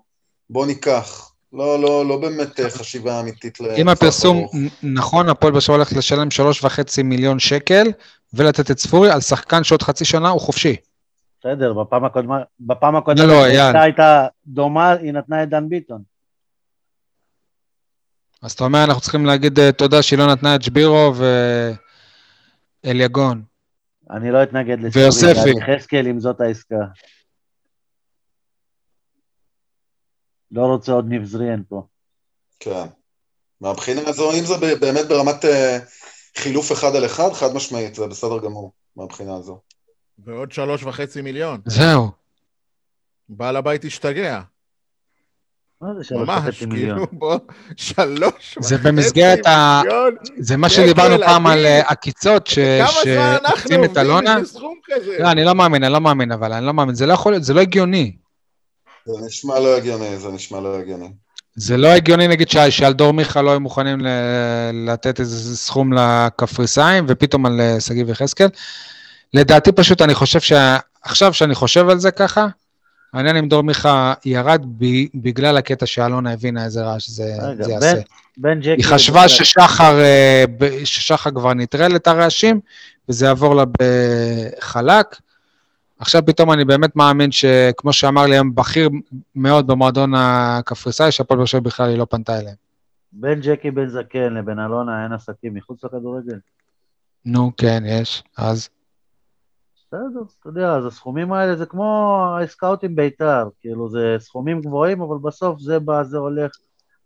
בוא 0.51 0.67
ניקח. 0.67 1.29
לא, 1.53 1.83
לא, 1.83 2.07
לא 2.07 2.17
באמת 2.17 2.61
uh, 2.61 2.71
חשיבה 2.71 3.21
אמיתית 3.21 3.59
אם 3.77 3.89
הפרסום 3.89 4.47
נכון, 4.83 5.29
הפועל 5.29 5.53
באר 5.53 5.61
שבע 5.61 5.75
הולך 5.75 5.93
לשלם 5.97 6.31
שלוש 6.31 6.65
וחצי 6.65 7.03
מיליון 7.03 7.39
שקל 7.39 7.87
ולתת 8.35 8.71
את 8.71 8.79
ספורי 8.79 9.11
על 9.11 9.21
שחקן 9.21 9.65
שעוד 9.65 9.83
חצי 9.83 10.05
שנה 10.05 10.29
הוא 10.29 10.41
חופשי. 10.41 10.77
בסדר, 11.41 11.73
בפעם 11.73 12.05
הקודמת, 12.05 12.41
בפעם 12.61 12.97
הקודמת, 12.97 13.29
לא, 13.29 13.49
לא, 13.73 13.79
הייתה 13.79 14.27
דומה, 14.47 14.91
היא 14.91 15.13
נתנה 15.13 15.43
את 15.43 15.49
דן 15.49 15.69
ביטון. 15.69 16.03
אז 18.43 18.53
אתה 18.53 18.65
אומר, 18.65 18.85
אנחנו 18.85 19.01
צריכים 19.01 19.27
להגיד 19.27 19.59
uh, 19.59 19.73
תודה 19.73 20.03
שהיא 20.03 20.19
לא 20.19 20.33
נתנה 20.33 20.55
את 20.55 20.63
שבירו 20.63 21.13
ואליגון. 22.85 23.43
אני 24.11 24.31
לא 24.31 24.43
אתנגד 24.43 24.81
לסטורי, 24.81 25.05
ויוספי. 25.05 25.51
יחזקאל 25.51 26.07
אם 26.07 26.21
זאת 26.21 26.41
העסקה. 26.41 26.77
לא 30.53 30.63
רוצה 30.63 30.93
עוד 30.93 31.09
ניב 31.09 31.25
זריאן 31.25 31.63
פה. 31.69 31.83
כן. 32.61 32.87
מהבחינה 33.61 34.01
הזו, 34.07 34.33
אם 34.33 34.45
זה 34.45 34.55
באמת 34.81 35.09
ברמת 35.09 35.45
uh, 35.45 35.49
חילוף 36.37 36.73
אחד 36.73 36.97
על 36.97 37.07
אחד, 37.07 37.33
חד 37.33 37.55
משמעית, 37.55 37.95
זה 37.95 38.07
בסדר 38.07 38.39
גמור, 38.39 38.73
מהבחינה 38.97 39.37
הזו. 39.37 39.61
ועוד 40.19 40.53
שלוש 40.53 40.83
וחצי 40.83 41.23
מיליון. 41.23 41.61
זהו. 41.67 42.11
בעל 43.29 43.57
הבית 43.57 43.85
השתגע. 43.85 44.41
מה 45.81 45.95
זה 45.99 46.05
שלוש 46.05 46.29
וחצי 46.29 46.67
מיליון? 46.67 46.99
ממש, 46.99 47.07
כאילו, 47.09 47.19
בוא, 47.19 47.39
שלוש 47.77 48.59
זה 48.61 48.79
במסגרת 48.79 49.47
ה... 49.47 49.81
זה 50.39 50.57
מה 50.57 50.69
שדיברנו 50.71 51.19
פעם 51.25 51.47
על 51.47 51.67
אה, 51.67 51.81
עקיצות, 51.81 52.47
שתוקצים 52.47 53.85
את 53.85 53.97
אלונה. 53.97 54.37
לא, 55.19 55.31
אני 55.31 55.45
לא 55.45 55.55
מאמין, 55.55 55.85
אני 55.85 55.93
לא 55.93 56.01
מאמין, 56.01 56.33
אבל 56.33 56.53
אני 56.53 56.67
לא 56.67 56.75
מאמין. 56.75 56.95
זה 56.95 57.07
לא 57.07 57.13
יכול 57.13 57.33
להיות, 57.33 57.45
זה 57.45 57.55
לא 57.55 57.61
הגיוני. 57.61 58.17
זה 59.09 59.27
נשמע 59.27 59.59
לא 59.59 59.77
הגיוני, 59.77 60.19
זה 60.19 60.29
נשמע 60.29 60.61
לא 60.61 60.79
הגיוני. 60.79 61.09
זה 61.57 61.77
לא 61.77 61.89
הגיוני, 61.89 62.29
נגיד, 62.29 62.49
שעל 62.71 62.93
דור 62.93 63.13
מיכה 63.13 63.43
לא 63.43 63.51
היו 63.51 63.61
מוכנים 63.61 63.99
לתת 64.87 65.21
איזה 65.21 65.57
סכום 65.57 65.93
לקפריסאים, 65.93 67.05
ופתאום 67.09 67.47
על 67.47 67.61
אה, 67.61 67.81
שגיב 67.81 68.11
יחזקאל. 68.11 68.49
לדעתי 69.35 69.73
פשוט, 69.73 70.03
אני 70.03 70.15
חושב 70.15 70.41
שעכשיו 70.41 71.35
שאני 71.35 71.55
חושב 71.55 71.89
על 71.89 71.99
זה 71.99 72.11
ככה, 72.11 72.47
העניין 73.13 73.37
עם 73.37 73.49
דור 73.49 73.63
מיכה 73.63 74.15
ירד 74.25 74.65
בגלל 75.15 75.57
הקטע 75.57 75.87
שאלונה 75.87 76.33
הבינה 76.33 76.65
איזה 76.65 76.83
רעש 76.83 77.11
זה, 77.11 77.35
רגע, 77.43 77.65
זה 77.65 77.73
יעשה. 77.73 78.01
בן. 78.37 78.63
היא 78.63 78.85
חשבה 78.85 79.29
ששחר, 79.29 80.01
אה, 80.01 80.45
ששחר 80.85 81.31
כבר 81.31 81.55
נטרל 81.55 81.97
את 81.97 82.07
הרעשים, 82.07 82.61
וזה 83.09 83.27
יעבור 83.27 83.55
לה 83.55 83.65
בחלק. 83.79 85.17
עכשיו 85.99 86.23
פתאום 86.27 86.53
אני 86.53 86.65
באמת 86.65 86.97
מאמין 86.97 87.33
שכמו 87.33 87.93
שאמר 87.93 88.27
לי 88.27 88.35
היום 88.35 88.55
בכיר 88.55 88.91
מאוד 89.35 89.67
במועדון 89.67 90.13
הקפריסאי, 90.17 91.13
שהפועל 91.13 91.39
באר 91.39 91.47
שבע 91.47 91.61
בכלל 91.61 91.89
היא 91.89 91.99
לא 91.99 92.07
פנתה 92.11 92.39
אליהם. 92.39 92.57
בין 93.13 93.41
ג'קי 93.41 93.71
בן 93.71 93.89
זקן 93.89 94.35
לבין 94.35 94.59
אלונה 94.59 95.05
אין 95.05 95.13
עסקים 95.13 95.55
מחוץ 95.55 95.85
לכדורגל? 95.85 96.39
נו, 97.25 97.53
כן, 97.57 97.83
יש. 97.87 98.23
אז? 98.37 98.69
בסדר, 99.89 100.23
אתה 100.41 100.49
יודע, 100.49 100.75
אז 100.75 100.87
הסכומים 100.87 101.33
האלה 101.33 101.57
זה 101.57 101.67
כמו 101.67 102.19
העסקאות 102.39 102.83
עם 102.83 102.97
בית"ר, 102.97 103.49
כאילו 103.61 103.89
זה 103.89 104.17
סכומים 104.19 104.61
גבוהים, 104.61 105.01
אבל 105.01 105.17
בסוף 105.23 105.61
זה 105.61 105.79
בא, 105.79 106.03
זה 106.03 106.19
הולך, 106.19 106.53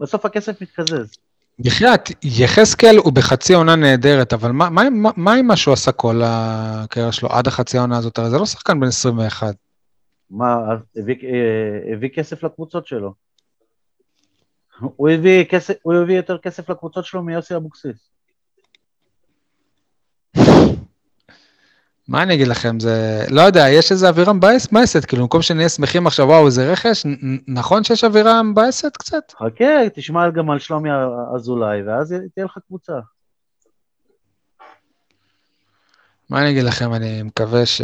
בסוף 0.01 0.25
הכסף 0.25 0.63
מתקזז. 0.63 1.13
בחייאת, 1.59 2.11
יחזקאל 2.23 2.97
הוא 2.97 3.13
בחצי 3.13 3.55
עונה 3.55 3.77
נהדרת, 3.77 4.33
אבל 4.33 4.53
מה, 4.53 4.71
מה, 4.71 4.91
מה, 4.91 5.11
מה 5.17 5.35
עם 5.35 5.47
מה 5.47 5.57
שהוא 5.57 5.75
עשה 5.75 5.93
כל 5.93 6.21
הקריירה 6.25 7.13
שלו 7.13 7.29
עד 7.29 7.47
החצי 7.47 7.79
העונה 7.79 7.99
הזאת? 7.99 8.19
הרי 8.19 8.31
זה 8.31 8.39
לא 8.39 8.47
שחקן 8.47 8.81
בן 8.81 8.87
21. 8.87 9.55
מה, 10.31 10.57
הביא, 10.97 11.17
אה, 11.23 11.93
הביא 11.93 12.09
כסף 12.09 12.43
לקבוצות 12.45 12.87
שלו. 12.87 13.15
הוא 14.81 15.09
הביא, 15.09 15.45
כסף, 15.45 15.75
הוא 15.83 15.95
הביא 15.95 16.17
יותר 16.17 16.39
כסף 16.39 16.71
לקבוצות 16.71 17.05
שלו 17.05 17.23
מיוסי 17.23 17.57
אבוקסיס. 17.57 18.12
מה 22.09 22.23
אני 22.23 22.35
אגיד 22.35 22.49
לכם, 22.49 22.81
זה, 22.81 23.25
לא 23.31 23.41
יודע, 23.41 23.69
יש 23.69 23.93
איזה 23.93 24.09
אווירה 24.09 24.33
מבאסת, 24.33 25.05
כאילו, 25.05 25.23
במקום 25.23 25.43
שנהיה 25.43 25.69
שמחים 25.69 26.07
עכשיו, 26.07 26.27
וואו, 26.27 26.47
איזה 26.47 26.73
רכש, 26.73 27.07
נכון 27.49 27.85
שיש 27.85 28.05
אווירה 28.05 28.43
מבאסת 28.43 28.97
קצת? 28.97 29.33
חכה, 29.39 29.89
תשמע 29.95 30.31
גם 30.31 30.51
על 30.51 30.59
שלומי 30.59 30.91
אזולאי, 31.35 31.83
ואז 31.83 32.15
תהיה 32.35 32.45
לך 32.45 32.59
קבוצה. 32.69 32.93
מה 36.31 36.43
אני 36.43 36.51
אגיד 36.51 36.65
לכם, 36.65 36.95
אני 36.95 37.23
מקווה 37.23 37.67
ש... 37.67 37.83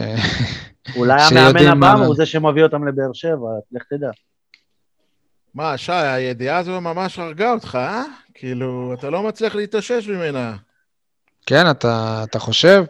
אולי 0.96 1.22
המאמן 1.22 1.66
הבא 1.66 1.92
הוא 1.92 2.14
זה 2.16 2.26
שמביא 2.26 2.62
אותם 2.62 2.88
לבאר 2.88 3.12
שבע, 3.12 3.48
לך 3.72 3.82
תדע. 3.90 4.10
מה, 5.54 5.76
שי, 5.76 5.92
הידיעה 5.92 6.58
הזו 6.58 6.80
ממש 6.80 7.18
הרגה 7.18 7.52
אותך, 7.52 7.78
אה? 7.80 8.02
כאילו, 8.34 8.94
אתה 8.98 9.10
לא 9.10 9.22
מצליח 9.22 9.54
להתאושש 9.54 10.08
ממנה. 10.08 10.56
כן, 11.46 11.70
אתה, 11.70 12.24
אתה 12.24 12.38
חושב? 12.38 12.84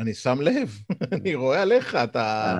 אני 0.00 0.14
שם 0.14 0.40
לב, 0.40 0.78
אני 1.12 1.34
רואה 1.34 1.62
עליך, 1.62 1.94
אתה... 1.94 2.56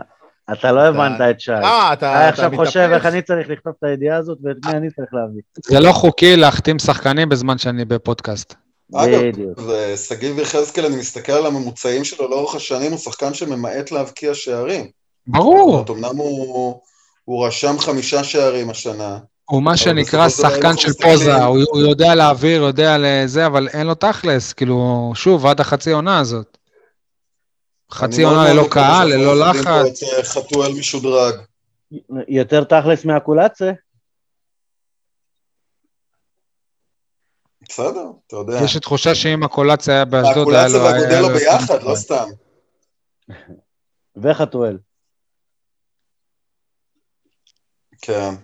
אתה 0.53 0.73
לא 0.73 0.81
הבנת 0.81 1.21
את 1.31 1.41
שי. 1.41 1.53
אה, 1.53 1.93
אתה 1.93 1.95
אתה 1.95 2.29
עכשיו 2.29 2.51
מתאפס. 2.51 2.67
חושב 2.67 2.89
איך 2.93 3.07
אני 3.07 3.23
צריך 3.23 3.49
לכתוב 3.49 3.73
את 3.79 3.85
הידיעה 3.85 4.17
הזאת 4.17 4.39
ואת 4.43 4.57
מי 4.65 4.73
אני 4.73 4.91
צריך 4.91 5.09
להביא. 5.13 5.41
זה 5.67 5.81
לא 5.81 5.93
חוקי 5.93 6.37
להחתים 6.37 6.79
שחקנים 6.79 7.29
בזמן 7.29 7.59
שאני 7.59 7.85
בפודקאסט. 7.85 8.55
אגב, 8.95 9.21
בדיוק. 9.21 9.59
ושגיב 9.59 10.39
יחזקאל, 10.39 10.87
אני 10.87 10.97
מסתכל 10.97 11.33
על 11.33 11.47
הממוצעים 11.47 12.05
שלו 12.05 12.31
לאורך 12.31 12.55
השנים, 12.55 12.91
הוא 12.91 12.99
שחקן 12.99 13.35
שממעט 13.35 13.91
להבקיע 13.91 14.35
שערים. 14.35 14.87
ברור. 15.27 15.77
זאת 15.79 15.89
אומרת, 15.89 16.05
אמנם 16.05 16.19
הוא, 16.19 17.47
רשם 17.47 17.79
חמישה 17.79 18.25
שערים 18.25 18.71
השנה. 18.71 19.19
הוא 19.51 19.63
מה 19.63 19.77
שנקרא 19.77 20.29
שחקן 20.29 20.67
אנחנו 20.67 20.81
של 20.81 20.93
פוזה, 20.93 21.45
הוא 21.45 21.59
הוא 21.71 21.81
יודע 21.81 22.15
להעביר, 22.15 22.63
יודע 22.63 22.97
לזה, 22.99 23.47
אבל 23.47 23.69
אין 23.69 23.87
לו 23.87 23.95
תכלס, 23.95 24.53
כאילו, 24.53 25.13
שוב, 25.15 25.47
עד 25.47 25.61
החצי 25.61 25.93
עונה 25.93 26.19
הזאת. 26.19 26.59
חצי 27.93 28.23
מאוד 28.25 28.37
עונה 28.37 28.53
ללא 28.53 28.67
קהל, 28.71 29.09
ללא 29.09 29.51
לחץ. 29.51 30.01
חתואל 30.23 30.73
משודרג. 30.79 31.35
יותר 32.29 32.65
תכלס 32.65 33.05
מהקולצה? 33.05 33.71
בסדר, 37.69 38.05
אתה 38.27 38.37
יודע. 38.37 38.61
יש 38.65 38.75
לי 38.75 38.81
תחושה 38.81 39.15
שאם 39.15 39.43
הקולציה 39.43 39.95
היה 39.95 40.05
באשדוד, 40.05 40.49
היה 40.55 40.67
הקולציה 40.67 40.79
לו... 40.79 40.87
היה 40.89 40.93
והגודלו 41.01 41.29
לו- 41.29 41.39
ביחד, 41.39 41.83
לא 41.83 41.95
סתם. 41.95 42.29
וחתואל. 44.17 44.79
כן. 48.03 48.35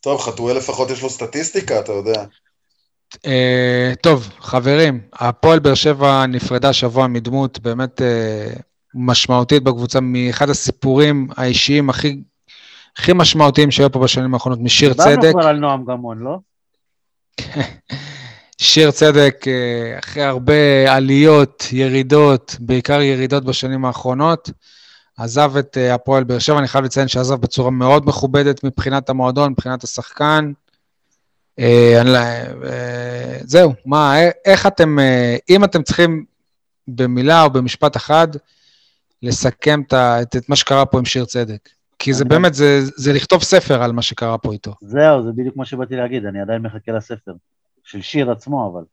טוב, 0.00 0.20
חתואל 0.20 0.56
לפחות 0.56 0.90
יש 0.90 1.02
לו 1.02 1.10
סטטיסטיקה, 1.10 1.80
אתה 1.80 1.92
יודע. 1.92 2.24
אה, 3.26 3.92
טוב, 4.02 4.28
חברים, 4.38 5.08
הפועל 5.12 5.58
באר 5.58 5.74
שבע 5.74 6.26
נפרדה 6.26 6.68
השבוע 6.68 7.06
מדמות 7.06 7.58
באמת 7.58 8.00
אה, 8.02 8.52
משמעותית 8.94 9.62
בקבוצה, 9.62 10.00
מאחד 10.00 10.50
הסיפורים 10.50 11.28
האישיים 11.36 11.90
הכי, 11.90 12.20
הכי 12.98 13.12
משמעותיים 13.12 13.70
שהיו 13.70 13.92
פה 13.92 13.98
בשנים 13.98 14.34
האחרונות, 14.34 14.58
משיר 14.60 14.92
דיברנו 14.92 15.20
צדק. 15.20 15.30
כבר 15.32 15.46
על 15.46 15.56
נועם 15.56 15.84
גמון, 15.84 16.18
לא? 16.18 16.38
שיר 18.58 18.90
צדק, 18.90 19.44
אה, 19.46 19.98
אחרי 19.98 20.22
הרבה 20.22 20.92
עליות, 20.94 21.64
ירידות, 21.72 22.56
בעיקר 22.60 23.00
ירידות 23.00 23.44
בשנים 23.44 23.84
האחרונות, 23.84 24.50
עזב 25.16 25.56
את 25.56 25.78
אה, 25.78 25.94
הפועל 25.94 26.24
באר 26.24 26.38
שבע, 26.38 26.58
אני 26.58 26.68
חייב 26.68 26.84
לציין 26.84 27.08
שעזב 27.08 27.34
בצורה 27.34 27.70
מאוד 27.70 28.06
מכובדת 28.06 28.64
מבחינת 28.64 29.10
המועדון, 29.10 29.52
מבחינת 29.52 29.84
השחקן. 29.84 30.52
אה, 31.58 32.02
לא- 32.04 32.70
זהו, 33.44 33.74
מה, 33.86 34.14
איך 34.44 34.66
אתם, 34.66 34.98
אם 35.50 35.64
אתם 35.64 35.82
צריכים 35.82 36.24
במילה 36.88 37.42
או 37.42 37.50
במשפט 37.50 37.96
אחד, 37.96 38.28
לסכם 39.22 39.80
את, 39.86 39.92
את, 39.94 40.36
את 40.36 40.48
מה 40.48 40.56
שקרה 40.56 40.86
פה 40.86 40.98
עם 40.98 41.04
שיר 41.04 41.24
צדק. 41.24 41.68
כי 41.98 42.12
זה 42.12 42.22
אני- 42.24 42.28
באמת, 42.28 42.54
זה, 42.54 42.80
זה 42.96 43.12
לכתוב 43.12 43.42
ספר 43.42 43.82
על 43.82 43.92
מה 43.92 44.02
שקרה 44.02 44.38
פה 44.38 44.52
איתו. 44.52 44.74
זהו, 44.80 45.22
זה 45.24 45.30
בדיוק 45.36 45.56
מה 45.56 45.64
שבאתי 45.64 45.96
להגיד, 45.96 46.24
אני 46.24 46.40
עדיין 46.40 46.62
מחכה 46.62 46.92
לספר. 46.92 47.32
של 47.84 48.00
שיר 48.02 48.30
עצמו, 48.30 48.70
אבל. 48.72 48.84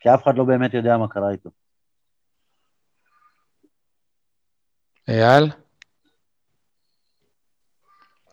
כי 0.00 0.14
אף 0.14 0.22
אחד 0.22 0.36
לא 0.36 0.44
באמת 0.44 0.74
יודע 0.74 0.96
מה 0.96 1.08
קרה 1.08 1.30
איתו. 1.30 1.50
אייל? 5.08 5.50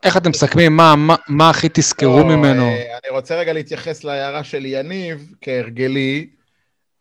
איך 0.04 0.18
אתם 0.18 0.30
מסכמים? 0.30 0.76
מה, 0.78 0.96
מה, 0.96 1.16
מה 1.28 1.50
הכי 1.50 1.68
תזכרו 1.74 2.20
לא, 2.20 2.26
ממנו? 2.26 2.64
אה, 2.64 2.98
אני 3.04 3.10
רוצה 3.10 3.36
רגע 3.36 3.54
להתייחס 3.54 4.04
להערה 4.04 4.44
של 4.44 4.66
יניב, 4.66 5.34
כהרגלי. 5.42 6.30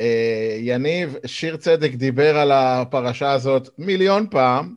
אה, 0.01 0.57
יניב, 0.59 1.17
שיר 1.27 1.57
צדק 1.57 1.91
דיבר 1.91 2.39
על 2.39 2.53
הפרשה 2.53 3.33
הזאת 3.33 3.69
מיליון 3.79 4.27
פעם, 4.31 4.75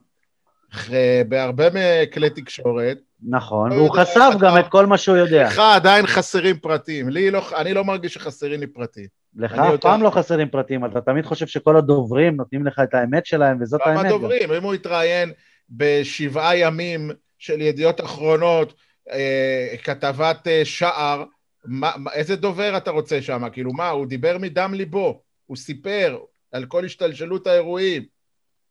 בהרבה 1.28 1.64
מכלי 1.74 2.30
תקשורת. 2.30 2.98
נכון, 3.28 3.70
לא 3.70 3.74
והוא 3.74 3.90
חשף 3.90 4.30
גם 4.40 4.58
את 4.58 4.68
כל 4.68 4.86
מה 4.86 4.98
שהוא 4.98 5.16
יודע. 5.16 5.46
לך 5.46 5.58
עדיין 5.58 6.06
חסרים 6.06 6.56
פרטים. 6.56 7.08
לי 7.08 7.30
לא, 7.30 7.42
אני 7.56 7.74
לא 7.74 7.84
מרגיש 7.84 8.14
שחסרים 8.14 8.60
לי 8.60 8.66
פרטים. 8.66 9.06
לך 9.36 9.52
אף. 9.52 9.80
פעם 9.80 10.02
לא 10.02 10.10
חסרים 10.10 10.48
פרטים, 10.48 10.84
אתה 10.84 11.00
תמיד 11.00 11.24
חושב 11.24 11.46
שכל 11.46 11.76
הדוברים 11.76 12.36
נותנים 12.36 12.66
לך 12.66 12.80
את 12.82 12.94
האמת 12.94 13.26
שלהם, 13.26 13.58
וזאת 13.60 13.80
האמת. 13.84 14.04
גם. 14.04 14.08
דוברים, 14.08 14.52
אם 14.52 14.62
הוא 14.62 14.74
התראיין 14.74 15.32
בשבעה 15.70 16.56
ימים 16.56 17.10
של 17.38 17.60
ידיעות 17.60 18.00
אחרונות, 18.00 18.74
אה, 19.10 19.74
כתבת 19.82 20.48
אה, 20.48 20.60
שער, 20.64 21.24
מה, 21.64 21.92
מה, 21.96 22.12
איזה 22.12 22.36
דובר 22.36 22.76
אתה 22.76 22.90
רוצה 22.90 23.22
שם? 23.22 23.48
כאילו 23.52 23.72
מה, 23.72 23.88
הוא 23.88 24.06
דיבר 24.06 24.38
מדם 24.38 24.74
ליבו, 24.74 25.22
הוא 25.46 25.56
סיפר 25.56 26.18
על 26.52 26.66
כל 26.66 26.84
השתלשלות 26.84 27.46
האירועים. 27.46 28.04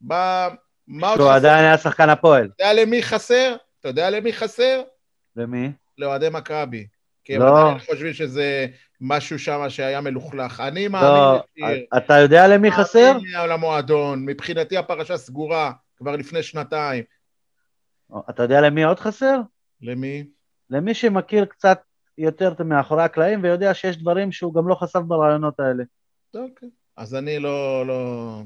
מה, 0.02 0.48
מה 0.88 1.10
עוד 1.10 1.18
שהוא 1.18 1.30
חסר? 1.30 1.36
עדיין 1.38 1.66
היה 1.66 1.78
שחקן 1.78 2.10
הפועל. 2.10 2.50
אתה 2.56 2.64
יודע 2.64 2.82
למי 2.82 3.04
חסר? 3.04 3.56
אתה 3.80 3.88
יודע 3.90 4.10
למי 4.10 4.34
חסר? 4.34 4.82
ומי? 5.36 5.72
לאוהדי 5.98 6.28
מכבי. 6.32 6.88
כי 7.24 7.36
הם 7.36 7.42
לא. 7.42 7.60
עדיין 7.60 7.80
חושבים 7.80 8.14
שזה 8.14 8.68
משהו 9.02 9.40
שם 9.40 9.66
שהיה 9.70 10.02
מלוכלך. 10.02 10.60
אני 10.60 10.86
לא, 10.86 10.92
מאמין 10.92 11.42
לשיר. 11.72 11.86
אתה 11.98 12.14
יודע 12.14 12.48
למי 12.48 12.72
חסר? 12.72 13.14
מאמין 13.14 13.50
למועדון. 13.50 14.26
מבחינתי 14.26 14.78
הפרשה 14.78 15.18
סגורה 15.18 15.72
כבר 15.98 16.16
לפני 16.16 16.44
שנתיים. 16.44 17.04
אתה 18.30 18.44
יודע 18.44 18.62
למי 18.62 18.84
עוד 18.84 19.00
חסר? 19.00 19.40
למי? 19.82 20.26
למי 20.70 20.94
שמכיר 20.94 21.46
קצת 21.46 21.82
יותר 22.22 22.54
מאחורי 22.66 23.04
הקלעים 23.04 23.44
ויודע 23.44 23.74
שיש 23.74 23.98
דברים 23.98 24.32
שהוא 24.32 24.54
גם 24.54 24.68
לא 24.68 24.76
חשף 24.76 25.00
ברעיונות 25.00 25.60
האלה. 25.60 25.84
אוקיי. 26.36 26.70
אז 26.98 27.16
אני 27.16 27.40
לא, 27.40 27.88
לא, 27.88 28.42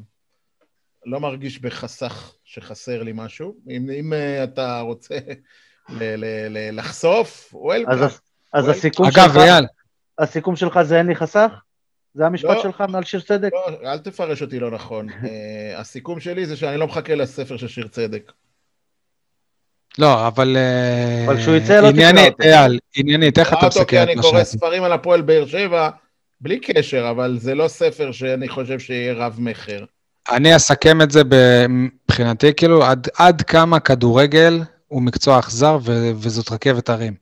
לא 1.06 1.20
מרגיש 1.20 1.62
בחסך 1.62 2.36
שחסר 2.44 3.04
לי 3.04 3.12
משהו. 3.16 3.56
אם, 3.70 3.90
אם 3.90 4.14
uh, 4.14 4.44
אתה 4.44 4.80
רוצה 4.80 5.18
ל, 5.90 6.04
ל, 6.16 6.26
ל, 6.50 6.80
לחשוף, 6.80 7.50
וולקאם. 7.54 7.92
אז, 7.92 8.22
אז 8.54 8.64
וואי. 8.66 8.78
הסיכום 8.78 9.06
אגב, 9.06 9.34
שלך, 9.34 9.38
אייל, 9.38 9.66
הסיכום 10.20 10.56
שלך 10.56 10.82
זה 10.82 10.98
אין 10.98 11.08
לי 11.08 11.16
חסך? 11.16 11.52
זה 12.14 12.26
המשפט 12.26 12.56
לא. 12.56 12.64
שלך 12.64 12.84
מעל 12.90 13.04
שיר 13.04 13.22
צדק? 13.22 13.52
לא, 13.54 13.92
אל 13.92 14.00
תפרש 14.00 14.42
אותי 14.42 14.60
לא 14.60 14.72
נכון. 14.72 15.10
uh, 15.10 15.14
הסיכום 15.76 16.20
שלי 16.20 16.46
זה 16.46 16.58
שאני 16.58 16.78
לא 16.78 16.88
מחכה 16.88 17.16
לספר 17.16 17.58
של 17.58 17.68
שיר 17.68 17.88
צדק. 17.88 18.32
לא, 19.98 20.28
אבל... 20.28 20.58
אה, 20.58 21.26
אבל 21.26 21.38
כשהוא 21.38 21.56
יצא, 21.56 21.82
לא 21.82 21.92
תקרא 21.92 22.26
אותו. 22.28 22.44
אייל, 22.44 22.80
עניינית, 22.96 23.40
איך 23.40 23.48
אתה 23.48 23.56
קרא 23.56 23.68
אותו 23.68 23.80
מסכם 23.80 23.86
כי 23.86 24.04
את 24.04 24.08
אני 24.08 24.16
מה 24.16 24.22
קורא? 24.22 24.44
ספרים 24.44 24.84
על 24.84 24.94
הפועל 24.94 25.22
באר 25.22 25.46
שבע, 25.46 25.90
בלי 26.42 26.60
קשר, 26.60 27.08
אבל 27.10 27.38
זה 27.40 27.56
לא 27.56 27.68
ספר 27.68 28.12
שאני 28.12 28.50
חושב 28.50 28.80
שיהיה 28.80 29.14
רב-מכר. 29.14 29.86
אני 30.32 30.56
אסכם 30.56 31.02
את 31.02 31.12
זה 31.12 31.22
מבחינתי, 31.70 32.54
כאילו, 32.58 32.84
עד, 32.84 33.08
עד 33.18 33.42
כמה 33.42 33.80
כדורגל 33.80 34.62
הוא 34.88 35.02
מקצוע 35.02 35.40
אכזר 35.40 35.78
ו- 35.82 36.12
וזאת 36.16 36.52
רכבת 36.52 36.90
הרים. 36.90 37.14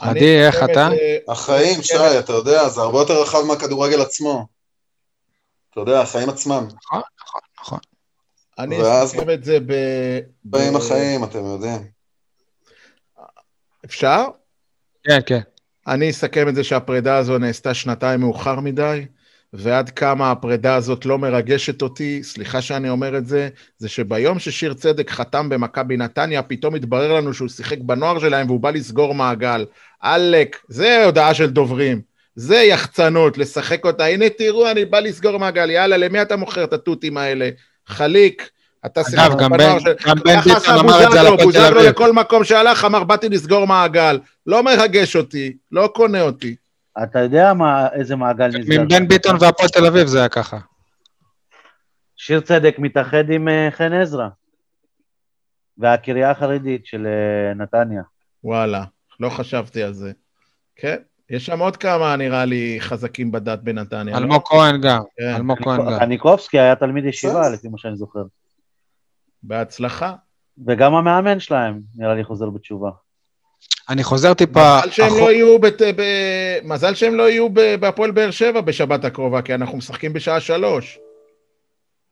עדי, 0.00 0.20
אני 0.20 0.46
איך 0.46 0.62
אתה? 0.62 0.88
החיים, 1.28 1.82
שי, 1.82 2.18
אתה 2.18 2.32
יודע, 2.32 2.68
זה 2.68 2.80
הרבה 2.80 2.98
יותר 2.98 3.22
רחב 3.22 3.42
מהכדורגל 3.42 4.00
עצמו. 4.00 4.46
אתה 5.70 5.80
יודע, 5.80 6.00
החיים 6.00 6.28
עצמם. 6.28 6.66
נכון. 6.84 7.00
אני 8.62 8.78
אסכם 9.04 9.30
את 9.30 9.44
זה. 9.44 9.58
ב- 9.66 10.18
באים 10.44 10.76
החיים, 10.76 11.24
אתם 11.24 11.44
יודעים. 11.44 11.78
אפשר? 13.84 14.24
כן, 15.04 15.18
כן. 15.26 15.40
אני 15.86 16.10
אסכם 16.10 16.48
את 16.48 16.54
זה 16.54 16.64
שהפרידה 16.64 17.16
הזו 17.16 17.38
נעשתה 17.38 17.74
שנתיים 17.74 18.20
מאוחר 18.20 18.60
מדי, 18.60 19.06
ועד 19.52 19.90
כמה 19.90 20.30
הפרידה 20.30 20.74
הזאת 20.74 21.06
לא 21.06 21.18
מרגשת 21.18 21.82
אותי, 21.82 22.22
סליחה 22.22 22.62
שאני 22.62 22.88
אומר 22.88 23.18
את 23.18 23.26
זה, 23.26 23.48
זה 23.78 23.88
שביום 23.88 24.38
ששיר 24.38 24.74
צדק 24.74 25.10
חתם 25.10 25.48
במכבי 25.48 25.96
נתניה, 25.96 26.42
פתאום 26.42 26.74
התברר 26.74 27.12
לנו 27.12 27.34
שהוא 27.34 27.48
שיחק 27.48 27.78
בנוער 27.78 28.18
שלהם 28.18 28.46
והוא 28.46 28.60
בא 28.60 28.70
לסגור 28.70 29.14
מעגל. 29.14 29.66
עלק, 30.00 30.56
זה 30.68 31.04
הודעה 31.04 31.34
של 31.34 31.50
דוברים. 31.50 32.00
זה 32.34 32.56
יחצנות, 32.56 33.38
לשחק 33.38 33.84
אותה. 33.84 34.04
הנה 34.04 34.28
תראו, 34.28 34.70
אני 34.70 34.84
בא 34.84 35.00
לסגור 35.00 35.38
מעגל. 35.38 35.70
יאללה, 35.70 35.96
למי 35.96 36.22
אתה 36.22 36.36
מוכר 36.36 36.64
את 36.64 36.72
התותים 36.72 37.16
האלה? 37.16 37.50
חליק, 37.86 38.50
אתה 38.86 39.04
שיחקת 39.04 39.38
גם 39.38 39.50
בנוער 39.50 39.78
של... 39.78 39.94
גם 40.06 40.16
בן 40.24 40.40
ביטון 40.40 40.78
אמר 40.78 41.04
את 41.04 41.12
זה 41.12 41.20
על 41.20 41.26
בוזגלו, 41.26 41.34
הפועל 41.34 41.38
תל 41.38 41.44
בוזגלו 41.44 41.80
אביב. 41.80 41.90
לכל 41.90 42.12
מקום 42.12 42.44
שהלך 42.44 42.84
אמר, 42.84 43.04
באתי 43.04 43.28
לסגור 43.28 43.66
מעגל. 43.66 44.18
לא 44.46 44.62
מרגש 44.62 45.16
אותי, 45.16 45.56
לא 45.72 45.90
קונה 45.94 46.20
אותי. 46.20 46.56
אתה 47.02 47.18
יודע 47.18 47.54
מה, 47.54 47.88
איזה 47.92 48.16
מעגל 48.16 48.46
נסגר. 48.46 48.82
מבן. 48.82 49.08
ביטון 49.08 49.36
והפועל 49.40 49.68
תל 49.68 49.86
אביב 49.86 50.06
זה 50.06 50.18
היה 50.18 50.28
ככה. 50.28 50.58
שיר 52.16 52.40
צדק 52.40 52.74
מתאחד 52.78 53.30
עם 53.30 53.48
אה, 53.48 53.68
חן 53.70 53.92
עזרא. 53.92 54.28
והקריה 55.78 56.30
החרדית 56.30 56.86
של 56.86 57.06
אה, 57.06 57.54
נתניה. 57.54 58.02
וואלה, 58.44 58.84
לא 59.20 59.28
חשבתי 59.28 59.82
על 59.82 59.92
זה. 59.92 60.12
כן, 60.76 60.96
יש 61.32 61.46
שם 61.46 61.60
עוד 61.60 61.76
כמה, 61.76 62.16
נראה 62.16 62.44
לי, 62.44 62.76
חזקים 62.80 63.32
בדת 63.32 63.58
בנתניה. 63.58 64.14
לא? 64.14 64.18
אלמוג 64.18 64.42
כהן 64.44 64.80
גם, 64.80 65.02
כן, 65.18 65.34
אלמוג 65.34 65.58
כהן 65.62 65.80
גם. 65.92 65.98
קניקובסקי 65.98 66.58
היה 66.60 66.76
תלמיד 66.76 67.04
ישיבה, 67.04 67.40
בסדר. 67.40 67.54
לפי 67.54 67.68
מה 67.68 67.78
שאני 67.78 67.96
זוכר. 67.96 68.22
בהצלחה. 69.42 70.12
וגם 70.66 70.94
המאמן 70.94 71.40
שלהם, 71.40 71.80
נראה 71.96 72.14
לי, 72.14 72.24
חוזר 72.24 72.50
בתשובה. 72.50 72.90
אני 73.88 74.04
חוזר 74.04 74.34
טיפה... 74.34 74.78
מזל 74.78 74.90
שהם 74.90 75.12
לא 75.20 75.32
יהיו, 75.32 75.58
בת... 75.58 75.82
ב... 75.82 76.02
מזל 76.64 76.94
שהם 76.94 77.14
לא 77.14 77.30
יהיו 77.30 77.48
בהפועל 77.80 78.10
באר 78.10 78.30
שבע 78.30 78.60
בשבת 78.60 79.04
הקרובה, 79.04 79.42
כי 79.42 79.54
אנחנו 79.54 79.78
משחקים 79.78 80.12
בשעה 80.12 80.40
שלוש. 80.40 80.98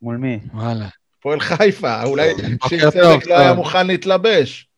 מול 0.02 0.16
מי? 0.16 0.38
וואלה. 0.54 0.86
הפועל 1.18 1.40
חיפה, 1.40 2.02
אולי 2.02 2.32
שיר 2.68 2.90
צדק 2.90 3.26
לא 3.26 3.38
היה 3.38 3.52
מוכן 3.52 3.86
להתלבש. 3.86 4.68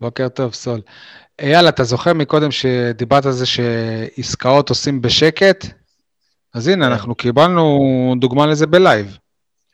בוקר 0.00 0.28
טוב, 0.28 0.54
סול. 0.54 0.80
אייל, 1.42 1.68
אתה 1.68 1.84
זוכר 1.84 2.12
מקודם 2.12 2.50
שדיברת 2.50 3.26
על 3.26 3.32
זה 3.32 3.46
שעסקאות 3.46 4.68
עושים 4.68 5.02
בשקט? 5.02 5.66
אז 6.54 6.68
הנה, 6.68 6.86
כן. 6.86 6.92
אנחנו 6.92 7.14
קיבלנו 7.14 8.14
דוגמה 8.20 8.46
לזה 8.46 8.66
בלייב. 8.66 9.18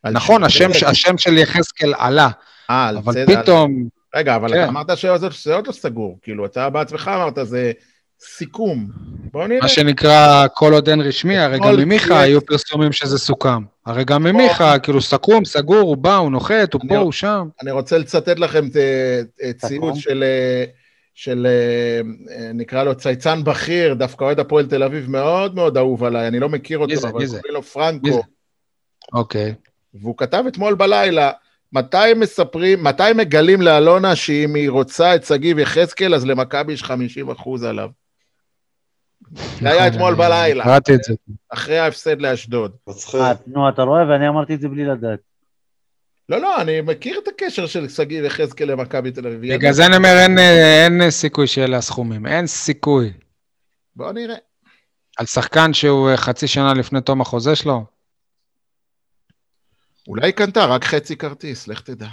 נכון, 0.04 0.44
השם, 0.44 0.70
השם 0.86 1.18
של 1.18 1.38
יחזקאל 1.38 1.94
עלה, 1.98 2.28
אה, 2.70 2.90
אבל 2.90 3.26
פתאום... 3.26 3.88
רגע, 4.14 4.36
אבל 4.36 4.48
כן. 4.48 4.62
אתה 4.62 4.68
אמרת 4.68 4.98
שזה 4.98 5.54
עוד 5.54 5.66
לא 5.66 5.72
סגור, 5.72 6.18
כאילו, 6.22 6.46
אתה 6.46 6.70
בעצמך 6.70 7.10
אמרת, 7.14 7.38
זה 7.42 7.72
סיכום. 8.20 8.88
בוא 9.32 9.46
נראה. 9.46 9.60
מה 9.62 9.68
שנקרא, 9.68 10.46
כל 10.54 10.72
עוד 10.72 10.88
אין 10.88 11.00
רשמי, 11.00 11.38
הרי 11.38 11.58
גם 11.58 11.76
ממיכה 11.76 12.20
היו 12.20 12.46
פרסומים 12.46 12.92
שזה 12.92 13.18
סוכם. 13.18 13.62
הרי 13.86 14.04
גם 14.04 14.22
ממיכה, 14.22 14.78
כאילו, 14.78 15.02
סכום, 15.02 15.44
סגור, 15.44 15.78
הוא 15.80 15.96
בא, 15.96 16.16
הוא 16.16 16.30
נוחת, 16.30 16.74
הוא 16.74 16.82
פה, 16.88 16.96
הוא 16.96 17.12
שם. 17.12 17.48
אני 17.62 17.70
רוצה 17.70 17.98
לצטט 17.98 18.38
לכם 18.38 18.68
ציוץ 19.58 19.96
של... 19.98 20.24
של 21.18 21.46
נקרא 22.54 22.84
לו 22.84 22.94
צייצן 22.94 23.44
בכיר, 23.44 23.94
דווקא 23.94 24.24
אוהד 24.24 24.40
הפועל 24.40 24.66
תל 24.66 24.82
אביב 24.82 25.10
מאוד 25.10 25.54
מאוד 25.54 25.76
אהוב 25.76 26.04
עליי, 26.04 26.28
אני 26.28 26.40
לא 26.40 26.48
מכיר 26.48 26.78
אותו, 26.78 26.94
אבל 27.02 27.10
קוראים 27.10 27.30
לו 27.50 27.62
פרנקו. 27.62 28.22
אוקיי. 29.12 29.54
והוא 29.94 30.16
כתב 30.16 30.44
אתמול 30.48 30.74
בלילה, 30.74 31.30
מתי 31.72 32.14
מספרים, 32.16 32.84
מתי 32.84 33.02
מגלים 33.14 33.62
לאלונה 33.62 34.16
שאם 34.16 34.54
היא 34.54 34.70
רוצה 34.70 35.14
את 35.14 35.24
שגיב 35.24 35.58
יחזקאל, 35.58 36.14
אז 36.14 36.26
למכבי 36.26 36.72
יש 36.72 36.82
50 36.82 37.30
אחוז 37.30 37.64
עליו? 37.64 37.88
זה 39.60 39.70
היה 39.70 39.88
אתמול 39.88 40.14
בלילה. 40.14 40.64
קראתי 40.64 40.94
את 40.94 41.02
זה. 41.02 41.14
אחרי 41.48 41.78
ההפסד 41.78 42.20
לאשדוד. 42.20 42.72
אה, 43.14 43.32
נו, 43.46 43.68
אתה 43.68 43.82
רואה? 43.82 44.08
ואני 44.08 44.28
אמרתי 44.28 44.54
את 44.54 44.60
זה 44.60 44.68
בלי 44.68 44.84
לדעת. 44.84 45.27
לא, 46.28 46.40
לא, 46.40 46.60
אני 46.62 46.80
מכיר 46.80 47.20
את 47.22 47.28
הקשר 47.28 47.66
של 47.66 47.88
שגיב 47.88 48.24
יחזקאל 48.24 48.72
למכבי 48.72 49.10
תל 49.10 49.26
אביב. 49.26 49.54
בגלל 49.54 49.72
זה 49.72 49.86
אני 49.86 49.96
אומר, 49.96 50.14
אין 50.84 51.10
סיכוי 51.10 51.46
שאלה 51.46 51.76
הסכומים. 51.76 52.26
אין 52.26 52.46
סיכוי. 52.46 53.12
בוא 53.96 54.12
נראה. 54.12 54.36
על 55.18 55.26
שחקן 55.26 55.72
שהוא 55.72 56.10
חצי 56.16 56.48
שנה 56.48 56.74
לפני 56.74 57.00
תום 57.00 57.20
החוזה 57.20 57.56
שלו? 57.56 57.84
אולי 60.08 60.32
קנתה 60.32 60.64
רק 60.64 60.84
חצי 60.84 61.16
כרטיס, 61.16 61.68
לך 61.68 61.80
תדע. 61.80 62.08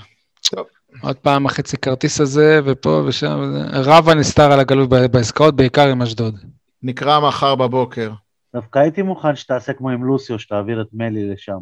טוב. 0.51 0.67
עוד 1.01 1.15
פעם 1.15 1.45
החצי 1.45 1.77
כרטיס 1.77 2.21
הזה, 2.21 2.59
ופה 2.65 3.03
ושם, 3.07 3.39
רב 3.73 4.09
הנסתר 4.09 4.51
על 4.51 4.59
הגלות 4.59 4.89
בעסקאות, 4.89 5.55
בעיקר 5.55 5.87
עם 5.87 6.01
אשדוד. 6.01 6.35
נקרא 6.83 7.19
מחר 7.19 7.55
בבוקר. 7.55 8.11
דווקא 8.55 8.79
הייתי 8.79 9.01
מוכן 9.01 9.35
שתעשה 9.35 9.73
כמו 9.73 9.89
עם 9.89 10.03
לוסיו, 10.03 10.39
שתעביר 10.39 10.81
את 10.81 10.87
מלי 10.93 11.29
לשם. 11.33 11.57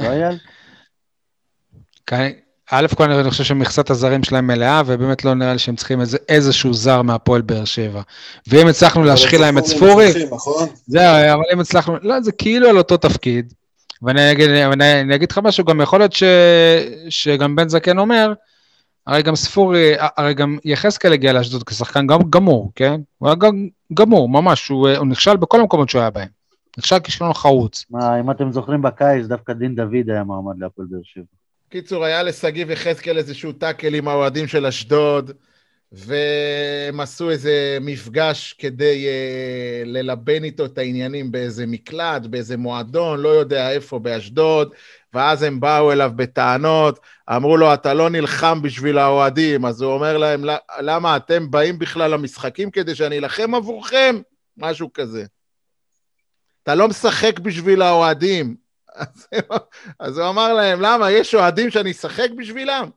לא 0.00 0.08
אייל? 0.08 0.38
א' 2.70 2.86
כל 2.96 3.12
אני 3.12 3.30
חושב 3.30 3.44
שמכסת 3.44 3.90
הזרים 3.90 4.24
שלהם 4.24 4.46
מלאה, 4.46 4.82
ובאמת 4.86 5.24
לא 5.24 5.34
נראה 5.34 5.52
לי 5.52 5.58
שהם 5.58 5.76
צריכים 5.76 6.00
איזה, 6.00 6.18
איזשהו 6.28 6.74
זר 6.74 7.02
מהפועל 7.02 7.42
באר 7.42 7.64
שבע. 7.64 8.02
ואם 8.46 8.66
הצלחנו 8.66 9.04
להשחיל 9.04 9.40
להם 9.40 9.58
את 9.58 9.66
ספורי, 9.66 10.12
נכון? 10.30 10.68
זהו, 10.86 11.34
אבל 11.34 11.42
אם 11.52 11.60
הצלחנו, 11.60 11.96
לא, 12.02 12.20
זה 12.20 12.32
כאילו 12.32 12.68
על 12.68 12.78
אותו 12.78 12.96
תפקיד. 12.96 13.52
ואני 14.02 14.32
אגיד, 14.32 14.50
אני 14.50 15.14
אגיד 15.14 15.30
לך 15.30 15.38
משהו, 15.38 15.64
גם 15.64 15.80
יכול 15.80 16.00
להיות 16.00 16.12
ש, 16.12 16.22
שגם 17.08 17.56
בן 17.56 17.68
זקן 17.68 17.98
אומר, 17.98 18.32
הרי 19.06 19.22
גם 19.22 19.36
ספורי, 19.36 19.94
הרי 19.98 20.34
גם 20.34 20.58
יחזקאל 20.64 21.12
הגיע 21.12 21.32
לאשדוד 21.32 21.62
כשחקן 21.64 22.06
גם 22.06 22.18
גמור, 22.30 22.72
כן? 22.74 23.00
הוא 23.18 23.28
היה 23.28 23.34
גם 23.34 23.68
גמור, 23.94 24.28
ממש, 24.28 24.68
הוא, 24.68 24.88
הוא 24.88 25.06
נכשל 25.06 25.36
בכל 25.36 25.60
המקומות 25.60 25.88
שהוא 25.88 26.00
היה 26.00 26.10
בהם. 26.10 26.28
נכשל 26.78 26.98
כישלון 26.98 27.32
חרוץ. 27.32 27.84
מה, 27.90 28.20
אם 28.20 28.30
אתם 28.30 28.52
זוכרים 28.52 28.82
בקיץ, 28.82 29.26
דווקא 29.26 29.52
דין 29.52 29.74
דוד 29.74 30.10
היה 30.10 30.24
מעמד 30.24 30.58
להפועל 30.58 30.88
באר 30.90 31.00
שבע. 31.02 31.24
קיצור, 31.68 32.04
היה 32.04 32.22
לשגיב 32.22 32.70
יחזקאל 32.70 33.18
איזשהו 33.18 33.52
טאקל 33.52 33.94
עם 33.94 34.08
האוהדים 34.08 34.46
של 34.46 34.66
אשדוד, 34.66 35.30
והם 35.92 37.00
עשו 37.00 37.30
איזה 37.30 37.78
מפגש 37.80 38.52
כדי 38.58 39.06
uh, 39.06 39.88
ללבן 39.88 40.44
איתו 40.44 40.64
את 40.64 40.78
העניינים 40.78 41.32
באיזה 41.32 41.66
מקלט, 41.66 42.22
באיזה 42.26 42.56
מועדון, 42.56 43.20
לא 43.20 43.28
יודע 43.28 43.70
איפה, 43.70 43.98
באשדוד, 43.98 44.74
ואז 45.14 45.42
הם 45.42 45.60
באו 45.60 45.92
אליו 45.92 46.12
בטענות, 46.16 47.00
אמרו 47.36 47.56
לו, 47.56 47.74
אתה 47.74 47.94
לא 47.94 48.10
נלחם 48.10 48.62
בשביל 48.62 48.98
האוהדים, 48.98 49.66
אז 49.66 49.82
הוא 49.82 49.92
אומר 49.92 50.18
להם, 50.18 50.44
למה 50.80 51.16
אתם 51.16 51.50
באים 51.50 51.78
בכלל 51.78 52.10
למשחקים 52.10 52.70
כדי 52.70 52.94
שאני 52.94 53.18
אלחם 53.18 53.54
עבורכם? 53.54 54.16
משהו 54.56 54.92
כזה. 54.94 55.24
אתה 56.64 56.74
לא 56.74 56.88
משחק 56.88 57.38
בשביל 57.38 57.82
האוהדים, 57.82 58.56
אז 60.00 60.18
הוא 60.18 60.28
אמר 60.28 60.52
להם, 60.52 60.80
למה? 60.80 61.10
יש 61.10 61.34
אוהדים 61.34 61.70
שאני 61.70 61.90
אשחק 61.90 62.28
בשבילם? 62.38 62.88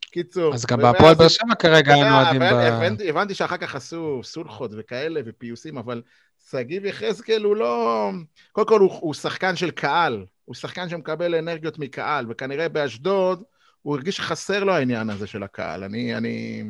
קיצור. 0.00 0.54
אז 0.54 0.66
גם 0.66 0.78
בהפועל 0.78 1.14
באר 1.14 1.28
שבע 1.28 1.54
כרגע 1.54 1.94
אין 1.94 2.12
אוהדים 2.12 2.40
ב... 2.40 3.02
הבנתי 3.08 3.34
שאחר 3.34 3.56
כך 3.56 3.74
עשו 3.74 4.20
סולחות 4.24 4.70
וכאלה 4.78 5.20
ופיוסים, 5.24 5.78
אבל 5.78 6.02
שגיב 6.50 6.84
יחזקאל 6.84 7.42
הוא 7.42 7.56
לא... 7.56 8.10
קודם 8.52 8.68
כל 8.68 8.80
הוא, 8.80 8.98
הוא 9.00 9.14
שחקן 9.14 9.56
של 9.56 9.70
קהל, 9.70 10.24
הוא 10.44 10.54
שחקן 10.54 10.88
שמקבל 10.88 11.34
אנרגיות 11.34 11.78
מקהל, 11.78 12.26
וכנראה 12.28 12.68
באשדוד 12.68 13.42
הוא 13.82 13.96
הרגיש 13.96 14.16
שחסר 14.16 14.64
לו 14.64 14.72
העניין 14.72 15.10
הזה 15.10 15.26
של 15.26 15.42
הקהל. 15.42 15.84
אני, 15.84 16.16
אני... 16.16 16.64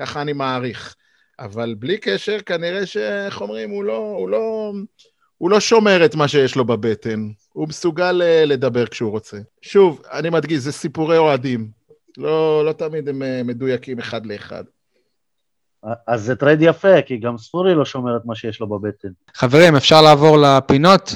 ככה 0.00 0.22
אני 0.22 0.32
מעריך. 0.32 0.94
אבל 1.38 1.74
בלי 1.78 1.98
קשר, 1.98 2.38
כנראה 2.46 2.86
שאיך 2.86 3.40
אומרים, 3.40 3.70
הוא 3.70 3.84
לא... 3.84 4.14
הוא 4.18 4.28
לא... 4.28 4.72
הוא 5.38 5.50
לא 5.50 5.60
שומר 5.60 6.04
את 6.04 6.14
מה 6.14 6.28
שיש 6.28 6.56
לו 6.56 6.64
בבטן, 6.64 7.28
הוא 7.52 7.68
מסוגל 7.68 8.22
אה, 8.22 8.44
לדבר 8.44 8.86
כשהוא 8.86 9.10
רוצה. 9.10 9.36
שוב, 9.62 10.02
אני 10.12 10.30
מדגיש, 10.30 10.58
זה 10.58 10.72
סיפורי 10.72 11.18
אוהדים. 11.18 11.68
לא, 12.16 12.64
לא 12.64 12.72
תמיד 12.72 13.08
הם 13.08 13.22
אה, 13.22 13.42
מדויקים 13.44 13.98
אחד 13.98 14.26
לאחד. 14.26 14.64
אז 16.06 16.22
זה 16.22 16.36
טרייד 16.36 16.62
יפה, 16.62 17.02
כי 17.02 17.16
גם 17.16 17.38
ספורי 17.38 17.74
לא 17.74 17.84
שומר 17.84 18.16
את 18.16 18.22
מה 18.24 18.34
שיש 18.34 18.60
לו 18.60 18.66
בבטן. 18.66 19.08
חברים, 19.34 19.76
אפשר 19.76 20.02
לעבור 20.02 20.38
לפינות? 20.38 21.14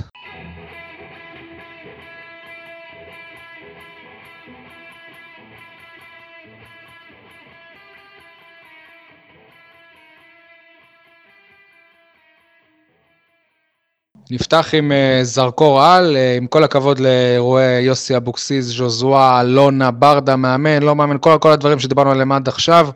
נפתח 14.30 14.68
עם 14.72 14.92
אה, 14.92 15.24
זרקור 15.24 15.82
על, 15.82 16.16
אה, 16.16 16.38
עם 16.38 16.46
כל 16.46 16.64
הכבוד 16.64 16.98
לאירועי 16.98 17.80
יוסי 17.80 18.16
אבוקסיס, 18.16 18.66
ז'וזואה, 18.66 19.40
אלונה, 19.40 19.90
ברדה, 19.90 20.36
מאמן, 20.36 20.82
לא 20.82 20.96
מאמן, 20.96 21.16
כל, 21.20 21.36
כל 21.40 21.52
הדברים 21.52 21.78
שדיברנו 21.78 22.10
עליהם 22.10 22.32
עד 22.32 22.48
עכשיו. 22.48 22.88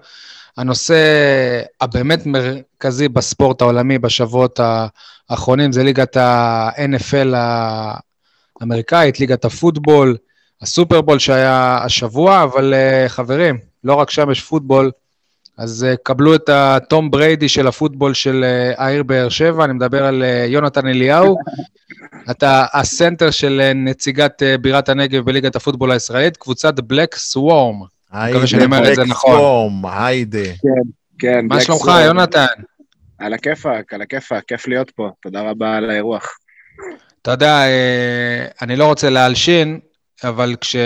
הנושא 0.57 0.97
הבאמת 1.81 2.27
מרכזי 2.27 3.09
בספורט 3.09 3.63
העולמי 3.63 3.99
בשבועות 3.99 4.61
האחרונים 5.31 5.73
זה 5.73 5.83
ליגת 5.83 6.17
ה-NFL 6.17 7.35
האמריקאית, 8.61 9.21
ליגת 9.21 9.45
הפוטבול, 9.45 10.17
הסופרבול 10.63 11.19
שהיה 11.19 11.79
השבוע, 11.85 12.43
אבל 12.43 12.75
אה, 12.75 13.09
חברים, 13.09 13.59
לא 13.85 13.95
רק 13.95 14.11
שם 14.11 14.31
יש 14.31 14.41
פוטבול, 14.41 14.91
אז 15.59 15.87
אה, 15.91 15.97
קבלו 16.03 16.35
את 16.35 16.49
הטום 16.49 17.11
בריידי 17.11 17.49
של 17.49 17.67
הפוטבול 17.67 18.15
של 18.15 18.45
אה, 18.45 18.81
העיר 18.81 19.03
באר 19.03 19.29
שבע, 19.29 19.65
אני 19.65 19.73
מדבר 19.73 20.05
על 20.05 20.23
אה, 20.23 20.51
יונתן 20.51 20.87
אליהו. 20.87 21.37
אתה 22.31 22.65
הסנטר 22.73 23.31
של 23.31 23.73
נציגת 23.75 24.43
אה, 24.43 24.61
בירת 24.61 24.89
הנגב 24.89 25.25
בליגת 25.25 25.57
הפוטבול 25.57 25.93
הישראלית, 25.93 26.37
קבוצת 26.37 26.81
Black 26.81 27.15
Swarm. 27.15 27.83
היידה, 28.13 28.67
Black 28.69 28.99
Swarm, 29.17 29.87
היידה. 29.87 30.45
כן, 30.45 30.91
כן. 31.19 31.47
מה 31.49 31.61
שלומך, 31.61 31.91
יונתן? 32.05 32.47
על 33.19 33.35
הכיפאק, 33.35 33.93
על 33.95 34.03
הכיפאק, 34.03 34.45
כיף 34.45 34.69
להיות 34.69 34.91
פה, 34.91 35.11
תודה 35.23 35.41
רבה 35.51 35.77
על 35.77 35.91
האירוח. 35.91 36.39
אתה 37.23 37.31
יודע, 37.31 37.63
אני 38.63 38.77
לא 38.77 38.87
רוצה 38.87 39.11
להלשין, 39.11 39.79
אבל 40.25 40.57
כש, 40.61 40.77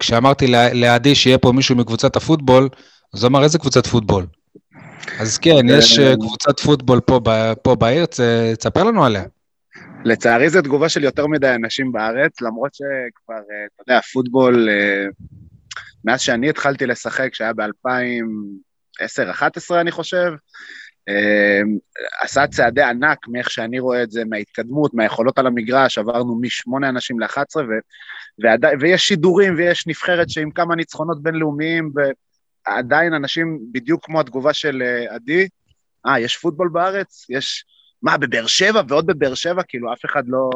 כשאמרתי 0.00 0.46
לעדי 0.72 1.14
שיהיה 1.14 1.38
פה 1.38 1.52
מישהו 1.52 1.76
מקבוצת 1.76 2.16
הפוטבול, 2.16 2.68
אז 3.16 3.24
הוא 3.24 3.28
אמר, 3.28 3.44
איזה 3.44 3.58
קבוצת 3.58 3.86
פוטבול? 3.86 4.26
אז 5.20 5.38
כן, 5.38 5.68
יש 5.68 5.98
אה, 5.98 6.14
קבוצת 6.14 6.60
פוטבול 6.60 7.00
פה, 7.00 7.20
פה 7.62 7.74
בעיר, 7.74 8.06
תספר 8.58 8.84
לנו 8.84 9.04
עליה. 9.04 9.24
לצערי 10.04 10.50
זו 10.50 10.62
תגובה 10.62 10.88
של 10.88 11.04
יותר 11.04 11.26
מדי 11.26 11.54
אנשים 11.54 11.92
בארץ, 11.92 12.40
למרות 12.40 12.74
שכבר, 12.74 13.34
אה, 13.34 13.66
אתה 13.74 13.82
יודע, 13.86 14.00
פוטבול, 14.12 14.68
אה, 14.68 15.04
מאז 16.04 16.20
שאני 16.20 16.48
התחלתי 16.48 16.86
לשחק, 16.86 17.34
שהיה 17.34 17.52
ב-2010-2011, 17.52 19.74
אני 19.80 19.90
חושב, 19.90 20.32
עשה 22.20 22.46
צעדי 22.46 22.82
ענק 22.82 23.18
מאיך 23.28 23.50
שאני 23.50 23.78
רואה 23.78 24.02
את 24.02 24.10
זה, 24.10 24.24
מההתקדמות, 24.24 24.94
מהיכולות 24.94 25.38
על 25.38 25.46
המגרש, 25.46 25.98
עברנו 25.98 26.40
משמונה 26.40 26.88
אנשים 26.88 27.20
ל-11, 27.20 27.56
ויש 28.80 29.08
שידורים 29.08 29.54
ויש 29.56 29.86
נבחרת 29.86 30.30
שעם 30.30 30.50
כמה 30.50 30.76
ניצחונות 30.76 31.22
בינלאומיים, 31.22 31.92
ועדיין 32.68 33.14
אנשים, 33.14 33.58
בדיוק 33.72 34.04
כמו 34.04 34.20
התגובה 34.20 34.52
של 34.52 34.82
אה, 34.82 35.14
עדי, 35.14 35.48
אה, 36.06 36.20
יש 36.20 36.36
פוטבול 36.36 36.68
בארץ? 36.68 37.26
יש... 37.28 37.64
מה, 38.02 38.16
בבאר 38.16 38.46
שבע 38.46 38.82
ועוד 38.88 39.06
בבאר 39.06 39.34
שבע? 39.34 39.62
כאילו, 39.68 39.92
אף 39.92 40.04
אחד 40.04 40.22
לא, 40.28 40.50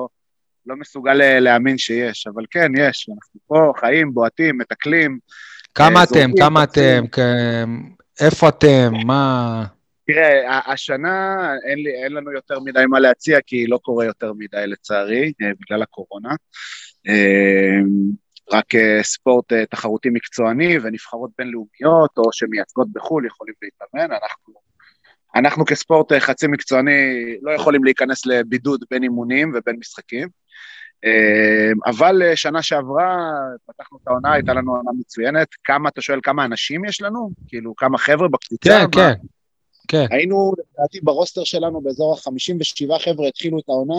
לא 0.66 0.76
מסוגל 0.76 1.22
אה, 1.22 1.40
להאמין 1.40 1.78
שיש, 1.78 2.26
אבל 2.26 2.44
כן, 2.50 2.72
יש. 2.78 3.08
אנחנו 3.08 3.40
פה 3.46 3.72
חיים, 3.80 4.14
בועטים, 4.14 4.58
מתקלים. 4.58 5.18
כמה 5.74 6.04
אתם? 6.04 6.30
כמה 6.38 6.64
אתם? 6.64 7.04
איפה 8.20 8.48
אתם? 8.48 8.92
מה... 9.06 9.64
תראה, 10.06 10.60
השנה 10.72 11.36
אין, 11.68 11.78
לי, 11.78 12.04
אין 12.04 12.12
לנו 12.12 12.32
יותר 12.32 12.60
מדי 12.60 12.86
מה 12.88 13.00
להציע, 13.00 13.38
כי 13.46 13.66
לא 13.66 13.78
קורה 13.82 14.04
יותר 14.04 14.32
מדי 14.32 14.66
לצערי, 14.66 15.32
אה, 15.42 15.50
בגלל 15.60 15.82
הקורונה. 15.82 16.34
אה, 18.52 18.58
רק 18.58 18.74
אה, 18.74 19.02
ספורט 19.02 19.52
תחרותי 19.70 20.10
מקצועני 20.10 20.78
ונבחרות 20.78 21.30
בינלאומיות, 21.38 22.18
או 22.18 22.32
שמייצגות 22.32 22.88
בחו"ל, 22.92 23.26
יכולים 23.26 23.54
להתאמן. 23.62 24.12
אנחנו, 24.22 24.54
אנחנו 25.36 25.64
כספורט 25.64 26.12
חצי 26.12 26.46
מקצועני 26.46 26.90
לא 27.42 27.52
יכולים 27.52 27.84
להיכנס 27.84 28.26
לבידוד 28.26 28.84
בין 28.90 29.02
אימונים 29.02 29.52
ובין 29.54 29.76
משחקים. 29.78 30.28
אבל 31.86 32.22
שנה 32.34 32.62
שעברה, 32.62 33.30
פתחנו 33.66 33.98
את 34.02 34.08
העונה, 34.08 34.32
הייתה 34.32 34.54
לנו 34.54 34.76
עונה 34.76 34.90
מצוינת. 35.00 35.48
כמה, 35.64 35.88
אתה 35.88 36.02
שואל 36.02 36.20
כמה 36.22 36.44
אנשים 36.44 36.84
יש 36.84 37.02
לנו? 37.02 37.30
כאילו, 37.48 37.76
כמה 37.76 37.98
חבר'ה 37.98 38.28
בקבוצה? 38.28 38.70
כן? 38.70 38.86
כן. 38.92 39.12
כן. 39.88 40.06
היינו, 40.10 40.52
לדעתי, 40.58 41.00
ברוסטר 41.02 41.44
שלנו 41.44 41.80
באזור 41.80 42.14
ה-57 42.14 42.98
חבר'ה 42.98 43.28
התחילו 43.28 43.58
את 43.58 43.64
העונה. 43.68 43.94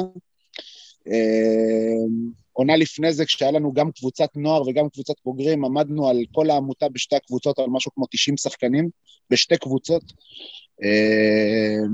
אה, 1.07 2.05
עונה 2.53 2.75
לפני 2.77 3.13
זה, 3.13 3.25
כשהיה 3.25 3.51
לנו 3.51 3.73
גם 3.73 3.91
קבוצת 3.91 4.29
נוער 4.35 4.61
וגם 4.67 4.89
קבוצת 4.89 5.13
בוגרים, 5.25 5.65
עמדנו 5.65 6.09
על 6.09 6.17
כל 6.31 6.49
העמותה 6.49 6.89
בשתי 6.89 7.15
הקבוצות, 7.15 7.59
על 7.59 7.65
משהו 7.69 7.91
כמו 7.95 8.05
90 8.11 8.37
שחקנים, 8.37 8.89
בשתי 9.29 9.57
קבוצות. 9.57 10.03
אה, 10.83 11.87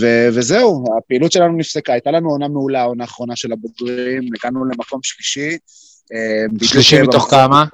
ו- 0.00 0.28
וזהו, 0.34 0.84
הפעילות 0.98 1.32
שלנו 1.32 1.56
נפסקה. 1.56 1.92
הייתה 1.92 2.10
לנו 2.10 2.30
עונה 2.30 2.48
מעולה, 2.48 2.80
העונה 2.80 3.04
האחרונה 3.04 3.36
של 3.36 3.52
הבוגרים, 3.52 4.28
הגענו 4.34 4.64
למקום 4.64 5.00
שלישי. 5.02 5.58
אה, 6.12 6.66
שלישי 6.68 7.02
מתוך 7.02 7.30
כמה? 7.30 7.64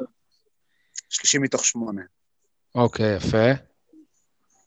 שלישי 1.11 1.39
מתוך 1.39 1.65
שמונה. 1.65 2.03
אוקיי, 2.75 3.17
יפה. 3.17 3.70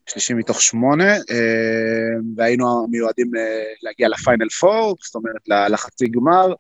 שלישי 0.05 0.33
מתוך 0.33 0.61
שמונה, 0.61 1.13
אה, 1.13 2.19
והיינו 2.37 2.87
מיועדים 2.91 3.31
אה, 3.35 3.63
להגיע 3.81 4.09
לפיינל 4.09 4.49
פור, 4.49 4.95
זאת 5.03 5.15
אומרת 5.15 5.69
לחצי 5.69 6.07
גמר. 6.07 6.53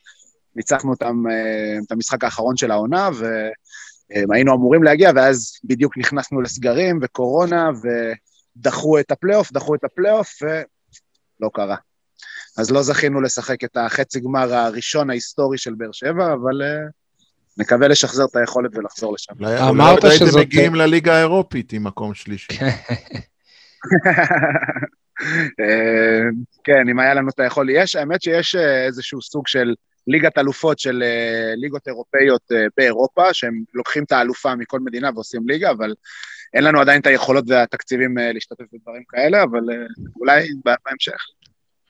ניצחנו 0.55 0.91
אותם, 0.91 1.23
אה, 1.31 1.77
את 1.85 1.91
המשחק 1.91 2.23
האחרון 2.23 2.57
של 2.57 2.71
העונה, 2.71 3.09
והיינו 4.29 4.53
אמורים 4.53 4.83
להגיע, 4.83 5.11
ואז 5.15 5.53
בדיוק 5.63 5.97
נכנסנו 5.97 6.41
לסגרים 6.41 6.99
וקורונה, 7.01 7.69
ודחו 8.57 8.99
את 8.99 9.11
הפלייאוף, 9.11 9.51
דחו 9.51 9.75
את 9.75 9.83
הפלייאוף, 9.83 10.29
ולא 10.41 11.49
קרה. 11.53 11.75
אז 12.57 12.71
לא 12.71 12.81
זכינו 12.81 13.21
לשחק 13.21 13.63
את 13.63 13.77
החצי 13.77 14.19
גמר 14.19 14.53
הראשון 14.53 15.09
ההיסטורי 15.09 15.57
של 15.57 15.73
באר 15.73 15.91
שבע, 15.91 16.33
אבל 16.33 16.61
נקווה 17.57 17.87
לשחזר 17.87 18.25
את 18.25 18.35
היכולת 18.35 18.71
ולחזור 18.77 19.13
לשם. 19.13 19.33
אמרת 19.69 20.01
שזאת... 20.01 20.21
הייתם 20.21 20.39
מגיעים 20.39 20.75
לליגה 20.75 21.15
האירופית 21.15 21.73
עם 21.73 21.83
מקום 21.83 22.13
שלישי. 22.13 22.53
אה, 25.59 26.29
כן, 26.63 26.89
אם 26.89 26.99
היה 26.99 27.13
לנו 27.13 27.29
את 27.29 27.39
היכול, 27.39 27.69
יש, 27.69 27.95
האמת 27.95 28.21
שיש 28.21 28.55
אה, 28.55 28.85
איזשהו 28.85 29.21
סוג 29.21 29.47
של 29.47 29.73
ליגת 30.07 30.37
אלופות 30.37 30.79
של 30.79 31.03
אה, 31.03 31.53
ליגות 31.55 31.87
אירופאיות 31.87 32.41
באירופה, 32.77 33.33
שהם 33.33 33.63
לוקחים 33.73 34.03
את 34.03 34.11
האלופה 34.11 34.55
מכל 34.55 34.79
מדינה 34.79 35.09
ועושים 35.13 35.41
ליגה, 35.47 35.71
אבל 35.71 35.93
אין 36.53 36.63
לנו 36.63 36.81
עדיין 36.81 37.01
את 37.01 37.07
היכולות 37.07 37.45
והתקציבים 37.47 38.17
להשתתף 38.17 38.65
בדברים 38.73 39.03
כאלה, 39.09 39.43
אבל 39.43 39.61
אולי 40.19 40.47
בהמשך. 40.65 41.17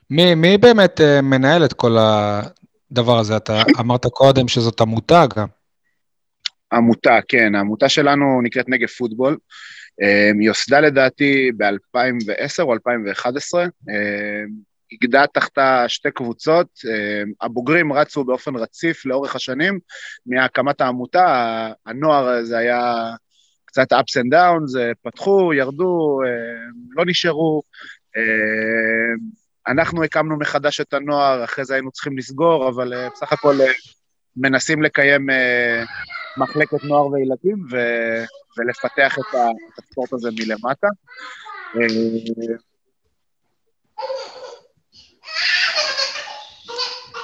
מי, 0.09 0.35
מי 0.35 0.57
באמת 0.57 1.01
מנהל 1.23 1.65
את 1.65 1.73
כל 1.73 1.95
הדבר 1.99 3.19
הזה? 3.19 3.37
אתה 3.37 3.61
אמרת 3.79 4.05
קודם 4.05 4.47
שזאת 4.47 4.81
עמותה 4.81 5.25
גם. 5.37 5.47
עמותה, 6.73 7.19
כן, 7.27 7.55
העמותה 7.55 7.89
שלנו 7.89 8.41
נקראת 8.41 8.69
נגב 8.69 8.87
פוטבול. 8.87 9.37
אמ, 10.01 10.39
היא 10.39 10.47
יוסדה 10.47 10.79
לדעתי 10.79 11.51
ב-2010 11.57 12.63
או 12.63 12.73
2011, 12.73 13.65
איגדה 14.91 15.21
אמ, 15.21 15.27
תחתה 15.33 15.85
שתי 15.87 16.11
קבוצות, 16.11 16.67
אמ, 16.85 17.31
הבוגרים 17.41 17.93
רצו 17.93 18.23
באופן 18.23 18.55
רציף 18.55 19.05
לאורך 19.05 19.35
השנים, 19.35 19.79
מהקמת 20.25 20.81
העמותה, 20.81 21.69
הנוער 21.85 22.43
זה 22.43 22.57
היה 22.57 23.09
קצת 23.65 23.93
ups 23.93 24.21
and 24.21 24.33
downs, 24.33 24.79
פתחו, 25.03 25.53
ירדו, 25.53 26.19
לא 26.95 27.05
נשארו. 27.05 27.63
אנחנו 29.67 30.03
הקמנו 30.03 30.37
מחדש 30.37 30.81
את 30.81 30.93
הנוער, 30.93 31.43
אחרי 31.43 31.65
זה 31.65 31.73
היינו 31.73 31.91
צריכים 31.91 32.17
לסגור, 32.17 32.69
אבל 32.69 32.93
אה, 32.93 33.09
בסך 33.09 33.33
הכל 33.33 33.61
אה, 33.61 33.71
מנסים 34.37 34.83
לקיים 34.83 35.29
אה, 35.29 35.83
מחלקת 36.37 36.83
נוער 36.83 37.07
וילדים, 37.07 37.65
ו... 37.71 37.77
ולפתח 38.57 39.17
את, 39.19 39.35
ה, 39.35 39.49
את 39.73 39.83
הספורט 39.83 40.13
הזה 40.13 40.29
מלמטה. 40.31 40.87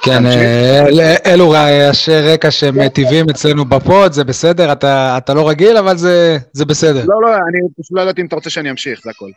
כן, 0.02 0.26
אה, 0.26 1.16
אלו 1.26 1.50
רעשי 1.50 2.20
רקע 2.20 2.50
שהם 2.50 2.88
טבעיים 2.88 3.30
אצלנו 3.30 3.64
בפוד, 3.64 4.12
זה 4.12 4.24
בסדר, 4.24 4.72
אתה, 4.72 5.18
אתה 5.18 5.34
לא 5.34 5.48
רגיל, 5.48 5.76
אבל 5.76 5.96
זה, 5.96 6.38
זה 6.52 6.64
בסדר. 6.64 7.04
לא, 7.06 7.22
לא, 7.22 7.28
אני 7.28 7.58
פשוט 7.80 7.92
לא 7.96 8.00
ידעתי 8.00 8.20
אם 8.20 8.26
אתה 8.26 8.36
רוצה 8.36 8.50
שאני 8.50 8.70
אמשיך, 8.70 9.00
זה 9.04 9.10
הכל. 9.10 9.30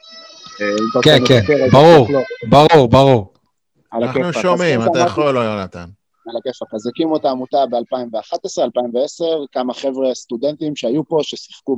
אה, 0.61 1.01
כן, 1.01 1.17
כן, 1.27 1.69
ברור, 1.71 2.07
לא. 2.11 2.19
ברור, 2.49 2.89
ברור. 2.89 3.33
אנחנו 3.93 4.33
שומעים, 4.33 4.81
אתה 4.81 4.99
יכול, 4.99 5.35
יונתן. 5.35 5.85
על 6.27 6.37
הכיפאק. 6.37 6.73
אז 6.73 6.87
הקימו 6.87 7.17
את 7.17 7.25
העמותה 7.25 7.65
ב-2011, 7.65 8.63
2010, 8.63 9.25
כמה 9.51 9.73
חבר'ה 9.73 10.13
סטודנטים 10.13 10.75
שהיו 10.75 11.07
פה, 11.07 11.17
ששיחקו 11.21 11.77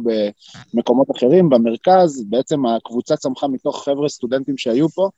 במקומות 0.74 1.08
אחרים, 1.18 1.50
במרכז, 1.50 2.26
בעצם 2.30 2.66
הקבוצה 2.66 3.16
צמחה 3.16 3.48
מתוך 3.48 3.86
חבר'ה 3.86 4.10
סטודנטים 4.10 4.58
שהיו 4.58 4.90
פה, 4.90 5.10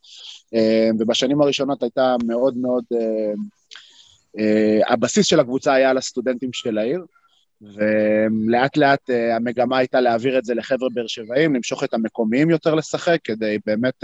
אה, 0.55 0.89
ובשנים 0.99 1.41
הראשונות 1.41 1.83
הייתה 1.83 2.15
מאוד 2.25 2.57
מאוד, 2.57 2.83
אה, 2.93 3.33
אה, 4.39 4.93
הבסיס 4.93 5.25
של 5.25 5.39
הקבוצה 5.39 5.73
היה 5.73 5.89
על 5.89 5.97
הסטודנטים 5.97 6.53
של 6.53 6.77
העיר, 6.77 7.05
ולאט 7.61 8.77
לאט 8.77 9.09
המגמה 9.35 9.77
הייתה 9.77 10.01
להעביר 10.01 10.37
את 10.37 10.45
זה 10.45 10.53
לחבר'ה 10.53 10.89
באר 10.93 11.07
שבעים, 11.07 11.55
למשוך 11.55 11.83
את 11.83 11.93
המקומיים 11.93 12.49
יותר 12.49 12.75
לשחק, 12.75 13.17
כדי 13.23 13.57
באמת 13.65 14.03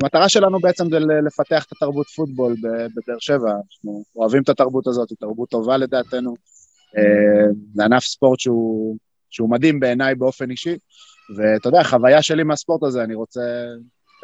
המטרה 0.00 0.28
שלנו 0.28 0.60
בעצם 0.60 0.90
זה 0.90 0.98
לפתח 0.98 1.64
את 1.64 1.72
התרבות 1.72 2.06
פוטבול 2.06 2.54
בבאר 2.62 3.18
שבע, 3.18 3.50
אנחנו 3.50 4.04
אוהבים 4.16 4.42
את 4.42 4.48
התרבות 4.48 4.86
הזאת, 4.86 5.10
היא 5.10 5.16
תרבות 5.20 5.48
טובה 5.48 5.76
לדעתנו, 5.76 6.34
אה, 6.96 7.52
זה 7.74 7.84
ענף 7.84 8.04
ספורט 8.04 8.40
שהוא, 8.40 8.96
שהוא 9.30 9.50
מדהים 9.50 9.80
בעיניי 9.80 10.14
באופן 10.14 10.50
אישי, 10.50 10.76
ואתה 11.36 11.68
יודע, 11.68 11.80
החוויה 11.80 12.22
שלי 12.22 12.42
מהספורט 12.42 12.82
הזה, 12.82 13.04
אני 13.04 13.14
רוצה 13.14 13.40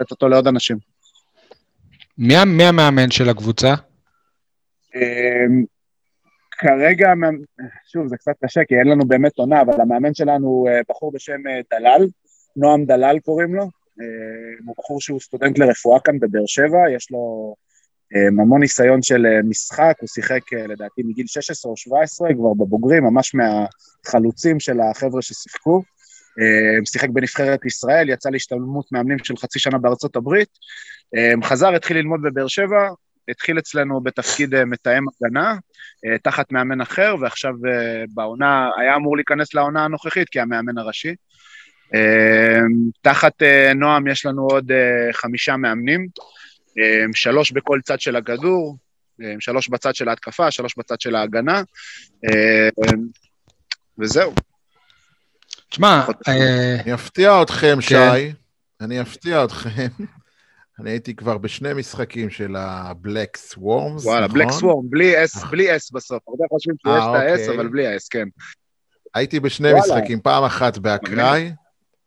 לתת 0.01 0.11
אותו 0.11 0.29
לעוד 0.29 0.47
אנשים. 0.47 0.77
מי, 2.19 2.35
מי 2.47 2.65
המאמן 2.65 3.11
של 3.11 3.29
הקבוצה? 3.29 3.75
אה, 4.95 5.47
כרגע, 6.51 7.09
שוב, 7.93 8.07
זה 8.07 8.17
קצת 8.17 8.33
קשה, 8.45 8.61
כי 8.69 8.75
אין 8.75 8.89
לנו 8.89 9.05
באמת 9.05 9.39
עונה, 9.39 9.61
אבל 9.61 9.81
המאמן 9.81 10.15
שלנו 10.15 10.47
הוא 10.47 10.69
אה, 10.69 10.81
בחור 10.89 11.13
בשם 11.13 11.41
דלל, 11.71 12.07
נועם 12.57 12.85
דלל 12.85 13.19
קוראים 13.19 13.55
לו, 13.55 13.63
אה, 13.63 13.69
הוא 14.67 14.75
בחור 14.79 15.01
שהוא 15.01 15.21
סטודנט 15.21 15.59
לרפואה 15.59 16.01
כאן 16.01 16.19
בבאר 16.19 16.47
שבע, 16.47 16.91
יש 16.97 17.11
לו 17.11 17.55
אה, 18.17 18.27
המון 18.43 18.61
ניסיון 18.61 19.03
של 19.03 19.27
אה, 19.27 19.43
משחק, 19.43 19.95
הוא 20.01 20.09
שיחק 20.09 20.53
לדעתי 20.53 21.03
מגיל 21.05 21.27
16 21.27 21.71
או 21.71 21.77
17, 21.77 22.35
כבר 22.35 22.55
בבוגרים, 22.55 23.05
ממש 23.05 23.35
מהחלוצים 23.35 24.61
של 24.61 24.81
החבר'ה 24.81 25.23
ששיחקו. 25.23 25.83
שיחק 26.85 27.09
בנבחרת 27.09 27.65
ישראל, 27.65 28.09
יצא 28.09 28.31
להשתלמות 28.31 28.93
מאמנים 28.93 29.19
של 29.19 29.37
חצי 29.37 29.59
שנה 29.59 29.79
בארצות 29.79 30.17
הברית, 30.17 30.49
חזר, 31.45 31.75
התחיל 31.75 31.97
ללמוד 31.97 32.21
בבאר 32.23 32.49
שבע, 32.49 32.89
התחיל 33.29 33.59
אצלנו 33.59 34.01
בתפקיד 34.01 34.65
מתאם 34.65 35.05
הגנה, 35.09 35.57
תחת 36.23 36.53
מאמן 36.53 36.81
אחר, 36.81 37.15
ועכשיו 37.21 37.53
בעונה, 38.15 38.71
היה 38.77 38.97
אמור 38.97 39.17
להיכנס 39.17 39.55
לעונה 39.55 39.85
הנוכחית 39.85 40.29
כהמאמן 40.31 40.79
הראשי. 40.79 41.15
אמ, 41.95 42.91
תחת 43.03 43.43
אה, 43.43 43.75
נועם 43.75 44.07
יש 44.07 44.27
לנו 44.27 44.47
עוד 44.47 44.73
אה, 44.73 45.13
חמישה 45.13 45.57
מאמנים, 45.57 46.09
אמ, 46.79 47.13
שלוש 47.15 47.53
בכל 47.53 47.81
צד 47.85 48.01
של 48.01 48.17
הכדור, 48.17 48.77
אמ, 49.21 49.41
שלוש 49.41 49.69
בצד 49.69 49.95
של 49.95 50.09
ההתקפה, 50.09 50.51
שלוש 50.51 50.75
בצד 50.79 51.01
של 51.01 51.15
ההגנה, 51.15 51.63
וזהו. 53.99 54.35
תשמע, 55.71 56.07
אני 56.27 56.95
אפתיע 56.95 57.43
אתכם, 57.43 57.79
כן. 57.89 58.11
שי. 58.15 58.33
אני 58.81 59.01
אפתיע 59.01 59.45
אתכם. 59.45 59.89
אני 60.81 60.91
הייתי 60.91 61.15
כבר 61.15 61.39
בשני 61.39 61.75
משחקים 61.75 62.31
של 62.31 62.57
ה-Black 62.57 63.53
Swarms, 63.53 64.03
וואלה, 64.05 64.27
נכון? 64.27 64.41
Black 64.41 64.51
Swarm, 64.51 64.83
בלי 64.83 65.25
S, 65.25 65.47
בלי 65.51 65.77
S 65.77 65.89
בסוף. 65.93 66.23
הרבה 66.29 66.45
חושבים 66.51 66.77
שיש 66.83 66.93
אה, 66.93 67.11
את 67.11 67.15
ה-S, 67.15 67.41
אוקיי. 67.41 67.57
אבל 67.57 67.69
בלי 67.69 67.87
ה-S, 67.87 68.07
כן. 68.11 68.29
הייתי 69.15 69.41
בשני 69.41 69.73
וואלה. 69.73 69.97
משחקים, 69.97 70.21
פעם 70.21 70.45
אחת 70.45 70.79
באקראי, 70.79 71.53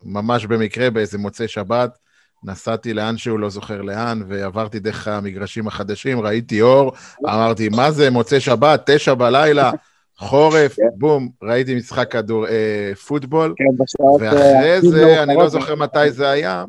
ממש 0.04 0.46
במקרה 0.46 0.90
באיזה 0.90 1.18
מוצאי 1.18 1.48
שבת, 1.48 1.98
נסעתי 2.44 2.94
לאן 2.94 3.16
שהוא 3.16 3.38
לא 3.38 3.50
זוכר 3.50 3.82
לאן, 3.82 4.22
ועברתי 4.28 4.78
דרך 4.78 5.08
המגרשים 5.08 5.66
החדשים, 5.66 6.20
ראיתי 6.20 6.62
אור, 6.62 6.92
אמרתי, 7.24 7.68
מה 7.68 7.90
זה, 7.90 8.10
מוצאי 8.10 8.40
שבת, 8.40 8.90
תשע 8.90 9.14
בלילה, 9.14 9.70
חורף, 10.16 10.76
כן. 10.76 10.82
בום, 10.98 11.28
ראיתי 11.42 11.74
משחק 11.74 12.12
כדור, 12.12 12.48
אה, 12.48 12.92
פוטבול, 13.06 13.54
כן. 13.56 13.64
אה, 14.04 14.12
ואחרי 14.20 14.90
זה, 14.90 15.22
אני 15.22 15.34
לא. 15.34 15.48
זוכר 15.48 15.74
מתי 15.74 16.10
זה 16.10 16.30
היה. 16.30 16.64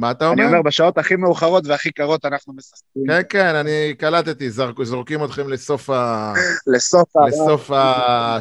מה 0.00 0.10
אתה 0.10 0.32
אני 0.32 0.32
אומר? 0.32 0.52
אומר, 0.52 0.62
בשעות 0.62 0.98
הכי 0.98 1.16
מאוחרות 1.16 1.66
והכי 1.66 1.90
קרות 1.90 2.24
אנחנו 2.24 2.52
משחקים 2.52 3.02
כן, 3.08 3.20
כן, 3.28 3.54
אני 3.54 3.94
קלטתי, 3.98 4.50
זורקים 4.82 5.24
אתכם 5.24 5.48
לסוף 5.48 5.90
ה... 5.90 6.32
לסוף 6.66 7.16
ה... 7.16 7.26
לסוף 7.28 7.70
ה... 7.70 8.38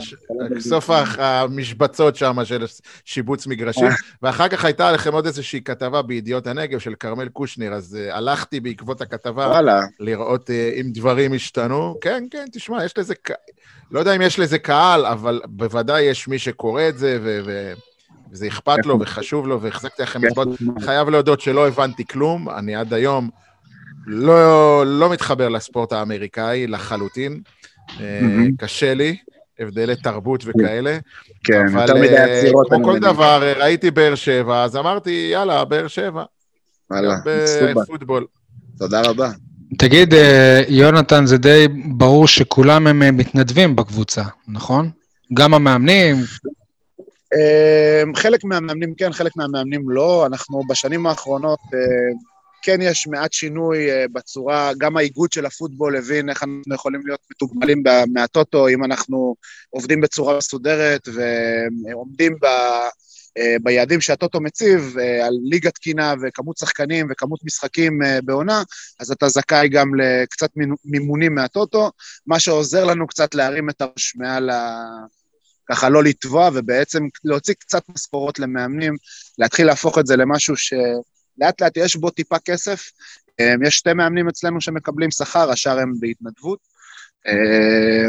סוף 0.70 0.90
ה- 0.90 1.42
המשבצות 1.42 2.16
שם 2.16 2.38
של 2.44 2.66
שיבוץ 3.06 3.48
מגרשים, 3.48 3.88
ואחר 4.22 4.48
כך 4.48 4.66
הייתה 4.66 4.92
לכם 4.92 5.14
עוד 5.14 5.26
איזושהי 5.26 5.62
כתבה 5.62 6.02
בידיעות 6.02 6.48
הנגב 6.48 6.80
של 6.80 6.96
כרמל 6.96 7.30
קושניר, 7.30 7.74
אז 7.74 7.98
uh, 7.98 8.16
הלכתי 8.16 8.60
בעקבות 8.60 9.02
הכתבה 9.02 9.62
לראות 10.00 10.50
uh, 10.50 10.80
אם 10.82 10.90
דברים 10.94 11.34
השתנו. 11.34 11.96
כן, 12.02 12.24
כן, 12.32 12.46
תשמע, 12.52 12.86
יש 12.86 12.98
לזה... 12.98 13.14
לא 13.92 14.00
יודע 14.00 14.16
אם 14.16 14.22
יש 14.22 14.40
לזה 14.40 14.60
קהל, 14.60 15.06
אבל 15.06 15.42
בוודאי 15.46 16.02
יש 16.02 16.28
מי 16.28 16.40
שקורא 16.40 16.84
את 16.90 16.98
זה, 16.98 17.20
ו... 17.22 17.74
וזה 18.32 18.48
אכפת 18.48 18.86
לו 18.86 19.00
וחשוב 19.00 19.48
לו, 19.48 19.62
והחזקתי 19.62 20.04
לכם 20.04 20.26
אצבעות. 20.26 20.48
חייב 20.80 21.10
להודות 21.10 21.42
שלא 21.42 21.68
הבנתי 21.68 22.06
כלום, 22.06 22.50
אני 22.50 22.76
עד 22.76 22.94
היום 22.94 23.30
לא, 24.08 24.84
לא 24.86 25.10
מתחבר 25.10 25.50
לספורט 25.50 25.94
האמריקאי 25.94 26.68
לחלוטין. 26.68 27.42
אה. 28.00 28.46
קשה 28.58 28.94
לי, 28.94 29.18
הבדלי 29.60 29.96
תרבות 29.96 30.44
וכאלה. 30.46 30.98
כן, 31.44 31.68
אבל 31.68 31.82
יותר 31.82 31.96
מדי 31.96 32.18
אה, 32.18 32.40
עצירות. 32.40 32.68
כמו 32.68 32.78
אני 32.78 32.86
כל. 32.86 33.00
דבר, 33.00 33.44
אה, 33.44 33.54
ראיתי 33.54 33.92
באר 33.92 34.16
שבע, 34.16 34.64
אז 34.64 34.76
אמרתי, 34.76 35.30
יאללה, 35.34 35.66
באר 35.66 35.88
שבע. 35.88 36.24
וואלה, 36.92 37.16
סובה, 37.46 37.74
בפוטבול. 37.82 38.26
תודה 38.78 39.02
רבה. 39.02 39.30
תגיד, 39.78 40.14
יונתן, 40.68 41.26
זה 41.26 41.38
די 41.38 41.68
ברור 41.98 42.28
שכולם 42.28 42.88
הם 42.88 43.18
מתנדבים 43.18 43.76
בקבוצה, 43.76 44.24
נכון? 44.48 44.90
גם 45.34 45.54
המאמנים, 45.54 46.16
חלק 48.16 48.44
מהמאמנים 48.44 48.94
כן, 48.96 49.14
חלק 49.14 49.36
מהמאמנים 49.36 49.90
לא. 49.90 50.26
אנחנו 50.26 50.62
בשנים 50.70 51.06
האחרונות, 51.06 51.60
אה, 51.74 51.80
כן 52.62 52.82
יש 52.82 53.08
מעט 53.08 53.34
שינוי 53.34 53.92
אה, 53.92 54.06
בצורה, 54.14 54.72
גם 54.78 54.98
האיגוד 54.98 55.32
של 55.32 55.46
הפוטבול 55.46 55.98
הבין 55.98 56.30
איך 56.30 56.44
אנחנו 56.44 56.76
יכולים 56.76 57.02
להיות 57.06 57.20
מתוגמלים 57.32 57.84
מהטוטו, 58.14 58.68
אם 58.68 58.84
אנחנו 58.84 59.36
עובדים 59.70 60.02
בצורה 60.02 60.38
מסודרת 60.38 61.08
ועומדים 61.86 62.36
ב... 62.42 62.46
אה, 63.38 63.56
ביעדים 63.64 64.02
שהטוטו 64.02 64.42
מציב, 64.42 64.98
על 65.24 65.34
ליגה 65.44 65.72
תקינה 65.72 66.14
וכמות 66.22 66.58
שחקנים 66.58 67.08
וכמות 67.10 67.40
משחקים 67.44 68.00
בעונה, 68.24 68.64
אז 69.00 69.12
אתה 69.12 69.30
זכאי 69.30 69.70
גם 69.70 69.96
לקצת 69.96 70.50
מימונים 70.86 71.36
מהטוטו, 71.36 71.92
מה 72.28 72.40
שעוזר 72.40 72.86
לנו 72.86 73.08
קצת 73.08 73.36
להרים 73.36 73.70
את 73.70 73.82
הראש 73.82 74.16
מעל. 74.16 74.50
ככה 75.72 75.90
לא 75.90 76.04
לטבוע, 76.04 76.50
ובעצם 76.54 77.04
להוציא 77.24 77.54
קצת 77.54 77.84
משכורות 77.90 78.40
למאמנים, 78.40 78.96
להתחיל 79.38 79.68
להפוך 79.68 80.00
את 80.00 80.08
זה 80.08 80.16
למשהו 80.16 80.56
שלאט 80.58 81.62
לאט 81.62 81.78
יש 81.78 81.96
בו 81.96 82.10
טיפה 82.10 82.40
כסף. 82.40 82.92
אה, 83.40 83.54
יש 83.68 83.78
שתי 83.78 83.94
מאמנים 83.94 84.30
אצלנו 84.30 84.62
שמקבלים 84.62 85.12
שכר, 85.12 85.52
השאר 85.52 85.80
הם 85.80 85.94
בהתנדבות. 86.00 86.60
אה, 87.28 88.08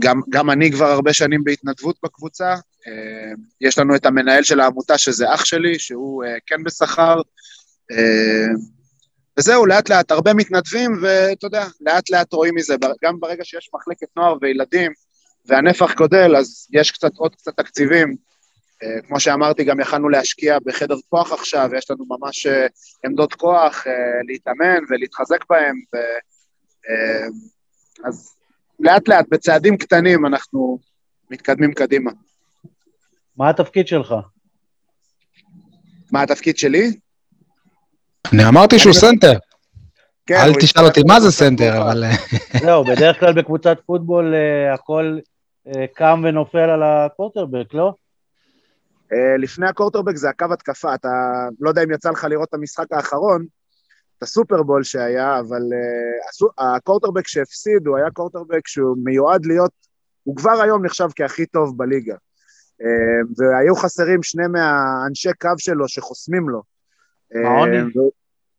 גם, 0.00 0.20
גם 0.30 0.50
אני 0.50 0.72
כבר 0.72 0.90
הרבה 0.90 1.12
שנים 1.12 1.44
בהתנדבות 1.44 1.96
בקבוצה. 2.04 2.54
אה, 2.86 3.32
יש 3.60 3.78
לנו 3.78 3.96
את 3.96 4.06
המנהל 4.06 4.42
של 4.42 4.60
העמותה, 4.60 4.98
שזה 4.98 5.34
אח 5.34 5.44
שלי, 5.44 5.78
שהוא 5.78 6.24
אה, 6.24 6.36
כן 6.46 6.62
בשכר. 6.64 7.20
וזהו, 9.38 9.66
לאט 9.66 9.88
לאט, 9.88 10.10
הרבה 10.10 10.34
מתנדבים, 10.34 10.98
ואתה 11.02 11.46
יודע, 11.46 11.66
לאט 11.80 12.10
לאט 12.10 12.32
רואים 12.32 12.54
מזה, 12.54 12.74
גם 13.04 13.20
ברגע 13.20 13.44
שיש 13.44 13.70
מחלקת 13.74 14.06
נוער 14.16 14.36
וילדים, 14.42 14.92
והנפח 15.46 15.94
גודל, 15.94 16.36
אז 16.36 16.68
יש 16.72 16.90
קצת 16.90 17.12
עוד 17.16 17.34
קצת 17.34 17.56
תקציבים. 17.56 18.16
Uh, 18.82 19.06
כמו 19.06 19.20
שאמרתי, 19.20 19.64
גם 19.64 19.80
יכלנו 19.80 20.08
להשקיע 20.08 20.58
בחדר 20.64 20.96
כוח 21.08 21.32
עכשיו, 21.32 21.68
ויש 21.72 21.90
לנו 21.90 22.04
ממש 22.08 22.46
uh, 22.46 22.50
עמדות 23.04 23.34
כוח 23.34 23.86
uh, 23.86 23.90
להתאמן 24.28 24.78
ולהתחזק 24.90 25.44
בהם. 25.50 25.76
ו, 25.94 25.96
uh, 25.96 28.08
אז 28.08 28.36
לאט 28.80 29.08
לאט, 29.08 29.26
בצעדים 29.28 29.76
קטנים, 29.76 30.26
אנחנו 30.26 30.78
מתקדמים 31.30 31.74
קדימה. 31.74 32.10
מה 33.36 33.50
התפקיד 33.50 33.88
שלך? 33.88 34.14
מה 36.12 36.22
התפקיד 36.22 36.58
שלי? 36.58 36.92
אני 38.32 38.48
אמרתי 38.48 38.78
שהוא 38.78 38.92
סנטר. 38.92 39.32
כן, 40.26 40.34
אל 40.34 40.52
תשאל 40.60 40.84
אותי 40.84 41.00
מה 41.06 41.20
זה 41.20 41.30
סנטר. 41.30 41.82
אבל... 41.82 42.04
אה, 42.04 42.10
זהו, 42.60 42.84
בדרך 42.84 43.20
כלל 43.20 43.32
בקבוצת 43.32 43.78
פוטבול 43.86 44.34
אה, 44.34 44.74
הכל 44.74 45.18
אה, 45.18 45.31
קם 45.94 46.22
ונופל 46.24 46.58
על 46.70 46.82
הקווטרבק, 46.82 47.74
לא? 47.74 47.94
אה, 49.12 49.36
לפני 49.36 49.68
הקורטרבק 49.68 50.16
זה 50.16 50.28
הקו 50.28 50.46
התקפה, 50.52 50.94
אתה 50.94 51.08
לא 51.60 51.68
יודע 51.68 51.82
אם 51.82 51.90
יצא 51.90 52.10
לך 52.10 52.24
לראות 52.24 52.48
את 52.48 52.54
המשחק 52.54 52.92
האחרון, 52.92 53.46
את 54.18 54.22
הסופרבול 54.22 54.82
שהיה, 54.82 55.38
אבל 55.38 55.62
אה, 55.72 56.28
הסו- 56.28 56.52
הקורטרבק 56.58 57.28
שהפסיד, 57.28 57.86
הוא 57.86 57.96
היה 57.96 58.10
קורטרבק 58.10 58.68
שהוא 58.68 58.96
מיועד 59.04 59.46
להיות, 59.46 59.72
הוא 60.22 60.36
כבר 60.36 60.62
היום 60.62 60.84
נחשב 60.84 61.08
כהכי 61.16 61.46
טוב 61.46 61.78
בליגה. 61.78 62.16
אה, 62.82 63.20
והיו 63.36 63.76
חסרים 63.76 64.22
שני 64.22 64.46
מהאנשי 64.46 65.30
קו 65.40 65.48
שלו 65.58 65.88
שחוסמים 65.88 66.48
לו. 66.48 66.62
אה, 67.34 67.42
מעוני? 67.42 67.76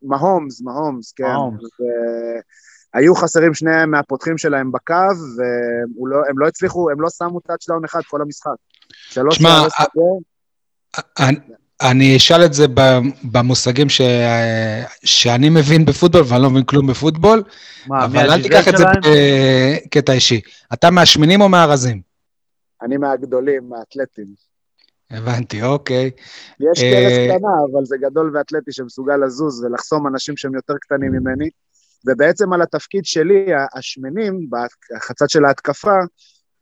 מהומס, 0.02 0.62
מהומס, 0.62 1.12
כן. 1.12 1.24
מהומס. 1.24 1.62
היו 2.94 3.16
חסרים 3.16 3.54
שני 3.54 3.86
מהפותחים 3.88 4.38
שלהם 4.38 4.72
בקו, 4.72 4.94
והם 6.10 6.40
לא 6.40 6.48
הצליחו, 6.48 6.90
הם 6.92 7.02
לא 7.02 7.10
שמו 7.10 7.40
טאצ'דאון 7.40 7.86
אחד 7.86 8.02
כל 8.08 8.22
המשחק. 8.22 8.52
שלוש 8.90 9.36
שמע, 9.38 9.50
שערי 9.50 9.70
ה- 10.98 11.04
שדה, 11.20 11.30
אני- 11.82 12.18
אשאל 12.18 12.46
את 12.46 12.54
זה 12.54 12.66
במושגים 13.32 13.90
ש... 13.90 14.02
שאני 15.04 15.50
מבין 15.50 15.86
בפוטבול, 15.86 16.24
ואני 16.28 16.44
לא 16.44 16.50
מבין 16.50 16.64
כלום 16.64 16.88
בפוטבול, 16.88 17.44
מה, 17.88 18.06
אבל 18.06 18.32
אל 18.32 18.42
תיקח 18.42 18.68
את 18.68 18.78
זה? 18.78 18.84
בקטע 19.04 20.14
אישי. 20.14 20.42
אתה 20.74 20.92
מהשמנים 20.92 21.42
או 21.42 21.50
מהרזים? 21.50 22.02
אני 22.82 22.98
מהגדולים, 22.98 23.70
מהאתלטים. 23.70 24.26
הבנתי, 25.12 25.64
אוקיי. 25.64 26.12
יש 26.60 26.84
אה, 26.84 26.92
קרס 26.92 27.14
קטנה, 27.14 27.50
אבל 27.72 27.86
זה 27.86 27.96
גדול 28.02 28.32
ואתלטי 28.38 28.72
שמסוגל 28.72 29.18
לזוז 29.26 29.64
ולחסום 29.64 30.08
אנשים 30.08 30.38
שהם 30.38 30.56
יותר 30.56 30.74
קטנים 30.82 31.12
ממני. 31.12 31.50
ובעצם 32.06 32.54
על 32.54 32.62
התפקיד 32.62 33.06
שלי, 33.06 33.46
השמנים, 33.76 34.50
בחצת 34.96 35.30
של 35.30 35.46
ההתקפה, 35.46 35.96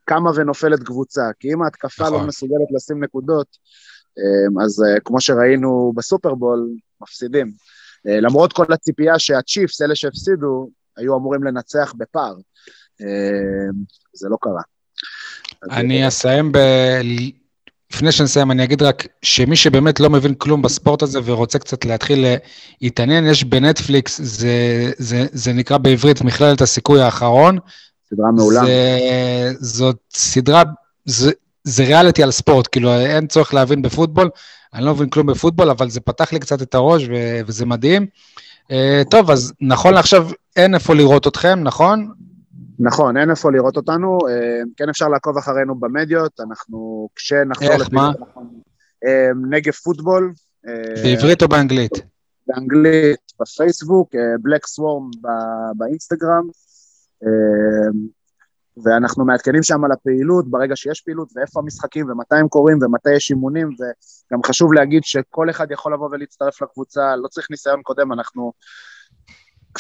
קמה 0.06 0.32
ונופלת 0.36 0.84
קבוצה. 0.84 1.22
כי 1.40 1.54
אם 1.54 1.62
ההתקפה 1.62 2.04
נכון. 2.04 2.20
לא 2.20 2.28
מסוגלת 2.28 2.68
לשים 2.76 3.04
נקודות, 3.04 3.48
אה, 4.20 4.64
אז 4.64 4.84
אה, 4.84 5.00
כמו 5.00 5.22
שראינו 5.22 5.94
בסופרבול, 5.96 6.70
מפסידים. 7.02 7.52
אה, 8.08 8.20
למרות 8.20 8.54
כל 8.54 8.74
הציפייה 8.74 9.20
שהצ'יפס, 9.20 9.82
אלה 9.82 9.96
שהפסידו, 9.96 10.70
היו 10.98 11.18
אמורים 11.18 11.44
לנצח 11.44 11.94
בפער. 11.98 12.36
אה, 13.02 13.70
זה 14.14 14.30
לא 14.30 14.38
קרה. 14.42 14.62
אני 15.72 16.04
אה, 16.04 16.08
אסיים 16.08 16.52
ב... 16.52 16.58
לפני 17.94 18.12
שנסיים, 18.12 18.52
אני 18.52 18.64
אגיד 18.64 18.84
רק 18.84 19.08
שמי 19.22 19.56
שבאמת 19.56 20.00
לא 20.00 20.10
מבין 20.10 20.34
כלום 20.34 20.62
בספורט 20.62 21.02
הזה 21.02 21.20
ורוצה 21.24 21.60
קצת 21.60 21.86
להתחיל 21.86 22.26
להתעניין, 22.82 23.26
יש 23.26 23.44
בנטפליקס, 23.44 24.22
זה, 24.24 24.92
זה, 24.98 25.26
זה 25.32 25.54
נקרא 25.54 25.78
בעברית 25.78 26.22
מכללת 26.22 26.62
הסיכוי 26.62 27.02
האחרון. 27.02 27.58
סדרה 28.10 28.32
מעולה. 28.32 28.62
זה, 28.66 29.54
זאת 29.60 29.98
סדרה, 30.14 30.64
זה, 31.06 31.32
זה 31.64 31.84
ריאליטי 31.84 32.24
על 32.24 32.32
ספורט, 32.32 32.68
כאילו 32.72 32.94
אין 32.94 33.28
צורך 33.28 33.54
להבין 33.54 33.82
בפוטבול, 33.82 34.30
אני 34.74 34.86
לא 34.86 34.94
מבין 34.94 35.10
כלום 35.10 35.28
בפוטבול, 35.28 35.70
אבל 35.70 35.90
זה 35.90 36.00
פתח 36.00 36.34
לי 36.34 36.40
קצת 36.40 36.62
את 36.62 36.76
הראש 36.76 37.04
ו, 37.04 37.40
וזה 37.48 37.66
מדהים. 37.66 38.06
Uh, 38.68 38.74
טוב, 39.10 39.32
אז 39.32 39.54
נכון 39.62 39.94
לעכשיו 39.94 40.30
אין 40.56 40.74
איפה 40.74 40.96
לראות 40.96 41.28
אתכם, 41.28 41.60
נכון? 41.64 42.12
נכון, 42.84 43.18
אין 43.18 43.30
איפה 43.30 43.52
לראות 43.52 43.78
אותנו, 43.78 44.18
אה, 44.30 44.62
כן 44.78 44.90
אפשר 44.90 45.08
לעקוב 45.08 45.38
אחרינו 45.38 45.76
במדיות, 45.76 46.40
אנחנו, 46.40 47.10
כשנחזור 47.16 47.74
איך, 47.74 47.90
מה? 47.92 48.08
אנחנו, 48.20 48.42
אה, 49.06 49.30
נגב 49.50 49.74
פוטבול, 49.74 50.34
אה, 50.68 51.04
בעברית 51.04 51.44
או 51.44 51.48
באנגלית? 51.48 51.92
באנגלית, 52.48 53.20
בפייסבוק, 53.42 54.10
בלק 54.42 54.66
סוורם 54.66 55.10
באינסטגרם, 55.76 56.48
ואנחנו 58.84 59.26
מעדכנים 59.26 59.64
שם 59.64 59.84
על 59.86 59.92
הפעילות 59.92 60.48
ברגע 60.48 60.76
שיש 60.76 61.02
פעילות, 61.02 61.30
ואיפה 61.36 61.60
המשחקים, 61.60 62.10
ומתי 62.10 62.36
הם 62.36 62.48
קורים, 62.48 62.78
ומתי 62.82 63.14
יש 63.14 63.32
אימונים, 63.32 63.68
וגם 63.68 64.44
חשוב 64.44 64.74
להגיד 64.74 65.04
שכל 65.04 65.50
אחד 65.50 65.72
יכול 65.72 65.94
לבוא 65.94 66.10
ולהצטרף 66.12 66.62
לקבוצה, 66.62 67.16
לא 67.16 67.28
צריך 67.28 67.48
ניסיון 67.52 67.82
קודם, 67.82 68.14
אנחנו... 68.14 68.52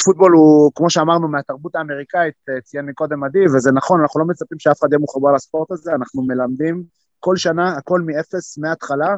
פוטבול 0.05 0.31
הוא, 0.31 0.71
כמו 0.75 0.89
שאמרנו, 0.89 1.27
מהתרבות 1.27 1.75
האמריקאית, 1.75 2.33
אה, 2.49 2.61
ציין 2.61 2.85
מקודם 2.85 3.23
עדי, 3.23 3.45
וזה 3.45 3.71
נכון, 3.71 4.01
אנחנו 4.01 4.19
לא 4.19 4.25
מצפים 4.25 4.59
שאף 4.59 4.79
אחד 4.79 4.87
יהיה 4.91 4.99
מחובר 4.99 5.31
לספורט 5.31 5.71
הזה, 5.71 5.91
אנחנו 5.95 6.21
מלמדים 6.23 6.83
כל 7.19 7.35
שנה, 7.35 7.77
הכל 7.77 8.01
מאפס, 8.01 8.57
מההתחלה, 8.57 9.15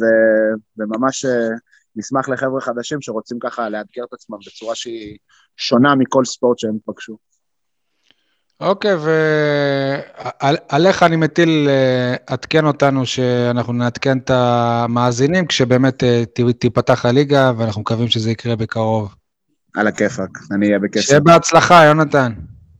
ו... 0.00 0.02
וממש 0.78 1.24
אה, 1.24 1.48
נשמח 1.96 2.28
לחבר'ה 2.28 2.60
חדשים 2.60 3.00
שרוצים 3.00 3.38
ככה 3.38 3.68
לאתגר 3.68 4.04
את 4.04 4.12
עצמם 4.12 4.38
בצורה 4.46 4.74
שהיא 4.74 5.18
שונה 5.56 5.94
מכל 5.94 6.24
ספורט 6.24 6.58
שהם 6.58 6.78
פגשו. 6.86 7.16
אוקיי, 8.60 8.94
ועליך 10.70 11.02
אני 11.02 11.16
מטיל 11.16 11.68
לעדכן 11.68 12.66
אותנו 12.66 13.06
שאנחנו 13.06 13.72
נעדכן 13.72 14.18
את 14.18 14.30
המאזינים 14.30 15.46
כשבאמת 15.46 16.04
אה, 16.04 16.22
תיפתח 16.58 17.06
הליגה, 17.06 17.52
ואנחנו 17.56 17.80
מקווים 17.80 18.08
שזה 18.08 18.30
יקרה 18.30 18.56
בקרוב. 18.56 19.21
על 19.74 19.86
הכיפאק, 19.86 20.38
אני 20.50 20.66
אהיה 20.66 20.78
בכיף. 20.78 21.02
שיהיה 21.02 21.20
בהצלחה, 21.20 21.84
יונתן. 21.84 22.32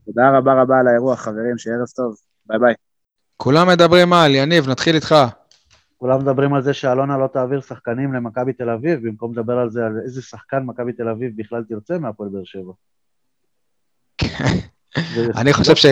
תודה 0.06 0.39
רבה 0.39 0.62
רבה 0.62 0.81
על 0.81 0.89
האירוח, 0.89 1.20
חברים, 1.20 1.59
שיהיה 1.59 1.77
ערב 1.77 1.86
טוב. 1.97 2.14
ביי 2.47 2.59
ביי. 2.59 2.74
כולם 3.36 3.69
מדברים 3.69 4.12
על, 4.12 4.35
יניב, 4.35 4.69
נתחיל 4.69 4.94
איתך. 4.94 5.14
כולם 5.97 6.20
מדברים 6.20 6.55
על 6.55 6.62
זה 6.62 6.74
שאלונה 6.74 7.19
לא 7.19 7.27
תעביר 7.27 7.60
שחקנים 7.60 8.12
למכבי 8.12 8.52
תל 8.52 8.70
אביב, 8.70 9.09
במקום 9.09 9.32
לדבר 9.32 9.59
על 9.59 9.70
זה, 9.70 9.86
על 9.86 10.01
איזה 10.05 10.23
שחקן 10.23 10.62
מכבי 10.62 10.93
תל 10.93 11.09
אביב 11.09 11.32
בכלל 11.36 11.64
תרצה 11.69 11.98
מהפועל 11.98 12.28
באר 12.28 12.44
שבע. 12.44 12.73
אני 15.40 15.52
חושב 15.52 15.77
ש... 15.77 15.86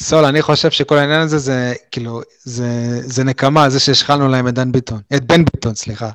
סול, 0.00 0.24
אני 0.24 0.42
חושב 0.42 0.70
שכל 0.70 0.96
העניין 0.98 1.20
הזה 1.20 1.38
זה, 1.38 1.72
כאילו, 1.90 2.20
זה, 2.44 2.68
זה 3.00 3.24
נקמה, 3.24 3.70
זה 3.70 3.80
שהשחלנו 3.80 4.28
להם 4.28 4.48
את 4.48 4.54
דן 4.54 4.72
ביטון, 4.72 5.00
את 5.16 5.24
בן 5.24 5.44
ביטון, 5.44 5.74
סליחה. 5.74 6.10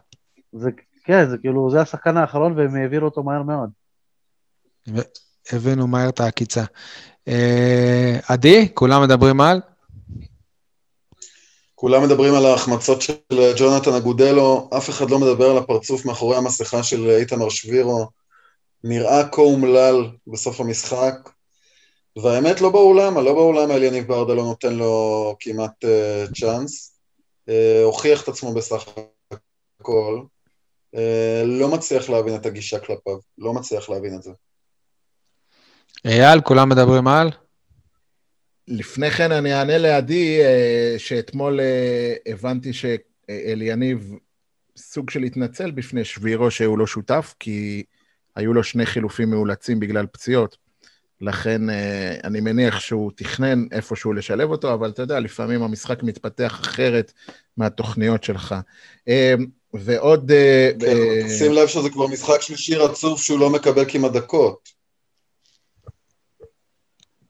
זה, 0.51 0.69
כן, 1.03 1.29
זה 1.29 1.37
כאילו, 1.37 1.71
זה 1.71 1.81
השחקן 1.81 2.17
האחרון 2.17 2.53
והם 2.57 2.75
העבירו 2.75 3.05
אותו 3.05 3.23
מהר 3.23 3.43
מאוד. 3.43 3.69
הבאנו 5.51 5.87
מהר 5.87 6.09
את 6.09 6.19
העקיצה. 6.19 6.63
אה, 7.27 8.19
עדי, 8.27 8.67
כולם 8.73 9.03
מדברים 9.03 9.41
על? 9.41 9.61
כולם 11.75 12.03
מדברים 12.03 12.33
על 12.33 12.45
ההחמצות 12.45 13.01
של 13.01 13.13
ג'ונתן 13.57 13.93
אגודלו, 13.93 14.69
אף 14.77 14.89
אחד 14.89 15.09
לא 15.09 15.19
מדבר 15.19 15.49
על 15.49 15.57
הפרצוף 15.57 16.05
מאחורי 16.05 16.37
המסכה 16.37 16.83
של 16.83 17.09
איתמר 17.09 17.49
שבירו. 17.49 18.07
נראה 18.83 19.27
כה 19.31 19.41
אומלל 19.41 20.09
בסוף 20.27 20.59
המשחק, 20.59 21.29
והאמת 22.23 22.61
לא 22.61 22.69
ברור 22.69 22.95
למה, 22.95 23.21
לא 23.21 23.33
ברור 23.33 23.53
למה 23.55 23.75
אליניב 23.75 24.07
ברדה 24.07 24.33
לא 24.33 24.43
נותן 24.43 24.73
לו 24.73 25.35
כמעט 25.39 25.85
uh, 25.85 26.39
צ'אנס. 26.39 26.99
Uh, 27.49 27.51
הוכיח 27.83 28.23
את 28.23 28.27
עצמו 28.27 28.53
בסך 28.53 28.85
הכל. 29.81 30.21
Uh, 30.95 30.99
לא 31.45 31.67
מצליח 31.67 32.09
להבין 32.09 32.35
את 32.35 32.45
הגישה 32.45 32.79
כלפיו, 32.79 33.17
לא 33.37 33.53
מצליח 33.53 33.89
להבין 33.89 34.15
את 34.15 34.23
זה. 34.23 34.31
אייל, 36.05 36.41
כולם 36.41 36.69
מדברים 36.69 37.07
על? 37.07 37.29
לפני 38.67 39.11
כן 39.11 39.31
אני 39.31 39.53
אענה 39.53 39.77
לעדי, 39.77 40.41
אה, 40.41 40.95
שאתמול 40.97 41.59
אה, 41.59 42.13
הבנתי 42.25 42.71
שאליניב 42.73 44.13
סוג 44.77 45.09
של 45.09 45.23
התנצל 45.23 45.71
בפני 45.71 46.05
שבירו 46.05 46.51
שהוא 46.51 46.77
לא 46.77 46.87
שותף, 46.87 47.33
כי 47.39 47.83
היו 48.35 48.53
לו 48.53 48.63
שני 48.63 48.85
חילופים 48.85 49.29
מאולצים 49.29 49.79
בגלל 49.79 50.05
פציעות. 50.05 50.57
לכן 51.21 51.69
אה, 51.69 52.15
אני 52.23 52.41
מניח 52.41 52.79
שהוא 52.79 53.11
תכנן 53.15 53.65
איפשהו 53.71 54.13
לשלב 54.13 54.49
אותו, 54.49 54.73
אבל 54.73 54.89
אתה 54.89 55.01
יודע, 55.01 55.19
לפעמים 55.19 55.63
המשחק 55.63 56.03
מתפתח 56.03 56.59
אחרת 56.61 57.13
מהתוכניות 57.57 58.23
שלך. 58.23 58.55
ועוד... 59.73 60.31
כן, 60.79 61.29
שים 61.37 61.51
לב 61.51 61.67
שזה 61.67 61.89
כבר 61.89 62.07
משחק 62.07 62.41
שלישי 62.41 62.75
רצוף 62.75 63.21
שהוא 63.21 63.39
לא 63.39 63.49
מקבל 63.49 63.85
כמעט 63.87 64.11
דקות. 64.11 64.76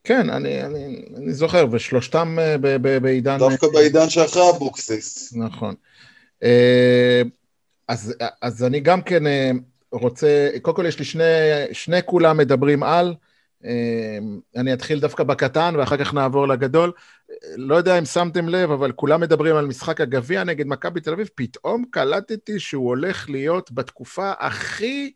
כן, 0.08 0.30
אני, 0.30 0.64
אני, 0.64 1.06
אני 1.18 1.34
זוכר, 1.34 1.66
ושלושתם 1.72 2.38
אה, 2.40 2.58
בעידן... 3.00 3.38
דווקא 3.38 3.68
בעידן 3.74 4.10
שאחרי 4.10 4.50
אבוקסיס. 4.50 5.34
נכון. 5.36 5.76
אה, 6.44 7.22
אז, 7.88 8.16
אז 8.42 8.64
אני 8.64 8.80
גם 8.80 9.02
כן 9.02 9.28
אה, 9.28 9.52
רוצה, 9.92 10.50
קודם 10.62 10.78
כל 10.78 10.86
יש 10.86 11.00
לי 11.00 11.06
שני, 11.06 11.24
שני 11.72 12.04
כולם 12.06 12.38
מדברים 12.38 12.84
על, 12.84 13.16
אני 14.56 14.74
אתחיל 14.74 15.00
דווקא 15.00 15.24
בקטן 15.24 15.76
ואחר 15.78 15.98
כך 15.98 16.14
נעבור 16.14 16.48
לגדול. 16.48 16.92
לא 17.56 17.76
יודע 17.76 18.00
אם 18.00 18.06
שמתם 18.06 18.50
לב, 18.50 18.72
אבל 18.72 18.92
כולם 18.92 19.22
מדברים 19.22 19.56
על 19.56 19.66
משחק 19.66 20.02
הגביע 20.02 20.44
נגד 20.44 20.68
מכבי 20.68 21.02
תל 21.02 21.14
אביב, 21.14 21.30
פתאום 21.36 21.86
קלטתי 21.92 22.60
שהוא 22.60 22.88
הולך 22.88 23.30
להיות 23.30 23.72
בתקופה 23.72 24.32
הכי... 24.40 25.12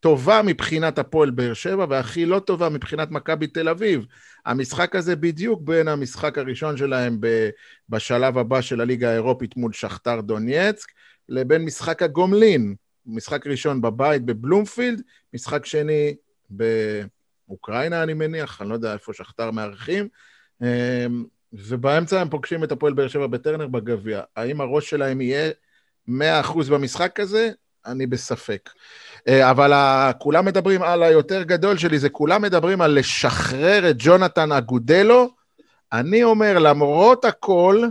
טובה 0.00 0.42
מבחינת 0.44 0.98
הפועל 0.98 1.30
באר 1.30 1.54
שבע 1.54 1.86
והכי 1.88 2.26
לא 2.26 2.38
טובה 2.38 2.68
מבחינת 2.68 3.10
מכבי 3.10 3.46
תל 3.46 3.68
אביב. 3.68 4.06
המשחק 4.46 4.96
הזה 4.96 5.16
בדיוק 5.16 5.60
בין 5.62 5.88
המשחק 5.88 6.38
הראשון 6.38 6.76
שלהם 6.76 7.18
בשלב 7.88 8.38
הבא 8.38 8.60
של 8.60 8.80
הליגה 8.80 9.10
האירופית 9.10 9.56
מול 9.56 9.72
שכתר 9.72 10.20
דונייצק, 10.20 10.88
לבין 11.28 11.64
משחק 11.64 12.02
הגומלין. 12.02 12.74
משחק 13.06 13.46
ראשון 13.46 13.80
בבית 13.80 14.24
בבלומפילד, 14.24 15.02
משחק 15.34 15.66
שני 15.66 16.14
באוקראינה, 16.50 18.02
אני 18.02 18.14
מניח, 18.14 18.62
אני 18.62 18.68
לא 18.68 18.74
יודע 18.74 18.92
איפה 18.92 19.12
שכתר 19.12 19.50
מארחים. 19.50 20.08
אמ, 20.62 21.24
ובאמצע 21.52 22.20
הם 22.20 22.28
פוגשים 22.28 22.64
את 22.64 22.72
הפועל 22.72 22.92
באר 22.92 23.08
שבע 23.08 23.26
בטרנר 23.26 23.66
בגביע. 23.66 24.22
האם 24.36 24.60
הראש 24.60 24.90
שלהם 24.90 25.20
יהיה 25.20 25.50
100% 26.08 26.12
במשחק 26.70 27.20
הזה? 27.20 27.50
אני 27.86 28.06
בספק. 28.06 28.70
אה, 29.28 29.50
אבל 29.50 29.72
כולם 30.18 30.44
מדברים 30.44 30.82
על 30.82 31.02
היותר 31.02 31.42
גדול 31.42 31.78
שלי, 31.78 31.98
זה 31.98 32.08
כולם 32.08 32.42
מדברים 32.42 32.80
על 32.80 32.98
לשחרר 32.98 33.90
את 33.90 33.96
ג'ונתן 33.98 34.52
אגודלו. 34.52 35.28
אני 35.92 36.24
אומר, 36.24 36.58
למרות 36.58 37.24
הכל, 37.24 37.82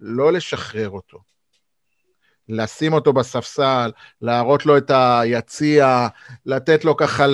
לא 0.00 0.32
לשחרר 0.32 0.90
אותו. 0.90 1.18
לשים 2.48 2.92
אותו 2.92 3.12
בספסל, 3.12 3.90
להראות 4.22 4.66
לו 4.66 4.76
את 4.76 4.90
היציע, 4.94 6.08
לתת 6.46 6.84
לו 6.84 6.96
ככה 6.96 7.26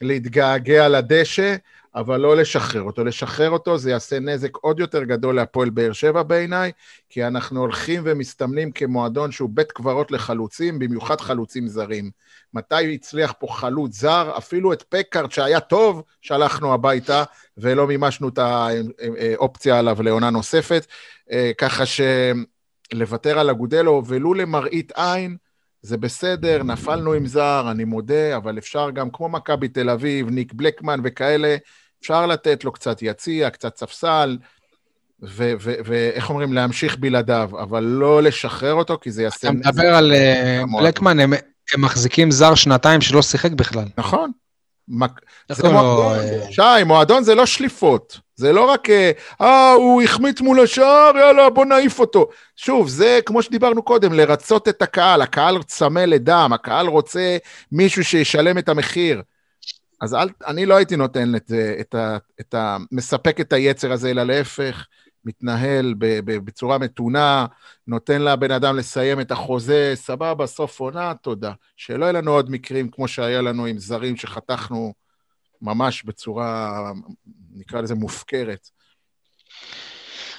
להתגעגע 0.00 0.88
לדשא, 0.88 1.56
אבל 1.94 2.20
לא 2.20 2.36
לשחרר 2.36 2.82
אותו. 2.82 3.04
לשחרר 3.04 3.50
אותו 3.50 3.78
זה 3.78 3.90
יעשה 3.90 4.20
נזק 4.20 4.56
עוד 4.56 4.80
יותר 4.80 5.04
גדול 5.04 5.36
להפועל 5.36 5.70
באר 5.70 5.92
שבע 5.92 6.22
בעיניי, 6.22 6.72
כי 7.10 7.26
אנחנו 7.26 7.60
הולכים 7.60 8.02
ומסתמנים 8.04 8.72
כמועדון 8.72 9.32
שהוא 9.32 9.50
בית 9.52 9.72
קברות 9.72 10.10
לחלוצים, 10.10 10.78
במיוחד 10.78 11.20
חלוצים 11.20 11.68
זרים. 11.68 12.10
מתי 12.54 12.94
הצליח 12.94 13.34
פה 13.38 13.46
חלוץ 13.50 13.94
זר? 13.94 14.32
אפילו 14.38 14.72
את 14.72 14.84
פקארט 14.88 15.32
שהיה 15.32 15.60
טוב, 15.60 16.02
שלחנו 16.20 16.74
הביתה, 16.74 17.24
ולא 17.58 17.86
מימשנו 17.86 18.28
את 18.28 18.38
האופציה 18.38 19.78
עליו 19.78 20.02
לעונה 20.02 20.30
נוספת. 20.30 20.86
אה, 21.32 21.50
ככה 21.58 21.84
שלוותר 22.92 23.38
על 23.38 23.50
אגודלו, 23.50 24.02
ולו 24.06 24.34
למראית 24.34 24.92
עין, 24.96 25.36
זה 25.82 25.96
בסדר, 25.96 26.62
נפלנו 26.62 27.12
עם 27.12 27.26
זר, 27.26 27.68
אני 27.70 27.84
מודה, 27.84 28.36
אבל 28.36 28.58
אפשר 28.58 28.90
גם, 28.90 29.10
כמו 29.12 29.28
מכבי 29.28 29.68
תל 29.68 29.90
אביב, 29.90 30.30
ניק 30.30 30.52
בלקמן 30.52 31.00
וכאלה, 31.04 31.56
אפשר 32.00 32.26
לתת 32.26 32.64
לו 32.64 32.72
קצת 32.72 33.02
יציע, 33.02 33.50
קצת 33.50 33.76
ספסל, 33.76 34.38
ואיך 35.22 36.30
אומרים, 36.30 36.52
להמשיך 36.52 36.96
בלעדיו, 36.98 37.50
אבל 37.62 37.82
לא 37.82 38.22
לשחרר 38.22 38.74
אותו, 38.74 38.98
כי 39.00 39.10
זה 39.10 39.22
יעשה... 39.22 39.48
אתה 39.48 39.56
מדבר 39.56 39.94
על 39.94 40.12
אה, 40.12 40.62
בלקמן, 40.80 41.18
הם, 41.74 41.80
מחזיקים 41.80 42.30
זר 42.30 42.54
שנתיים 42.54 43.00
שלא 43.00 43.22
שיחק 43.22 43.52
בכלל. 43.52 43.84
נכון. 43.98 44.30
זה 45.52 45.68
מועדון, 45.68 46.18
אה, 46.18 46.52
שי, 46.52 46.84
מועדון 46.86 47.24
זה 47.24 47.34
לא 47.34 47.46
שליפות. 47.46 48.20
זה 48.36 48.52
לא 48.52 48.70
רק, 48.70 48.90
אה, 48.90 49.10
אה, 49.40 49.72
הוא 49.72 50.02
החמיץ 50.02 50.40
מול 50.40 50.60
השער, 50.60 51.12
יאללה, 51.16 51.50
בוא 51.50 51.64
נעיף 51.64 51.98
אותו. 51.98 52.28
שוב, 52.56 52.88
זה 52.88 53.20
כמו 53.26 53.42
שדיברנו 53.42 53.82
קודם, 53.82 54.12
לרצות 54.12 54.68
את 54.68 54.82
הקהל. 54.82 55.22
הקהל 55.22 55.62
צמא 55.62 56.00
לדם, 56.00 56.50
הקהל 56.54 56.86
רוצה 56.86 57.36
מישהו 57.72 58.04
שישלם 58.04 58.58
את 58.58 58.68
המחיר. 58.68 59.22
אז 60.00 60.14
אל, 60.14 60.28
אני 60.46 60.66
לא 60.66 60.74
הייתי 60.74 60.96
נותן 60.96 61.34
את, 61.36 61.52
את, 61.80 61.94
ה, 61.94 62.16
את 62.40 62.54
ה... 62.54 62.76
מספק 62.92 63.40
את 63.40 63.52
היצר 63.52 63.92
הזה, 63.92 64.10
אלא 64.10 64.22
להפך, 64.22 64.86
מתנהל 65.24 65.94
בצורה 66.26 66.78
מתונה, 66.78 67.46
נותן 67.86 68.22
לבן 68.22 68.50
אדם 68.50 68.76
לסיים 68.76 69.20
את 69.20 69.30
החוזה, 69.30 69.92
סבבה, 69.94 70.46
סוף 70.46 70.80
עונה, 70.80 71.14
תודה. 71.14 71.52
שלא 71.76 72.04
יהיו 72.04 72.14
לנו 72.14 72.30
עוד 72.30 72.50
מקרים 72.50 72.90
כמו 72.90 73.08
שהיה 73.08 73.40
לנו 73.40 73.66
עם 73.66 73.78
זרים 73.78 74.16
שחתכנו 74.16 74.94
ממש 75.62 76.04
בצורה, 76.04 76.92
נקרא 77.52 77.80
לזה, 77.80 77.94
מופקרת. 77.94 78.70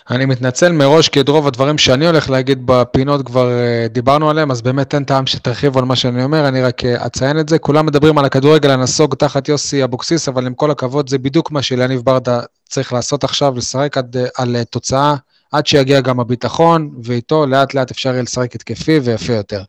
אני 0.09 0.25
מתנצל 0.25 0.71
מראש, 0.71 1.09
כי 1.09 1.21
את 1.21 1.29
רוב 1.29 1.47
הדברים 1.47 1.77
שאני 1.77 2.07
הולך 2.07 2.29
להגיד 2.29 2.61
בפינות 2.65 3.25
כבר 3.25 3.49
uh, 3.49 3.89
דיברנו 3.89 4.29
עליהם, 4.29 4.51
אז 4.51 4.61
באמת 4.61 4.95
אין 4.95 5.03
טעם 5.03 5.27
שתרחיבו 5.27 5.79
על 5.79 5.85
מה 5.85 5.95
שאני 5.95 6.23
אומר, 6.23 6.47
אני 6.47 6.61
רק 6.61 6.81
uh, 6.81 7.05
אציין 7.05 7.39
את 7.39 7.49
זה. 7.49 7.59
כולם 7.59 7.85
מדברים 7.85 8.17
על 8.17 8.25
הכדורגל 8.25 8.69
הנסוג 8.69 9.15
תחת 9.15 9.49
יוסי 9.49 9.83
אבוקסיס, 9.83 10.29
אבל 10.29 10.45
עם 10.45 10.53
כל 10.53 10.71
הכבוד, 10.71 11.09
זה 11.09 11.17
בדיוק 11.17 11.51
מה 11.51 11.61
שאליניב 11.61 12.01
ברדה 12.01 12.39
צריך 12.69 12.93
לעשות 12.93 13.23
עכשיו, 13.23 13.53
לשחק 13.57 13.97
עד, 13.97 14.15
uh, 14.17 14.29
על 14.37 14.63
תוצאה, 14.63 15.15
עד 15.51 15.67
שיגיע 15.67 16.01
גם 16.01 16.19
הביטחון, 16.19 16.91
ואיתו 17.03 17.45
לאט 17.45 17.73
לאט 17.73 17.91
אפשר 17.91 18.09
יהיה 18.09 18.21
לשחק 18.21 18.55
התקפי 18.55 18.99
ויפה 18.99 19.33
יותר. 19.33 19.63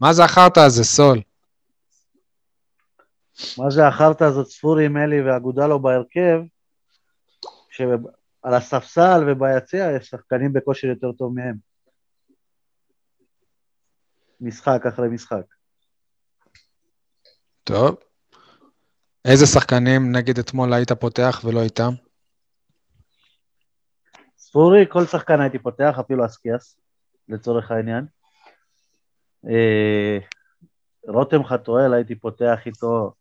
מה 0.00 0.12
זה 0.12 0.24
החרטא 0.24 0.60
הזה, 0.60 0.84
סול? 0.84 1.20
מה 3.58 3.70
זה 3.70 3.86
החרטא 3.86 4.24
הזאת, 4.24 4.46
ספורי, 4.46 4.88
מלי 4.88 5.22
ואגודלו 5.22 5.78
בהרכב, 5.78 6.40
על 8.46 8.54
הספסל 8.54 9.24
וביציע 9.26 9.86
יש 9.96 10.08
שחקנים 10.08 10.52
בכושר 10.52 10.88
יותר 10.88 11.12
טוב 11.12 11.34
מהם. 11.34 11.56
משחק 14.40 14.86
אחרי 14.88 15.08
משחק. 15.08 15.44
טוב. 17.64 17.96
איזה 19.24 19.46
שחקנים 19.46 20.16
נגד 20.16 20.38
אתמול 20.38 20.72
היית 20.72 20.92
פותח 20.92 21.40
ולא 21.44 21.62
איתם? 21.62 21.90
ספורי, 24.38 24.86
כל 24.88 25.04
שחקן 25.04 25.40
הייתי 25.40 25.58
פותח, 25.58 25.96
אפילו 26.00 26.26
אסקיאס, 26.26 26.78
לצורך 27.28 27.70
העניין. 27.70 28.06
אה, 29.48 30.18
רותם 31.08 31.44
חתואל 31.44 31.94
הייתי 31.94 32.14
פותח 32.14 32.58
איתו 32.66 33.12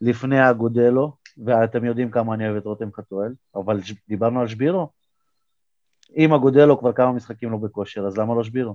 לפני 0.00 0.50
אגודלו, 0.50 1.16
ואתם 1.44 1.84
יודעים 1.84 2.10
כמה 2.10 2.34
אני 2.34 2.44
אוהב 2.48 2.56
את 2.56 2.64
רותם 2.64 2.88
חתואל, 2.96 3.32
אבל 3.54 3.80
דיברנו 4.08 4.40
על 4.40 4.48
שבירו. 4.48 4.88
אם 6.16 6.34
אגודלו 6.34 6.78
כבר 6.78 6.92
כמה 6.92 7.12
משחקים 7.12 7.50
לא 7.50 7.56
בכושר, 7.56 8.06
אז 8.06 8.18
למה 8.18 8.34
לא 8.34 8.44
שבירו? 8.44 8.74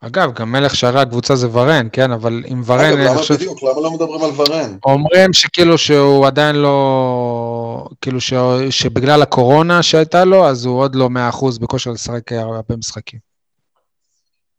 אגב, 0.00 0.32
גם 0.32 0.52
מלך 0.52 0.74
שערי 0.74 1.00
הקבוצה 1.00 1.36
זה 1.36 1.48
ורן, 1.52 1.88
כן? 1.92 2.10
אבל 2.12 2.42
עם 2.46 2.62
ורן... 2.66 2.80
אגב, 2.80 2.98
למה 2.98 3.18
חושב... 3.18 3.34
בדיוק? 3.34 3.62
למה 3.62 3.80
לא 3.80 3.90
מדברים 3.90 4.22
על 4.22 4.30
ורן? 4.36 4.76
אומרים 4.86 5.32
שכאילו 5.32 5.78
שהוא 5.78 6.26
עדיין 6.26 6.56
לא... 6.56 7.88
כאילו 8.00 8.20
ש... 8.20 8.32
שבגלל 8.70 9.22
הקורונה 9.22 9.82
שהייתה 9.82 10.24
לו, 10.24 10.46
אז 10.46 10.66
הוא 10.66 10.78
עוד 10.78 10.94
לא 10.94 11.08
100% 11.32 11.60
בכושר 11.60 11.90
לשחק 11.90 12.32
הרבה 12.32 12.76
משחקים. 12.76 13.18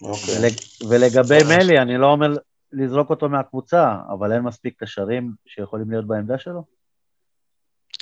אוקיי. 0.01 0.37
ולג... 0.37 0.53
ולגבי 0.89 1.43
מלי, 1.43 1.79
אני 1.79 1.97
לא 1.97 2.07
אומר 2.07 2.35
לזרוק 2.75 3.09
אותו 3.09 3.29
מהקבוצה, 3.29 3.95
אבל 4.09 4.31
אין 4.31 4.41
מספיק 4.41 4.83
קשרים 4.83 5.31
שיכולים 5.45 5.91
להיות 5.91 6.07
בעמדה 6.07 6.37
שלו? 6.37 6.63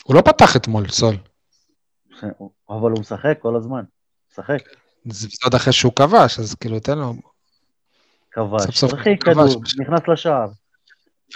הוא 0.04 0.16
לא 0.16 0.22
פתח 0.22 0.56
אתמול, 0.56 0.88
סול. 0.88 1.16
אבל 2.70 2.92
הוא 2.92 3.00
משחק 3.00 3.38
כל 3.42 3.56
הזמן, 3.56 3.84
משחק. 4.32 4.60
זה 5.06 5.28
עוד 5.44 5.56
אחרי 5.56 5.74
שהוא 5.74 5.94
כבש, 5.96 6.40
אז 6.40 6.56
כאילו, 6.56 6.80
תן 6.80 6.98
לו... 6.98 7.14
כבש, 8.32 8.84
הכי 8.84 9.18
כדור, 9.18 9.62
נכנס 9.80 10.08
לשער. 10.08 10.48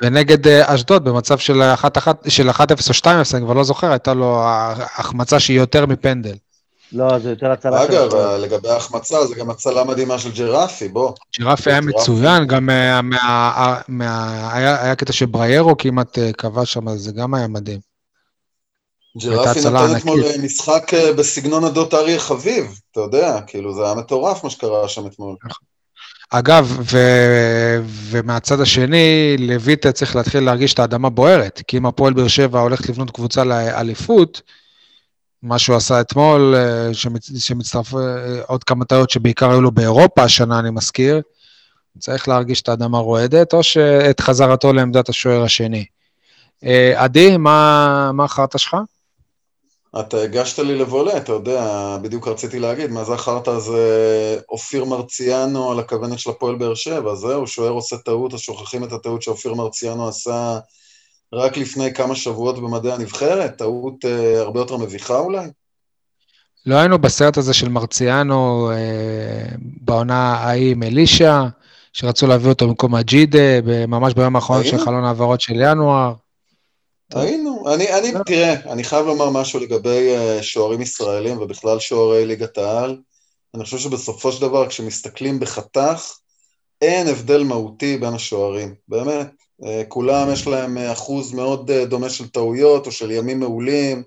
ונגד 0.02 0.48
אה, 0.48 0.76
אשדוד, 0.76 1.04
במצב 1.04 1.38
של 1.38 1.62
1-0 1.84 2.08
או 2.08 2.94
2-0, 3.02 3.08
אני 3.36 3.42
כבר 3.46 3.54
לא 3.54 3.64
זוכר, 3.64 3.92
הייתה 3.92 4.14
לו 4.14 4.44
החמצה 4.98 5.40
שהיא 5.40 5.60
יותר 5.60 5.86
מפנדל. 5.86 6.36
לא, 6.92 7.20
זה 7.20 7.30
יותר 7.30 7.52
הצלה 7.52 7.88
של... 7.88 7.92
אגב, 7.92 8.16
לגבי 8.16 8.70
ההחמצה, 8.70 9.26
זה 9.26 9.36
גם 9.36 9.50
הצלה 9.50 9.84
מדהימה 9.84 10.20
של 10.20 10.32
ג'רפי, 10.32 10.88
בוא. 10.88 11.12
ג'רפי 11.40 11.72
היה 11.72 11.82
מצוין, 11.82 12.48
גם 12.48 12.70
היה 14.54 14.96
קטע 14.98 15.14
שבריירו 15.14 15.78
כמעט 15.78 16.18
אה, 16.18 16.34
כבש 16.34 16.74
שם, 16.74 16.98
זה 16.98 17.12
גם 17.12 17.34
היה 17.34 17.48
מדהים. 17.48 17.80
ג'רפי 19.22 19.60
נתן 19.60 19.96
אתמול 19.98 20.20
משחק 20.44 20.94
אה, 20.94 21.14
בסגנון 21.14 21.64
הדות 21.64 21.94
אריה 21.94 22.20
חביב, 22.20 22.80
אתה 22.92 23.00
יודע, 23.00 23.40
כאילו 23.48 23.76
זה 23.76 23.86
היה 23.86 23.96
מטורף 23.96 24.44
מה 24.44 24.50
שקרה 24.50 24.88
שם 24.88 25.08
אתמול. 25.08 25.36
אגב, 26.30 26.78
ו... 26.92 26.98
ומהצד 27.86 28.62
השני, 28.62 29.36
לויטה 29.40 29.92
צריך 29.92 30.16
להתחיל 30.16 30.44
להרגיש 30.44 30.74
את 30.74 30.80
האדמה 30.80 31.10
בוערת, 31.10 31.62
כי 31.68 31.78
אם 31.78 31.86
הפועל 31.86 32.14
באר 32.14 32.28
שבע 32.28 32.60
הולכת 32.60 32.90
לבנות 32.90 33.12
קבוצה 33.12 33.44
לאליפות, 33.44 34.42
מה 35.48 35.60
שהוא 35.60 35.76
עשה 35.76 36.02
אתמול, 36.02 36.56
אה, 36.56 36.94
שמצטרף 37.38 37.94
אה, 37.94 38.00
עוד 38.48 38.64
כמה 38.64 38.86
טעויות 38.86 39.10
שבעיקר 39.10 39.50
היו 39.50 39.62
לו 39.62 39.72
באירופה 39.72 40.24
השנה, 40.24 40.60
אני 40.60 40.70
מזכיר, 40.70 41.22
צריך 42.00 42.28
להרגיש 42.28 42.62
את 42.62 42.70
האדמה 42.70 42.98
רועדת, 42.98 43.54
או 43.54 43.64
שאת 43.64 44.20
חזרתו 44.20 44.74
לעמדת 44.74 45.10
השוער 45.10 45.44
השני. 45.44 45.86
אה, 46.64 47.04
עדי, 47.04 47.38
מה, 47.38 48.12
מה 48.14 48.24
החרטא 48.24 48.58
שלך? 48.58 48.78
אתה 50.00 50.22
הגשת 50.22 50.60
לי 50.60 50.76
לבולה, 50.76 51.18
אתה 51.18 51.32
יודע, 51.32 51.98
בדיוק 52.02 52.28
רציתי 52.28 52.60
להגיד, 52.60 52.92
מה 52.92 53.04
זה 53.04 53.14
החרטא 53.14 53.50
הזה 53.50 54.40
אופיר 54.50 54.86
מרציאנו 54.86 55.72
על 55.72 55.80
הכוונת 55.80 56.20
של 56.20 56.30
הפועל 56.30 56.56
באר 56.56 56.76
שבע, 56.76 57.16
זהו, 57.16 57.48
שוער 57.48 57.72
עושה 57.72 57.98
טעות, 57.98 58.34
אז 58.34 58.40
שוכחים 58.40 58.84
את 58.84 58.92
הטעות 58.92 59.22
שאופיר 59.22 59.54
מרציאנו 59.54 60.08
עשה 60.08 60.60
רק 61.34 61.58
לפני 61.58 61.94
כמה 61.94 62.16
שבועות 62.16 62.60
במדעי 62.60 62.92
הנבחרת? 62.92 63.58
טעות 63.58 64.06
אה, 64.06 64.40
הרבה 64.42 64.60
יותר 64.60 64.78
מביכה 64.78 65.20
אולי? 65.20 65.48
לא 66.66 66.76
היינו 66.76 67.00
בסרט 67.00 67.38
הזה 67.38 67.54
של 67.54 67.70
מרציאנו 67.70 68.72
אה, 68.72 69.46
בעונה 69.82 70.34
ההיא 70.36 70.72
עם 70.72 70.84
אלישע, 70.84 71.44
שרצו 71.94 72.28
להביא 72.28 72.50
אותו 72.50 72.68
במקום 72.68 72.96
אג'ידה, 72.96 73.62
ממש 73.88 74.14
ביום 74.14 74.36
האחרון 74.36 74.64
של 74.64 74.78
חלון 74.78 75.04
העברות 75.04 75.42
של 75.42 75.54
ינואר. 75.56 76.14
היינו, 77.14 77.74
אני, 77.74 77.94
אני, 77.94 78.12
תראה, 78.26 78.54
אני 78.72 78.84
חייב 78.84 79.06
לומר 79.06 79.30
משהו 79.30 79.60
לגבי 79.60 80.16
uh, 80.16 80.44
שוערים 80.44 80.82
ישראלים 80.82 81.42
ובכלל 81.42 81.80
שוערי 81.80 82.26
ליגת 82.26 82.58
העל. 82.58 82.98
אני 83.56 83.64
חושב 83.64 83.78
שבסופו 83.78 84.32
של 84.32 84.42
דבר, 84.42 84.68
כשמסתכלים 84.70 85.40
בחתך, 85.40 86.12
אין 86.82 87.08
הבדל 87.08 87.44
מהותי 87.44 87.98
בין 87.98 88.14
השוערים, 88.14 88.76
באמת. 88.88 89.28
אה, 89.66 89.84
כולם 89.88 90.32
יש 90.34 90.48
להם 90.48 90.78
אה, 90.78 90.92
אחוז 90.92 91.34
מאוד 91.34 91.72
אה, 91.72 91.86
דומה 91.86 92.10
של 92.10 92.28
טעויות 92.28 92.86
או 92.86 92.92
של 92.92 93.12
ימים 93.12 93.40
מעולים. 93.40 94.04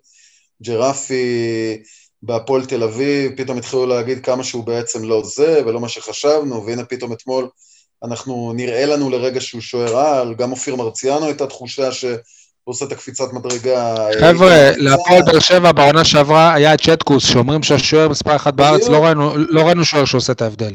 ג'רפי 0.63 1.83
בהפועל 2.23 2.65
תל 2.65 2.83
אביב, 2.83 3.33
פתאום 3.37 3.59
התחילו 3.59 3.87
להגיד 3.87 4.25
כמה 4.25 4.45
שהוא 4.45 4.65
בעצם 4.65 5.05
לא 5.05 5.23
זה 5.25 5.63
ולא 5.67 5.81
מה 5.81 5.89
שחשבנו, 5.89 6.67
והנה 6.67 6.85
פתאום 6.85 7.13
אתמול 7.13 7.49
אנחנו, 8.05 8.53
נראה 8.57 8.87
לנו 8.87 9.11
לרגע 9.11 9.41
שהוא 9.41 9.61
שוער 9.61 9.97
על, 9.99 10.35
גם 10.35 10.51
אופיר 10.51 10.77
מרציאנו 10.77 11.27
הייתה 11.27 11.47
תחושה 11.47 11.93
שהוא 11.93 12.19
עושה 12.65 12.85
את 12.85 12.93
הקפיצת 12.93 13.33
מדרגה. 13.33 13.95
חבר'ה, 14.21 14.71
להפועל 14.77 15.23
באר 15.23 15.39
שבע 15.39 15.73
בעונה 15.73 16.05
שעברה 16.05 16.55
היה 16.55 16.75
את 16.75 16.81
צ'טקוס, 16.81 17.25
שאומרים 17.25 17.63
שהשוער 17.63 18.09
מספר 18.09 18.37
אחת 18.37 18.55
בארץ, 18.55 18.89
לא 18.89 19.13
לא 19.37 19.63
ראינו 19.63 19.85
שוער 19.85 20.05
שעושה 20.05 20.33
את 20.33 20.43
ההבדל. 20.43 20.75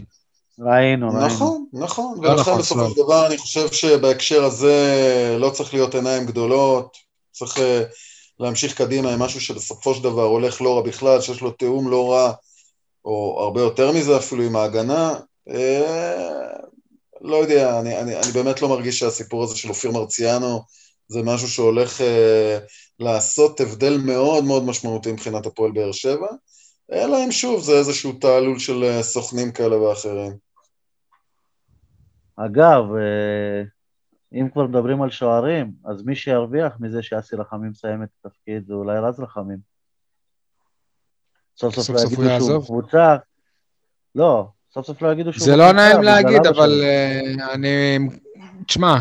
ראינו, 0.60 1.07
ראינו. 1.07 1.26
נכון, 1.26 1.65
נכון, 1.73 2.18
לא 2.22 2.30
ולכן 2.30 2.41
נכון, 2.41 2.60
בסופו 2.60 2.90
של 2.90 2.95
דבר 2.95 3.27
אני 3.27 3.38
חושב 3.38 3.72
שבהקשר 3.72 4.44
הזה 4.44 5.36
לא 5.40 5.49
צריך 5.49 5.73
להיות 5.73 5.95
עיניים 5.95 6.26
גדולות, 6.26 6.98
צריך 7.32 7.60
אה, 7.60 7.84
להמשיך 8.40 8.77
קדימה 8.77 9.14
עם 9.14 9.19
משהו 9.19 9.41
שבסופו 9.41 9.95
של 9.95 10.03
דבר 10.03 10.23
הולך 10.23 10.61
לא 10.61 10.76
רע 10.76 10.82
בכלל, 10.82 11.22
שיש 11.22 11.41
לו 11.41 11.52
תיאום 11.52 11.90
לא 11.90 12.11
רע, 12.11 12.32
או 13.06 13.38
הרבה 13.44 13.61
יותר 13.61 13.91
מזה 13.91 14.18
אפילו 14.18 14.44
עם 14.44 14.56
ההגנה. 14.56 15.14
אה, 15.49 16.65
לא 17.22 17.36
יודע, 17.36 17.80
אני, 17.80 17.99
אני, 17.99 18.15
אני 18.15 18.32
באמת 18.34 18.61
לא 18.61 18.69
מרגיש 18.69 18.99
שהסיפור 18.99 19.44
הזה 19.44 19.57
של 19.57 19.69
אופיר 19.69 19.91
מרציאנו 19.91 20.61
זה 21.07 21.19
משהו 21.23 21.48
שהולך 21.48 22.02
אה, 22.02 22.57
לעשות 22.99 23.60
הבדל 23.60 23.98
מאוד 23.98 24.44
מאוד 24.44 24.65
משמעותי 24.65 25.11
מבחינת 25.11 25.45
הפועל 25.45 25.72
באר 25.72 25.91
שבע, 25.91 26.27
אלא 26.91 27.23
אם 27.26 27.32
שוב 27.32 27.64
זה 27.64 27.77
איזשהו 27.77 28.14
תעלול 28.14 28.60
של 28.60 28.84
אה, 28.84 29.03
סוכנים 29.03 29.52
כאלה 29.52 29.82
ואחרים. 29.82 30.45
אגב, 32.38 32.84
אה, 32.95 33.64
אם 34.34 34.49
כבר 34.53 34.68
מדברים 34.68 35.02
על 35.02 35.10
שוערים, 35.10 35.72
אז 35.86 36.03
מי 36.03 36.16
שירוויח 36.16 36.74
מזה 36.80 37.03
שאסי 37.03 37.36
רחמים 37.36 37.70
מסיים 37.70 38.03
את 38.03 38.10
התפקיד 38.20 38.68
זה 38.68 38.74
אולי 38.74 38.99
רז 38.99 39.20
רחמים. 39.20 39.57
סוף 41.57 41.76
סוף 41.76 41.90
לא 41.90 41.99
יגידו 41.99 42.45
שהוא 42.45 42.66
קבוצה, 42.66 43.16
לא, 44.16 44.48
סוף 44.74 44.86
סוף 44.86 45.02
לא 45.02 45.12
יגידו 45.12 45.34
שהוא... 45.34 45.45
זה 45.45 45.56
לא 45.56 45.72
נעים 45.72 46.02
להגיד, 46.02 46.45
אבל 46.45 46.84
uh, 46.84 47.53
אני... 47.53 47.98
תשמע, 48.66 48.95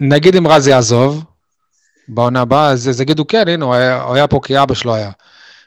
נגיד 0.00 0.36
אם 0.36 0.46
רז 0.46 0.68
יעזוב 0.68 1.24
בעונה 2.08 2.40
הבאה, 2.40 2.70
אז 2.70 3.00
יגידו 3.00 3.26
כן, 3.26 3.48
הנה, 3.48 3.64
הוא 3.64 3.74
היה, 3.74 4.02
הוא 4.02 4.14
היה 4.14 4.26
פה 4.26 4.40
כי 4.44 4.62
אבא 4.62 4.74
שלו 4.74 4.94
היה. 4.94 5.10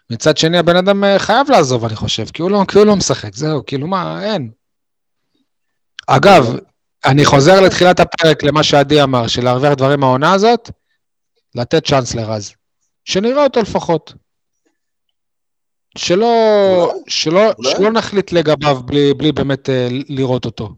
מצד 0.09 0.37
שני, 0.37 0.57
הבן 0.57 0.75
אדם 0.75 1.03
אה, 1.03 1.19
חייב 1.19 1.51
לעזוב, 1.51 1.85
אני 1.85 1.95
חושב, 1.95 2.25
כי 2.25 2.41
הוא 2.41 2.51
לא, 2.51 2.63
כי 2.67 2.77
הוא 2.77 2.85
לא 2.85 2.95
משחק, 2.95 3.35
זהו, 3.35 3.65
כאילו 3.65 3.87
מה, 3.87 4.23
אין. 4.23 4.51
אגב, 6.11 6.55
אני 7.05 7.25
חוזר 7.25 7.61
לתחילת 7.61 7.99
הפרק 7.99 8.43
למה 8.43 8.63
שעדי 8.63 9.03
אמר, 9.03 9.27
שלהרוויח 9.27 9.73
דברים 9.73 9.99
מהעונה 9.99 10.33
הזאת, 10.33 10.69
לתת 11.55 11.87
צ'אנס 11.87 12.15
לרז. 12.15 12.53
שנראה 13.05 13.43
אותו 13.43 13.61
לפחות. 13.61 14.13
שלא, 15.97 16.25
אולי, 16.85 16.99
שלא, 17.07 17.51
אולי. 17.57 17.71
שלא 17.71 17.91
נחליט 17.91 18.31
לגביו 18.31 18.79
בלי, 18.85 19.13
בלי 19.13 19.31
באמת 19.31 19.69
uh, 19.69 19.71
לראות 20.09 20.45
אותו. 20.45 20.69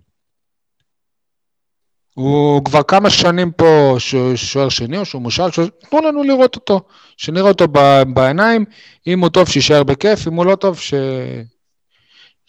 הוא 2.14 2.66
כבר 2.66 2.84
כמה 2.84 3.10
שנים 3.10 3.52
פה 3.52 3.96
שוער 4.36 4.70
שני 4.70 4.98
או 4.98 5.06
שהוא 5.06 5.22
מושל, 5.22 5.50
תנו 5.90 6.02
לנו 6.02 6.24
לראות 6.24 6.56
אותו, 6.56 6.82
שנראה 7.18 7.50
אותו 7.50 7.68
בעיניים, 8.14 8.66
אם 9.08 9.20
הוא 9.20 9.30
טוב 9.30 9.50
שיישאר 9.50 9.84
בכיף, 9.84 10.28
אם 10.28 10.34
הוא 10.34 10.46
לא 10.46 10.56
טוב 10.56 10.80
ש... 10.80 10.94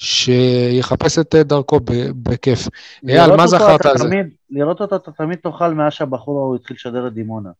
שיחפש 0.03 1.19
את 1.19 1.35
דרכו 1.35 1.81
בכיף. 2.23 2.69
אייל, 3.09 3.37
מה 3.37 3.47
זכרת 3.47 3.87
על 3.87 3.99
זה? 3.99 4.09
לראות 4.51 4.81
אותו 4.81 4.97
אתה 4.97 5.12
תמיד 5.12 5.39
תאכל 5.39 5.74
מאז 5.74 5.93
שהבחור 5.93 6.39
ההוא 6.41 6.57
התחיל 6.57 6.77
לשדר 6.77 7.07
את 7.07 7.12
דימונה. 7.12 7.51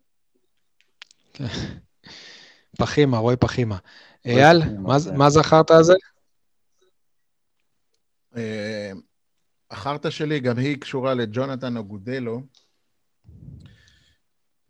פחימה, 2.79 3.19
רועי 3.19 3.37
פחימה. 3.37 3.77
אייל, 4.25 4.63
כן. 4.63 4.77
מה 5.17 5.31
זכרת 5.31 5.71
על 5.71 5.83
זה? 5.83 5.95
אה, 8.37 8.93
החרטא 9.71 10.11
שלי 10.11 10.41
גם 10.41 10.59
היא 10.59 10.77
קשורה 10.77 11.15
לג'ונתן 11.15 11.77
אגודלו. 11.77 12.43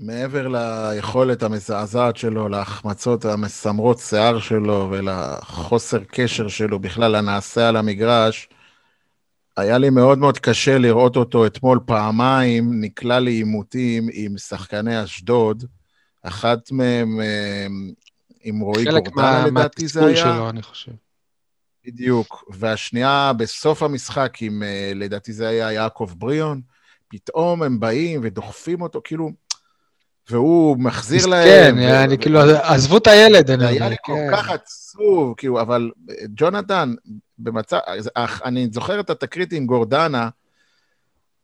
מעבר 0.02 0.48
ליכולת 0.48 1.42
המזעזעת 1.42 2.16
שלו, 2.16 2.48
להחמצות 2.48 3.24
המסמרות 3.24 3.98
שיער 3.98 4.38
שלו 4.38 4.88
ולחוסר 4.90 6.04
קשר 6.04 6.48
שלו 6.48 6.78
בכלל 6.78 7.16
לנעשה 7.16 7.68
על 7.68 7.76
המגרש, 7.76 8.48
היה 9.56 9.78
לי 9.78 9.90
מאוד 9.90 10.18
מאוד 10.18 10.38
קשה 10.38 10.78
לראות 10.78 11.16
אותו 11.16 11.46
אתמול 11.46 11.80
פעמיים, 11.86 12.80
נקלע 12.80 13.20
לעימותים 13.20 14.08
עם 14.12 14.38
שחקני 14.38 15.04
אשדוד, 15.04 15.64
אחת 16.22 16.72
מהם 16.72 17.20
אה, 17.20 17.66
עם 18.42 18.60
רועי 18.60 18.84
גורדנה 18.84 19.46
לדעתי 19.46 19.88
זה 19.88 20.00
היה. 20.00 20.08
חלק 20.08 20.14
מהתסכול 20.14 20.34
שלו, 20.34 20.50
אני 20.50 20.62
חושב. 20.62 20.92
בדיוק. 21.86 22.44
והשנייה 22.50 23.32
בסוף 23.36 23.82
המשחק 23.82 24.34
עם, 24.40 24.62
אה, 24.62 24.92
לדעתי 24.94 25.32
זה 25.32 25.48
היה 25.48 25.72
יעקב 25.72 26.10
בריאון, 26.16 26.60
פתאום 27.08 27.62
הם 27.62 27.80
באים 27.80 28.20
ודוחפים 28.24 28.82
אותו, 28.82 29.00
כאילו, 29.04 29.30
והוא 30.30 30.76
מחזיר 30.78 31.26
להם. 31.26 31.74
כן, 31.74 31.74
ו... 31.78 32.04
אני 32.04 32.18
כאילו, 32.18 32.40
עזבו 32.62 32.98
את 32.98 33.06
הילד. 33.06 33.46
זה 33.46 33.68
היה 33.68 33.88
לי 33.88 33.96
כל 34.04 34.12
כן. 34.12 34.36
כך 34.36 34.50
עצוב, 34.50 35.34
כאילו, 35.36 35.60
אבל 35.60 35.90
ג'ונתן, 36.24 36.94
במצב, 37.38 37.78
אני 38.44 38.68
זוכר 38.72 39.00
את 39.00 39.10
התקרית 39.10 39.52
עם 39.52 39.66
גורדנה, 39.66 40.28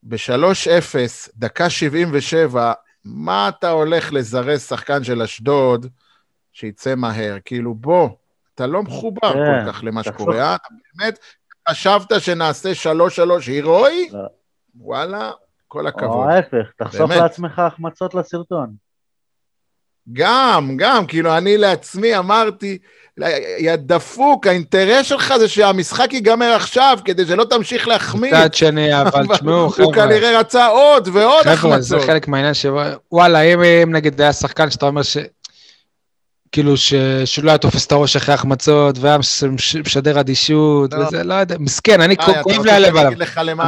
ב-3-0, 0.03 0.97
דקה 1.37 1.71
77, 1.71 2.73
מה 3.05 3.49
אתה 3.49 3.71
הולך 3.71 4.13
לזרז 4.13 4.63
שחקן 4.63 5.05
של 5.05 5.23
אשדוד 5.23 5.87
שיצא 6.53 6.95
מהר? 6.95 7.37
כאילו, 7.45 7.75
בוא, 7.75 8.09
אתה 8.55 8.67
לא 8.67 8.83
מחובר 8.83 9.33
כן, 9.33 9.65
כל 9.65 9.73
כך 9.73 9.85
למה 9.85 10.03
שקורה, 10.03 10.41
אה? 10.41 10.57
באמת 10.95 11.19
חשבת 11.69 12.13
שנעשה 12.19 12.73
3-3 12.73 12.87
הירואי? 13.47 14.09
לא. 14.13 14.19
וואלה, 14.77 15.31
כל 15.69 15.86
הכבוד. 15.86 16.11
או 16.11 16.31
ההפך, 16.31 16.73
תחסוך 16.78 17.11
לעצמך 17.11 17.59
החמצות 17.59 18.15
לסרטון. 18.15 18.70
גם, 20.12 20.77
גם, 20.77 21.07
כאילו, 21.07 21.36
אני 21.36 21.57
לעצמי 21.57 22.19
אמרתי, 22.19 22.78
יא 23.59 23.77
דפוק, 23.77 24.47
האינטרס 24.47 25.07
שלך 25.07 25.35
זה 25.39 25.49
שהמשחק 25.49 26.12
ייגמר 26.12 26.53
עכשיו, 26.53 26.99
כדי 27.05 27.27
שלא 27.27 27.45
תמשיך 27.45 27.89
להחמיא. 27.89 28.32
מצד 28.32 28.55
שני, 28.55 28.95
אבל 29.01 29.27
תשמעו, 29.35 29.69
חבר'ה. 29.69 29.86
הוא 29.86 29.95
כנראה 29.95 30.40
רצה 30.40 30.66
עוד 30.66 31.09
ועוד 31.12 31.47
החמצות. 31.47 31.59
חבר'ה, 31.59 31.81
זה 31.81 32.01
חלק 32.01 32.28
מהעניין 32.28 32.55
ש... 32.55 32.66
וואלה, 33.12 33.40
אם 33.40 33.93
נגיד 33.93 34.20
היה 34.20 34.32
שחקן 34.32 34.70
שאתה 34.70 34.86
אומר 34.86 35.03
ש... 35.03 35.16
כאילו 36.53 36.77
ש... 36.77 36.95
שלא 37.25 37.51
היה 37.51 37.59
תופס 37.59 37.87
את 37.87 37.93
הראש 37.93 38.16
אחרי 38.16 38.35
החמצות, 38.35 38.99
והיה 38.99 39.19
משדר 39.85 40.20
אדישות, 40.20 40.93
לא. 40.93 41.05
וזה, 41.05 41.25
לא 41.25 41.35
יודע, 41.35 41.57
מסכן, 41.59 42.01
אני, 42.01 42.16
אה, 42.20 42.43
כואב 42.43 42.65
לי 42.65 42.70
הלב 42.73 42.97
עליו. 42.97 43.12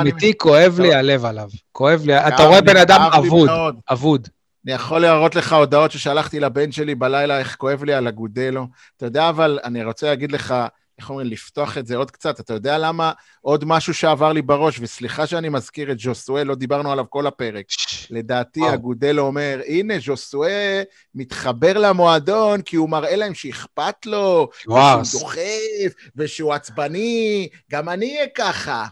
אמיתי, 0.00 0.32
כואב 0.38 0.80
לי 0.80 0.94
הלב 0.94 1.24
עליו. 1.24 1.48
כואב 1.72 2.02
לי, 2.06 2.18
אתה 2.18 2.44
רואה 2.44 2.60
בן 2.60 2.76
אדם 2.76 3.00
אבוד, 3.00 3.50
אבוד. 3.90 4.28
אני 4.66 4.72
יכול 4.74 5.00
להראות 5.00 5.34
לך 5.34 5.52
הודעות 5.52 5.90
ששלחתי 5.90 6.40
לבן 6.40 6.72
שלי 6.72 6.94
בלילה, 6.94 7.38
איך 7.38 7.56
כואב 7.56 7.84
לי 7.84 7.94
על 7.94 8.06
הגודלו. 8.06 8.66
אתה 8.96 9.06
יודע, 9.06 9.28
אבל 9.28 9.58
אני 9.64 9.84
רוצה 9.84 10.06
להגיד 10.06 10.32
לך, 10.32 10.54
איך 11.00 11.10
אומרים, 11.10 11.26
לפתוח 11.26 11.78
את 11.78 11.86
זה 11.86 11.96
עוד 11.96 12.10
קצת. 12.10 12.40
אתה 12.40 12.54
יודע 12.54 12.78
למה 12.78 13.12
עוד 13.40 13.64
משהו 13.64 13.94
שעבר 13.94 14.32
לי 14.32 14.42
בראש, 14.42 14.80
וסליחה 14.80 15.26
שאני 15.26 15.48
מזכיר 15.48 15.92
את 15.92 15.96
ג'וסואל, 15.98 16.46
לא 16.46 16.54
דיברנו 16.54 16.92
עליו 16.92 17.04
כל 17.08 17.26
הפרק. 17.26 17.66
לדעתי, 18.10 18.74
אגודלו 18.74 19.22
אומר, 19.22 19.60
הנה, 19.66 19.94
ג'וסואל 20.00 20.82
מתחבר 21.14 21.78
למועדון 21.78 22.62
כי 22.62 22.76
הוא 22.76 22.88
מראה 22.88 23.16
להם 23.16 23.34
שאכפת 23.34 24.06
לו, 24.06 24.48
ושהוא 24.60 25.20
דוחף, 25.20 25.94
ושהוא 26.16 26.54
עצבני, 26.54 27.48
גם 27.70 27.88
אני 27.88 28.16
אהיה 28.16 28.26
ככה. 28.34 28.86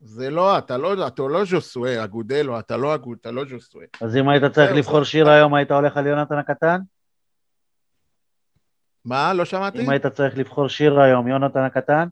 זה 0.00 0.30
לא, 0.30 0.58
אתה 0.58 0.78
לא, 0.78 1.06
אתה 1.06 1.22
לא 1.22 1.44
ז'וסואה, 1.44 2.04
אגודלו, 2.04 2.58
אתה 2.58 2.76
לא 2.76 2.94
אגוד, 2.94 3.18
אתה 3.20 3.30
לא 3.30 3.44
ז'וסואה. 3.44 3.84
אז 4.00 4.16
אם 4.16 4.28
היית 4.28 4.44
צריך 4.44 4.72
לבחור 4.72 5.04
שיר 5.04 5.30
היום, 5.30 5.54
היית 5.54 5.70
הולך 5.70 5.96
על 5.96 6.06
יונתן 6.06 6.38
הקטן? 6.38 6.78
מה? 9.08 9.32
לא 9.32 9.44
שמעתי? 9.44 9.80
אם 9.80 9.90
היית 9.90 10.06
צריך 10.06 10.38
לבחור 10.38 10.68
שיר 10.68 11.00
היום, 11.00 11.28
יונתן 11.28 11.60
הקטן? 11.60 12.08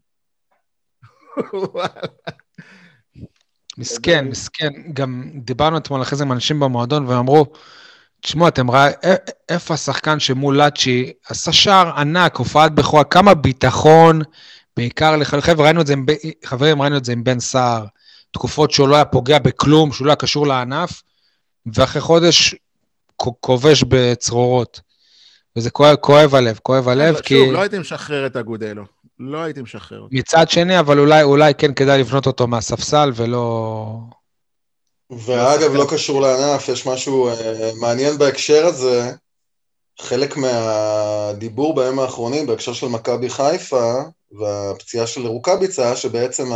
מסכן, 3.78 4.28
מסכן. 4.28 4.72
גם 4.92 5.30
דיברנו 5.34 5.76
אתמול 5.78 6.02
אחרי 6.02 6.18
זה 6.18 6.24
עם 6.24 6.32
אנשים 6.32 6.60
במועדון 6.60 7.06
והם 7.06 7.18
אמרו, 7.18 7.46
תשמעו, 8.20 8.48
אתם 8.48 8.66
רואים, 8.66 8.92
איפה 9.48 9.74
השחקן 9.74 10.20
שמול 10.20 10.56
לאצ'י 10.56 11.12
עשה 11.28 11.52
שער 11.52 11.98
ענק, 11.98 12.36
הופעת 12.36 12.72
בכורה, 12.72 13.04
כמה 13.04 13.34
ביטחון, 13.34 14.20
בעיקר 14.76 15.16
לחבר'ה, 15.16 15.64
ראינו 15.64 15.80
את 15.80 15.86
זה 15.86 15.92
עם, 15.92 16.06
חברים, 16.44 16.82
ראינו 16.82 16.96
את 16.96 17.04
זה 17.04 17.12
עם 17.12 17.24
בן 17.24 17.40
סער, 17.40 17.86
תקופות 18.30 18.70
שהוא 18.70 18.88
לא 18.88 18.96
היה 18.96 19.04
פוגע 19.04 19.38
בכלום, 19.38 19.92
שהוא 19.92 20.06
לא 20.06 20.10
היה 20.10 20.16
קשור 20.16 20.46
לענף, 20.46 21.02
ואחרי 21.66 22.02
חודש 22.02 22.54
כובש 23.16 23.84
בצרורות. 23.88 24.80
וזה 25.56 25.70
כואב, 25.70 25.96
כואב 25.96 26.34
הלב, 26.34 26.58
כואב 26.62 26.88
הלב, 26.88 27.20
כי... 27.20 27.34
שוב, 27.34 27.52
לא 27.52 27.60
הייתי 27.60 27.78
משחרר 27.78 28.26
את 28.26 28.36
אגודלו. 28.36 28.82
לא 29.18 29.38
הייתי 29.38 29.62
משחרר 29.62 30.00
אותו. 30.00 30.16
מצד 30.16 30.50
שני, 30.50 30.78
אבל 30.78 30.98
אולי, 30.98 31.22
אולי 31.22 31.54
כן 31.54 31.74
כדאי 31.74 32.00
לבנות 32.00 32.26
אותו 32.26 32.46
מהספסל 32.46 33.12
ולא... 33.14 33.86
ואגב, 35.10 35.74
לא 35.74 35.86
קשור 35.88 36.20
לענף, 36.20 36.68
יש 36.68 36.86
משהו 36.86 37.30
uh, 37.30 37.34
מעניין 37.80 38.18
בהקשר 38.18 38.66
הזה. 38.66 39.12
חלק 40.00 40.36
מהדיבור 40.36 41.74
בימים 41.74 41.98
האחרונים 41.98 42.46
בהקשר 42.46 42.72
של 42.72 42.86
מכבי 42.86 43.30
חיפה 43.30 43.94
והפציעה 44.32 45.06
של 45.06 45.26
רוקאביצה, 45.26 45.96
שבעצם 45.96 46.46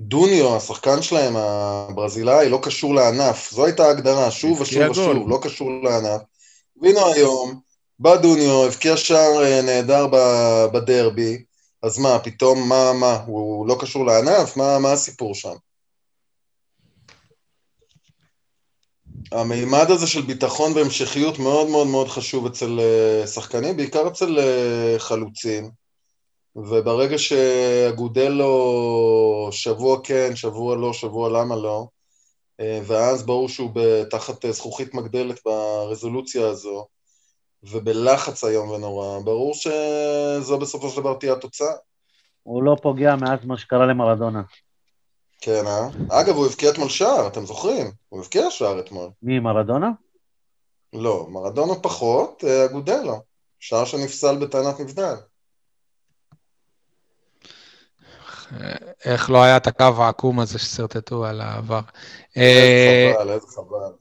הדוניו, 0.00 0.56
השחקן 0.56 1.02
שלהם, 1.02 1.36
הברזילאי, 1.36 2.48
לא 2.48 2.58
קשור 2.62 2.94
לענף. 2.94 3.50
זו 3.52 3.64
הייתה 3.64 3.84
ההגדרה, 3.86 4.30
שוב 4.30 4.60
ושוב 4.60 4.90
ושוב, 4.90 5.28
לא 5.28 5.38
קשור 5.42 5.70
לענף. 5.84 6.20
והנה 6.82 7.06
היום, 7.14 7.60
בא 7.98 8.16
דוניו, 8.16 8.64
הבקיע 8.64 8.96
שער 8.96 9.44
אה, 9.44 9.62
נהדר 9.62 10.06
בדרבי, 10.72 11.44
אז 11.82 11.98
מה, 11.98 12.18
פתאום, 12.18 12.68
מה, 12.68 12.92
מה, 12.92 13.22
הוא 13.26 13.66
לא 13.66 13.76
קשור 13.80 14.06
לענף? 14.06 14.56
מה, 14.56 14.78
מה 14.78 14.92
הסיפור 14.92 15.34
שם? 15.34 15.54
המימד 19.32 19.90
הזה 19.90 20.06
של 20.06 20.22
ביטחון 20.22 20.72
והמשכיות 20.72 21.38
מאוד 21.38 21.68
מאוד 21.68 21.86
מאוד 21.86 22.08
חשוב 22.08 22.46
אצל 22.46 22.80
אה, 22.80 23.26
שחקנים, 23.26 23.76
בעיקר 23.76 24.08
אצל 24.08 24.38
אה, 24.38 24.94
חלוצים. 24.98 25.70
וברגע 26.56 27.18
שאגודלו 27.18 28.48
שבוע 29.52 30.00
כן, 30.04 30.36
שבוע 30.36 30.76
לא, 30.76 30.92
שבוע 30.92 31.28
למה 31.28 31.56
לא, 31.56 31.86
ואז 32.58 33.26
ברור 33.26 33.48
שהוא 33.48 33.70
תחת 34.10 34.46
זכוכית 34.46 34.94
מגדלת 34.94 35.40
ברזולוציה 35.44 36.48
הזו, 36.48 36.86
ובלחץ 37.62 38.44
איום 38.44 38.70
ונורא, 38.70 39.20
ברור 39.20 39.54
שזו 39.54 40.58
בסופו 40.58 40.88
של 40.88 41.00
דבר 41.00 41.14
תהיה 41.14 41.32
התוצאה. 41.32 41.72
הוא 42.42 42.62
לא 42.62 42.76
פוגע 42.82 43.16
מאז 43.16 43.44
מה 43.44 43.58
שקרה 43.58 43.86
למרדונה. 43.86 44.42
כן, 45.40 45.64
אה? 45.66 45.88
אגב, 46.20 46.36
הוא 46.36 46.46
הבקיע 46.46 46.70
אתמול 46.70 46.88
שער, 46.88 47.26
אתם 47.26 47.46
זוכרים? 47.46 47.90
הוא 48.08 48.20
הבקיע 48.20 48.50
שער 48.50 48.80
אתמול. 48.80 49.10
מי, 49.22 49.38
מרדונה? 49.38 49.90
לא, 50.92 51.26
מרדונה 51.30 51.74
פחות, 51.74 52.44
אה, 52.46 52.64
אגודלו. 52.64 53.22
שער 53.60 53.84
שנפסל 53.84 54.36
בטענת 54.36 54.80
נבדל. 54.80 55.14
איך 59.04 59.30
לא 59.30 59.42
היה 59.42 59.56
את 59.56 59.66
הקו 59.66 59.84
העקום 59.98 60.40
הזה 60.40 60.58
ששרטטו 60.58 61.24
על 61.24 61.40
העבר. 61.40 61.80
איזה 62.36 63.14
חבל, 63.18 63.30
איזה 63.30 63.46
חבל. 63.46 63.92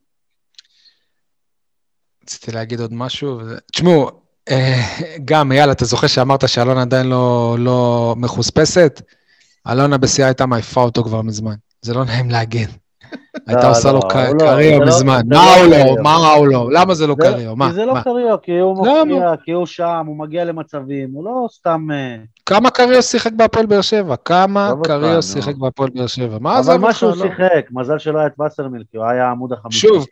רציתי 2.31 2.51
להגיד 2.51 2.79
עוד 2.79 2.93
משהו. 2.93 3.39
תשמעו, 3.71 4.09
אה, 4.49 4.81
גם 5.25 5.51
אייל, 5.51 5.71
אתה 5.71 5.85
זוכר 5.85 6.07
שאמרת 6.07 6.49
שאלונה 6.49 6.81
עדיין 6.81 7.07
לא, 7.07 7.55
לא 7.59 8.13
מחוספסת? 8.17 9.01
אלונה 9.67 9.97
בשיאה 9.97 10.27
הייתה 10.27 10.45
מעיפה 10.45 10.81
אותו 10.81 11.03
כבר 11.03 11.21
מזמן. 11.21 11.55
זה 11.81 11.93
לא 11.93 12.05
נעים 12.05 12.29
להגן. 12.29 12.69
הייתה 13.47 13.69
עושה 13.69 13.91
לו 13.91 14.01
קריו 14.01 14.81
מזמן. 14.81 15.21
מה 15.25 15.55
הוא 15.55 15.67
לא? 15.71 15.95
מה 16.03 16.33
הוא 16.33 16.47
לא? 16.47 16.69
למה 16.71 16.93
זה 16.93 17.07
לא 17.07 17.15
קריו? 17.19 17.55
מה? 17.55 17.67
כי 17.67 17.73
זה 17.73 17.85
לא 17.85 17.93
קריו, 18.03 18.41
כי 18.41 18.57
הוא 18.59 18.75
מופיע, 18.75 19.33
כי 19.43 19.51
הוא 19.51 19.65
שם, 19.65 20.03
הוא 20.07 20.17
מגיע 20.17 20.45
למצבים, 20.45 21.09
הוא 21.13 21.25
לא 21.25 21.47
סתם... 21.51 21.87
אה, 21.91 22.15
כמה 22.45 22.69
קריו 22.69 23.01
שיחק 23.03 23.31
בהפועל 23.31 23.65
באר 23.65 23.81
שבע? 23.81 24.15
כמה 24.15 24.73
קריו 24.83 25.21
שיחק 25.21 25.55
בהפועל 25.55 25.89
באר 25.95 26.07
שבע? 26.07 26.37
מה 26.39 26.61
זה? 26.61 26.71
אבל 26.71 26.81
מה 26.81 26.93
שהוא 26.93 27.15
שיחק, 27.15 27.65
מזל 27.71 27.97
שלא 27.97 28.19
היה 28.19 28.27
את 28.27 28.39
וסרמיל, 28.39 28.83
כי 28.91 28.97
הוא 28.97 29.05
היה 29.05 29.29
עמוד 29.29 29.53
החמישי. 29.53 29.87
שוב, 29.87 30.05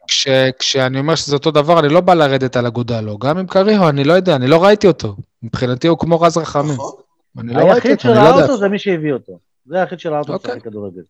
כשאני 0.59 0.99
אומר 0.99 1.15
שזה 1.15 1.35
אותו 1.35 1.51
דבר, 1.51 1.79
אני 1.79 1.89
לא 1.89 2.01
בא 2.01 2.13
לרדת 2.13 2.57
על 2.57 2.65
אגודלו. 2.65 3.17
גם 3.17 3.37
עם 3.37 3.47
קריו, 3.47 3.89
אני 3.89 4.03
לא 4.03 4.13
יודע, 4.13 4.35
אני 4.35 4.47
לא 4.47 4.63
ראיתי 4.63 4.87
אותו. 4.87 5.15
מבחינתי 5.43 5.87
הוא 5.87 5.97
כמו 5.97 6.21
רז 6.21 6.37
רחמים. 6.37 6.73
נכון. 6.73 7.49
היחיד 7.55 7.99
שראה 7.99 8.41
אותו 8.41 8.57
זה 8.57 8.69
מי 8.69 8.79
שהביא 8.79 9.13
אותו. 9.13 9.39
זה 9.65 9.79
היחיד 9.79 9.99
שראה 9.99 10.19
אותו 10.19 10.33
אוקיי. 10.33 10.51
לשחק 10.51 10.63
כדורגל. 10.63 11.01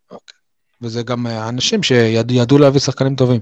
וזה 0.81 1.03
גם 1.03 1.27
אה, 1.27 1.49
אנשים 1.49 1.83
שידעו 1.83 2.57
להביא 2.57 2.79
שחקנים 2.79 3.15
טובים. 3.15 3.39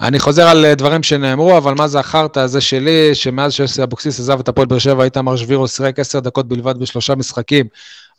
אני 0.00 0.18
חוזר 0.18 0.48
על 0.48 0.64
אה, 0.64 0.74
דברים 0.74 1.02
שנאמרו, 1.02 1.56
אבל 1.56 1.74
מה 1.74 1.88
זה 1.88 2.00
החרטא 2.00 2.40
הזה 2.40 2.60
שלי, 2.60 3.14
שמאז 3.14 3.52
שיוסי 3.52 3.82
אבוקסיס 3.82 4.20
עזב 4.20 4.40
את 4.40 4.48
הפועל 4.48 4.66
באר 4.66 4.78
שבע, 4.78 5.04
איתמר 5.04 5.36
שבירו 5.36 5.68
שיחק 5.68 5.98
עשר 5.98 6.20
דקות 6.20 6.48
בלבד 6.48 6.78
בשלושה 6.78 7.14
משחקים. 7.14 7.66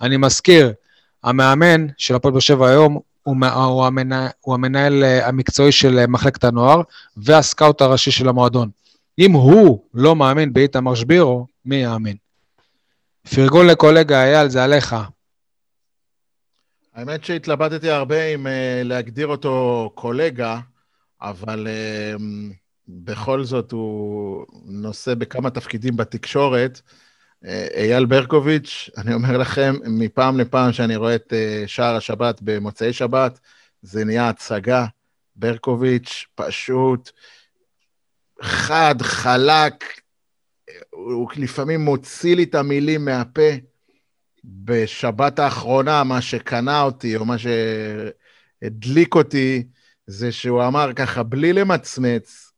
אני 0.02 0.18
מזכיר, 0.18 0.74
המאמן 1.24 1.88
של 1.98 2.16
הפועל 2.16 2.32
באר 2.32 2.40
שבע 2.40 2.70
היום 2.70 2.98
הוא, 3.24 3.36
הוא, 3.54 3.86
המנהל, 3.86 4.28
הוא 4.42 4.54
המנהל 4.54 5.04
אה, 5.04 5.28
המקצועי 5.28 5.72
של 5.72 6.06
מחלקת 6.06 6.44
הנוער 6.44 6.82
והסקאוט 7.18 7.82
הראשי 7.82 8.12
של 8.12 8.30
המועדון. 8.30 8.70
אם 9.20 9.32
הוא 9.32 9.80
לא 9.94 10.16
מאמין 10.16 10.54
באיתמר 10.54 10.96
שבירו, 10.96 11.46
מי 11.66 11.76
יאמין? 11.76 12.16
פרגון 13.36 13.68
לקולגה, 13.68 14.24
אייל, 14.24 14.50
זה 14.50 14.64
עליך. 14.64 14.96
האמת 17.00 17.24
שהתלבטתי 17.24 17.90
הרבה 17.90 18.26
אם 18.26 18.48
uh, 18.48 18.50
להגדיר 18.84 19.28
אותו 19.28 19.92
קולגה, 19.96 20.60
אבל 21.22 21.68
uh, 21.68 22.22
בכל 22.88 23.44
זאת 23.44 23.72
הוא 23.72 24.46
נושא 24.66 25.16
בכמה 25.16 25.50
תפקידים 25.50 25.98
בתקשורת. 25.98 26.82
Uh, 27.44 27.48
אייל 27.76 28.06
ברקוביץ', 28.06 28.90
אני 28.98 29.14
אומר 29.14 29.38
לכם, 29.38 29.76
מפעם 29.86 30.40
לפעם 30.40 30.74
שאני 30.74 30.96
רואה 30.96 31.16
את 31.16 31.34
שער 31.68 31.96
השבת 31.96 32.40
במוצאי 32.42 32.94
שבת, 32.94 33.40
זה 33.82 34.06
נהיה 34.06 34.30
הצגה. 34.30 34.86
ברקוביץ' 35.36 36.26
פשוט 36.36 37.12
חד, 38.42 38.96
חלק, 39.02 39.84
הוא 40.90 41.30
לפעמים 41.38 41.82
מוציא 41.82 42.36
לי 42.36 42.44
את 42.44 42.56
המילים 42.56 43.06
מהפה. 43.06 43.69
בשבת 44.44 45.40
האחרונה, 45.40 46.04
מה 46.04 46.22
שקנה 46.22 46.82
אותי, 46.82 47.16
או 47.16 47.26
מה 47.26 47.36
שהדליק 48.62 49.16
אותי, 49.16 49.64
זה 50.08 50.32
שהוא 50.32 50.64
אמר 50.64 50.94
ככה, 50.96 51.24
בלי 51.24 51.54
למצמץ, 51.54 52.52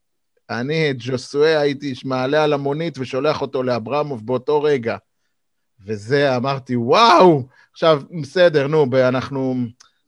אני 0.50 0.92
את 0.92 0.96
ג'וסואה 1.00 1.60
הייתי 1.60 1.94
מעלה 2.06 2.44
על 2.44 2.54
המונית 2.54 2.98
ושולח 2.98 3.42
אותו 3.42 3.64
לאברמוב 3.64 4.26
באותו 4.26 4.64
רגע. 4.64 4.98
וזה, 5.86 6.36
אמרתי, 6.36 6.76
וואו! 6.76 7.44
עכשיו, 7.72 8.02
בסדר, 8.22 8.68
נו, 8.68 8.86
אנחנו, 8.94 9.56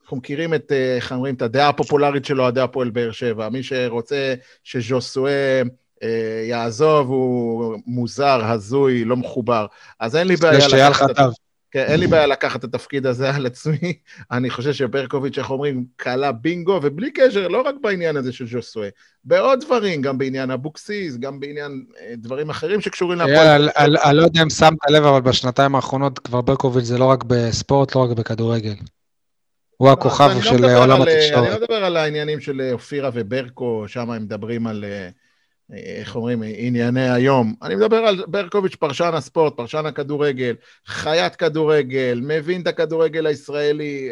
אנחנו 0.01 0.17
מכירים 0.17 0.53
את, 0.53 0.71
אה, 0.71 0.95
איך 0.95 1.11
אומרים, 1.11 1.35
את 1.35 1.41
הדעה 1.41 1.69
הפופולרית 1.69 2.25
שלו, 2.25 2.47
הדעה 2.47 2.63
הפועל 2.63 2.89
באר 2.89 3.11
שבע. 3.11 3.49
מי 3.49 3.63
שרוצה 3.63 4.33
שז'וסואה 4.63 5.61
אה, 6.03 6.43
יעזוב, 6.49 7.07
הוא 7.07 7.75
מוזר, 7.85 8.45
הזוי, 8.45 9.05
לא 9.05 9.17
מחובר. 9.17 9.65
אז 9.99 10.15
אין 10.15 10.27
לי 10.27 10.35
בעיה... 10.35 10.61
זה 10.61 10.69
שאייל 10.69 10.93
חטב. 10.93 11.29
כן, 11.73 11.85
אין 11.87 11.99
לי 11.99 12.07
בעיה 12.07 12.27
לקחת 12.27 12.59
את 12.59 12.63
התפקיד 12.63 13.05
הזה 13.05 13.35
על 13.35 13.45
עצמי. 13.45 13.93
אני 14.31 14.49
חושב 14.49 14.73
שברקוביץ', 14.73 15.37
איך 15.37 15.49
אומרים, 15.49 15.85
קלה 15.95 16.31
בינגו, 16.31 16.79
ובלי 16.83 17.11
קשר, 17.11 17.47
לא 17.47 17.61
רק 17.61 17.75
בעניין 17.81 18.17
הזה 18.17 18.33
של 18.33 18.47
ז'וסואה, 18.47 18.89
בעוד 19.23 19.59
דברים, 19.59 20.01
גם 20.01 20.17
בעניין 20.17 20.51
אבוקסיס, 20.51 21.17
גם 21.17 21.39
בעניין 21.39 21.85
אה, 21.99 22.13
דברים 22.17 22.49
אחרים 22.49 22.81
שקשורים 22.81 23.19
להפועל. 23.19 23.69
אני 23.77 24.17
לא 24.17 24.23
יודע 24.23 24.41
אם 24.41 24.49
שמת 24.49 24.77
לב, 24.89 25.03
אבל 25.05 25.21
בשנתיים 25.21 25.75
האחרונות 25.75 26.19
כבר 26.19 26.41
ברקוביץ' 26.41 26.85
זה 26.85 26.97
לא 26.97 27.05
רק 27.05 27.23
בספורט, 27.23 27.95
לא 27.95 28.01
רק 28.01 28.17
בכדורגל. 28.17 28.75
הוא 29.77 29.87
לא, 29.87 29.93
הכוכב 29.93 30.41
של 30.41 30.61
לא 30.61 30.83
עולם 30.83 31.01
התקשורת. 31.01 31.43
אני 31.43 31.49
לא 31.49 31.59
מדבר 31.59 31.85
על 31.85 31.97
העניינים 31.97 32.39
של 32.39 32.69
אופירה 32.71 33.09
וברקו, 33.13 33.83
שם 33.87 34.11
הם 34.11 34.21
מדברים 34.23 34.67
על... 34.67 34.83
אה, 34.83 35.09
איך 35.73 36.15
אומרים, 36.15 36.43
ענייני 36.45 37.09
היום. 37.09 37.55
אני 37.61 37.75
מדבר 37.75 37.97
על 37.97 38.23
ברקוביץ', 38.27 38.75
פרשן 38.75 39.11
הספורט, 39.13 39.57
פרשן 39.57 39.85
הכדורגל, 39.85 40.55
חיית 40.87 41.35
כדורגל, 41.35 42.19
מבין 42.23 42.61
את 42.61 42.67
הכדורגל 42.67 43.25
הישראלי. 43.25 44.11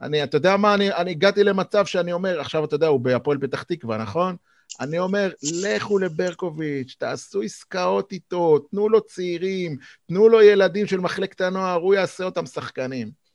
אני, 0.00 0.22
אתה 0.22 0.36
יודע 0.36 0.56
מה, 0.56 0.74
אני, 0.74 0.92
אני 0.92 1.10
הגעתי 1.10 1.44
למצב 1.44 1.86
שאני 1.86 2.12
אומר, 2.12 2.40
עכשיו 2.40 2.64
אתה 2.64 2.74
יודע, 2.74 2.86
הוא 2.86 3.00
בהפועל 3.00 3.38
פתח 3.38 3.62
תקווה, 3.62 3.98
נכון? 3.98 4.36
אני 4.80 4.98
אומר, 4.98 5.30
לכו 5.62 5.98
לברקוביץ', 5.98 6.96
תעשו 6.98 7.42
עסקאות 7.42 8.12
איתו, 8.12 8.58
תנו 8.58 8.88
לו 8.88 9.00
צעירים, 9.00 9.76
תנו 10.08 10.28
לו 10.28 10.42
ילדים 10.42 10.86
של 10.86 11.00
מחלקת 11.00 11.40
הנוער, 11.40 11.80
הוא 11.80 11.94
יעשה 11.94 12.24
אותם 12.24 12.46
שחקנים. 12.46 13.25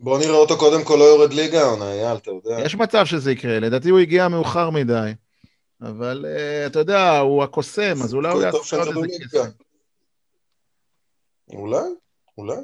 בוא 0.00 0.18
נראה 0.18 0.34
אותו 0.34 0.58
קודם 0.58 0.84
כל 0.84 0.94
לא 0.94 1.04
יורד 1.04 1.32
ליגה, 1.32 1.62
עונה, 1.62 1.92
אייל, 1.92 2.16
אתה 2.16 2.30
יודע. 2.30 2.60
יש 2.64 2.74
מצב 2.74 3.04
שזה 3.04 3.32
יקרה, 3.32 3.60
לדעתי 3.60 3.90
הוא 3.90 3.98
הגיע 3.98 4.28
מאוחר 4.28 4.70
מדי. 4.70 5.12
אבל 5.82 6.24
uh, 6.26 6.66
אתה 6.66 6.78
יודע, 6.78 7.18
הוא 7.18 7.42
הקוסם, 7.42 7.94
אז 8.04 8.14
אולי 8.14 8.32
הוא 8.32 8.42
יעשה 8.42 8.76
עוד 8.76 8.88
איזה 8.88 9.06
כסף. 9.24 9.48
אולי, 11.48 11.84
אולי. 12.38 12.56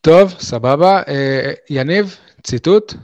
טוב, 0.00 0.30
סבבה. 0.30 1.02
Uh, 1.02 1.10
יניב, 1.70 2.16
ציטוט? 2.42 2.94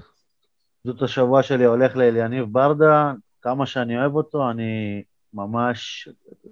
ציטוט 0.82 1.02
השבוע 1.02 1.42
שלי 1.42 1.64
הולך 1.64 1.96
לאליניב 1.96 2.44
ברדה, 2.44 3.12
כמה 3.42 3.66
שאני 3.66 3.98
אוהב 3.98 4.14
אותו, 4.14 4.50
אני 4.50 5.02
ממש... 5.34 6.08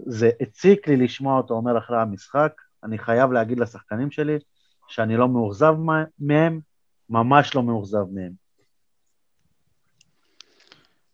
זה 0.07 0.31
הציק 0.41 0.89
לי 0.89 0.97
לשמוע 0.97 1.37
אותו 1.37 1.55
אומר 1.55 1.79
אחרי 1.79 2.01
המשחק. 2.01 2.53
אני 2.87 2.99
חייב 2.99 3.33
להגיד 3.33 3.61
לשחקנים 3.61 4.11
שלי 4.11 4.39
שאני 4.89 5.17
לא 5.17 5.29
מאוכזב 5.29 5.75
מהם, 6.19 6.61
ממש 7.11 7.55
לא 7.55 7.63
מאוכזב 7.63 8.05
מהם. 8.13 8.33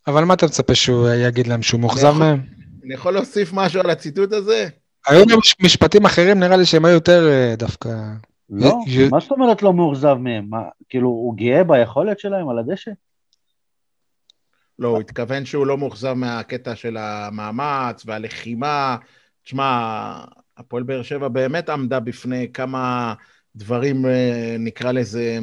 אבל 0.07 0.24
מה 0.24 0.35
אתה 0.35 0.47
מצפה 0.47 0.74
שהוא 0.74 1.09
יגיד 1.09 1.47
להם, 1.47 1.62
שהוא 1.62 1.81
מאוכזב 1.81 2.12
מהם? 2.19 2.40
אני 2.85 2.94
יכול 2.94 3.12
להוסיף 3.12 3.51
משהו 3.53 3.81
על 3.81 3.90
הציטוט 3.90 4.32
הזה? 4.32 4.69
היו 5.07 5.27
גם 5.27 5.39
משפטים 5.62 6.05
אחרים, 6.05 6.39
נראה 6.39 6.57
לי 6.57 6.66
שהם 6.66 6.85
היו 6.85 6.94
יותר 6.94 7.28
אה, 7.28 7.55
דווקא... 7.57 7.89
לא, 8.51 8.78
מה 9.11 9.20
זאת 9.20 9.31
אומרת 9.31 9.62
לא 9.62 9.73
מאוכזב 9.73 10.15
מהם? 10.15 10.47
מה, 10.51 10.62
כאילו, 10.89 11.09
הוא 11.09 11.36
גאה 11.36 11.65
ביכולת 11.65 12.19
שלהם 12.19 12.49
על 12.49 12.59
הדשא? 12.59 12.90
לא, 14.78 14.89
הוא 14.89 15.01
התכוון 15.01 15.44
שהוא 15.44 15.66
לא 15.66 15.78
מאוכזב 15.78 16.12
מהקטע 16.12 16.77
של 16.77 16.97
המאמץ 16.97 18.03
והלחימה. 18.07 18.97
תשמע, 19.44 20.24
הפועל 20.66 20.82
באר 20.82 21.02
שבע 21.02 21.28
באמת 21.28 21.68
עמדה 21.68 22.01
בפני 22.01 22.52
כמה 22.55 23.14
דברים, 23.56 24.06
אה, 24.06 24.56
נקרא 24.59 24.93
לזה, 24.93 25.39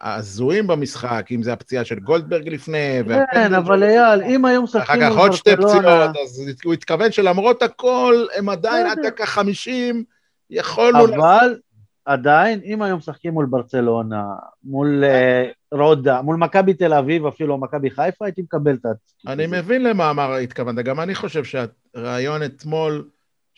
אה, 0.00 0.16
הזויים 0.16 0.66
במשחק, 0.66 1.26
אם 1.30 1.42
זה 1.42 1.52
הפציעה 1.52 1.84
של 1.84 1.98
גולדברג 1.98 2.48
לפני. 2.48 3.00
כן, 3.32 3.54
אבל 3.54 3.82
אייל, 3.82 4.22
אם 4.22 4.44
היום 4.44 4.64
משחקים 4.64 5.02
אחר 5.02 5.10
כך 5.10 5.16
עוד 5.16 5.32
שתי 5.32 5.56
פציעות, 5.56 6.16
אז 6.24 6.42
הוא 6.64 6.74
התכוון 6.74 7.12
שלמרות 7.12 7.62
הכל, 7.62 8.26
הם 8.36 8.48
עדיין 8.48 8.86
עד 8.86 8.98
דקה 9.06 9.26
חמישים, 9.26 10.04
יכולנו... 10.50 11.04
אבל 11.04 11.56
עדיין, 12.04 12.60
אם 12.64 12.82
היום 12.82 12.98
משחקים 12.98 13.32
מול 13.32 13.46
ברצלונה, 13.46 14.24
מול 14.64 15.04
אה, 15.04 15.44
רודה, 15.72 16.22
מול 16.22 16.36
מכבי 16.36 16.74
תל 16.74 16.94
אביב, 16.94 17.26
אפילו 17.26 17.58
מכבי 17.58 17.90
חיפה, 17.90 18.24
הייתי 18.24 18.42
מקבל 18.42 18.74
את 18.74 18.86
ה... 18.86 18.88
אני 19.26 19.46
מבין 19.46 19.82
למה 19.82 20.10
אמר 20.10 20.34
התכוונת, 20.34 20.84
גם 20.84 21.00
אני 21.00 21.14
חושב 21.14 21.42
שהרעיון 21.44 22.42
אתמול... 22.42 23.08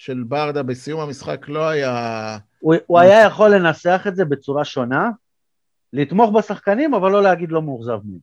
של 0.00 0.22
ברדה 0.28 0.62
בסיום 0.62 1.00
המשחק 1.00 1.48
לא 1.48 1.68
היה... 1.68 2.38
הוא, 2.60 2.74
הוא 2.86 2.98
היה 2.98 3.22
יכול 3.26 3.54
לנסח 3.54 4.04
את 4.08 4.16
זה 4.16 4.24
בצורה 4.24 4.64
שונה, 4.64 5.10
לתמוך 5.92 6.30
בשחקנים, 6.30 6.94
אבל 6.94 7.10
לא 7.10 7.22
להגיד 7.22 7.52
לא 7.52 7.62
מאוכזב 7.62 7.98
מהם. 8.04 8.18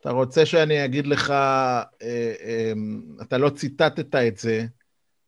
אתה 0.00 0.10
רוצה 0.10 0.46
שאני 0.46 0.84
אגיד 0.84 1.06
לך, 1.06 1.30
אה, 1.30 1.82
אה, 2.02 2.72
אתה 3.22 3.38
לא 3.38 3.50
ציטטת 3.50 4.14
את 4.14 4.36
זה, 4.36 4.66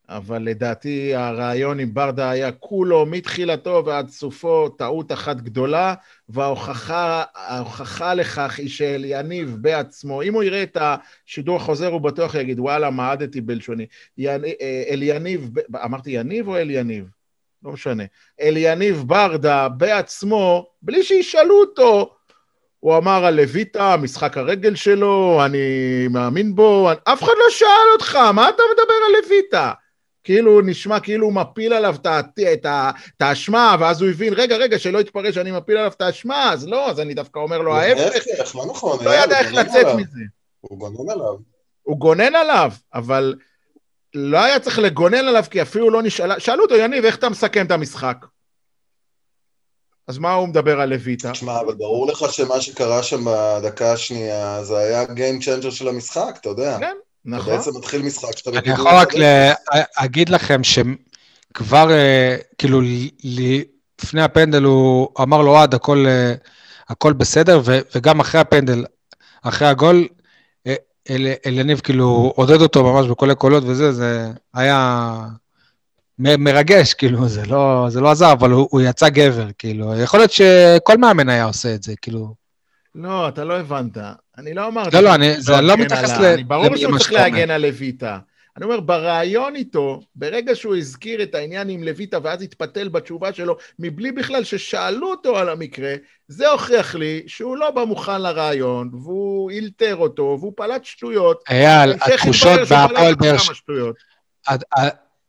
אבל 0.08 0.42
לדעתי 0.42 1.14
הרעיון 1.14 1.80
עם 1.80 1.94
ברדה 1.94 2.30
היה 2.30 2.52
כולו 2.52 3.06
מתחילתו 3.06 3.82
ועד 3.86 4.08
סופו 4.08 4.68
טעות 4.68 5.12
אחת 5.12 5.36
גדולה, 5.36 5.94
וההוכחה 6.28 8.14
לכך 8.16 8.58
היא 8.58 8.68
של 8.68 9.04
יניב 9.04 9.56
בעצמו, 9.60 10.22
אם 10.22 10.34
הוא 10.34 10.42
יראה 10.42 10.62
את 10.62 10.76
השידור 10.80 11.56
החוזר 11.56 11.88
הוא 11.88 12.00
בטוח 12.00 12.34
יגיד 12.34 12.60
וואלה 12.60 12.90
מעדתי 12.90 13.40
בלשוני. 13.40 13.86
אה, 14.20 14.36
אליניב, 14.90 15.50
אמרתי 15.84 16.10
יניב 16.10 16.48
או 16.48 16.56
אליניב? 16.56 17.04
לא 17.62 17.72
משנה. 17.72 18.04
אליניב 18.40 19.02
ברדה 19.06 19.68
בעצמו, 19.68 20.66
בלי 20.82 21.02
שישאלו 21.02 21.60
אותו, 21.60 22.14
הוא 22.80 22.96
אמר 22.96 23.24
על 23.24 23.34
לויטה, 23.34 23.96
משחק 23.96 24.38
הרגל 24.38 24.74
שלו, 24.74 25.40
אני 25.44 25.58
מאמין 26.10 26.54
בו, 26.54 26.92
אף 26.92 27.22
אחד 27.22 27.32
לא 27.38 27.50
שאל 27.50 27.88
אותך, 27.92 28.16
מה 28.16 28.48
אתה 28.48 28.62
מדבר 28.72 28.94
על 29.06 29.22
לויטה? 29.22 29.72
כאילו 30.24 30.60
נשמע 30.60 31.00
כאילו 31.00 31.26
הוא 31.26 31.32
מפיל 31.32 31.72
עליו 31.72 31.96
את 32.02 33.20
האשמה, 33.20 33.76
ואז 33.80 34.02
הוא 34.02 34.10
הבין, 34.10 34.32
רגע, 34.32 34.56
רגע, 34.56 34.78
שלא 34.78 34.98
יתפרש 34.98 35.34
שאני 35.34 35.50
מפיל 35.50 35.76
עליו 35.76 35.92
את 35.96 36.00
האשמה, 36.00 36.52
אז 36.52 36.68
לא, 36.68 36.90
אז 36.90 37.00
אני 37.00 37.14
דווקא 37.14 37.38
אומר 37.38 37.58
לו 37.58 37.76
ההפך. 37.76 38.26
לא 38.54 38.66
נכון, 38.66 39.04
לא 39.04 39.10
ידע 39.10 39.38
איך 39.38 39.52
לצאת 39.52 39.86
מזה. 39.96 40.20
הוא 40.60 40.78
גונן 40.78 41.10
עליו. 41.10 41.34
הוא 41.82 41.98
גונן 41.98 42.34
עליו, 42.34 42.72
אבל 42.94 43.34
לא 44.14 44.38
היה 44.38 44.60
צריך 44.60 44.78
לגונן 44.78 45.28
עליו, 45.28 45.44
כי 45.50 45.62
אפילו 45.62 45.90
לא 45.90 46.02
נשאלה, 46.02 46.40
שאלו 46.40 46.62
אותו, 46.62 46.74
יניב, 46.74 47.04
איך 47.04 47.16
אתה 47.16 47.28
מסכם 47.28 47.66
את 47.66 47.70
המשחק? 47.70 48.16
אז 50.08 50.18
מה 50.18 50.32
הוא 50.32 50.48
מדבר 50.48 50.80
על 50.80 50.88
לויטה? 50.88 51.32
תשמע, 51.32 51.60
אבל 51.60 51.74
ברור 51.74 52.06
לך 52.06 52.32
שמה 52.32 52.60
שקרה 52.60 53.02
שם 53.02 53.24
בדקה 53.24 53.92
השנייה, 53.92 54.64
זה 54.64 54.78
היה 54.78 55.04
Game 55.04 55.42
Changer 55.42 55.70
של 55.70 55.88
המשחק, 55.88 56.36
אתה 56.40 56.48
יודע. 56.48 56.78
כן, 56.80 56.96
נכון. 57.24 57.54
אתה 57.54 57.56
בעצם 57.56 57.78
מתחיל 57.78 58.02
משחק 58.02 58.38
שאתה 58.38 58.50
אני 58.50 58.70
יכול 58.70 58.90
רק 58.90 59.14
להגיד 60.00 60.28
לכם 60.28 60.60
שכבר, 60.64 61.90
אה, 61.90 62.36
כאילו, 62.58 62.80
לפני 63.24 64.22
הפנדל 64.22 64.62
הוא 64.62 65.08
אמר 65.20 65.42
לו, 65.42 65.50
אוהד, 65.50 65.74
הכל, 65.74 66.04
אה, 66.06 66.34
הכל 66.88 67.12
בסדר, 67.12 67.60
וגם 67.94 68.20
אחרי 68.20 68.40
הפנדל, 68.40 68.84
אחרי 69.42 69.68
הגול, 69.68 70.08
אה, 70.66 70.74
אליניב 71.46 71.80
כאילו 71.80 72.32
עודד 72.36 72.60
אותו 72.60 72.84
ממש 72.84 73.06
בקולי 73.06 73.34
קולות 73.34 73.64
וזה, 73.66 73.92
זה 73.92 74.30
היה 74.54 75.20
מרגש, 76.18 76.94
כאילו, 76.94 77.28
זה 77.28 77.46
לא, 77.46 77.86
זה 77.88 78.00
לא 78.00 78.10
עזר, 78.10 78.32
אבל 78.32 78.50
הוא, 78.50 78.68
הוא 78.70 78.80
יצא 78.80 79.08
גבר, 79.08 79.46
כאילו, 79.58 80.00
יכול 80.00 80.20
להיות 80.20 80.32
שכל 80.32 80.98
מאמן 80.98 81.28
היה 81.28 81.44
עושה 81.44 81.74
את 81.74 81.82
זה, 81.82 81.94
כאילו. 82.02 82.43
לא, 82.94 83.28
אתה 83.28 83.44
לא 83.44 83.54
הבנת. 83.58 83.98
אני 84.38 84.54
לא 84.54 84.66
אמרתי... 84.66 84.96
לא, 84.96 85.02
לא, 85.02 85.14
אני, 85.14 85.40
זה 85.40 85.60
לא 85.60 85.76
מתייחס 85.76 86.10
ל... 86.10 86.42
ברור 86.42 86.76
שהוא 86.76 86.98
צריך 86.98 87.12
להגן 87.12 87.50
על 87.50 87.66
לויטה. 87.66 88.18
אני 88.56 88.64
אומר, 88.64 88.80
בריאיון 88.80 89.56
איתו, 89.56 90.00
ברגע 90.14 90.54
שהוא 90.54 90.76
הזכיר 90.76 91.22
את 91.22 91.34
העניין 91.34 91.68
עם 91.68 91.82
לויטה 91.82 92.18
ואז 92.22 92.42
התפתל 92.42 92.88
בתשובה 92.88 93.32
שלו, 93.32 93.56
מבלי 93.78 94.12
בכלל 94.12 94.44
ששאלו 94.44 95.10
אותו 95.10 95.38
על 95.38 95.48
המקרה, 95.48 95.94
זה 96.28 96.48
הוכיח 96.48 96.94
לי 96.94 97.22
שהוא 97.26 97.56
לא 97.56 97.70
בא 97.70 97.84
מוכן 97.84 98.22
לרעיון, 98.22 98.90
והוא 98.92 99.50
אילתר 99.50 99.96
אותו, 99.96 100.36
והוא 100.40 100.52
פלט 100.56 100.84
שטויות. 100.84 101.44
אייל, 101.50 101.92
התחושות 101.92 102.60
בהפועל 102.70 103.14
באר 103.14 103.36
שבע... 103.38 103.90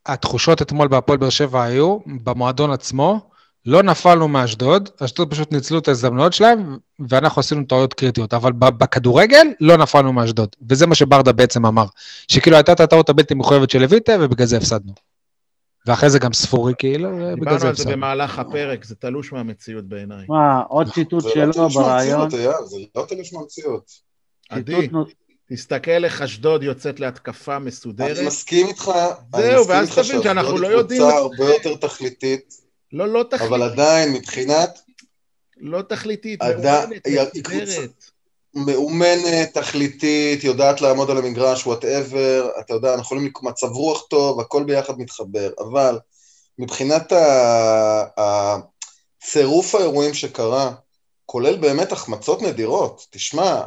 התחושות 0.05 0.61
אתמול 0.61 0.87
בהפועל 0.87 1.17
באר 1.17 1.29
שבע 1.29 1.63
היו, 1.63 1.97
במועדון 2.23 2.71
עצמו, 2.71 3.29
לא 3.65 3.83
נפלנו 3.83 4.27
מאשדוד, 4.27 4.89
אשדוד 4.99 5.31
פשוט 5.31 5.51
ניצלו 5.51 5.79
את 5.79 5.87
ההזדמנויות 5.87 6.33
שלהם, 6.33 6.77
ואנחנו 7.09 7.39
עשינו 7.39 7.63
טעויות 7.63 7.93
קריטיות, 7.93 8.33
אבל 8.33 8.51
בכדורגל 8.51 9.47
לא 9.59 9.77
נפלנו 9.77 10.13
מאשדוד, 10.13 10.55
וזה 10.69 10.87
מה 10.87 10.95
שברדה 10.95 11.31
בעצם 11.31 11.65
אמר, 11.65 11.85
שכאילו 12.27 12.57
הייתה 12.57 12.71
את 12.71 12.79
הטעות 12.79 13.09
הבלתי 13.09 13.33
מחויבת 13.33 13.69
של 13.69 13.81
לויטה, 13.81 14.13
ובגלל 14.21 14.47
זה 14.47 14.57
הפסדנו. 14.57 14.93
ואחרי 15.87 16.09
זה 16.09 16.19
גם 16.19 16.33
ספורי 16.33 16.73
כאילו, 16.77 17.09
ובגלל 17.09 17.19
זה 17.19 17.29
הפסדנו. 17.29 17.35
דיברנו 17.39 17.69
על 17.69 17.75
זה 17.75 17.91
במהלך 17.91 18.39
הפרק, 18.39 18.85
זה 18.85 18.95
תלוש 18.95 19.33
מהמציאות 19.33 19.85
בעיניי. 19.85 20.25
מה, 20.29 20.61
עוד 20.61 20.93
ציטוט 20.93 21.23
שלו 21.33 21.69
ברעיון. 21.69 22.29
זה 22.29 22.47
לא 22.95 23.05
תלוש 23.07 23.33
מהמציאות. 23.33 23.91
עדי, 24.49 24.89
תסתכל 25.49 26.05
איך 26.05 26.21
אשדוד 26.21 26.63
יוצאת 26.63 26.99
להתקפה 26.99 27.59
מסודרת. 27.59 28.17
אני 28.17 28.27
מסכים 28.27 28.67
איתך, 28.67 28.91
זהו, 29.35 29.67
ואז 29.67 29.99
תבין 29.99 30.23
שאנחנו 30.23 30.57
לא 30.57 30.67
יודעים... 30.67 31.01
זהו, 31.01 31.11
ואז 31.11 31.29
תבין 31.29 31.35
שאשדוד 31.35 31.39
היא 31.39 31.39
קבוצה 31.39 31.45
הרבה 31.45 31.53
יותר 31.53 31.87
תכליתית. 31.87 32.64
לא, 32.95 33.07
לא 33.07 33.23
תכליתית. 33.23 33.47
אבל 33.47 33.63
עדיין, 33.63 34.13
מבחינת... 34.13 34.79
לא 35.57 35.81
תכליתית, 35.81 36.39
מאומנת, 36.41 37.07
מסודרת. 37.07 38.03
מאומנת, 38.53 39.57
תכליתית, 39.57 40.43
יודעת 40.43 40.81
לעמוד 40.81 41.09
על 41.09 41.17
המגרש, 41.17 41.67
וואטאבר, 41.67 42.49
אתה 42.59 42.73
יודע, 42.73 42.89
אנחנו 42.89 43.03
יכולים 43.03 43.31
מצב 43.41 43.67
רוח 43.67 44.07
טוב, 44.09 44.39
הכל 44.39 44.63
ביחד 44.63 44.99
מתחבר, 44.99 45.51
אבל 45.59 45.99
מבחינת 46.59 47.13
הצירוף 48.17 49.75
האירועים 49.75 50.13
שקרה, 50.13 50.71
כולל 51.25 51.57
באמת 51.57 51.91
החמצות 51.91 52.41
נדירות, 52.41 53.07
תשמע, 53.09 53.61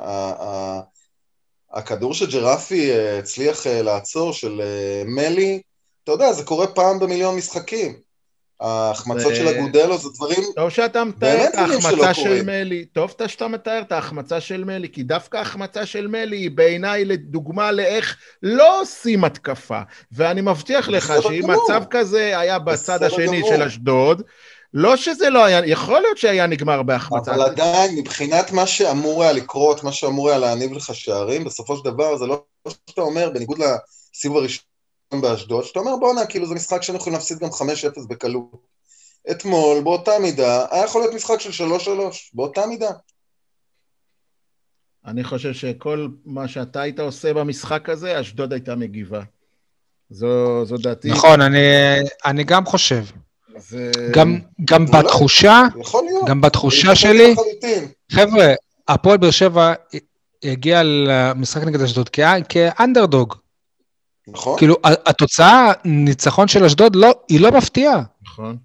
הכדור 1.73 2.15
שג'רפי 2.15 2.91
אה, 2.91 3.19
הצליח 3.19 3.67
אה, 3.67 3.83
לעצור, 3.83 4.33
של 4.33 4.61
אה, 4.61 5.03
מלי, 5.07 5.63
אתה 6.05 6.13
יודע, 6.13 6.33
זה 6.33 6.45
קורה 6.45 6.67
פעם 6.67 6.99
במיליון 6.99 7.37
משחקים. 7.37 8.08
ההחמצות 8.61 9.35
של 9.35 9.49
אגודלו 9.49 9.99
זה 9.99 10.09
דברים... 10.15 10.43
טוב 10.57 10.71
שאתה 10.71 11.05
מתאר 11.05 11.45
את 11.45 11.55
ההחמצה 11.55 12.15
של 12.15 12.43
מלי, 12.43 12.85
טוב 12.85 13.15
שאתה 13.27 13.49
מתאר 13.49 13.81
את 13.81 13.93
ההחמצה 13.93 14.41
של 14.41 14.65
מלי, 14.65 14.89
כי 14.89 15.03
דווקא 15.03 15.37
ההחמצה 15.37 15.87
של 15.87 16.07
מלי 16.07 16.37
היא 16.37 16.51
בעיניי 16.51 17.05
לדוגמה 17.05 17.73
לאיך 17.73 18.17
לא 18.43 18.81
עושים 18.81 19.25
התקפה. 19.25 19.81
ואני 20.13 20.41
מבטיח 20.41 20.89
לך 20.89 21.13
שאם 21.23 21.51
מצב 21.51 21.83
כזה 21.91 22.39
היה 22.39 22.59
בצד 22.59 23.03
השני 23.03 23.43
של 23.49 23.63
אשדוד, 23.63 24.23
לא 24.75 24.97
שזה 24.97 25.31
לא 25.31 25.45
היה, 25.45 25.61
יכול 25.67 26.01
להיות 26.01 26.19
שהיה 26.19 26.47
נגמר 26.47 26.83
בהחמצה. 26.83 27.35
אבל 27.35 27.43
עדיין, 27.43 27.99
מבחינת 27.99 28.53
מה 28.53 28.67
שאמור 28.67 29.23
היה 29.23 29.33
לקרות, 29.33 29.85
מה 29.85 29.93
שאמור 29.93 30.29
היה 30.29 30.39
להניב 30.39 30.73
לך 30.73 30.95
שערים, 30.95 31.45
בסופו 31.45 31.77
של 31.77 31.85
דבר 31.85 32.17
זה 32.17 32.27
לא 32.27 32.43
שאתה 32.69 33.01
אומר, 33.01 33.31
בניגוד 33.31 33.59
לסיבוב 33.59 34.37
הראשון 34.37 34.65
באשדוד, 35.15 35.65
שאתה 35.65 35.81
אומר 35.81 35.97
בואנה, 35.97 36.27
כאילו 36.27 36.47
זה 36.47 36.55
משחק 36.55 36.83
שאנחנו 36.83 37.01
יכולים 37.01 37.19
להפסיד 37.19 37.39
גם 37.39 37.49
5-0 37.49 38.09
בקלות. 38.09 38.67
אתמול, 39.31 39.81
באותה 39.81 40.13
מידה, 40.23 40.67
היה 40.71 40.85
יכול 40.85 41.01
להיות 41.01 41.15
משחק 41.15 41.41
של 41.41 41.65
3-3, 41.65 41.69
באותה 42.35 42.67
מידה. 42.67 42.91
אני 45.07 45.25
חושב 45.25 45.53
שכל 45.53 46.09
מה 46.25 46.49
שאתה 46.49 46.81
היית 46.81 47.01
עושה 47.01 47.35
במשחק 47.35 47.89
הזה, 47.89 48.21
אשדוד 48.21 48.53
הייתה 48.53 48.75
מגיבה. 48.77 49.21
זו, 50.11 50.65
זו 50.65 50.77
דעתי. 50.77 51.11
נכון, 51.11 51.41
אני, 51.41 51.59
אני 52.25 52.45
גם 52.45 52.67
חושב. 52.67 53.05
זה... 53.59 53.91
גם, 54.11 54.39
גם 54.65 54.87
בתחושה, 54.87 55.63
גם 56.27 56.41
בתחושה 56.41 56.95
שלי, 56.95 57.35
חבר'ה, 58.13 58.55
הפועל 58.89 59.19
באר 59.19 59.31
שבע 59.31 59.73
הגיע 60.43 60.83
למשחק 60.83 61.63
נגד 61.63 61.81
אשדוד 61.81 62.11
כאנדרדוג. 62.49 63.35
נכון. 64.33 64.59
כאילו, 64.59 64.77
התוצאה, 64.85 65.73
ניצחון 65.85 66.49
של 66.49 66.65
אשדוד, 66.65 66.97
לא, 66.97 67.15
היא 67.29 67.41
לא 67.41 67.53
מפתיעה. 67.53 68.03
נכון. 68.23 68.57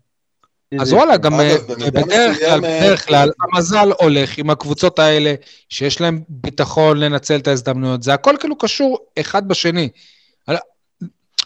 אז 0.81 0.93
וואלה, 0.93 1.17
גם 1.17 1.39
אה, 1.39 1.55
בדרך 1.67 2.39
כלל, 2.39 2.59
בדרך 2.59 3.05
כלל, 3.07 3.31
המזל 3.41 3.91
הולך 3.99 4.37
עם 4.37 4.49
הקבוצות 4.49 4.99
האלה, 4.99 5.33
שיש 5.69 6.01
להם 6.01 6.21
ביטחון 6.29 6.97
לנצל 6.97 7.35
את 7.35 7.47
ההזדמנויות. 7.47 8.03
זה 8.03 8.13
הכל 8.13 8.35
כאילו 8.39 8.57
קשור 8.57 8.97
אחד 9.19 9.47
בשני. 9.47 9.89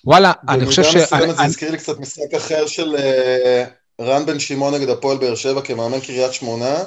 וואלה, 0.06 0.32
אני 0.50 0.66
חושב 0.66 0.84
ש... 0.84 0.88
במידה 0.88 1.06
מסוימת 1.06 1.36
זה 1.36 1.44
הזכיר 1.44 1.72
לי 1.72 1.78
קצת 1.78 2.00
משחק 2.00 2.34
אחר 2.38 2.68
של 2.68 2.96
אה, 2.96 3.66
רן 4.02 4.26
בן 4.26 4.40
שמעון 4.40 4.74
נגד 4.74 4.90
הפועל 4.90 5.18
באר 5.18 5.36
שבע 5.36 5.62
כמאמן 5.62 6.00
קריית 6.00 6.34
שמונה. 6.34 6.84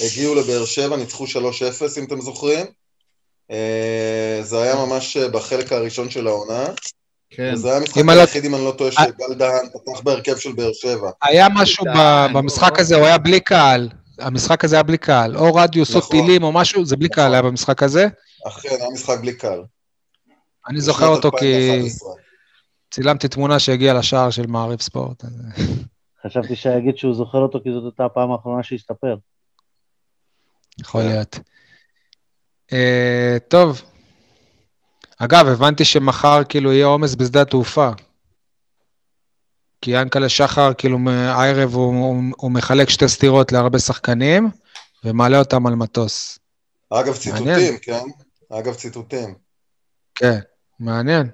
הגיעו 0.00 0.34
לבאר 0.34 0.64
שבע, 0.64 0.96
ניצחו 0.96 1.24
3-0 1.24 1.28
אם 1.98 2.04
אתם 2.04 2.20
זוכרים. 2.20 2.66
אה, 3.50 4.38
זה 4.42 4.62
היה 4.62 4.74
ממש 4.74 5.16
אה, 5.16 5.28
בחלק 5.28 5.72
הראשון 5.72 6.10
של 6.10 6.26
העונה. 6.26 6.64
כן. 7.30 7.56
זה 7.56 7.68
היה 7.68 7.76
המשחק 7.76 8.02
היחיד, 8.08 8.44
אם 8.44 8.54
אני 8.54 8.64
לא 8.64 8.74
טועה, 8.78 8.92
שגל 8.92 9.34
דהן 9.34 9.66
פתח 9.72 10.00
בהרכב 10.00 10.36
של 10.36 10.52
באר 10.52 10.72
שבע. 10.72 11.10
היה 11.22 11.46
משהו 11.54 11.84
במשחק 12.34 12.78
הזה, 12.78 12.96
הוא 12.96 13.06
היה 13.06 13.18
בלי 13.18 13.40
קהל. 13.40 13.88
המשחק 14.18 14.64
הזה 14.64 14.76
היה 14.76 14.82
בלי 14.82 14.98
קהל. 14.98 15.36
או 15.36 15.54
רדיוס 15.54 15.94
או 15.94 15.98
נכון. 15.98 16.20
טילים 16.20 16.42
או 16.42 16.52
משהו, 16.52 16.84
זה 16.84 16.96
בלי 16.96 17.08
קהל 17.08 17.24
נכון. 17.24 17.34
היה 17.34 17.42
במשחק 17.42 17.82
הזה. 17.82 18.06
אכן, 18.48 18.68
היה 18.80 18.90
משחק 18.92 19.20
בלי 19.20 19.32
קהל. 19.32 19.62
אני 20.68 20.80
זוכר 20.80 21.06
אותו 21.06 21.30
כי 21.30 21.82
צילמתי 22.90 23.28
תמונה 23.28 23.58
שהגיעה 23.58 23.94
לשער 23.94 24.30
של 24.30 24.46
מעריב 24.46 24.80
ספורט. 24.80 25.24
חשבתי 26.26 26.56
שיגיד 26.56 26.96
שהוא 26.96 27.14
זוכר 27.14 27.38
אותו 27.38 27.60
כי 27.64 27.70
זאת 27.72 27.82
הייתה 27.84 28.04
הפעם 28.04 28.32
האחרונה 28.32 28.62
שהסתפר. 28.62 29.16
יכול 30.80 31.02
להיות. 31.02 31.38
אה, 32.72 33.36
טוב. 33.48 33.82
אגב, 35.18 35.46
הבנתי 35.46 35.84
שמחר 35.84 36.44
כאילו 36.48 36.72
יהיה 36.72 36.86
עומס 36.86 37.14
בשדה 37.14 37.42
התעופה. 37.42 37.90
כי 39.80 39.90
ינקלה 39.90 40.28
שחר, 40.28 40.72
כאילו, 40.78 40.98
הערב 41.10 41.74
הוא, 41.74 41.86
הוא, 41.86 42.22
הוא 42.36 42.50
מחלק 42.50 42.90
שתי 42.90 43.08
סטירות 43.08 43.52
להרבה 43.52 43.78
שחקנים, 43.78 44.50
ומעלה 45.04 45.38
אותם 45.38 45.66
על 45.66 45.74
מטוס. 45.74 46.38
אגב, 46.90 47.16
ציטוטים, 47.16 47.46
מעניין. 47.46 47.76
כן? 47.82 48.04
אגב, 48.52 48.74
ציטוטים. 48.74 49.34
כן, 50.14 50.38
מעניין. 50.80 51.30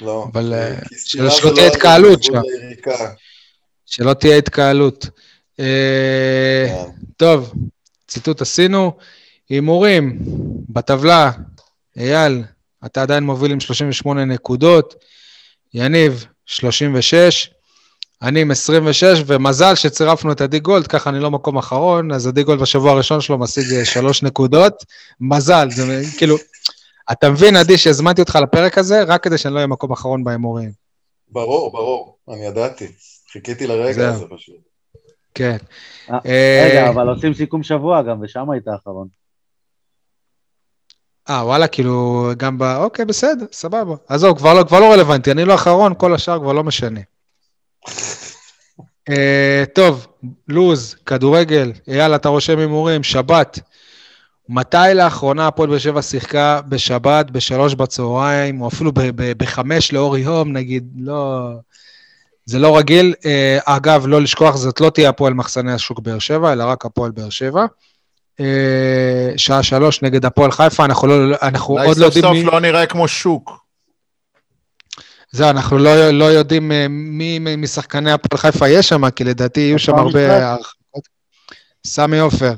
לא. 0.00 0.26
אבל 0.32 0.54
אה, 0.54 0.74
שלא, 0.96 1.30
שלא 1.30 1.54
תהיה 1.54 1.68
לא 1.68 1.72
התקהלות 1.72 2.22
שם. 2.22 2.32
שלא 3.86 4.14
תהיה 4.14 4.36
התקהלות. 4.36 5.06
אה, 5.60 6.66
כן. 6.68 6.90
טוב, 7.16 7.54
ציטוט 8.08 8.40
עשינו. 8.40 8.96
הימורים, 9.50 10.18
בטבלה, 10.68 11.30
אייל, 11.96 12.42
אתה 12.86 13.02
עדיין 13.02 13.24
מוביל 13.24 13.52
עם 13.52 13.60
38 13.60 14.24
נקודות, 14.24 14.94
יניב, 15.74 16.26
36, 16.46 17.50
אני 18.22 18.40
עם 18.40 18.50
26, 18.50 19.22
ומזל 19.26 19.74
שצירפנו 19.74 20.32
את 20.32 20.40
עדי 20.40 20.58
גולד, 20.58 20.86
ככה 20.86 21.10
אני 21.10 21.20
לא 21.20 21.30
מקום 21.30 21.58
אחרון, 21.58 22.12
אז 22.12 22.26
עדי 22.26 22.42
גולד 22.42 22.60
בשבוע 22.60 22.92
הראשון 22.92 23.20
שלו 23.20 23.38
משיג 23.38 23.84
3 23.84 24.22
נקודות. 24.22 24.84
מזל, 25.20 25.68
זה 25.70 26.02
כאילו, 26.18 26.36
אתה 27.12 27.30
מבין, 27.30 27.56
עדי, 27.56 27.78
שהזמנתי 27.78 28.20
אותך 28.20 28.38
לפרק 28.42 28.78
הזה, 28.78 29.02
רק 29.02 29.24
כדי 29.24 29.38
שאני 29.38 29.54
לא 29.54 29.58
אהיה 29.58 29.66
מקום 29.66 29.92
אחרון 29.92 30.24
בהימורים. 30.24 30.70
ברור, 31.28 31.72
ברור, 31.72 32.16
אני 32.28 32.46
ידעתי. 32.46 32.86
חיכיתי 33.32 33.66
לרגע 33.66 34.08
הזה 34.08 34.24
פשוט. 34.30 34.56
כן. 35.34 35.56
אה, 36.10 36.68
רגע, 36.70 36.88
אבל 36.88 37.08
עושים 37.08 37.34
סיכום 37.34 37.62
שבוע 37.62 38.02
גם, 38.02 38.22
ושם 38.22 38.50
היית 38.50 38.68
האחרון. 38.68 39.19
אה, 41.30 41.44
וואלה, 41.44 41.66
כאילו, 41.66 42.30
גם 42.36 42.58
ב... 42.58 42.62
אוקיי, 42.62 43.04
בסדר, 43.04 43.44
סבבה. 43.52 43.94
עזוב, 44.08 44.38
כבר 44.38 44.54
לא, 44.54 44.64
כבר 44.64 44.80
לא 44.80 44.92
רלוונטי, 44.92 45.30
אני 45.30 45.44
לא 45.44 45.54
אחרון, 45.54 45.94
כל 45.98 46.14
השאר 46.14 46.38
כבר 46.38 46.52
לא 46.52 46.64
משנה. 46.64 47.00
uh, 49.10 49.12
טוב, 49.74 50.06
לוז, 50.48 50.96
כדורגל, 51.06 51.72
אייל, 51.88 52.14
אתה 52.14 52.28
רושם 52.28 52.58
הימורים, 52.58 53.02
שבת. 53.02 53.58
מתי 54.48 54.76
לאחרונה 54.94 55.46
הפועל 55.46 55.68
באר 55.68 55.78
שבע 55.78 56.02
שיחקה 56.02 56.60
בשבת, 56.68 57.30
בשלוש 57.30 57.74
בצהריים, 57.74 58.60
או 58.60 58.68
אפילו 58.68 58.92
בחמש 59.36 59.92
לאור 59.92 60.16
יום, 60.16 60.52
נגיד, 60.52 60.92
לא... 60.96 61.50
זה 62.44 62.58
לא 62.58 62.78
רגיל. 62.78 63.14
Uh, 63.18 63.26
אגב, 63.64 64.06
לא 64.06 64.20
לשכוח, 64.22 64.56
זאת 64.56 64.80
לא 64.80 64.90
תהיה 64.90 65.08
הפועל 65.08 65.34
מחסני 65.34 65.72
השוק 65.72 66.00
באר 66.00 66.18
שבע, 66.18 66.52
אלא 66.52 66.64
רק 66.64 66.84
הפועל 66.84 67.10
באר 67.10 67.30
שבע. 67.30 67.66
אה, 68.40 69.32
שעה 69.36 69.62
שלוש 69.62 70.02
נגד 70.02 70.24
הפועל 70.24 70.50
חיפה, 70.50 70.84
אנחנו, 70.84 71.08
לא, 71.08 71.36
אנחנו 71.42 71.78
עוד 71.78 71.96
לא 71.96 72.04
יודעים 72.04 72.24
מי... 72.24 72.30
אולי 72.30 72.40
סוף 72.40 72.46
סוף 72.46 72.54
לא 72.54 72.60
נראה 72.60 72.86
כמו 72.86 73.08
שוק. 73.08 73.52
זהו, 75.32 75.50
אנחנו 75.50 75.78
לא, 75.78 76.10
לא 76.10 76.24
יודעים 76.24 76.72
אה, 76.72 76.86
מי 76.88 77.56
משחקני 77.56 78.12
הפועל 78.12 78.40
חיפה 78.40 78.68
יש 78.68 78.88
שם, 78.88 79.10
כי 79.10 79.24
לדעתי 79.24 79.60
יהיו 79.60 79.78
שם 79.78 79.94
הרבה 79.94 80.52
הרחקות. 80.52 81.08
סמי 81.86 82.18
עופר. 82.18 82.52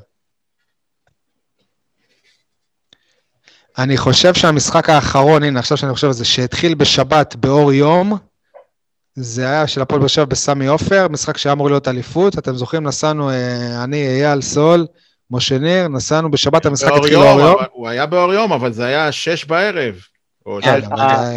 אני 3.79 3.97
חושב 3.97 4.35
שהמשחק 4.35 4.91
האחרון, 4.91 5.43
הנה, 5.43 5.59
עכשיו 5.59 5.77
שאני 5.77 5.95
חושב 5.95 6.07
על 6.07 6.13
זה, 6.13 6.25
שהתחיל 6.25 6.75
בשבת 6.75 7.37
באור 7.37 7.73
יום, 7.73 8.19
זה 9.15 9.47
היה 9.47 9.67
של 9.67 9.83
הפועל 9.83 10.01
באר 10.01 10.09
שבע 10.09 10.25
בסמי 10.25 10.67
עופר, 10.67 11.09
משחק 11.09 11.37
שהיה 11.37 11.53
אמור 11.53 11.69
להיות 11.69 11.89
אליפות. 11.89 12.39
אתם 12.39 12.55
זוכרים, 12.55 12.83
נסענו, 12.83 13.31
אה, 13.31 13.85
אני, 13.85 14.07
אייל, 14.07 14.43
סול, 14.43 14.87
משה 15.33 15.59
ניר, 15.59 15.89
נסענו 15.89 16.31
בשבת, 16.31 16.67
המשחק 16.67 16.93
התחיל 16.97 17.17
באור 17.17 17.41
יום. 17.41 17.57
הוא 17.73 17.89
היה 17.89 18.07
באור 18.07 18.33
יום, 18.33 18.53
אבל 18.53 18.73
זה 18.73 18.85
היה 18.85 19.13
שש 19.13 19.45
בערב. 19.45 19.95
או 20.47 20.59
כן, 20.63 20.81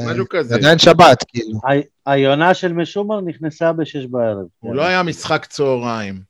משהו 0.06 0.26
כזה. 0.30 0.56
עדיין 0.56 0.80
שבת, 0.80 1.24
כאילו. 1.28 1.60
היונה 2.06 2.54
של 2.54 2.74
משומר 2.74 3.22
נכנסה 3.22 3.74
בשש 3.74 4.06
בערב. 4.06 4.46
הוא 4.60 4.76
לא 4.76 4.82
היה 4.82 5.04
משחק 5.04 5.46
צהריים. 5.46 6.22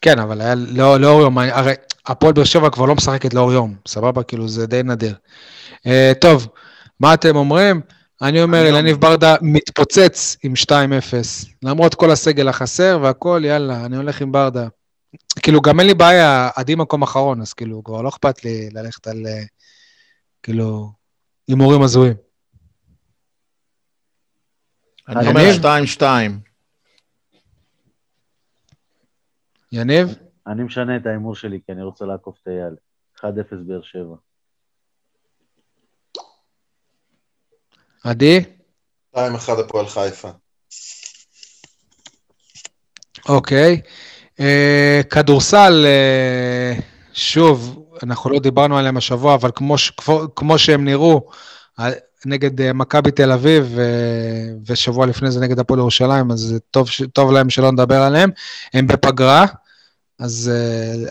כן, 0.00 0.18
אבל 0.18 0.40
היה 0.40 0.54
לא, 0.54 1.00
לאור 1.00 1.20
יום, 1.20 1.38
הרי 1.38 1.72
הפועל 2.06 2.32
באר 2.32 2.44
שבע 2.44 2.70
כבר 2.70 2.84
לא 2.84 2.94
משחקת 2.94 3.34
לאור 3.34 3.52
יום, 3.52 3.74
סבבה? 3.88 4.22
כאילו, 4.22 4.48
זה 4.48 4.66
די 4.66 4.82
נדיר. 4.84 5.14
אה, 5.86 6.12
טוב, 6.20 6.48
מה 7.00 7.14
אתם 7.14 7.36
אומרים? 7.36 7.80
אני 8.22 8.42
אומר, 8.42 8.68
אלניב 8.68 8.96
ברדה 8.96 9.34
מתפוצץ 9.42 10.36
עם 10.42 10.52
2-0, 10.64 10.72
למרות 11.62 11.94
כל 11.94 12.10
הסגל 12.10 12.48
החסר 12.48 12.98
והכל, 13.02 13.42
יאללה, 13.44 13.84
אני 13.84 13.96
הולך 13.96 14.20
עם 14.20 14.32
ברדה. 14.32 14.66
כאילו, 15.42 15.60
גם 15.60 15.80
אין 15.80 15.86
לי 15.86 15.94
בעיה, 15.94 16.50
עדי 16.56 16.74
מקום 16.74 17.02
אחרון, 17.02 17.40
אז 17.40 17.52
כאילו, 17.52 17.84
כבר 17.84 18.02
לא 18.02 18.08
אכפת 18.08 18.44
לי 18.44 18.70
ללכת 18.70 19.06
על, 19.06 19.26
אה, 19.26 19.42
כאילו, 20.42 20.92
הימורים 21.48 21.82
הזויים. 21.82 22.14
אני 25.08 25.28
אומר 25.28 25.40
2-2. 25.98 26.02
יניב? 29.72 30.08
אני 30.46 30.62
משנה 30.62 30.96
את 30.96 31.06
ההימור 31.06 31.34
שלי, 31.34 31.60
כי 31.66 31.72
אני 31.72 31.82
רוצה 31.82 32.04
לעקוף 32.04 32.38
את 32.42 32.48
אייל. 32.48 32.76
1-0 33.16 33.56
באר 33.66 33.82
שבע. 33.82 34.16
עדי? 38.04 38.44
2-1 39.16 39.18
הפועל 39.64 39.86
חיפה. 39.86 40.30
אוקיי. 43.28 43.74
אה, 43.74 43.80
כדורסל, 45.10 45.86
אה, 45.86 46.80
שוב, 47.12 47.82
אנחנו 48.02 48.30
לא 48.30 48.38
דיברנו 48.38 48.78
עליהם 48.78 48.96
השבוע, 48.96 49.34
אבל 49.34 49.50
כמו, 49.54 49.74
כמו, 49.96 50.22
כמו 50.36 50.58
שהם 50.58 50.84
נראו, 50.84 51.28
נגד 52.26 52.60
אה, 52.60 52.72
מכבי 52.72 53.10
תל 53.10 53.32
אביב, 53.32 53.78
ושבוע 54.66 55.06
לפני 55.06 55.30
זה 55.30 55.40
נגד 55.40 55.58
הפועל 55.58 55.80
ירושלים, 55.80 56.30
אז 56.30 56.58
טוב, 56.70 56.88
טוב 57.12 57.32
להם 57.32 57.50
שלא 57.50 57.72
נדבר 57.72 58.02
עליהם. 58.02 58.30
הם 58.74 58.86
בפגרה, 58.86 59.46
אז, 60.18 60.50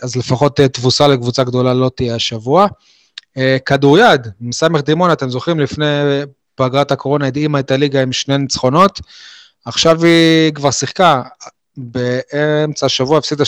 אז 0.02 0.16
לפחות 0.16 0.60
תבוסה 0.60 1.08
לקבוצה 1.08 1.44
גדולה 1.44 1.74
לא 1.74 1.92
תהיה 1.96 2.16
השבוע. 2.16 2.68
כדוריד, 3.66 4.28
מסמך 4.42 4.82
דימון, 4.82 5.12
אתם 5.12 5.30
זוכרים, 5.30 5.60
לפני 5.60 5.86
פגרת 6.56 6.92
הקורונה 6.92 7.28
הדהימה 7.28 7.60
את 7.60 7.72
הליגה 7.72 8.02
עם 8.02 8.12
שני 8.12 8.38
ניצחונות. 8.38 9.00
עכשיו 9.66 10.04
היא 10.04 10.54
כבר 10.54 10.72
שיחקה 10.72 11.22
באמצע 11.78 12.86
השבוע 12.86 13.18
הפסידה 13.18 13.44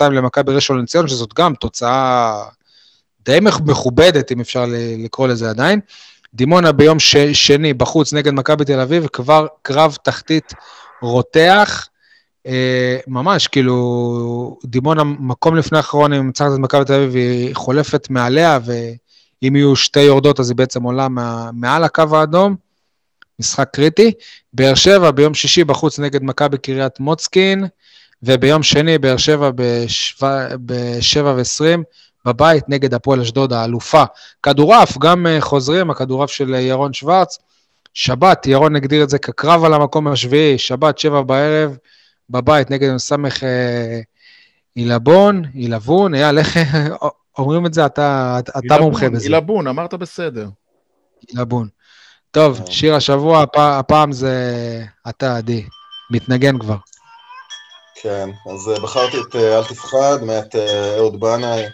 30-32 0.00 0.10
למכבי 0.10 0.52
ראשון 0.52 0.82
לציון, 0.82 1.08
שזאת 1.08 1.34
גם 1.34 1.54
תוצאה 1.54 2.42
די 3.24 3.38
מכובדת, 3.64 4.32
אם 4.32 4.40
אפשר 4.40 4.64
לקרוא 4.98 5.28
לזה 5.28 5.50
עדיין. 5.50 5.80
דימונה 6.34 6.72
ביום 6.72 6.98
ש... 6.98 7.16
שני 7.16 7.74
בחוץ 7.74 8.12
נגד 8.12 8.32
מכבי 8.32 8.64
תל 8.64 8.80
אביב, 8.80 9.06
כבר 9.06 9.46
קרב 9.62 9.96
תחתית 10.02 10.52
רותח. 11.02 11.88
אה, 12.46 12.98
ממש, 13.06 13.46
כאילו, 13.46 14.58
דימונה 14.64 15.04
מקום 15.04 15.56
לפני 15.56 15.78
האחרון, 15.78 16.12
אם 16.12 16.28
מצחת 16.28 16.48
את 16.54 16.58
מכבי 16.58 16.84
תל 16.84 16.94
אביב, 16.94 17.14
היא 17.14 17.54
חולפת 17.54 18.10
מעליה, 18.10 18.58
ואם 18.64 19.56
יהיו 19.56 19.76
שתי 19.76 20.00
יורדות, 20.00 20.40
אז 20.40 20.50
היא 20.50 20.56
בעצם 20.56 20.82
עולה 20.82 21.08
מה... 21.08 21.50
מעל 21.52 21.84
הקו 21.84 22.16
האדום. 22.16 22.65
משחק 23.38 23.68
קריטי. 23.72 24.12
באר 24.52 24.74
שבע 24.74 25.10
ביום 25.10 25.34
שישי 25.34 25.64
בחוץ 25.64 25.98
נגד 25.98 26.22
מכבי 26.22 26.58
קריית 26.58 27.00
מוצקין, 27.00 27.64
וביום 28.22 28.62
שני 28.62 28.98
באר 28.98 29.16
שבע 29.16 29.50
ב-7 29.54 30.22
ו-20 31.24 31.82
בבית 32.24 32.68
נגד 32.68 32.94
הפועל 32.94 33.20
אשדוד 33.20 33.52
האלופה. 33.52 34.04
כדורעף, 34.42 34.98
גם 34.98 35.26
אה, 35.26 35.40
חוזרים, 35.40 35.90
הכדורעף 35.90 36.30
של 36.30 36.54
אה, 36.54 36.60
ירון 36.60 36.92
שוורץ. 36.92 37.38
שבת, 37.94 38.46
ירון 38.46 38.76
הגדיר 38.76 39.04
את 39.04 39.10
זה 39.10 39.18
כקרב 39.18 39.64
על 39.64 39.74
המקום 39.74 40.08
השביעי, 40.08 40.58
שבת, 40.58 40.98
שבע 40.98 41.22
בערב, 41.22 41.76
בבית 42.30 42.70
נגד 42.70 42.96
סמך 42.96 43.44
אה, 43.44 44.00
עילבון, 44.74 45.42
עילבון, 45.54 46.14
אייל, 46.14 46.38
איך 46.38 46.56
אומרים 47.38 47.66
את 47.66 47.74
זה? 47.74 47.86
אתה, 47.86 48.40
אתה 48.58 48.78
מומחה 48.80 49.08
בזה. 49.08 49.24
עילבון, 49.24 49.66
אמרת 49.66 49.94
בסדר. 49.94 50.48
עילבון. 51.28 51.68
טוב, 52.36 52.60
אה. 52.60 52.72
שיר 52.72 52.94
השבוע, 52.94 53.42
הפ... 53.42 53.56
הפעם 53.56 54.12
זה 54.12 54.34
אתה, 55.08 55.36
עדי. 55.36 55.64
מתנגן 56.10 56.58
כבר. 56.58 56.76
כן, 58.02 58.30
אז 58.52 58.68
אה, 58.68 58.80
בחרתי 58.80 59.16
את 59.20 59.36
אה, 59.36 59.58
אל 59.58 59.64
תפחד, 59.64 60.18
מאת 60.22 60.54
אהוד 60.96 61.20
בנאי, 61.20 61.64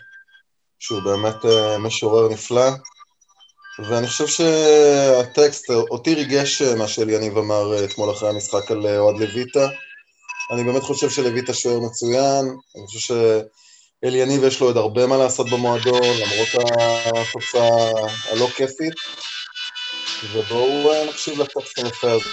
שהוא 0.78 1.02
באמת 1.02 1.36
משורר 1.78 2.28
נפלא, 2.28 2.70
ואני 3.88 4.06
חושב 4.06 4.26
שהטקסט, 4.26 5.70
אותי 5.70 6.14
ריגש 6.14 6.62
מה 6.62 6.88
שאליניב 6.88 7.38
אמר 7.38 7.84
אתמול 7.84 8.10
אחרי 8.10 8.28
המשחק 8.28 8.70
על 8.70 8.86
אוהד 8.86 9.16
לויטה. 9.16 9.68
אני 10.52 10.64
באמת 10.64 10.82
חושב 10.82 11.10
שלויטה 11.10 11.54
שוער 11.54 11.80
מצוין, 11.80 12.56
אני 12.76 12.86
חושב 12.86 13.14
שאליניב 14.04 14.44
יש 14.44 14.60
לו 14.60 14.66
עוד 14.66 14.76
הרבה 14.76 15.06
מה 15.06 15.16
לעשות 15.16 15.50
במועדון, 15.50 16.02
למרות 16.02 16.48
התוצאה 16.54 17.90
הלא 18.30 18.46
כיפית. 18.56 18.94
ובואו 20.22 20.92
אה, 20.92 21.04
נקשיב 21.04 21.40
היפה 21.76 22.12
הזה. 22.12 22.30